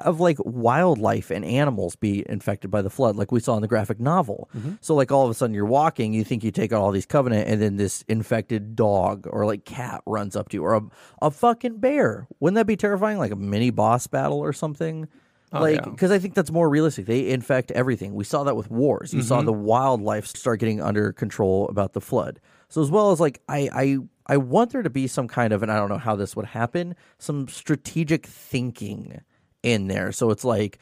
have 0.00 0.20
like 0.20 0.38
wildlife 0.40 1.30
and 1.30 1.44
animals 1.44 1.96
be 1.96 2.24
infected 2.28 2.70
by 2.70 2.82
the 2.82 2.90
flood, 2.90 3.16
like 3.16 3.32
we 3.32 3.40
saw 3.40 3.56
in 3.56 3.62
the 3.62 3.68
graphic 3.68 4.00
novel. 4.00 4.48
Mm-hmm. 4.56 4.74
So, 4.80 4.94
like 4.94 5.12
all 5.12 5.24
of 5.24 5.30
a 5.30 5.34
sudden, 5.34 5.54
you're 5.54 5.66
walking, 5.66 6.12
you 6.12 6.24
think 6.24 6.44
you 6.44 6.50
take 6.50 6.72
out 6.72 6.80
all 6.80 6.92
these 6.92 7.06
covenant, 7.06 7.48
and 7.48 7.60
then 7.60 7.76
this 7.76 8.04
infected 8.08 8.76
dog 8.76 9.26
or 9.30 9.46
like 9.46 9.64
cat 9.64 10.02
runs 10.06 10.36
up 10.36 10.48
to 10.50 10.56
you, 10.56 10.64
or 10.64 10.74
a, 10.74 10.82
a 11.22 11.30
fucking 11.30 11.78
bear. 11.78 12.26
Wouldn't 12.40 12.56
that 12.56 12.66
be 12.66 12.76
terrifying? 12.76 13.18
Like 13.18 13.32
a 13.32 13.36
mini 13.36 13.70
boss 13.70 14.06
battle 14.06 14.38
or 14.38 14.52
something. 14.52 15.08
Oh, 15.52 15.60
like, 15.60 15.76
yeah. 15.76 15.90
because 15.90 16.10
I 16.10 16.18
think 16.18 16.34
that's 16.34 16.50
more 16.50 16.68
realistic. 16.68 17.06
They 17.06 17.28
infect 17.28 17.70
everything. 17.70 18.14
We 18.14 18.24
saw 18.24 18.44
that 18.44 18.56
with 18.56 18.70
wars. 18.70 19.14
You 19.14 19.22
saw 19.22 19.36
mm-hmm. 19.38 19.46
the 19.46 19.52
wildlife 19.52 20.26
start 20.26 20.58
getting 20.58 20.80
under 20.80 21.12
control 21.12 21.68
about 21.68 21.92
the 21.92 22.00
flood. 22.00 22.40
So 22.68 22.82
as 22.82 22.90
well 22.90 23.12
as 23.12 23.20
like, 23.20 23.40
I, 23.48 23.68
I, 23.72 23.98
I 24.26 24.36
want 24.38 24.72
there 24.72 24.82
to 24.82 24.90
be 24.90 25.06
some 25.06 25.28
kind 25.28 25.52
of, 25.52 25.62
and 25.62 25.70
I 25.70 25.76
don't 25.76 25.88
know 25.88 25.98
how 25.98 26.16
this 26.16 26.34
would 26.34 26.46
happen, 26.46 26.96
some 27.18 27.46
strategic 27.46 28.26
thinking 28.26 29.20
in 29.66 29.88
there. 29.88 30.12
So 30.12 30.30
it's 30.30 30.44
like, 30.44 30.78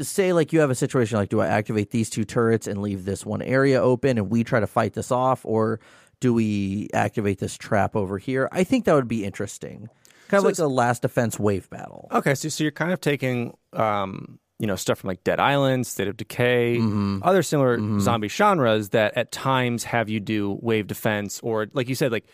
say 0.00 0.32
like 0.32 0.52
you 0.52 0.60
have 0.60 0.70
a 0.70 0.74
situation 0.74 1.18
like, 1.18 1.28
do 1.28 1.40
I 1.40 1.46
activate 1.46 1.90
these 1.90 2.10
two 2.10 2.24
turrets 2.24 2.66
and 2.66 2.82
leave 2.82 3.04
this 3.04 3.24
one 3.24 3.42
area 3.42 3.80
open, 3.80 4.18
and 4.18 4.30
we 4.30 4.42
try 4.44 4.60
to 4.60 4.66
fight 4.66 4.94
this 4.94 5.10
off, 5.12 5.44
or 5.44 5.80
do 6.18 6.34
we 6.34 6.88
activate 6.92 7.38
this 7.38 7.56
trap 7.56 7.94
over 7.94 8.18
here? 8.18 8.48
I 8.52 8.64
think 8.64 8.84
that 8.84 8.94
would 8.94 9.08
be 9.08 9.24
interesting. 9.24 9.88
Kind 10.28 10.40
of 10.40 10.44
like 10.44 10.58
a 10.58 10.66
last 10.66 11.02
defense 11.02 11.38
wave 11.38 11.68
battle. 11.70 12.08
Okay, 12.12 12.34
so, 12.34 12.48
so 12.48 12.64
you're 12.64 12.70
kind 12.70 12.92
of 12.92 13.00
taking, 13.00 13.56
um, 13.72 14.38
you 14.58 14.66
know, 14.66 14.76
stuff 14.76 14.98
from 14.98 15.08
like 15.08 15.24
Dead 15.24 15.40
Island, 15.40 15.86
State 15.86 16.08
of 16.08 16.16
Decay, 16.16 16.76
Mm-hmm. 16.78 17.20
other 17.22 17.42
similar 17.42 18.00
zombie 18.00 18.28
genres 18.28 18.90
that 18.90 19.16
at 19.16 19.32
times 19.32 19.84
have 19.84 20.08
you 20.08 20.20
do 20.20 20.58
wave 20.62 20.86
defense, 20.86 21.40
or 21.42 21.68
like 21.72 21.88
you 21.88 21.94
said, 21.94 22.12
like 22.12 22.26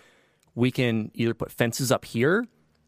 we 0.54 0.70
can 0.70 1.10
either 1.14 1.34
put 1.34 1.50
fences 1.52 1.90
up 1.92 2.04
here, 2.04 2.44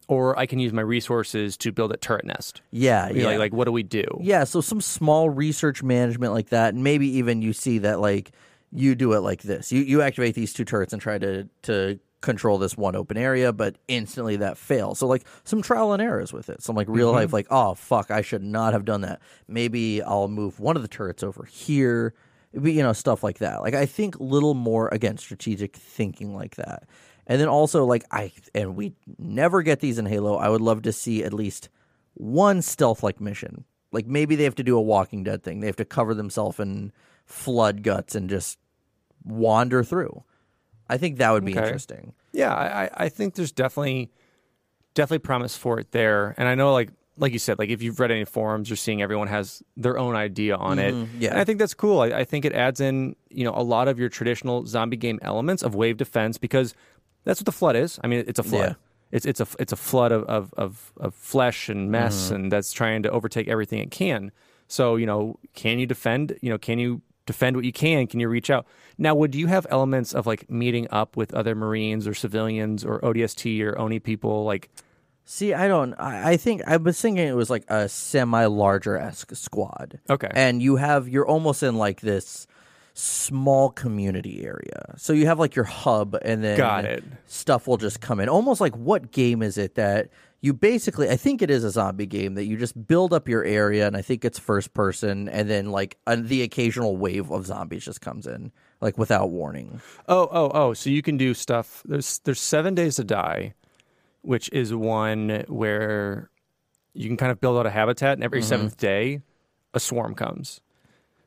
or 0.08 0.38
I 0.38 0.46
can 0.46 0.58
use 0.58 0.72
my 0.72 0.82
resources 0.82 1.56
to 1.58 1.70
build 1.70 1.92
a 1.92 1.96
turret 1.96 2.24
nest. 2.24 2.62
Yeah, 2.70 3.08
You 3.08 3.14
know, 3.14 3.20
yeah. 3.20 3.26
Like, 3.28 3.38
like 3.38 3.52
what 3.52 3.64
do 3.66 3.72
we 3.72 3.82
do? 3.82 4.04
Yeah, 4.20 4.44
so 4.44 4.60
some 4.60 4.80
small 4.80 5.30
research 5.30 5.82
management 5.82 6.32
like 6.32 6.48
that, 6.48 6.74
and 6.74 6.82
maybe 6.82 7.18
even 7.18 7.42
you 7.42 7.52
see 7.52 7.78
that 7.78 8.00
like 8.00 8.32
you 8.72 8.94
do 8.94 9.12
it 9.12 9.20
like 9.20 9.42
this. 9.42 9.70
You 9.70 9.82
you 9.82 10.02
activate 10.02 10.34
these 10.34 10.52
two 10.52 10.64
turrets 10.64 10.92
and 10.92 11.00
try 11.00 11.18
to 11.18 11.48
to 11.62 12.00
control 12.20 12.58
this 12.58 12.76
one 12.76 12.96
open 12.96 13.16
area, 13.16 13.52
but 13.52 13.76
instantly 13.86 14.36
that 14.36 14.58
fails. 14.58 14.98
So 14.98 15.06
like 15.06 15.24
some 15.44 15.62
trial 15.62 15.92
and 15.92 16.02
errors 16.02 16.32
with 16.32 16.48
it. 16.48 16.62
Some 16.62 16.74
like 16.74 16.88
real 16.88 17.12
life 17.12 17.26
mm-hmm. 17.26 17.34
like, 17.34 17.46
oh 17.50 17.74
fuck, 17.74 18.10
I 18.10 18.22
should 18.22 18.42
not 18.42 18.72
have 18.72 18.84
done 18.84 19.02
that. 19.02 19.20
Maybe 19.46 20.02
I'll 20.02 20.28
move 20.28 20.58
one 20.58 20.76
of 20.76 20.82
the 20.82 20.88
turrets 20.88 21.22
over 21.22 21.44
here. 21.44 22.14
You 22.54 22.82
know, 22.82 22.94
stuff 22.94 23.22
like 23.22 23.38
that. 23.38 23.60
Like 23.60 23.74
I 23.74 23.84
think 23.84 24.18
little 24.18 24.54
more 24.54 24.88
again, 24.88 25.18
strategic 25.18 25.76
thinking 25.76 26.34
like 26.34 26.56
that. 26.56 26.84
And 27.28 27.40
then 27.40 27.48
also 27.48 27.84
like 27.84 28.04
I 28.10 28.32
and 28.54 28.74
we 28.74 28.94
never 29.18 29.62
get 29.62 29.80
these 29.80 29.98
in 29.98 30.06
Halo. 30.06 30.36
I 30.36 30.48
would 30.48 30.62
love 30.62 30.82
to 30.82 30.92
see 30.92 31.22
at 31.22 31.32
least 31.34 31.68
one 32.14 32.62
stealth 32.62 33.02
like 33.02 33.20
mission. 33.20 33.64
Like 33.92 34.06
maybe 34.06 34.34
they 34.34 34.44
have 34.44 34.54
to 34.56 34.62
do 34.64 34.76
a 34.76 34.80
Walking 34.82 35.22
Dead 35.24 35.42
thing. 35.42 35.60
They 35.60 35.66
have 35.66 35.76
to 35.76 35.84
cover 35.84 36.14
themselves 36.14 36.58
in 36.58 36.90
flood 37.26 37.82
guts 37.82 38.14
and 38.14 38.28
just 38.30 38.58
wander 39.24 39.84
through. 39.84 40.24
I 40.88 40.96
think 40.96 41.18
that 41.18 41.30
would 41.32 41.44
be 41.44 41.52
Okay. 41.52 41.60
interesting. 41.66 42.14
Yeah, 42.32 42.54
I, 42.54 42.90
I- 42.94 43.08
think 43.08 43.34
there's 43.34 43.52
definitely 43.52 44.10
definitely 44.94 45.18
promise 45.20 45.56
for 45.56 45.78
it 45.78 45.92
there. 45.92 46.34
And 46.38 46.48
I 46.48 46.54
know 46.54 46.72
like 46.72 46.90
like 47.20 47.32
you 47.32 47.38
said, 47.40 47.58
like 47.58 47.68
if 47.68 47.82
you've 47.82 47.98
read 47.98 48.12
any 48.12 48.24
forums, 48.24 48.70
you're 48.70 48.76
seeing 48.76 49.02
everyone 49.02 49.26
has 49.26 49.60
their 49.76 49.98
own 49.98 50.14
idea 50.14 50.54
on 50.56 50.78
it. 50.78 50.94
Mhm, 50.94 51.08
yeah. 51.18 51.30
And 51.30 51.38
I 51.40 51.44
think 51.44 51.58
that's 51.58 51.74
cool. 51.74 52.00
I, 52.00 52.06
I 52.20 52.24
think 52.24 52.44
it 52.44 52.52
adds 52.52 52.80
in, 52.80 53.16
you 53.28 53.42
know, 53.44 53.52
a 53.56 53.62
lot 53.62 53.88
of 53.88 53.98
your 53.98 54.08
traditional 54.08 54.64
zombie 54.66 54.96
game 54.96 55.18
elements 55.20 55.62
of 55.64 55.74
wave 55.74 55.96
defense 55.96 56.38
because 56.38 56.74
that's 57.28 57.40
what 57.40 57.44
the 57.46 57.52
flood 57.52 57.76
is. 57.76 58.00
I 58.02 58.06
mean, 58.08 58.24
it's 58.26 58.38
a 58.40 58.42
flood. 58.42 58.70
Yeah. 58.70 58.74
It's 59.12 59.26
it's 59.26 59.40
a 59.40 59.46
it's 59.58 59.72
a 59.72 59.76
flood 59.76 60.12
of 60.12 60.24
of 60.24 60.52
of, 60.56 60.92
of 60.96 61.14
flesh 61.14 61.68
and 61.68 61.90
mess, 61.92 62.26
Mm-hmm. 62.26 62.34
and 62.34 62.52
that's 62.52 62.72
trying 62.72 63.02
to 63.04 63.10
overtake 63.10 63.46
everything 63.48 63.78
it 63.80 63.90
can. 63.90 64.32
So 64.66 64.96
you 64.96 65.06
know, 65.06 65.38
can 65.54 65.78
you 65.78 65.86
defend? 65.86 66.36
You 66.42 66.50
know, 66.50 66.58
can 66.58 66.78
you 66.78 67.00
defend 67.26 67.56
what 67.56 67.64
you 67.64 67.72
can? 67.72 68.06
Can 68.06 68.20
you 68.20 68.28
reach 68.28 68.50
out? 68.50 68.66
Now, 68.98 69.14
would 69.14 69.34
you 69.34 69.46
have 69.46 69.66
elements 69.70 70.14
of 70.14 70.26
like 70.26 70.50
meeting 70.50 70.88
up 70.90 71.16
with 71.16 71.32
other 71.34 71.54
Marines 71.54 72.06
or 72.08 72.14
civilians 72.14 72.84
or 72.84 73.00
ODST 73.00 73.62
or 73.62 73.78
ONI 73.78 73.98
people? 74.00 74.44
Like, 74.44 74.68
See, 75.24 75.52
I 75.54 75.68
don't. 75.68 75.92
I, 75.94 76.32
I 76.32 76.36
think 76.38 76.62
I 76.66 76.76
was 76.78 76.98
thinking 77.00 77.28
it 77.28 77.36
was 77.36 77.50
like 77.50 77.64
a 77.68 77.88
semi 77.88 78.46
larger 78.46 78.96
esque 78.96 79.34
squad. 79.36 80.00
Okay. 80.08 80.30
and 80.34 80.62
you 80.62 80.76
have 80.76 81.06
you're 81.08 81.26
almost 81.28 81.62
in 81.62 81.76
like 81.76 82.00
this 82.00 82.46
small 82.98 83.70
community 83.70 84.44
area. 84.44 84.94
So 84.96 85.12
you 85.12 85.26
have 85.26 85.38
like 85.38 85.54
your 85.54 85.64
hub, 85.64 86.16
and 86.22 86.42
then 86.42 86.56
Got 86.58 86.84
it. 86.84 87.04
Stuff 87.26 87.66
will 87.66 87.76
just 87.76 88.00
come 88.00 88.18
in. 88.20 88.28
Almost 88.28 88.60
like 88.60 88.76
what 88.76 89.12
game 89.12 89.42
is 89.42 89.56
it 89.56 89.76
that 89.76 90.08
you 90.40 90.52
basically? 90.52 91.08
I 91.08 91.16
think 91.16 91.40
it 91.42 91.50
is 91.50 91.62
a 91.64 91.70
zombie 91.70 92.06
game 92.06 92.34
that 92.34 92.44
you 92.46 92.56
just 92.56 92.86
build 92.86 93.12
up 93.12 93.28
your 93.28 93.44
area, 93.44 93.86
and 93.86 93.96
I 93.96 94.02
think 94.02 94.24
it's 94.24 94.38
first 94.38 94.74
person, 94.74 95.28
and 95.28 95.48
then 95.48 95.70
like 95.70 95.96
uh, 96.06 96.16
the 96.18 96.42
occasional 96.42 96.96
wave 96.96 97.30
of 97.30 97.46
zombies 97.46 97.84
just 97.84 98.00
comes 98.00 98.26
in 98.26 98.50
like 98.80 98.98
without 98.98 99.30
warning. 99.30 99.80
oh, 100.08 100.28
oh, 100.30 100.50
oh, 100.52 100.74
so 100.74 100.90
you 100.90 101.02
can 101.02 101.16
do 101.16 101.34
stuff. 101.34 101.82
There's 101.84 102.18
there's 102.20 102.40
seven 102.40 102.74
days 102.74 102.96
to 102.96 103.04
die, 103.04 103.54
which 104.22 104.48
is 104.52 104.74
one 104.74 105.44
where 105.48 106.30
you 106.94 107.06
can 107.08 107.16
kind 107.16 107.30
of 107.30 107.40
build 107.40 107.58
out 107.58 107.66
a 107.66 107.70
habitat, 107.70 108.12
and 108.14 108.18
Mm-hmm. 108.20 108.24
every 108.24 108.42
seventh 108.42 108.76
day, 108.76 109.20
a 109.74 109.78
swarm 109.80 110.14
comes. 110.16 110.60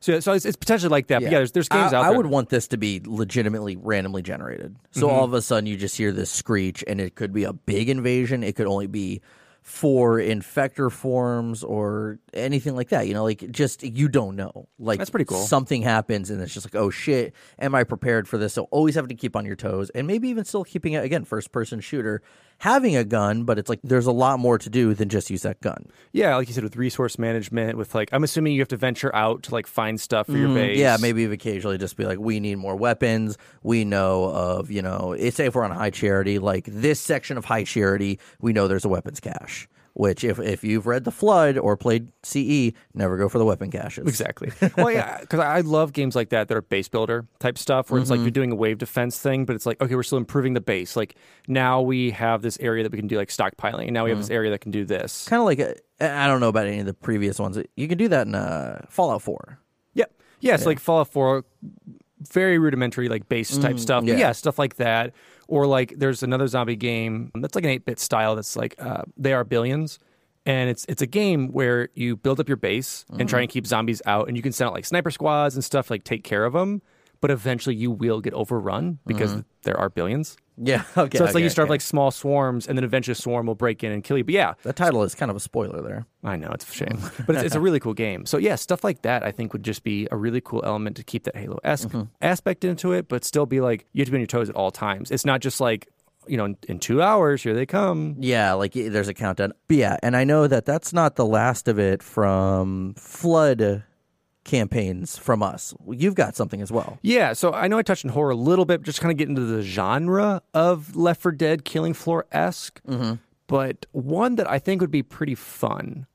So, 0.02 0.20
so 0.20 0.34
it's, 0.34 0.46
it's 0.46 0.58
potentially 0.58 0.90
like 0.90 1.08
that. 1.08 1.22
But 1.22 1.32
yeah, 1.32 1.38
there's, 1.38 1.52
there's 1.52 1.70
games 1.70 1.94
I, 1.94 1.98
out 1.98 2.02
there. 2.04 2.14
I 2.14 2.18
would 2.18 2.26
want 2.26 2.50
this 2.50 2.68
to 2.70 2.78
be 2.78 3.02
legitimately 3.06 3.78
randomly 3.78 4.24
generated. 4.24 4.76
So 4.92 5.08
mm-hmm. 5.08 5.16
all 5.16 5.24
of 5.24 5.34
a 5.34 5.42
sudden 5.42 5.68
you 5.68 5.78
just 5.78 5.96
hear 5.96 6.12
this 6.12 6.32
screech, 6.32 6.84
and 6.88 7.00
it 7.00 7.16
could 7.16 7.32
be 7.32 7.44
a 7.44 7.54
big 7.54 7.88
invasion. 7.88 8.44
It 8.44 8.56
could 8.56 8.68
only 8.68 8.88
be 8.88 9.22
four 9.62 10.18
infector 10.18 10.92
forms 10.92 11.64
or 11.64 12.20
anything 12.34 12.76
like 12.76 12.90
that. 12.90 13.08
You 13.08 13.14
know, 13.14 13.24
like 13.24 13.50
just 13.52 13.84
you 13.84 14.10
don't 14.10 14.36
know. 14.36 14.68
Like 14.80 14.98
That's 14.98 15.12
pretty 15.12 15.26
cool. 15.26 15.44
Something 15.44 15.84
happens, 15.84 16.32
and 16.32 16.42
it's 16.42 16.54
just 16.54 16.66
like, 16.66 16.76
oh 16.76 16.90
shit, 16.90 17.34
am 17.60 17.76
I 17.76 17.84
prepared 17.84 18.28
for 18.28 18.40
this? 18.40 18.54
So 18.54 18.64
always 18.72 18.96
having 18.96 19.10
to 19.10 19.16
keep 19.16 19.36
on 19.36 19.46
your 19.46 19.56
toes, 19.56 19.92
and 19.92 20.08
maybe 20.08 20.30
even 20.30 20.46
still 20.46 20.64
keeping 20.64 20.94
it 20.94 21.06
again 21.06 21.26
first 21.26 21.52
person 21.52 21.80
shooter, 21.80 22.24
having 22.62 22.96
a 22.96 23.04
gun, 23.04 23.44
but 23.44 23.58
it's 23.58 23.70
like 23.70 23.80
there's 23.84 24.06
a 24.06 24.12
lot 24.12 24.40
more 24.40 24.60
to 24.60 24.70
do 24.70 24.94
than 24.94 25.10
just 25.10 25.32
use 25.32 25.42
that 25.42 25.60
gun. 25.62 25.88
Yeah, 26.12 26.36
like 26.36 26.48
you 26.48 26.54
said, 26.54 26.64
with 26.64 26.76
resource 26.76 27.18
management, 27.18 27.76
with 27.76 27.96
like, 27.96 28.10
I'm 28.12 28.24
assuming 28.24 28.54
you 28.54 28.62
have 28.62 28.68
to 28.68 28.78
venture 28.78 29.14
out 29.16 29.42
to 29.44 29.52
like 29.52 29.66
find 29.66 30.00
stuff 30.00 30.28
for 30.28 30.38
your 30.38 30.54
base. 30.54 30.78
Mm, 30.78 30.80
Yeah, 30.80 30.98
maybe 31.02 31.26
occasionally 31.26 31.80
just 31.80 31.98
be 31.98 32.06
like, 32.06 32.20
we 32.20 32.40
need 32.40 32.60
more 32.60 32.76
weapons. 32.76 33.36
We 33.64 33.84
know 33.84 34.26
of, 34.26 34.70
you 34.70 34.84
know, 34.84 35.14
it's 35.18 35.38
say 35.38 35.48
if 35.48 35.56
we're 35.56 35.64
on 35.64 35.72
high 35.72 35.90
charity, 35.90 36.38
like 36.38 36.66
this 36.68 37.00
section 37.00 37.36
of 37.36 37.46
high 37.46 37.64
charity, 37.64 38.20
we 38.42 38.54
know 38.54 38.68
there's 38.68 38.86
a 38.86 38.90
weapons 38.90 39.20
cache. 39.20 39.68
Which, 39.94 40.24
if 40.24 40.40
if 40.40 40.64
you've 40.64 40.88
read 40.88 41.04
the 41.04 41.12
Flood 41.12 41.58
or 41.58 41.76
played 41.76 42.14
CE, 42.24 42.72
never 42.94 43.18
go 43.18 43.28
for 43.28 43.38
the 43.40 43.44
weapon 43.46 43.70
caches. 43.70 44.08
Exactly. 44.08 44.50
well, 44.78 44.90
yeah, 44.90 45.18
because 45.22 45.42
I 45.42 45.60
love 45.62 45.92
games 45.92 46.16
like 46.16 46.30
that 46.30 46.48
that 46.48 46.56
are 46.56 46.62
base 46.62 46.88
builder 46.88 47.28
type 47.40 47.58
stuff, 47.58 47.92
where 47.92 48.00
it's 48.00 48.10
like 48.10 48.20
Mm-hmm. 48.20 48.24
you're 48.26 48.32
doing 48.32 48.52
a 48.54 48.56
wave 48.56 48.78
defense 48.78 49.20
thing, 49.20 49.44
but 49.44 49.54
it's 49.56 49.66
like 49.66 49.82
okay, 49.82 49.94
we're 49.96 50.04
still 50.04 50.18
improving 50.18 50.54
the 50.54 50.62
base. 50.62 50.96
Like 50.96 51.16
now 51.50 51.82
we 51.82 52.12
have 52.12 52.42
this 52.42 52.58
area 52.62 52.84
that 52.84 52.92
we 52.94 52.98
can 52.98 53.08
do 53.08 53.18
like 53.18 53.28
stockpiling, 53.30 53.84
and 53.88 53.94
now 53.94 54.06
we 54.06 54.12
have 54.12 54.16
Mm-hmm. 54.20 54.22
this 54.22 54.30
area 54.32 54.52
that 54.52 54.60
can 54.62 54.72
do 54.72 54.86
this. 54.86 55.28
Kind 55.28 55.42
of 55.42 55.46
like 55.46 55.60
a, 55.60 55.76
I 56.00 56.26
don't 56.28 56.40
know 56.40 56.50
about 56.50 56.68
any 56.68 56.80
of 56.80 56.86
the 56.86 56.94
previous 56.94 57.38
ones. 57.38 57.58
You 57.76 57.88
can 57.90 57.98
do 57.98 58.08
that 58.08 58.28
in 58.28 58.34
uh, 58.34 58.86
Fallout 58.88 59.22
Four. 59.22 59.60
Yeah, 59.94 60.06
yeah. 60.40 60.54
It's 60.56 60.66
like 60.66 60.80
Fallout 60.80 61.10
Four, 61.10 61.44
very 62.32 62.58
rudimentary 62.60 63.10
like 63.10 63.28
base 63.28 63.58
type 63.58 63.78
stuff. 63.80 64.04
Mm, 64.04 64.08
yeah. 64.10 64.16
yeah, 64.18 64.32
stuff 64.32 64.58
like 64.58 64.76
that. 64.78 65.14
Or 65.52 65.68
like 65.68 65.94
there's 65.98 66.24
another 66.24 66.48
zombie 66.48 66.78
game 66.78 67.30
that's 67.36 67.56
like 67.56 67.66
an 67.66 67.70
eight 67.72 67.84
bit 67.86 68.00
style. 68.00 68.36
That's 68.38 68.56
like 68.56 68.74
uh, 68.80 69.04
they 69.18 69.34
are 69.34 69.44
billions. 69.44 70.00
And 70.46 70.70
it's 70.70 70.86
it's 70.88 71.02
a 71.02 71.08
game 71.08 71.50
where 71.52 71.90
you 71.94 72.16
build 72.16 72.40
up 72.40 72.48
your 72.48 72.56
base 72.58 73.06
and 73.10 73.20
Mm-hmm. 73.20 73.28
try 73.28 73.42
and 73.42 73.50
keep 73.50 73.68
zombies 73.68 74.02
out, 74.06 74.28
and 74.30 74.38
you 74.38 74.42
can 74.42 74.54
send 74.54 74.70
out 74.70 74.74
like 74.74 74.86
sniper 74.86 75.12
squads 75.12 75.54
and 75.56 75.64
stuff 75.64 75.92
like 75.92 76.04
take 76.06 76.24
care 76.24 76.46
of 76.46 76.54
them. 76.54 76.82
But 77.22 77.32
eventually, 77.32 77.76
you 77.76 77.92
will 77.92 78.20
get 78.20 78.34
overrun 78.34 78.98
because 79.06 79.44
there 79.64 79.78
are 79.78 79.90
billions. 79.90 80.38
Yeah. 80.58 80.84
Okay. 80.98 81.18
so 81.18 81.26
it's 81.26 81.34
like 81.34 81.44
you 81.44 81.50
start 81.50 81.68
okay. 81.68 81.74
like 81.74 81.82
small 81.82 82.12
swarms, 82.12 82.68
and 82.68 82.78
then 82.78 82.84
eventually 82.84 83.14
a 83.14 83.16
swarm 83.16 83.48
will 83.48 83.56
break 83.56 83.84
in 83.84 83.92
and 83.92 84.04
kill 84.04 84.18
you. 84.18 84.24
But 84.24 84.34
yeah, 84.34 84.54
that 84.64 84.76
title 84.76 85.02
is 85.04 85.16
kind 85.16 85.32
of 85.32 85.38
a 85.38 85.40
spoiler 85.40 85.82
there. 85.82 86.06
I 86.24 86.36
know 86.36 86.52
it's 86.52 86.68
a 86.68 86.72
shame, 86.74 87.00
but 87.28 87.36
it's, 87.36 87.46
it's 87.46 87.56
a 87.56 87.60
really 87.60 87.80
cool 87.80 87.94
game. 87.94 88.26
So 88.26 88.38
yeah, 88.38 88.56
stuff 88.56 88.84
like 88.84 89.04
that 89.04 89.24
I 89.24 89.32
think 89.32 89.54
would 89.54 89.64
just 89.64 89.84
be 89.84 90.08
a 90.12 90.18
really 90.18 90.42
cool 90.42 90.62
element 90.66 90.98
to 90.98 91.04
keep 91.04 91.24
that 91.24 91.36
Halo 91.36 91.60
esque 91.64 91.90
Mm-hmm. 91.90 92.04
aspect 92.22 92.64
into 92.64 92.92
it, 92.92 93.08
but 93.08 93.24
still 93.24 93.46
be 93.46 93.62
like 93.62 93.86
you 93.94 94.02
have 94.02 94.08
to 94.08 94.12
be 94.12 94.18
on 94.18 94.22
your 94.22 94.28
toes 94.28 94.50
at 94.50 94.56
all 94.56 94.72
times. 94.72 95.10
It's 95.12 95.26
not 95.26 95.42
just 95.42 95.62
like 95.62 95.88
you 96.28 96.38
know 96.38 96.46
in, 96.46 96.58
in 96.68 96.80
two 96.80 97.02
hours 97.02 97.42
here 97.42 97.54
they 97.56 97.66
come. 97.66 98.16
Yeah, 98.20 98.54
like 98.54 98.74
there's 98.74 99.08
a 99.08 99.14
countdown. 99.14 99.54
But 99.68 99.78
yeah, 99.78 99.98
and 100.04 100.16
I 100.16 100.24
know 100.26 100.48
that 100.48 100.66
that's 100.66 100.94
not 100.94 101.16
the 101.16 101.26
last 101.26 101.68
of 101.68 101.80
it 101.80 102.04
from 102.04 102.94
Flood 102.98 103.84
campaigns 104.52 105.18
from 105.18 105.42
us. 105.42 105.74
You've 105.90 106.16
got 106.16 106.36
something 106.36 106.62
as 106.62 106.72
well. 106.72 107.00
Yeah, 107.02 107.34
so 107.34 107.54
I 107.54 107.68
know 107.68 107.78
I 107.78 107.82
touched 107.84 108.06
on 108.06 108.12
horror 108.12 108.32
a 108.32 108.36
little 108.36 108.66
bit, 108.66 108.84
just 108.84 109.00
kind 109.02 109.12
of 109.12 109.18
get 109.18 109.30
into 109.30 109.42
the 109.42 109.62
genre 109.62 110.42
of 110.54 110.96
Left 110.96 111.22
4 111.22 111.32
Dead 111.32 111.64
Killing 111.66 111.94
Floor 111.94 112.26
esque, 112.32 112.82
Mm-hmm. 112.88 113.14
but 113.48 113.86
one 113.94 114.36
that 114.36 114.50
I 114.50 114.60
think 114.60 114.82
would 114.82 114.92
be 114.92 115.04
pretty 115.04 115.36
fun. 115.36 116.06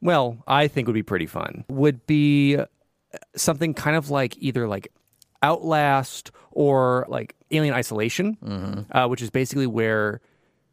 Well, 0.00 0.38
I 0.46 0.68
think 0.68 0.86
would 0.86 0.94
be 0.94 1.02
pretty 1.02 1.26
fun 1.26 1.64
would 1.68 2.06
be 2.06 2.56
uh, 2.56 2.66
something 3.36 3.74
kind 3.74 3.96
of 3.96 4.10
like 4.10 4.36
either 4.38 4.68
like 4.68 4.88
Outlast 5.42 6.30
or 6.52 7.06
like 7.08 7.34
Alien 7.50 7.74
Isolation, 7.74 8.36
Mm-hmm. 8.42 8.96
uh, 8.96 9.08
which 9.08 9.22
is 9.22 9.30
basically 9.30 9.66
where 9.66 10.20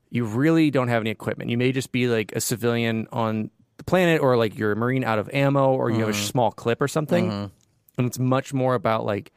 you 0.09 0.25
really 0.25 0.71
don't 0.71 0.89
have 0.89 1.01
any 1.01 1.09
equipment. 1.09 1.49
You 1.49 1.57
may 1.57 1.71
just 1.71 1.91
be 1.91 2.07
like 2.07 2.31
a 2.35 2.41
civilian 2.41 3.07
on 3.11 3.49
the 3.81 3.89
planet, 3.91 4.21
or 4.21 4.37
like 4.37 4.57
you're 4.57 4.71
a 4.71 4.75
marine 4.75 5.03
out 5.03 5.19
of 5.19 5.29
ammo, 5.33 5.73
or 5.73 5.89
you 5.89 5.99
have 5.99 6.09
a 6.09 6.11
Mm-hmm. 6.11 6.21
small 6.23 6.51
clip 6.51 6.81
or 6.81 6.87
something. 6.87 7.29
Mm-hmm. 7.29 7.45
And 7.97 8.07
it's 8.07 8.19
much 8.19 8.53
more 8.53 8.75
about 8.75 9.05
like 9.05 9.31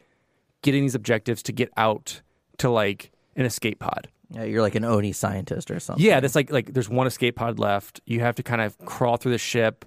getting 0.62 0.82
these 0.82 0.94
objectives 0.94 1.42
to 1.44 1.52
get 1.52 1.70
out 1.76 2.20
to 2.58 2.70
like 2.70 3.10
an 3.36 3.44
escape 3.44 3.78
pod. 3.80 4.08
Yeah, 4.30 4.44
you're 4.44 4.62
like 4.62 4.74
an 4.74 4.84
Oni 4.84 5.12
scientist 5.12 5.70
or 5.70 5.78
something. 5.80 6.04
Yeah, 6.04 6.20
that's 6.20 6.34
like 6.34 6.50
like 6.50 6.72
there's 6.72 6.88
one 6.88 7.06
escape 7.06 7.36
pod 7.36 7.58
left. 7.58 8.00
You 8.06 8.20
have 8.20 8.34
to 8.36 8.42
kind 8.42 8.60
of 8.60 8.76
crawl 8.78 9.16
through 9.16 9.32
the 9.32 9.38
ship. 9.38 9.84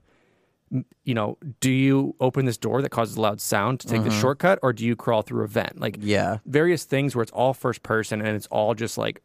You 1.05 1.14
know, 1.14 1.38
do 1.62 1.72
you 1.72 2.14
open 2.20 2.45
this 2.45 2.58
door 2.58 2.82
that 2.82 2.89
causes 2.89 3.16
a 3.16 3.22
loud 3.22 3.39
sound 3.39 3.80
to 3.82 3.88
take 3.88 4.03
the 4.03 4.10
mm-hmm. 4.10 4.20
shortcut, 4.20 4.60
or 4.62 4.74
do 4.74 4.86
you 4.86 4.97
crawl 4.97 5.22
through 5.22 5.45
a 5.45 5.47
vent? 5.47 5.80
Like 5.80 5.95
Yeah. 5.99 6.39
various 6.45 6.84
things 6.84 7.16
where 7.16 7.24
it's 7.24 7.32
all 7.32 7.53
first 7.53 7.84
person 7.84 8.20
and 8.22 8.36
it's 8.36 8.47
all 8.47 8.74
just 8.76 8.97
like 8.97 9.22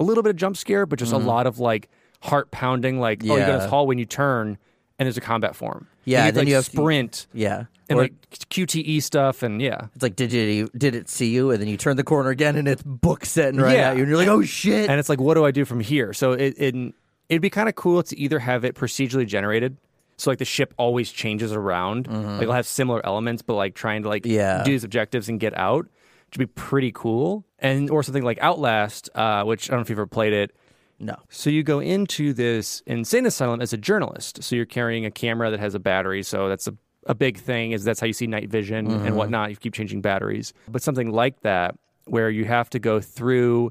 a 0.00 0.04
little 0.04 0.22
bit 0.22 0.30
of 0.30 0.36
jump 0.36 0.56
scare, 0.56 0.86
but 0.86 0.98
just 0.98 1.12
a 1.12 1.16
mm-hmm. 1.16 1.26
lot 1.26 1.46
of 1.46 1.58
like 1.58 1.90
heart 2.22 2.50
pounding. 2.50 2.98
Like 3.00 3.20
oh, 3.22 3.26
you 3.26 3.30
go 3.32 3.36
Yeah. 3.36 3.46
to 3.46 3.52
this 3.58 3.70
hall 3.70 3.86
when 3.86 3.98
you 3.98 4.06
turn, 4.06 4.56
and 4.98 5.06
there's 5.06 5.16
a 5.16 5.20
combat 5.20 5.54
form. 5.56 5.86
Yeah, 6.04 6.20
you 6.20 6.24
need 6.26 6.34
then 6.34 6.40
like 6.42 6.48
you 6.48 6.54
have 6.56 6.64
sprint 6.64 7.26
Yeah. 7.32 7.64
and 7.88 7.98
Or 7.98 8.02
like 8.02 8.14
QTE 8.30 9.02
stuff, 9.02 9.42
and 9.42 9.60
yeah. 9.60 9.86
it's 9.94 10.02
like 10.02 10.16
did 10.16 10.32
it 10.34 10.76
did 10.78 10.94
it 10.94 11.08
see 11.08 11.30
you 11.30 11.50
and 11.50 11.60
then 11.60 11.68
you 11.68 11.76
turn 11.76 11.96
the 11.96 12.04
corner 12.04 12.30
again 12.30 12.56
and 12.56 12.66
it's 12.68 12.82
book 12.82 13.24
setting 13.24 13.60
right 13.60 13.76
Yeah. 13.76 13.90
at 13.90 13.96
you 13.96 14.02
and 14.02 14.08
you're 14.10 14.18
like, 14.18 14.28
"Oh 14.28 14.42
shit." 14.42 14.88
and 14.90 14.98
it's 14.98 15.08
like, 15.08 15.20
what 15.20 15.34
do 15.34 15.44
I 15.44 15.50
do 15.50 15.64
from 15.64 15.80
here? 15.80 16.12
So 16.12 16.32
it, 16.32 16.54
it 16.58 16.94
it'd 17.28 17.42
be 17.42 17.50
kind 17.50 17.68
of 17.68 17.74
cool 17.74 18.02
to 18.02 18.18
either 18.18 18.38
have 18.38 18.64
it 18.64 18.74
procedurally 18.74 19.26
generated, 19.26 19.76
so 20.16 20.30
like 20.30 20.38
the 20.38 20.44
ship 20.44 20.72
always 20.78 21.12
changes 21.12 21.52
around, 21.52 22.06
like 22.08 22.42
it'll 22.42 22.54
have 22.54 22.66
similar 22.66 23.04
elements, 23.06 23.42
but 23.42 23.54
like 23.54 23.74
trying 23.74 24.02
to 24.02 24.08
like 24.08 24.22
Mm-hmm. 24.24 24.34
Yeah. 24.34 24.62
do 24.64 24.70
these 24.72 24.84
objectives 24.84 25.28
and 25.28 25.38
get 25.38 25.56
out, 25.56 25.84
which 25.84 26.38
would 26.38 26.48
be 26.48 26.52
pretty 26.60 26.90
cool. 26.92 27.44
And 27.60 27.90
or 27.90 28.02
something 28.02 28.22
like 28.22 28.38
Outlast, 28.40 29.10
uh, 29.14 29.42
which 29.44 29.68
I 29.68 29.72
don't 29.72 29.80
know 29.80 29.82
if 29.82 29.90
you've 29.90 29.98
ever 29.98 30.06
played 30.06 30.32
it. 30.32 30.54
No. 31.00 31.16
So 31.28 31.50
you 31.50 31.62
go 31.62 31.80
into 31.80 32.32
this 32.32 32.82
insane 32.86 33.26
asylum 33.26 33.60
as 33.60 33.72
a 33.72 33.76
journalist. 33.76 34.42
So 34.42 34.56
you're 34.56 34.66
carrying 34.66 35.04
a 35.04 35.10
camera 35.10 35.50
that 35.50 35.60
has 35.60 35.74
a 35.74 35.78
battery. 35.78 36.22
So 36.22 36.48
that's 36.48 36.66
a, 36.66 36.74
a 37.06 37.14
big 37.14 37.38
thing 37.38 37.72
is 37.72 37.84
that's 37.84 38.00
how 38.00 38.06
you 38.06 38.12
see 38.12 38.26
night 38.26 38.48
vision 38.48 38.86
and 38.86 39.00
mm-hmm. 39.00 39.14
whatnot. 39.14 39.50
You 39.50 39.56
keep 39.56 39.74
changing 39.74 40.00
batteries. 40.00 40.52
But 40.66 40.82
something 40.82 41.10
like 41.10 41.40
that, 41.42 41.76
where 42.06 42.30
you 42.30 42.44
have 42.46 42.70
to 42.70 42.78
go 42.78 43.00
through 43.00 43.70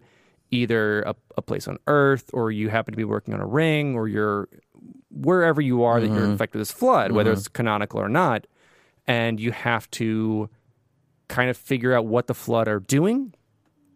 either 0.52 1.02
a, 1.02 1.16
a 1.36 1.42
place 1.42 1.68
on 1.68 1.78
Earth 1.88 2.30
or 2.34 2.52
you 2.52 2.70
happen 2.70 2.94
to 2.94 2.98
be 2.98 3.04
working 3.04 3.34
on 3.34 3.42
a 3.42 3.46
ring 3.46 3.96
or 3.96 4.08
you're 4.08 4.48
wherever 5.10 5.60
you 5.62 5.84
are 5.84 6.00
that 6.00 6.08
you're 6.08 6.18
mm-hmm. 6.18 6.32
infected 6.32 6.60
with 6.60 6.68
this 6.68 6.78
flood, 6.78 7.12
whether 7.12 7.32
it's 7.32 7.44
mm-hmm. 7.44 7.54
canonical 7.54 8.00
or 8.00 8.10
not, 8.10 8.46
and 9.08 9.40
you 9.40 9.52
have 9.52 9.90
to 9.92 10.50
kind 11.28 11.50
of 11.50 11.58
figure 11.58 11.94
out 11.94 12.06
what 12.06 12.28
the 12.28 12.34
flood 12.34 12.68
are 12.68 12.80
doing 12.80 13.34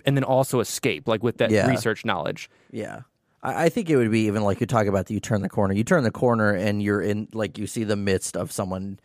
and 0.05 0.17
then 0.17 0.23
also 0.23 0.59
escape, 0.59 1.07
like 1.07 1.23
with 1.23 1.37
that 1.37 1.51
Yeah. 1.51 1.69
research 1.69 2.03
knowledge. 2.05 2.49
Yeah. 2.71 3.01
I 3.43 3.65
I 3.65 3.69
think 3.69 3.89
it 3.89 3.97
would 3.97 4.11
be 4.11 4.27
even 4.27 4.43
like 4.43 4.59
you 4.59 4.67
talk 4.67 4.87
about 4.87 5.07
the 5.07 5.13
you 5.13 5.19
turn 5.19 5.41
the 5.41 5.49
corner. 5.49 5.73
You 5.73 5.83
turn 5.83 6.03
the 6.03 6.11
corner 6.11 6.53
and 6.53 6.81
you're 6.81 7.01
in 7.01 7.27
like 7.33 7.57
you 7.57 7.67
see 7.67 7.83
the 7.83 7.95
midst 7.95 8.35
of 8.37 8.51
someone 8.51 8.99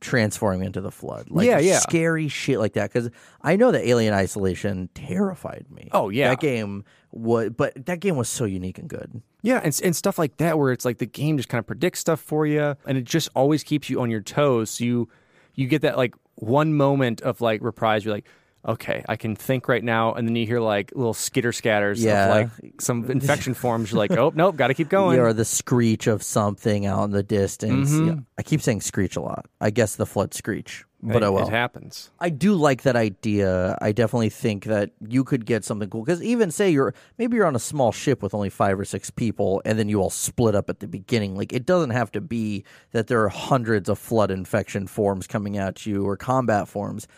transforming 0.00 0.64
into 0.64 0.80
the 0.80 0.90
flood. 0.90 1.30
Like 1.30 1.46
Yeah, 1.46 1.58
yeah. 1.58 1.78
scary 1.78 2.28
shit 2.28 2.58
like 2.58 2.74
that. 2.74 2.92
Because 2.92 3.10
I 3.42 3.56
know 3.56 3.70
that 3.70 3.86
Alien 3.86 4.14
Isolation 4.14 4.88
terrified 4.94 5.66
me. 5.70 5.88
Oh, 5.92 6.08
yeah. 6.08 6.30
that 6.30 6.40
game 6.40 6.84
was, 7.12 7.50
but 7.50 7.86
that 7.86 8.00
game 8.00 8.16
was 8.16 8.28
so 8.28 8.44
unique 8.44 8.78
and 8.78 8.88
good. 8.88 9.22
Yeah, 9.42 9.60
and, 9.62 9.78
and 9.84 9.94
stuff 9.94 10.18
like 10.18 10.38
that, 10.38 10.58
where 10.58 10.72
it's 10.72 10.84
like 10.84 10.98
the 10.98 11.06
game 11.06 11.36
just 11.36 11.48
kind 11.48 11.60
of 11.60 11.66
predicts 11.66 12.00
stuff 12.00 12.20
for 12.20 12.44
you, 12.44 12.76
and 12.86 12.98
it 12.98 13.04
just 13.04 13.28
always 13.36 13.62
keeps 13.62 13.88
you 13.88 14.00
on 14.00 14.10
your 14.10 14.20
toes. 14.20 14.70
So 14.70 14.84
you 14.84 15.08
you 15.54 15.68
get 15.68 15.82
that 15.82 15.96
like 15.96 16.14
one 16.34 16.74
moment 16.74 17.20
of 17.20 17.40
like 17.40 17.62
reprise. 17.62 18.04
You're 18.04 18.14
like, 18.14 18.26
okay, 18.68 19.02
I 19.08 19.16
can 19.16 19.34
think 19.34 19.66
right 19.66 19.82
now, 19.82 20.12
and 20.14 20.28
then 20.28 20.36
you 20.36 20.46
hear 20.46 20.60
like 20.60 20.92
little 20.94 21.14
skitter 21.14 21.52
scatters 21.52 22.02
Yeah. 22.04 22.26
of 22.26 22.30
like 22.62 22.80
some 22.80 23.10
infection 23.10 23.54
forms. 23.54 23.90
You're 23.90 23.98
like, 23.98 24.12
oh 24.12 24.30
nope, 24.34 24.56
got 24.56 24.68
to 24.68 24.74
keep 24.74 24.88
going. 24.90 25.18
or 25.18 25.32
the 25.32 25.44
screech 25.44 26.06
of 26.06 26.22
something 26.22 26.86
out 26.86 27.04
in 27.04 27.10
the 27.12 27.22
distance. 27.22 27.90
Mhm. 27.90 28.06
Yeah. 28.06 28.14
I 28.38 28.42
keep 28.42 28.60
saying 28.60 28.82
screech 28.82 29.16
a 29.16 29.20
lot. 29.20 29.46
I 29.60 29.70
guess 29.70 29.96
the 29.96 30.06
flood 30.06 30.34
screech, 30.34 30.84
but 31.02 31.22
it, 31.22 31.22
oh 31.26 31.32
well. 31.32 31.48
it 31.48 31.50
happens. 31.50 32.10
I 32.20 32.28
do 32.30 32.54
like 32.54 32.82
that 32.82 32.94
idea. 32.94 33.76
I 33.80 33.92
definitely 33.92 34.28
think 34.30 34.64
that 34.66 34.90
you 35.08 35.24
could 35.24 35.46
get 35.46 35.64
something 35.64 35.88
cool 35.88 36.04
because 36.04 36.22
even 36.22 36.50
say 36.50 36.70
you're 36.70 36.94
maybe 37.16 37.36
you're 37.36 37.46
on 37.46 37.56
a 37.56 37.60
small 37.60 37.90
ship 37.90 38.22
with 38.22 38.34
only 38.34 38.50
five 38.50 38.78
or 38.78 38.84
six 38.84 39.10
people, 39.10 39.62
and 39.64 39.78
then 39.78 39.88
you 39.88 40.00
all 40.02 40.10
split 40.10 40.54
up 40.54 40.68
at 40.68 40.80
the 40.80 40.86
beginning. 40.88 41.36
Like 41.36 41.52
it 41.52 41.64
doesn't 41.66 41.90
have 41.90 42.12
to 42.12 42.20
be 42.20 42.64
that 42.92 43.06
there 43.06 43.22
are 43.24 43.28
hundreds 43.30 43.88
of 43.88 43.98
flood 43.98 44.30
infection 44.30 44.86
forms 44.86 45.26
coming 45.26 45.56
at 45.56 45.86
you 45.86 46.06
or 46.06 46.16
combat 46.16 46.68
forms. 46.68 47.08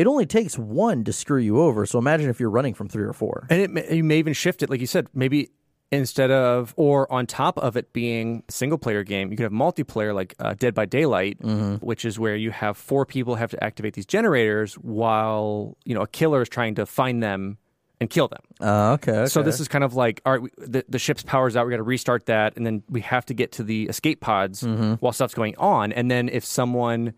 It 0.00 0.06
only 0.06 0.26
takes 0.26 0.56
one 0.58 1.04
to 1.04 1.12
screw 1.12 1.40
you 1.40 1.60
over. 1.60 1.84
So 1.86 1.98
imagine 1.98 2.30
if 2.30 2.40
you're 2.40 2.50
running 2.58 2.74
from 2.74 2.88
three 2.88 3.04
or 3.04 3.12
four. 3.12 3.46
And 3.50 3.60
it 3.60 3.70
may, 3.70 3.94
you 3.94 4.02
may 4.04 4.18
even 4.18 4.32
shift 4.32 4.62
it, 4.62 4.70
like 4.70 4.80
you 4.80 4.86
said, 4.86 5.08
maybe 5.14 5.50
instead 5.92 6.30
of 6.30 6.72
or 6.76 7.10
on 7.12 7.26
top 7.26 7.58
of 7.58 7.76
it 7.76 7.92
being 7.92 8.42
a 8.48 8.52
single 8.52 8.78
player 8.78 9.02
game, 9.04 9.30
you 9.30 9.36
could 9.36 9.42
have 9.42 9.52
multiplayer 9.52 10.14
like 10.14 10.34
uh, 10.38 10.54
Dead 10.54 10.72
by 10.72 10.86
Daylight, 10.86 11.38
which 11.80 12.04
is 12.04 12.18
where 12.18 12.36
you 12.36 12.50
have 12.50 12.76
four 12.76 13.04
people 13.04 13.34
have 13.34 13.50
to 13.50 13.62
activate 13.62 13.94
these 13.94 14.06
generators 14.06 14.74
while 14.74 15.76
you 15.84 15.94
know 15.94 16.02
a 16.02 16.06
killer 16.06 16.42
is 16.42 16.48
trying 16.48 16.74
to 16.76 16.86
find 16.86 17.22
them 17.22 17.58
and 18.00 18.08
kill 18.08 18.28
them. 18.28 18.40
Uh, 18.60 18.92
okay, 18.94 19.26
So 19.26 19.42
this 19.42 19.60
is 19.60 19.68
kind 19.68 19.84
of 19.84 19.94
like 19.94 20.22
all 20.24 20.32
right, 20.32 20.42
we, 20.42 20.50
the 20.58 20.84
the 20.88 20.98
ship's 20.98 21.22
power's 21.22 21.56
out. 21.56 21.66
We 21.66 21.70
got 21.72 21.78
to 21.78 21.82
restart 21.82 22.26
that, 22.26 22.56
and 22.56 22.64
then 22.64 22.82
we 22.88 23.00
have 23.02 23.26
to 23.26 23.34
get 23.34 23.52
to 23.52 23.62
the 23.64 23.84
escape 23.88 24.20
pods 24.20 24.62
Mm-hmm. 24.62 24.94
while 24.94 25.12
stuff's 25.12 25.34
going 25.34 25.56
on. 25.58 25.92
And 25.92 26.10
then 26.10 26.28
if 26.28 26.44
someone 26.44 27.12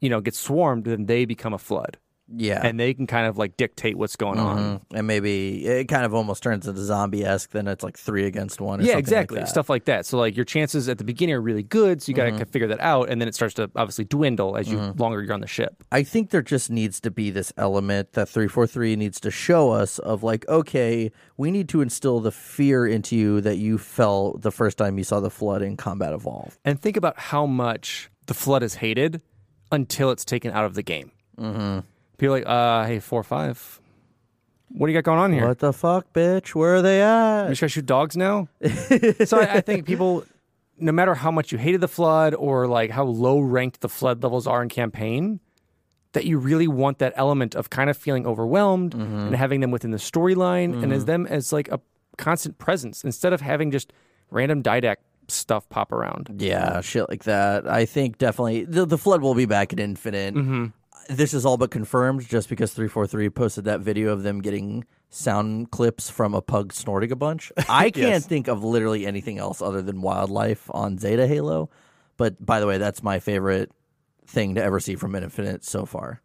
you 0.00 0.08
know 0.08 0.20
gets 0.20 0.38
swarmed, 0.38 0.84
then 0.84 1.06
they 1.06 1.24
become 1.24 1.52
a 1.52 1.58
flood, 1.58 1.98
yeah. 2.34 2.60
and 2.66 2.78
they 2.80 2.94
can 2.94 3.06
kind 3.06 3.26
of 3.26 3.36
like 3.38 3.56
dictate 3.56 3.96
what's 3.96 4.16
going 4.16 4.38
on. 4.38 4.58
Mhm. 4.58 4.80
and 4.98 5.06
maybe 5.06 5.66
it 5.66 5.84
kind 5.86 6.04
of 6.04 6.14
almost 6.14 6.42
turns 6.42 6.66
into 6.66 6.80
zombie 6.82 7.24
esque. 7.24 7.50
Then 7.50 7.68
it's 7.68 7.82
like 7.84 7.98
three 7.98 8.24
against 8.26 8.60
one. 8.60 8.80
Or 8.80 8.82
yeah, 8.82 8.88
something 8.92 8.98
exactly. 9.00 9.36
Like 9.38 9.46
that. 9.46 9.50
Stuff 9.50 9.68
like 9.70 9.84
that. 9.86 10.06
So 10.06 10.18
like 10.18 10.34
your 10.36 10.44
chances 10.44 10.88
at 10.88 10.98
the 10.98 11.04
beginning 11.04 11.34
are 11.34 11.40
really 11.40 11.62
good. 11.62 12.02
So 12.02 12.10
you 12.10 12.14
got 12.16 12.24
to 12.24 12.32
Mm-hmm. 12.32 12.44
figure 12.50 12.68
that 12.68 12.80
out, 12.80 13.08
and 13.10 13.20
then 13.20 13.28
it 13.28 13.34
starts 13.34 13.54
to 13.54 13.70
obviously 13.76 14.04
dwindle 14.04 14.56
as 14.56 14.68
you 14.70 14.78
longer 14.96 15.22
you're 15.22 15.34
on 15.34 15.40
the 15.40 15.46
ship. 15.46 15.82
I 15.92 16.02
think 16.02 16.30
there 16.30 16.40
just 16.42 16.70
needs 16.70 16.98
to 17.00 17.10
be 17.10 17.30
this 17.30 17.52
element 17.56 18.12
that 18.14 18.28
343 18.28 18.96
needs 18.96 19.20
to 19.20 19.30
show 19.30 19.70
us 19.70 19.98
of 19.98 20.22
like, 20.22 20.48
okay, 20.48 21.10
we 21.36 21.50
need 21.50 21.68
to 21.70 21.80
instill 21.82 22.20
the 22.20 22.32
fear 22.32 22.86
into 22.86 23.16
you 23.16 23.40
that 23.42 23.56
you 23.58 23.76
felt 23.78 24.40
the 24.42 24.50
first 24.50 24.78
time 24.78 24.96
you 24.98 25.04
saw 25.04 25.20
the 25.20 25.30
flood 25.30 25.60
in 25.62 25.76
Combat 25.76 26.12
Evolved. 26.12 26.58
And 26.64 26.80
think 26.80 26.96
about 26.96 27.18
how 27.18 27.44
much 27.46 28.10
the 28.26 28.34
flood 28.34 28.62
is 28.62 28.76
hated 28.76 29.20
until 29.70 30.10
it's 30.10 30.24
taken 30.24 30.52
out 30.52 30.64
of 30.64 30.74
the 30.74 30.82
game. 30.82 31.10
Mm-hmm. 31.38 31.80
People 32.22 32.36
like, 32.36 32.46
uh, 32.46 32.84
hey, 32.84 33.00
four 33.00 33.18
or 33.18 33.24
five. 33.24 33.80
What 34.68 34.86
do 34.86 34.92
you 34.92 34.96
got 34.96 35.02
going 35.02 35.18
on 35.18 35.32
here? 35.32 35.48
What 35.48 35.58
the 35.58 35.72
fuck, 35.72 36.12
bitch? 36.12 36.54
Where 36.54 36.76
are 36.76 36.80
they 36.80 36.98
You 36.98 37.02
at? 37.02 37.48
just 37.48 37.62
gotta 37.62 37.68
shoot 37.68 37.84
dogs 37.84 38.16
now. 38.16 38.46
so 39.24 39.40
I, 39.40 39.54
I 39.54 39.60
think 39.60 39.86
people, 39.86 40.24
no 40.78 40.92
matter 40.92 41.16
how 41.16 41.32
much 41.32 41.50
you 41.50 41.58
hated 41.58 41.80
the 41.80 41.88
flood 41.88 42.32
or 42.36 42.68
like 42.68 42.92
how 42.92 43.02
low 43.02 43.40
ranked 43.40 43.80
the 43.80 43.88
flood 43.88 44.22
levels 44.22 44.46
are 44.46 44.62
in 44.62 44.68
campaign, 44.68 45.40
that 46.12 46.24
you 46.24 46.38
really 46.38 46.68
want 46.68 47.00
that 47.00 47.12
element 47.16 47.56
of 47.56 47.70
kind 47.70 47.90
of 47.90 47.96
feeling 47.96 48.24
overwhelmed 48.24 48.92
mm-hmm. 48.92 49.18
and 49.18 49.34
having 49.34 49.58
them 49.58 49.72
within 49.72 49.90
the 49.90 49.98
storyline 49.98 50.80
and 50.80 50.92
as 50.92 51.00
mm-hmm. 51.00 51.06
them 51.06 51.26
as 51.26 51.52
like 51.52 51.68
a 51.72 51.80
constant 52.18 52.56
presence 52.56 53.02
instead 53.02 53.32
of 53.32 53.40
having 53.40 53.72
just 53.72 53.92
random 54.30 54.62
didact 54.62 54.98
stuff 55.26 55.68
pop 55.68 55.90
around. 55.90 56.36
Yeah, 56.38 56.82
shit 56.82 57.08
like 57.08 57.24
that. 57.24 57.66
I 57.66 57.84
think 57.84 58.18
definitely 58.18 58.64
the, 58.64 58.86
the 58.86 58.98
flood 58.98 59.22
will 59.22 59.34
be 59.34 59.46
back 59.46 59.72
at 59.72 59.80
Infinite. 59.80 60.36
Mm-hmm. 60.36 60.66
This 61.08 61.34
is 61.34 61.44
all 61.44 61.56
but 61.56 61.70
confirmed 61.70 62.26
just 62.28 62.48
because 62.48 62.72
343 62.72 63.30
posted 63.30 63.64
that 63.64 63.80
video 63.80 64.12
of 64.12 64.22
them 64.22 64.40
getting 64.40 64.84
sound 65.10 65.70
clips 65.70 66.08
from 66.10 66.34
a 66.34 66.40
pug 66.42 66.72
snorting 66.72 67.12
a 67.12 67.16
bunch. 67.16 67.52
I 67.68 67.90
can't 67.90 67.96
Yes. 67.96 68.26
think 68.26 68.48
of 68.48 68.64
literally 68.64 69.06
anything 69.06 69.38
else 69.38 69.60
other 69.60 69.82
than 69.82 70.00
wildlife 70.00 70.68
on 70.72 70.98
Zeta 70.98 71.26
Halo. 71.26 71.70
But 72.16 72.44
by 72.44 72.60
the 72.60 72.66
way, 72.66 72.78
that's 72.78 73.02
my 73.02 73.18
favorite 73.18 73.70
thing 74.26 74.54
to 74.54 74.62
ever 74.62 74.80
see 74.80 74.94
from 74.96 75.14
Infinite 75.14 75.64
so 75.64 75.84
far. 75.84 76.20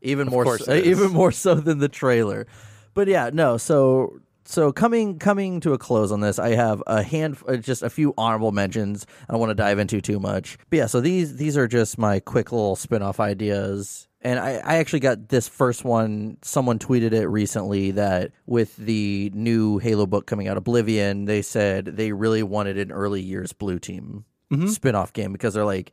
Even 0.00 0.28
more 0.28 0.58
so, 0.58 0.72
even 0.74 1.10
more 1.12 1.30
so 1.32 1.54
than 1.54 1.78
the 1.78 1.88
trailer. 1.88 2.46
But 2.94 3.08
yeah, 3.08 3.30
no, 3.32 3.56
so 3.56 4.20
so 4.44 4.72
coming 4.72 5.18
coming 5.18 5.60
to 5.60 5.72
a 5.72 5.78
close 5.78 6.12
on 6.12 6.20
this, 6.20 6.38
I 6.38 6.50
have 6.50 6.82
a 6.86 7.02
hand, 7.02 7.38
uh, 7.46 7.56
just 7.56 7.82
a 7.82 7.90
few 7.90 8.14
honorable 8.18 8.52
mentions. 8.52 9.06
I 9.28 9.32
don't 9.32 9.40
want 9.40 9.50
to 9.50 9.54
dive 9.54 9.78
into 9.78 10.00
too 10.00 10.18
much, 10.18 10.58
but 10.70 10.76
yeah. 10.76 10.86
So 10.86 11.00
these 11.00 11.36
these 11.36 11.56
are 11.56 11.68
just 11.68 11.98
my 11.98 12.20
quick 12.20 12.52
little 12.52 12.76
spin 12.76 13.02
off 13.02 13.20
ideas. 13.20 14.08
And 14.24 14.38
I, 14.38 14.52
I 14.64 14.76
actually 14.76 15.00
got 15.00 15.28
this 15.28 15.48
first 15.48 15.84
one. 15.84 16.38
Someone 16.42 16.78
tweeted 16.78 17.12
it 17.12 17.26
recently 17.26 17.90
that 17.92 18.30
with 18.46 18.76
the 18.76 19.32
new 19.34 19.78
Halo 19.78 20.06
book 20.06 20.26
coming 20.26 20.46
out, 20.46 20.56
Oblivion, 20.56 21.24
they 21.24 21.42
said 21.42 21.86
they 21.86 22.12
really 22.12 22.44
wanted 22.44 22.78
an 22.78 22.92
early 22.92 23.20
years 23.20 23.52
Blue 23.52 23.80
Team 23.80 24.24
spin 24.68 24.94
off 24.94 25.12
game 25.12 25.32
because 25.32 25.54
they're 25.54 25.64
like, 25.64 25.90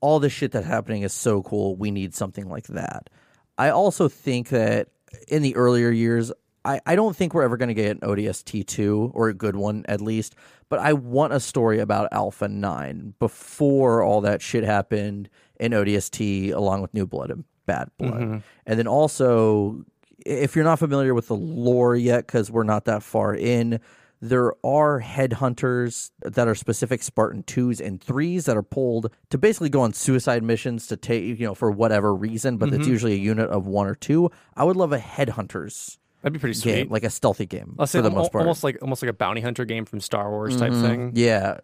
all 0.00 0.18
this 0.18 0.32
shit 0.32 0.52
that's 0.52 0.66
happening 0.66 1.02
is 1.02 1.12
so 1.12 1.42
cool. 1.42 1.76
We 1.76 1.90
need 1.90 2.14
something 2.14 2.48
like 2.48 2.66
that. 2.68 3.10
I 3.56 3.70
also 3.70 4.08
think 4.08 4.48
that 4.48 4.88
in 5.26 5.42
the 5.42 5.56
earlier 5.56 5.90
years, 5.90 6.32
I, 6.68 6.80
I 6.84 6.96
don't 6.96 7.16
think 7.16 7.32
we're 7.32 7.44
ever 7.44 7.56
going 7.56 7.68
to 7.68 7.74
get 7.74 7.92
an 7.92 8.00
ODST 8.00 8.66
2 8.66 9.12
or 9.14 9.30
a 9.30 9.34
good 9.34 9.56
one 9.56 9.86
at 9.88 10.02
least, 10.02 10.34
but 10.68 10.78
I 10.78 10.92
want 10.92 11.32
a 11.32 11.40
story 11.40 11.78
about 11.78 12.08
Alpha 12.12 12.46
9 12.46 13.14
before 13.18 14.02
all 14.02 14.20
that 14.20 14.42
shit 14.42 14.64
happened 14.64 15.30
in 15.58 15.72
ODST 15.72 16.52
along 16.52 16.82
with 16.82 16.92
New 16.92 17.06
Blood 17.06 17.30
and 17.30 17.44
Bad 17.64 17.88
Blood. 17.96 18.20
Mm-hmm. 18.20 18.38
And 18.66 18.78
then 18.78 18.86
also, 18.86 19.82
if 20.26 20.54
you're 20.54 20.64
not 20.64 20.78
familiar 20.78 21.14
with 21.14 21.28
the 21.28 21.36
lore 21.36 21.96
yet, 21.96 22.26
because 22.26 22.50
we're 22.50 22.64
not 22.64 22.84
that 22.84 23.02
far 23.02 23.34
in, 23.34 23.80
there 24.20 24.52
are 24.62 25.00
headhunters 25.00 26.10
that 26.20 26.48
are 26.48 26.54
specific 26.54 27.02
Spartan 27.02 27.44
twos 27.44 27.80
and 27.80 27.98
threes 27.98 28.44
that 28.44 28.58
are 28.58 28.62
pulled 28.62 29.10
to 29.30 29.38
basically 29.38 29.70
go 29.70 29.80
on 29.80 29.94
suicide 29.94 30.42
missions 30.42 30.86
to 30.88 30.98
take, 30.98 31.24
you 31.38 31.46
know, 31.46 31.54
for 31.54 31.70
whatever 31.70 32.14
reason, 32.14 32.58
but 32.58 32.68
it's 32.68 32.82
mm-hmm. 32.82 32.90
usually 32.90 33.12
a 33.14 33.18
unit 33.18 33.48
of 33.48 33.66
one 33.66 33.86
or 33.86 33.94
two. 33.94 34.30
I 34.54 34.64
would 34.64 34.76
love 34.76 34.92
a 34.92 34.98
headhunters 34.98 35.96
That'd 36.22 36.32
be 36.32 36.38
pretty 36.38 36.54
sweet. 36.54 36.72
game, 36.74 36.88
like 36.90 37.04
a 37.04 37.10
stealthy 37.10 37.46
game 37.46 37.76
say 37.86 37.98
for 37.98 38.02
the 38.02 38.10
most 38.10 38.32
part. 38.32 38.42
almost 38.42 38.64
like 38.64 38.78
almost 38.82 39.02
like 39.02 39.10
a 39.10 39.14
bounty 39.14 39.40
hunter 39.40 39.64
game 39.64 39.84
from 39.84 40.00
Star 40.00 40.30
Wars 40.30 40.56
type 40.56 40.72
Mhm. 40.72 40.80
thing, 40.82 41.12
Yeah. 41.14 41.58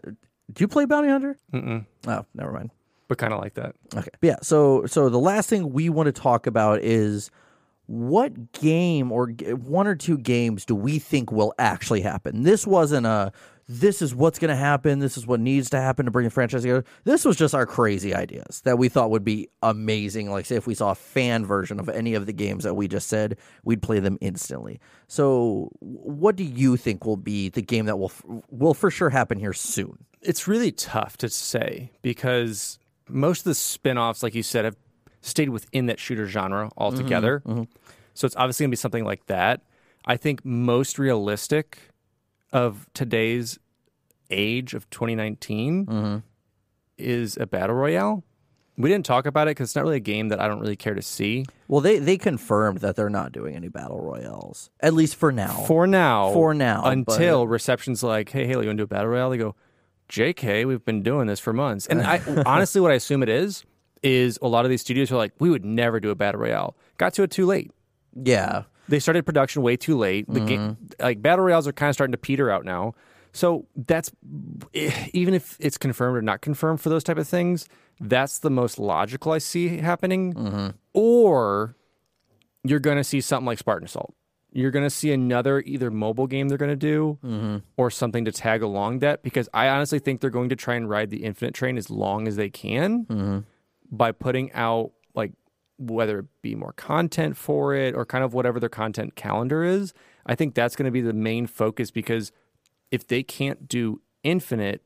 Do 0.53 0.63
you 0.63 0.69
play 0.69 0.85
Bounty 0.85 1.09
Hunter? 1.09 1.37
Mm-mm. 1.53 1.87
Oh, 2.07 2.25
never 2.35 2.53
mind. 2.53 2.71
but 3.09 3.19
kind 3.19 3.33
of 3.33 3.41
like 3.41 3.55
that. 3.55 3.75
Okay. 3.95 4.09
But 4.21 4.27
yeah. 4.27 4.37
So 4.43 4.87
so 4.87 5.09
the 5.09 5.19
last 5.19 5.49
thing 5.49 5.73
we 5.73 5.89
want 5.89 6.07
to 6.07 6.13
talk 6.13 6.47
about 6.47 6.81
is 6.83 7.31
what 7.87 8.53
game 8.53 9.13
or 9.13 9.29
one 9.29 9.87
or 9.87 9.95
two 9.95 10.17
games 10.17 10.65
do 10.65 10.75
we 10.75 10.99
think 10.99 11.31
will 11.33 11.53
actually 11.59 12.01
happen? 12.01 12.43
This 12.43 12.67
wasn't 12.67 13.07
a 13.07 13.33
this 13.69 14.03
is 14.03 14.15
what's 14.15 14.39
going 14.39 14.51
to 14.51 14.57
happen. 14.57 14.99
This 14.99 15.17
is 15.17 15.27
what 15.27 15.41
needs 15.41 15.71
to 15.71 15.81
happen 15.81 16.05
to 16.05 16.11
bring 16.11 16.25
the 16.25 16.31
franchise 16.31 16.63
together. 16.63 16.85
This 17.05 17.25
was 17.25 17.37
just 17.37 17.55
our 17.55 17.67
crazy 17.67 18.15
ideas 18.15 18.61
that 18.63 18.79
we 18.79 18.89
thought 18.89 19.11
would 19.11 19.25
be 19.25 19.49
amazing. 19.63 20.31
Like, 20.31 20.47
say, 20.47 20.57
if 20.57 20.67
we 20.67 20.75
saw 20.75 20.91
a 20.91 20.95
fan 20.95 21.47
version 21.47 21.81
of 21.81 21.89
any 21.89 22.15
of 22.15 22.27
the 22.27 22.33
games 22.33 22.65
that 22.65 22.75
we 22.75 22.89
just 22.89 23.09
said, 23.09 23.39
we'd 23.65 23.83
play 23.83 24.01
them 24.01 24.19
instantly. 24.21 24.81
So, 25.09 25.71
what 25.81 26.37
do 26.37 26.45
you 26.45 26.77
think 26.77 27.05
will 27.05 27.17
be 27.17 27.49
the 27.49 27.63
game 27.63 27.87
that 27.87 27.99
will 27.99 28.07
f- 28.11 28.25
will 28.51 28.75
for 28.75 28.91
sure 28.91 29.11
happen 29.11 29.39
here 29.39 29.53
soon? 29.53 30.05
It's 30.21 30.47
really 30.47 30.73
tough 30.73 31.17
to 31.19 31.29
say 31.29 31.91
because 32.03 32.79
most 33.09 33.41
of 33.41 33.45
the 33.45 33.55
spin-offs, 33.55 34.23
like 34.23 34.35
you 34.35 34.43
said, 34.43 34.65
have 34.65 34.77
stayed 35.21 35.49
within 35.51 35.87
that 35.87 35.99
shooter 35.99 36.27
genre 36.27 36.71
altogether. 36.77 37.41
Mm-hmm, 37.41 37.61
mm-hmm. 37.61 37.73
So 38.15 38.27
it's 38.27 38.37
obviously 38.37 38.65
going 38.65 38.71
to 38.71 38.73
be 38.73 38.81
something 38.81 39.05
like 39.05 39.27
that. 39.27 39.63
I 40.07 40.17
think 40.17 40.45
most 40.45 40.99
realistic 40.99 41.79
of 42.55 42.89
today's 42.95 43.59
age 44.31 44.73
of 44.73 44.89
2019 44.89 45.87
Mm-hmm. 45.87 46.17
is 46.97 47.37
a 47.37 47.47
battle 47.47 47.77
royale. 47.77 48.25
We 48.77 48.89
didn't 48.91 49.07
talk 49.07 49.27
about 49.27 49.47
it 49.47 49.53
because 49.53 49.69
it's 49.71 49.77
not 49.77 49.85
really 49.85 49.99
a 49.99 50.01
game 50.01 50.31
that 50.31 50.41
I 50.41 50.49
don't 50.49 50.59
really 50.59 50.75
care 50.75 50.95
to 50.95 51.03
see. 51.03 51.45
Well, 51.69 51.81
they 51.81 51.99
they 52.01 52.17
confirmed 52.19 52.79
that 52.79 52.97
they're 52.97 53.09
not 53.11 53.31
doing 53.31 53.55
any 53.55 53.69
battle 53.69 54.01
royales, 54.01 54.71
at 54.81 54.95
least 54.95 55.15
for 55.15 55.31
now. 55.31 55.63
For 55.69 55.87
now. 55.87 56.33
For 56.33 56.55
now, 56.55 56.85
Until 56.85 57.47
reception's 57.47 58.03
like, 58.03 58.31
hey, 58.31 58.47
Haley, 58.47 58.65
you 58.65 58.69
want 58.71 58.79
to 58.79 58.81
do 58.81 58.85
a 58.85 58.87
battle 58.89 59.09
royale? 59.11 59.31
They 59.31 59.37
go, 59.37 59.55
JK, 60.09 60.67
we've 60.67 60.85
been 60.85 61.03
doing 61.05 61.29
this 61.29 61.39
for 61.39 61.53
months. 61.53 61.87
And 61.87 62.03
I 62.03 62.21
honestly, 62.47 62.81
what 62.81 62.91
I 62.91 62.95
assume 62.95 63.23
it 63.23 63.29
is, 63.29 63.65
is 64.03 64.41
a 64.43 64.49
lot 64.49 64.65
of 64.65 64.71
these 64.71 64.81
studios 64.81 65.13
are 65.13 65.17
like, 65.17 65.33
we 65.39 65.51
would 65.51 65.65
never 65.65 66.01
do 66.01 66.11
a 66.11 66.15
battle 66.17 66.41
royale. 66.41 66.77
Got 66.99 67.15
to 67.15 67.23
it 67.23 67.31
too 67.31 67.47
late. 67.47 67.71
yeah, 68.13 68.65
They 68.89 68.99
started 68.99 69.25
production 69.25 69.63
way 69.63 69.77
too 69.77 69.97
late. 69.97 70.27
The 70.29 70.41
game, 70.41 70.61
mm-hmm. 70.61 71.03
like 71.03 71.23
battle 71.23 71.45
royales 71.45 71.67
are 71.67 71.73
kind 71.73 71.89
of 71.89 71.95
starting 71.95 72.13
to 72.13 72.19
peter 72.19 72.51
out 72.51 72.65
now. 72.65 72.95
So 73.33 73.67
that's 73.75 74.11
eh, 74.75 75.09
even 75.13 75.35
if 75.35 75.57
it's 75.59 75.77
confirmed 75.77 76.17
or 76.17 76.23
not 76.23 76.41
confirmed 76.41 76.81
for 76.81 76.89
those 76.89 77.03
type 77.03 77.19
of 77.19 77.27
things, 77.27 77.69
that's 78.01 78.39
the 78.39 78.51
most 78.51 78.79
logical 78.79 79.33
I 79.33 79.39
see 79.39 79.79
happening. 79.79 80.35
Mm-hmm. 80.35 80.69
Or 80.93 81.77
you're 82.63 82.81
going 82.81 82.97
to 82.97 83.05
see 83.05 83.21
something 83.21 83.47
like 83.47 83.59
Spartan 83.59 83.87
Assault. 83.87 84.15
You're 84.53 84.71
going 84.71 84.85
to 84.85 84.91
see 84.91 85.13
another 85.13 85.61
either 85.63 85.91
mobile 85.91 86.29
game 86.29 86.49
they're 86.49 86.59
going 86.59 86.71
to 86.71 86.77
do 86.77 87.19
mm-hmm. 87.25 87.57
or 87.77 87.91
something 87.91 88.25
to 88.25 88.31
tag 88.31 88.63
along 88.63 89.01
that 89.01 89.25
because 89.25 89.49
I 89.53 89.69
honestly 89.69 89.99
think 89.99 90.21
they're 90.21 90.31
going 90.31 90.51
to 90.51 90.57
try 90.57 90.77
and 90.77 90.89
ride 90.89 91.11
the 91.11 91.25
Infinite 91.25 91.55
train 91.55 91.77
as 91.77 91.91
long 91.91 92.29
as 92.29 92.37
they 92.37 92.51
can 92.51 93.45
by 93.91 94.13
putting 94.13 94.53
out 94.53 94.93
whether 95.79 96.21
it 96.21 96.27
be 96.43 96.55
more 96.55 96.73
content 96.73 97.37
for 97.37 97.75
it 97.75 97.95
or 97.95 98.07
kind 98.07 98.25
of 98.25 98.33
whatever 98.35 98.61
their 98.61 98.69
content 98.69 99.17
calendar 99.17 99.65
is. 99.65 99.93
I 100.27 100.35
think 100.35 100.55
that's 100.55 100.77
going 100.77 100.87
to 100.87 100.93
be 100.93 101.01
the 101.01 101.13
main 101.13 101.47
focus 101.47 101.91
because 101.91 102.33
if 102.91 103.07
they 103.07 103.23
can't 103.23 103.69
do 103.69 104.01
Infinite, 104.23 104.83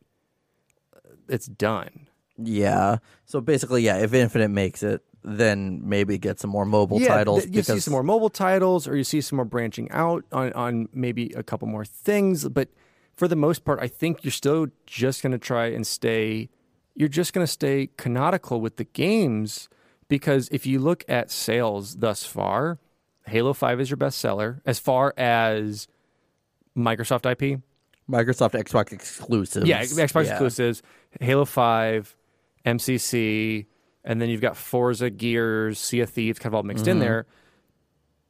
uh, 0.97 1.11
it's 1.29 1.47
done. 1.47 2.09
yeah. 2.37 2.99
So 3.27 3.41
basically, 3.41 3.83
yeah, 3.83 3.99
if 3.99 4.15
Infinite 4.15 4.49
makes 4.49 4.83
it, 4.83 5.03
then 5.23 5.81
maybe 5.85 6.17
get 6.17 6.41
some 6.41 6.51
more 6.51 6.65
mobile 6.65 7.01
titles. 7.01 7.45
th- 7.45 7.55
you 7.55 7.63
see 7.63 7.81
some 7.81 7.93
more 7.93 8.03
mobile 8.03 8.31
titles, 8.31 8.89
or 8.89 8.97
you 8.97 9.05
see 9.05 9.21
some 9.21 9.37
more 9.37 9.45
branching 9.45 9.91
out 9.91 10.25
on, 10.33 10.53
on 10.55 10.89
maybe 10.93 11.33
a 11.37 11.43
couple 11.43 11.69
more 11.69 11.85
things. 11.85 12.49
But 12.49 12.69
for 13.15 13.29
the 13.29 13.37
most 13.37 13.65
part, 13.65 13.79
I 13.81 13.89
think 13.89 14.25
you're 14.25 14.31
still 14.33 14.69
just 14.87 15.23
going 15.23 15.33
to 15.33 15.39
try 15.39 15.67
and 15.67 15.87
stay. 15.87 16.49
You're 16.95 17.09
just 17.09 17.33
going 17.33 17.47
to 17.47 17.53
stay 17.53 17.91
canonical 17.97 18.61
with 18.61 18.77
the 18.77 18.85
games 18.85 19.69
because 20.09 20.49
if 20.51 20.67
you 20.67 20.79
look 20.79 21.05
at 21.09 21.31
sales 21.31 21.97
thus 21.97 22.25
far, 22.25 22.79
Halo 23.27 23.53
Five 23.53 23.81
is 23.81 23.91
your 23.91 23.97
best 23.97 24.19
seller 24.19 24.63
as 24.65 24.79
far 24.79 25.15
as 25.17 25.87
Microsoft 26.77 27.31
IP. 27.31 27.61
Microsoft 28.11 28.53
Xbox 28.53 28.93
exclusives. 28.93 29.69
Yeah, 29.69 29.83
Xbox 29.83 30.25
Yeah. 30.25 30.31
exclusives, 30.31 30.83
Halo 31.21 31.45
5, 31.45 32.17
MCC, 32.65 33.67
and 34.03 34.21
then 34.21 34.31
you've 34.31 34.41
got 34.41 34.57
Forza, 34.57 35.11
Gears, 35.11 35.79
Sea 35.79 36.01
of 36.01 36.11
Thieves, 36.11 36.39
kind 36.39 36.51
of 36.51 36.55
all 36.55 36.63
mixed 36.63 36.87
in 36.87 36.95
mm-hmm. 36.95 37.01
there. 37.01 37.27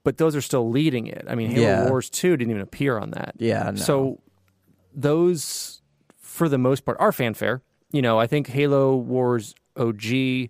But 0.03 0.17
those 0.17 0.35
are 0.35 0.41
still 0.41 0.69
leading 0.69 1.07
it. 1.07 1.25
I 1.29 1.35
mean, 1.35 1.51
Halo 1.51 1.67
Yeah. 1.67 1.89
Wars 1.89 2.11
2 2.11 2.37
didn't 2.37 2.51
even 2.51 2.63
appear 2.63 2.99
on 2.99 3.13
that. 3.13 3.35
Yeah, 3.39 3.71
no. 3.71 3.77
So 3.77 4.21
those, 4.95 5.83
for 6.19 6.49
the 6.49 6.59
most 6.59 6.85
part, 6.85 6.97
are 6.99 7.13
fanfare. 7.13 7.63
You 7.93 8.03
know, 8.03 8.19
I 8.19 8.27
think 8.27 8.49
Halo 8.49 8.97
Wars 8.97 9.55
OG 9.77 10.49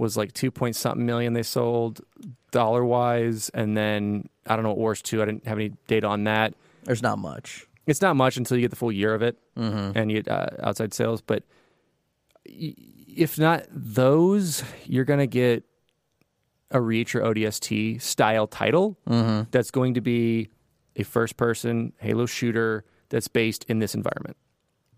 was 0.00 0.16
like 0.16 0.32
two 0.32 0.50
point 0.50 0.74
something 0.76 1.04
million 1.04 1.34
they 1.34 1.42
sold 1.42 2.00
dollar 2.50 2.84
wise. 2.84 3.50
And 3.52 3.76
then 3.76 4.28
I 4.46 4.56
don't 4.56 4.62
know 4.62 4.70
what 4.70 4.78
Wars 4.78 5.02
2, 5.02 5.20
I 5.22 5.26
didn't 5.26 5.46
have 5.46 5.58
any 5.58 5.70
data 5.86 6.06
on 6.06 6.24
that 6.24 6.54
There's 6.84 7.02
not 7.02 7.18
much. 7.18 7.66
it's 7.86 8.00
not 8.00 8.16
much 8.16 8.36
until 8.36 8.56
you 8.56 8.62
get 8.62 8.70
the 8.70 8.76
full 8.76 8.92
year 8.92 9.14
of 9.14 9.22
it 9.22 9.36
Mm-hmm. 9.58 9.98
and 9.98 10.10
you 10.10 10.22
get 10.22 10.32
uh, 10.32 10.46
outside 10.62 10.94
sales. 10.94 11.20
But 11.20 11.42
if 12.44 13.38
not 13.38 13.64
those, 13.70 14.64
you're 14.86 15.04
going 15.04 15.18
to 15.20 15.26
get 15.26 15.64
a 16.70 16.80
Reach 16.80 17.14
or 17.14 17.20
ODST 17.20 18.00
style 18.00 18.46
title 18.46 18.96
Mm-hmm. 19.08 19.48
that's 19.50 19.70
going 19.70 19.94
to 19.94 20.00
be 20.00 20.48
a 20.96 21.02
first 21.02 21.36
person 21.36 21.92
Halo 21.98 22.26
shooter 22.26 22.84
that's 23.10 23.28
based 23.28 23.64
in 23.68 23.78
this 23.80 23.94
environment. 23.94 24.36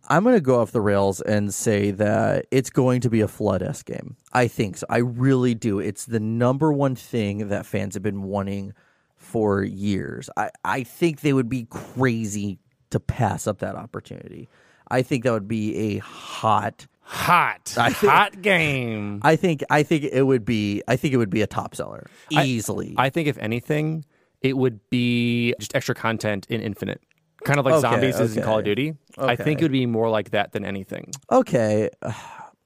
I'm 0.08 0.24
going 0.24 0.34
to 0.34 0.40
go 0.40 0.60
off 0.60 0.72
the 0.72 0.80
rails 0.80 1.20
and 1.20 1.52
say 1.54 1.90
that 1.92 2.46
it's 2.50 2.70
going 2.70 3.00
to 3.02 3.10
be 3.10 3.20
a 3.20 3.28
Flood 3.28 3.62
S 3.62 3.82
game. 3.82 4.16
I 4.32 4.48
think 4.48 4.76
so. 4.78 4.86
I 4.90 4.98
really 4.98 5.54
do. 5.54 5.78
It's 5.78 6.06
the 6.06 6.20
number 6.20 6.72
one 6.72 6.94
thing 6.96 7.48
that 7.48 7.66
fans 7.66 7.94
have 7.94 8.02
been 8.02 8.22
wanting 8.22 8.72
for 9.16 9.62
years. 9.62 10.28
I, 10.36 10.50
I 10.64 10.82
think 10.82 11.20
they 11.20 11.32
would 11.32 11.48
be 11.48 11.66
crazy 11.70 12.58
to 12.90 13.00
pass 13.00 13.46
up 13.46 13.58
that 13.60 13.76
opportunity. 13.76 14.48
I 14.90 15.02
think 15.02 15.24
that 15.24 15.32
would 15.32 15.48
be 15.48 15.96
a 15.96 15.98
hot. 15.98 16.86
Hot, 17.04 17.74
I 17.78 17.92
think- 17.92 18.12
hot 18.12 18.42
game. 18.42 19.20
I 19.24 19.36
think 19.36 19.62
I 19.70 19.82
think 19.82 20.04
it 20.04 20.22
would 20.22 20.44
be 20.44 20.82
I 20.86 20.96
think 20.96 21.12
it 21.12 21.16
would 21.16 21.30
be 21.30 21.42
a 21.42 21.46
top 21.46 21.74
seller 21.74 22.06
easily. 22.30 22.94
I 22.96 23.10
think 23.10 23.26
if 23.28 23.36
anything, 23.38 24.04
it 24.40 24.56
would 24.56 24.78
be 24.88 25.54
just 25.58 25.74
extra 25.74 25.94
content 25.94 26.46
in 26.48 26.60
Infinite, 26.60 27.02
kind 27.44 27.58
of 27.58 27.64
like 27.64 27.74
Okay, 27.74 27.80
zombies 27.82 28.18
is 28.20 28.36
in 28.36 28.42
Call 28.42 28.58
of 28.58 28.62
okay. 28.64 28.74
Duty. 28.74 28.94
I 29.18 29.36
think 29.36 29.60
it 29.60 29.64
would 29.64 29.72
be 29.72 29.86
more 29.86 30.08
like 30.10 30.30
that 30.30 30.52
than 30.52 30.64
anything. 30.64 31.10
okay 31.30 31.90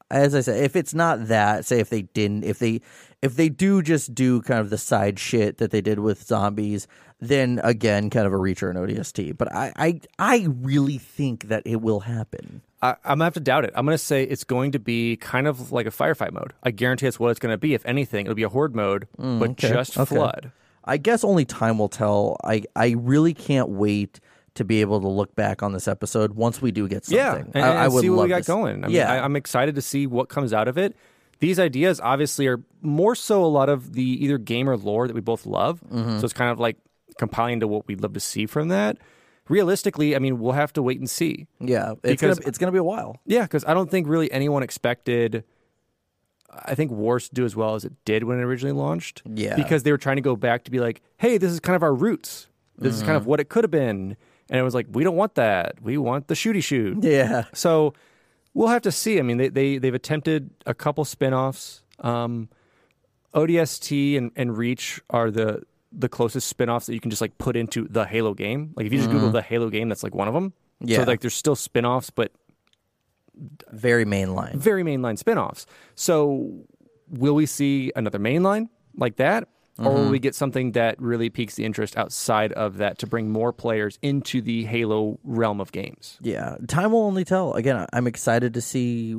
as 0.09 0.37
i 0.37 0.41
said 0.41 0.63
if 0.63 0.77
it's 0.77 0.95
not 0.95 1.27
that 1.27 1.65
say 1.65 1.81
if 1.81 1.91
they 1.91 2.03
didn't 2.03 2.45
if 2.45 2.61
they 2.61 2.81
if 3.23 3.35
they 3.35 3.49
do 3.49 3.83
just 3.83 4.15
do 4.15 4.41
kind 4.43 4.61
of 4.61 4.71
the 4.71 4.79
side 4.79 5.19
shit 5.19 5.59
that 5.59 5.73
they 5.73 5.81
did 5.81 5.99
with 5.99 6.23
zombies 6.23 6.87
then 7.19 7.61
again 7.65 8.09
kind 8.09 8.25
of 8.25 8.33
a 8.33 8.37
reach 8.37 8.63
or 8.63 8.71
an 8.71 8.77
odst 8.77 9.37
but 9.37 9.53
i 9.53 9.73
i, 9.77 10.01
I 10.21 10.47
really 10.49 10.99
think 10.99 11.49
that 11.49 11.65
it 11.67 11.81
will 11.81 12.01
happen 12.01 12.63
I, 12.83 12.91
I'm 13.05 13.19
gonna 13.19 13.25
have 13.25 13.35
to 13.35 13.41
doubt 13.41 13.65
it. 13.65 13.73
I'm 13.75 13.85
gonna 13.87 13.97
say 13.99 14.23
it's 14.23 14.45
going 14.45 14.71
to 14.73 14.79
be 14.79 15.17
kind 15.17 15.47
of 15.49 15.73
like 15.73 15.87
a 15.87 15.91
firefight 15.91 16.31
mode. 16.33 16.53
I 16.63 16.71
guarantee 16.73 17.07
that's 17.07 17.19
what 17.19 17.31
it's 17.31 17.41
gonna 17.41 17.57
be. 17.57 17.73
If 17.73 17.85
anything, 17.87 18.27
it'll 18.27 18.35
be 18.37 18.43
a 18.43 18.51
horde 18.51 18.77
mode, 18.77 19.09
but 19.17 19.25
Mm, 19.25 19.51
okay, 19.53 19.71
just 19.71 19.99
okay. 19.99 20.15
flood. 20.15 20.53
i 20.85 20.99
guess 20.99 21.25
only 21.25 21.47
time 21.47 21.79
will 21.79 21.89
tell 21.89 22.37
i 22.45 22.63
i 22.77 22.91
really 22.91 23.33
can't 23.33 23.71
wait 23.71 24.21
to 24.57 24.65
be 24.65 24.81
able 24.81 25.01
to 25.01 25.09
look 25.09 25.35
back 25.35 25.63
on 25.63 25.73
this 25.73 25.87
episode 25.89 26.35
once 26.35 26.61
we 26.61 26.71
do 26.73 26.89
get 26.89 27.09
Yeah, 27.09 27.35
something 27.35 27.53
and, 27.55 27.65
I, 27.65 27.69
and 27.71 27.79
I 27.79 27.89
would 27.89 28.01
see 28.01 28.11
what 28.11 28.17
love 28.17 28.25
we 28.25 28.29
got 28.31 28.43
to 28.43 28.47
going. 28.47 28.85
I 28.85 28.87
mean, 28.89 28.97
yeah 28.97 29.13
I, 29.13 29.25
I'm 29.25 29.37
excited 29.37 29.75
to 29.77 29.83
see 29.83 30.07
what 30.07 30.29
comes 30.29 30.53
out 30.53 30.69
of 30.69 30.77
it. 30.79 30.97
These 31.39 31.59
ideas 31.59 32.01
obviously 32.01 32.47
are 32.47 32.61
more 32.81 33.15
so 33.15 33.45
a 33.45 33.47
lot 33.47 33.69
of 33.69 33.93
the 33.93 34.25
either 34.25 34.39
gamer 34.39 34.77
lore 34.77 35.07
that 35.07 35.15
we 35.15 35.21
both 35.21 35.45
love. 35.47 35.81
Mm-hmm. 35.83 36.19
So 36.19 36.25
it's 36.25 36.33
kind 36.33 36.51
of 36.51 36.59
like 36.59 36.77
compiling 37.19 37.61
to 37.61 37.69
what 37.69 37.87
we'd 37.87 38.01
love 38.01 38.15
to 38.15 38.21
see 38.21 38.47
from 38.47 38.69
that. 38.69 38.97
Realistically, 39.49 40.17
I 40.17 40.19
mean, 40.19 40.39
we'll 40.41 40.53
have 40.53 40.73
to 40.73 40.83
wait 40.83 40.99
and 40.99 41.09
see. 41.09 41.47
yeah 41.61 41.93
it's 41.93 42.01
Because- 42.03 42.39
gonna, 42.39 42.49
it's 42.49 42.59
gonna 42.59 42.73
be 42.73 42.79
a 42.79 42.85
while 42.85 43.21
Yeah, 43.27 43.43
because 43.43 43.65
I 43.67 43.75
don't 43.75 43.91
think 43.91 44.09
really 44.09 44.31
anyone 44.33 44.63
expected. 44.63 45.45
I 46.51 46.75
think 46.75 46.91
Wars 46.91 47.29
to 47.29 47.35
do 47.35 47.45
as 47.45 47.55
well 47.55 47.75
as 47.75 47.85
it 47.85 47.93
did 48.05 48.25
when 48.25 48.39
it 48.39 48.43
originally 48.43 48.73
launched. 48.77 49.23
Yeah. 49.27 49.57
because 49.57 49.83
they 49.83 49.91
were 49.93 49.99
trying 49.99 50.17
to 50.17 50.23
go 50.23 50.37
back 50.37 50.65
to 50.65 50.71
be 50.71 50.81
like, 50.81 51.03
hey, 51.19 51.37
this 51.39 51.51
is 51.53 51.61
kind 51.61 51.77
of 51.77 51.83
our 51.83 51.95
roots. 51.95 52.47
This 52.79 52.95
is 52.95 53.01
Mm-hmm. 53.01 53.07
kind 53.09 53.17
of 53.17 53.27
what 53.27 53.41
it 53.41 53.49
could 53.49 53.65
have 53.65 53.71
been, 53.71 54.17
and 54.51 54.59
it 54.59 54.63
was 54.63 54.75
like, 54.75 54.87
we 54.91 55.05
don't 55.05 55.17
want 55.17 55.35
that. 55.35 55.83
We 55.83 55.99
want 55.99 56.29
the 56.29 56.35
shooty 56.35 56.63
shoot. 56.63 57.03
yeah 57.03 57.45
So 57.53 57.95
we'll 58.55 58.69
have 58.69 58.83
to 58.83 58.93
see. 58.93 59.19
I 59.19 59.23
mean, 59.23 59.37
they, 59.39 59.49
they 59.49 59.79
they've 59.79 59.95
attempted 59.95 60.51
a 60.67 60.75
couple 60.75 61.05
spin-offs. 61.05 61.83
Um, 62.01 62.49
ODST 63.35 64.17
and, 64.17 64.31
and 64.37 64.57
Reach 64.57 65.01
are 65.11 65.31
the 65.31 65.63
the 65.93 66.09
closest 66.09 66.49
spin-offs 66.49 66.87
that 66.87 66.95
you 66.95 67.01
can 67.01 67.11
just 67.11 67.21
like 67.23 67.39
put 67.39 67.57
into 67.57 67.87
the 67.89 68.05
Halo 68.05 68.35
game. 68.35 68.73
Like 68.77 68.87
if 68.87 68.93
you 68.93 68.99
just 68.99 69.11
Google 69.11 69.31
the 69.31 69.43
Halo 69.43 69.71
game, 69.71 69.89
that's 69.89 70.03
like 70.03 70.15
one 70.15 70.29
of 70.29 70.35
them. 70.35 70.53
Yeah. 70.81 70.99
So 70.99 71.05
like 71.05 71.21
there's 71.21 71.35
still 71.35 71.57
spin-offs, 71.57 72.11
but 72.11 72.33
very 73.71 74.07
mainline 74.07 74.55
very 74.55 74.83
mainline 74.83 75.19
spin-offs. 75.19 75.67
So 75.95 76.65
will 77.11 77.35
we 77.35 77.47
see 77.47 77.93
another 77.95 78.19
mainline 78.19 78.69
like 78.97 79.17
that? 79.17 79.49
Or 79.79 79.93
will 79.93 80.05
we 80.05 80.17
mm-hmm. 80.17 80.23
get 80.23 80.35
something 80.35 80.73
that 80.73 81.01
really 81.01 81.29
piques 81.29 81.55
the 81.57 81.65
interest 81.65 81.99
outside 81.99 82.53
of 82.53 82.79
that 82.79 82.99
to 82.99 83.07
bring 83.07 83.31
more 83.31 83.53
players 83.53 83.99
into 84.01 84.41
the 84.41 84.65
Halo 84.65 85.19
realm 85.23 85.61
of 85.61 85.71
games? 85.71 86.19
Yeah, 86.23 86.57
time 86.67 86.93
will 86.93 87.05
only 87.05 87.25
tell. 87.25 87.53
Again, 87.53 87.87
I'm 87.93 88.07
excited 88.07 88.55
to 88.55 88.63
see 88.63 89.17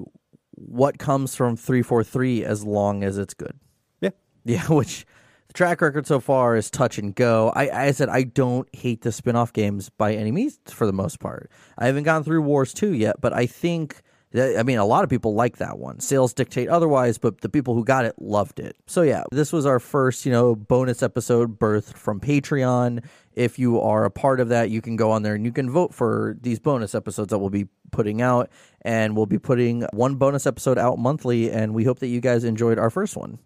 what 0.56 0.98
comes 0.98 1.36
from 1.36 1.56
343 1.56 2.44
as 2.44 2.64
long 2.64 3.04
as 3.04 3.18
it's 3.18 3.34
good. 3.34 3.60
Yeah. 4.02 4.10
Yeah, 4.46 4.66
which 4.68 5.06
the 5.48 5.54
track 5.54 5.82
record 5.82 6.08
so 6.08 6.22
far 6.22 6.56
is 6.56 6.72
touch 6.72 6.98
and 6.98 7.14
go. 7.14 7.52
I, 7.54 7.88
I 7.88 7.92
said 7.92 8.08
I 8.08 8.24
don't 8.24 8.68
hate 8.74 9.02
the 9.02 9.12
spin 9.12 9.36
off 9.36 9.52
games 9.52 9.90
by 9.90 10.14
any 10.14 10.32
means 10.32 10.58
for 10.68 10.88
the 10.88 10.94
most 10.94 11.20
part. 11.20 11.52
I 11.78 11.88
haven't 11.88 12.04
gone 12.04 12.24
through 12.24 12.42
Wars 12.44 12.74
2 12.74 12.94
yet, 12.94 13.18
but 13.22 13.34
I 13.34 13.46
think. 13.46 14.02
I 14.36 14.64
mean, 14.64 14.78
a 14.78 14.86
lot 14.86 15.06
of 15.06 15.10
people 15.10 15.34
like 15.36 15.58
that 15.58 15.80
one. 15.80 16.02
Sales 16.02 16.34
dictate 16.34 16.68
otherwise, 16.68 17.18
but 17.18 17.42
the 17.42 17.50
people 17.50 17.74
who 17.74 17.86
got 17.86 18.04
it 18.04 18.14
loved 18.22 18.60
it. 18.60 18.76
So 18.86 19.02
yeah, 19.02 19.24
this 19.32 19.54
was 19.54 19.66
our 19.66 19.80
first, 19.80 20.26
you 20.26 20.32
know, 20.32 20.54
bonus 20.54 21.02
episode 21.02 21.58
birthed 21.58 21.94
from 21.94 22.20
Patreon. 22.20 23.06
If 23.34 23.58
you 23.58 23.80
are 23.80 24.04
a 24.04 24.12
part 24.12 24.42
of 24.42 24.50
that, 24.50 24.70
you 24.70 24.82
can 24.82 24.98
go 24.98 25.12
on 25.12 25.24
there 25.24 25.34
and 25.34 25.46
you 25.46 25.54
can 25.54 25.70
vote 25.70 25.94
for 25.94 26.36
these 26.42 26.60
bonus 26.60 26.94
episodes 26.94 27.30
that 27.30 27.40
we'll 27.40 27.50
be 27.50 27.68
putting 27.92 28.22
out. 28.22 28.50
And 28.82 29.16
we'll 29.16 29.28
be 29.28 29.40
putting 29.40 29.84
one 29.94 30.16
bonus 30.16 30.46
episode 30.46 30.78
out 30.78 31.00
monthly. 31.00 31.50
And 31.50 31.74
we 31.74 31.86
hope 31.86 32.00
that 32.00 32.08
you 32.08 32.20
guys 32.20 32.44
enjoyed 32.44 32.78
our 32.78 32.90
first 32.90 33.16
one. 33.16 33.40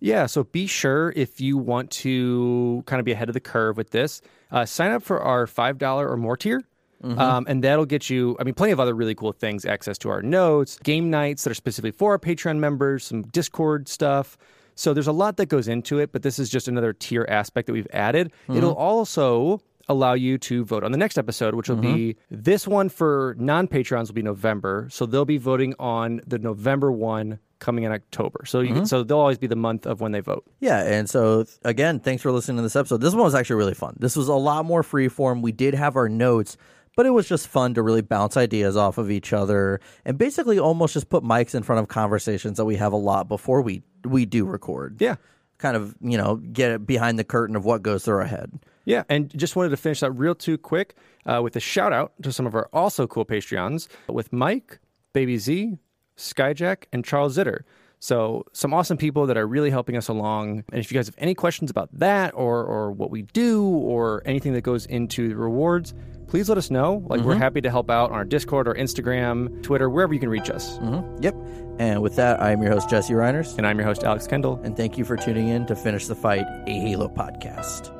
Yeah, 0.00 0.26
so 0.26 0.44
be 0.44 0.66
sure 0.66 1.12
if 1.16 1.40
you 1.40 1.58
want 1.58 1.90
to 1.90 2.82
kind 2.86 3.00
of 3.00 3.04
be 3.04 3.12
ahead 3.12 3.28
of 3.28 3.34
the 3.34 3.40
curve 3.40 3.76
with 3.76 3.90
this, 3.90 4.22
uh, 4.50 4.64
sign 4.64 4.92
up 4.92 5.02
for 5.02 5.20
our 5.20 5.46
$5 5.46 5.82
or 5.82 6.16
more 6.16 6.36
tier. 6.36 6.62
Mm-hmm. 7.02 7.18
Um, 7.18 7.46
and 7.48 7.62
that'll 7.62 7.86
get 7.86 8.10
you, 8.10 8.36
I 8.40 8.44
mean, 8.44 8.54
plenty 8.54 8.72
of 8.72 8.80
other 8.80 8.94
really 8.94 9.14
cool 9.14 9.32
things 9.32 9.64
access 9.64 9.98
to 9.98 10.10
our 10.10 10.22
notes, 10.22 10.78
game 10.82 11.10
nights 11.10 11.44
that 11.44 11.50
are 11.50 11.54
specifically 11.54 11.92
for 11.92 12.12
our 12.12 12.18
Patreon 12.18 12.58
members, 12.58 13.04
some 13.04 13.22
Discord 13.22 13.88
stuff. 13.88 14.36
So 14.74 14.94
there's 14.94 15.06
a 15.06 15.12
lot 15.12 15.36
that 15.38 15.46
goes 15.46 15.68
into 15.68 15.98
it, 15.98 16.12
but 16.12 16.22
this 16.22 16.38
is 16.38 16.48
just 16.50 16.68
another 16.68 16.92
tier 16.92 17.26
aspect 17.28 17.66
that 17.66 17.72
we've 17.72 17.88
added. 17.92 18.32
Mm-hmm. 18.44 18.56
It'll 18.58 18.74
also 18.74 19.60
allow 19.88 20.12
you 20.12 20.38
to 20.38 20.64
vote 20.64 20.84
on 20.84 20.92
the 20.92 20.98
next 20.98 21.18
episode, 21.18 21.54
which 21.54 21.68
will 21.68 21.76
be 21.76 22.14
mm-hmm. 22.14 22.42
this 22.42 22.68
one 22.68 22.88
for 22.88 23.34
non 23.38 23.66
Patreons 23.66 24.08
will 24.08 24.14
be 24.14 24.22
November. 24.22 24.88
So 24.90 25.06
they'll 25.06 25.24
be 25.24 25.38
voting 25.38 25.74
on 25.78 26.20
the 26.26 26.38
November 26.38 26.92
one 26.92 27.38
coming 27.58 27.84
in 27.84 27.92
October. 27.92 28.44
So 28.46 28.60
you 28.60 28.72
can, 28.72 28.86
so 28.86 29.02
they'll 29.02 29.18
always 29.18 29.38
be 29.38 29.46
the 29.46 29.56
month 29.56 29.86
of 29.86 30.00
when 30.00 30.12
they 30.12 30.20
vote. 30.20 30.44
Yeah, 30.60 30.84
and 30.84 31.10
so 31.10 31.44
again, 31.64 32.00
thanks 32.00 32.22
for 32.22 32.30
listening 32.30 32.58
to 32.58 32.62
this 32.62 32.76
episode. 32.76 33.00
This 33.00 33.14
one 33.14 33.24
was 33.24 33.34
actually 33.34 33.56
really 33.56 33.74
fun. 33.74 33.96
This 33.98 34.16
was 34.16 34.28
a 34.28 34.34
lot 34.34 34.64
more 34.64 34.82
freeform. 34.82 35.42
We 35.42 35.52
did 35.52 35.74
have 35.74 35.96
our 35.96 36.08
notes, 36.08 36.56
but 36.98 37.06
it 37.06 37.10
was 37.10 37.28
just 37.28 37.46
fun 37.46 37.74
to 37.74 37.80
really 37.80 38.00
bounce 38.00 38.36
ideas 38.36 38.76
off 38.76 38.98
of 38.98 39.08
each 39.08 39.32
other 39.32 39.80
and 40.04 40.18
basically 40.18 40.58
almost 40.58 40.94
just 40.94 41.08
put 41.08 41.22
mics 41.22 41.54
in 41.54 41.62
front 41.62 41.80
of 41.80 41.86
conversations 41.86 42.56
that 42.56 42.64
we 42.64 42.74
have 42.74 42.92
a 42.92 42.96
lot 42.96 43.28
before 43.28 43.62
we 43.62 43.84
we 44.04 44.26
do 44.26 44.44
record. 44.44 45.00
Yeah. 45.00 45.14
Kind 45.58 45.76
of, 45.76 45.94
you 46.00 46.18
know, 46.18 46.34
get 46.36 46.72
it 46.72 46.88
behind 46.88 47.16
the 47.16 47.22
curtain 47.22 47.54
of 47.54 47.64
what 47.64 47.82
goes 47.82 48.04
through 48.04 48.16
our 48.16 48.24
head. 48.24 48.50
Yeah, 48.84 49.04
and 49.08 49.30
just 49.38 49.54
wanted 49.54 49.68
to 49.68 49.76
finish 49.76 50.00
that 50.00 50.10
real 50.10 50.34
too 50.34 50.58
quick 50.58 50.96
uh, 51.24 51.40
with 51.40 51.54
a 51.54 51.60
shout 51.60 51.92
out 51.92 52.14
to 52.24 52.32
some 52.32 52.46
of 52.46 52.56
our 52.56 52.68
also 52.72 53.06
cool 53.06 53.24
Patreons 53.24 53.86
with 54.08 54.32
Mike, 54.32 54.80
Baby 55.12 55.38
Z, 55.38 55.78
Skyjack, 56.16 56.86
and 56.92 57.04
Charles 57.04 57.36
Zitter. 57.36 57.60
So 58.00 58.46
some 58.52 58.72
awesome 58.72 58.96
people 58.96 59.26
that 59.26 59.36
are 59.36 59.46
really 59.46 59.70
helping 59.70 59.96
us 59.96 60.08
along. 60.08 60.64
And 60.70 60.80
if 60.80 60.90
you 60.90 60.96
guys 60.98 61.06
have 61.06 61.16
any 61.18 61.34
questions 61.34 61.70
about 61.70 61.88
that 61.98 62.34
or 62.34 62.64
or 62.64 62.92
what 62.92 63.10
we 63.10 63.22
do 63.22 63.64
or 63.64 64.22
anything 64.24 64.52
that 64.54 64.62
goes 64.62 64.86
into 64.86 65.28
the 65.28 65.36
rewards, 65.36 65.94
please 66.28 66.48
let 66.48 66.58
us 66.58 66.70
know. 66.70 67.04
Like 67.06 67.22
we're 67.22 67.34
happy 67.34 67.60
to 67.60 67.70
help 67.70 67.90
out 67.90 68.10
on 68.10 68.16
our 68.16 68.24
Discord 68.24 68.68
or 68.68 68.74
Instagram, 68.74 69.62
Twitter, 69.62 69.90
wherever 69.90 70.14
you 70.14 70.20
can 70.20 70.28
reach 70.28 70.50
us. 70.50 70.78
Mm-hmm. 70.78 71.22
Yep. 71.22 71.34
And 71.78 72.02
with 72.02 72.16
that, 72.16 72.40
I 72.40 72.50
am 72.52 72.62
your 72.62 72.72
host, 72.72 72.88
Jesse 72.90 73.14
Reiners. 73.14 73.56
And 73.56 73.66
I'm 73.66 73.78
your 73.78 73.86
host, 73.86 74.04
Alex 74.04 74.26
Kendall. 74.26 74.60
And 74.62 74.76
thank 74.76 74.98
you 74.98 75.04
for 75.04 75.16
tuning 75.16 75.48
in 75.48 75.66
to 75.66 75.76
Finish 75.76 76.06
the 76.06 76.14
Fight, 76.16 76.46
a 76.66 76.72
Halo 76.72 77.08
podcast. 77.08 77.97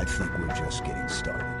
I 0.00 0.04
think 0.04 0.38
we're 0.38 0.54
just 0.54 0.82
getting 0.82 1.06
started. 1.08 1.59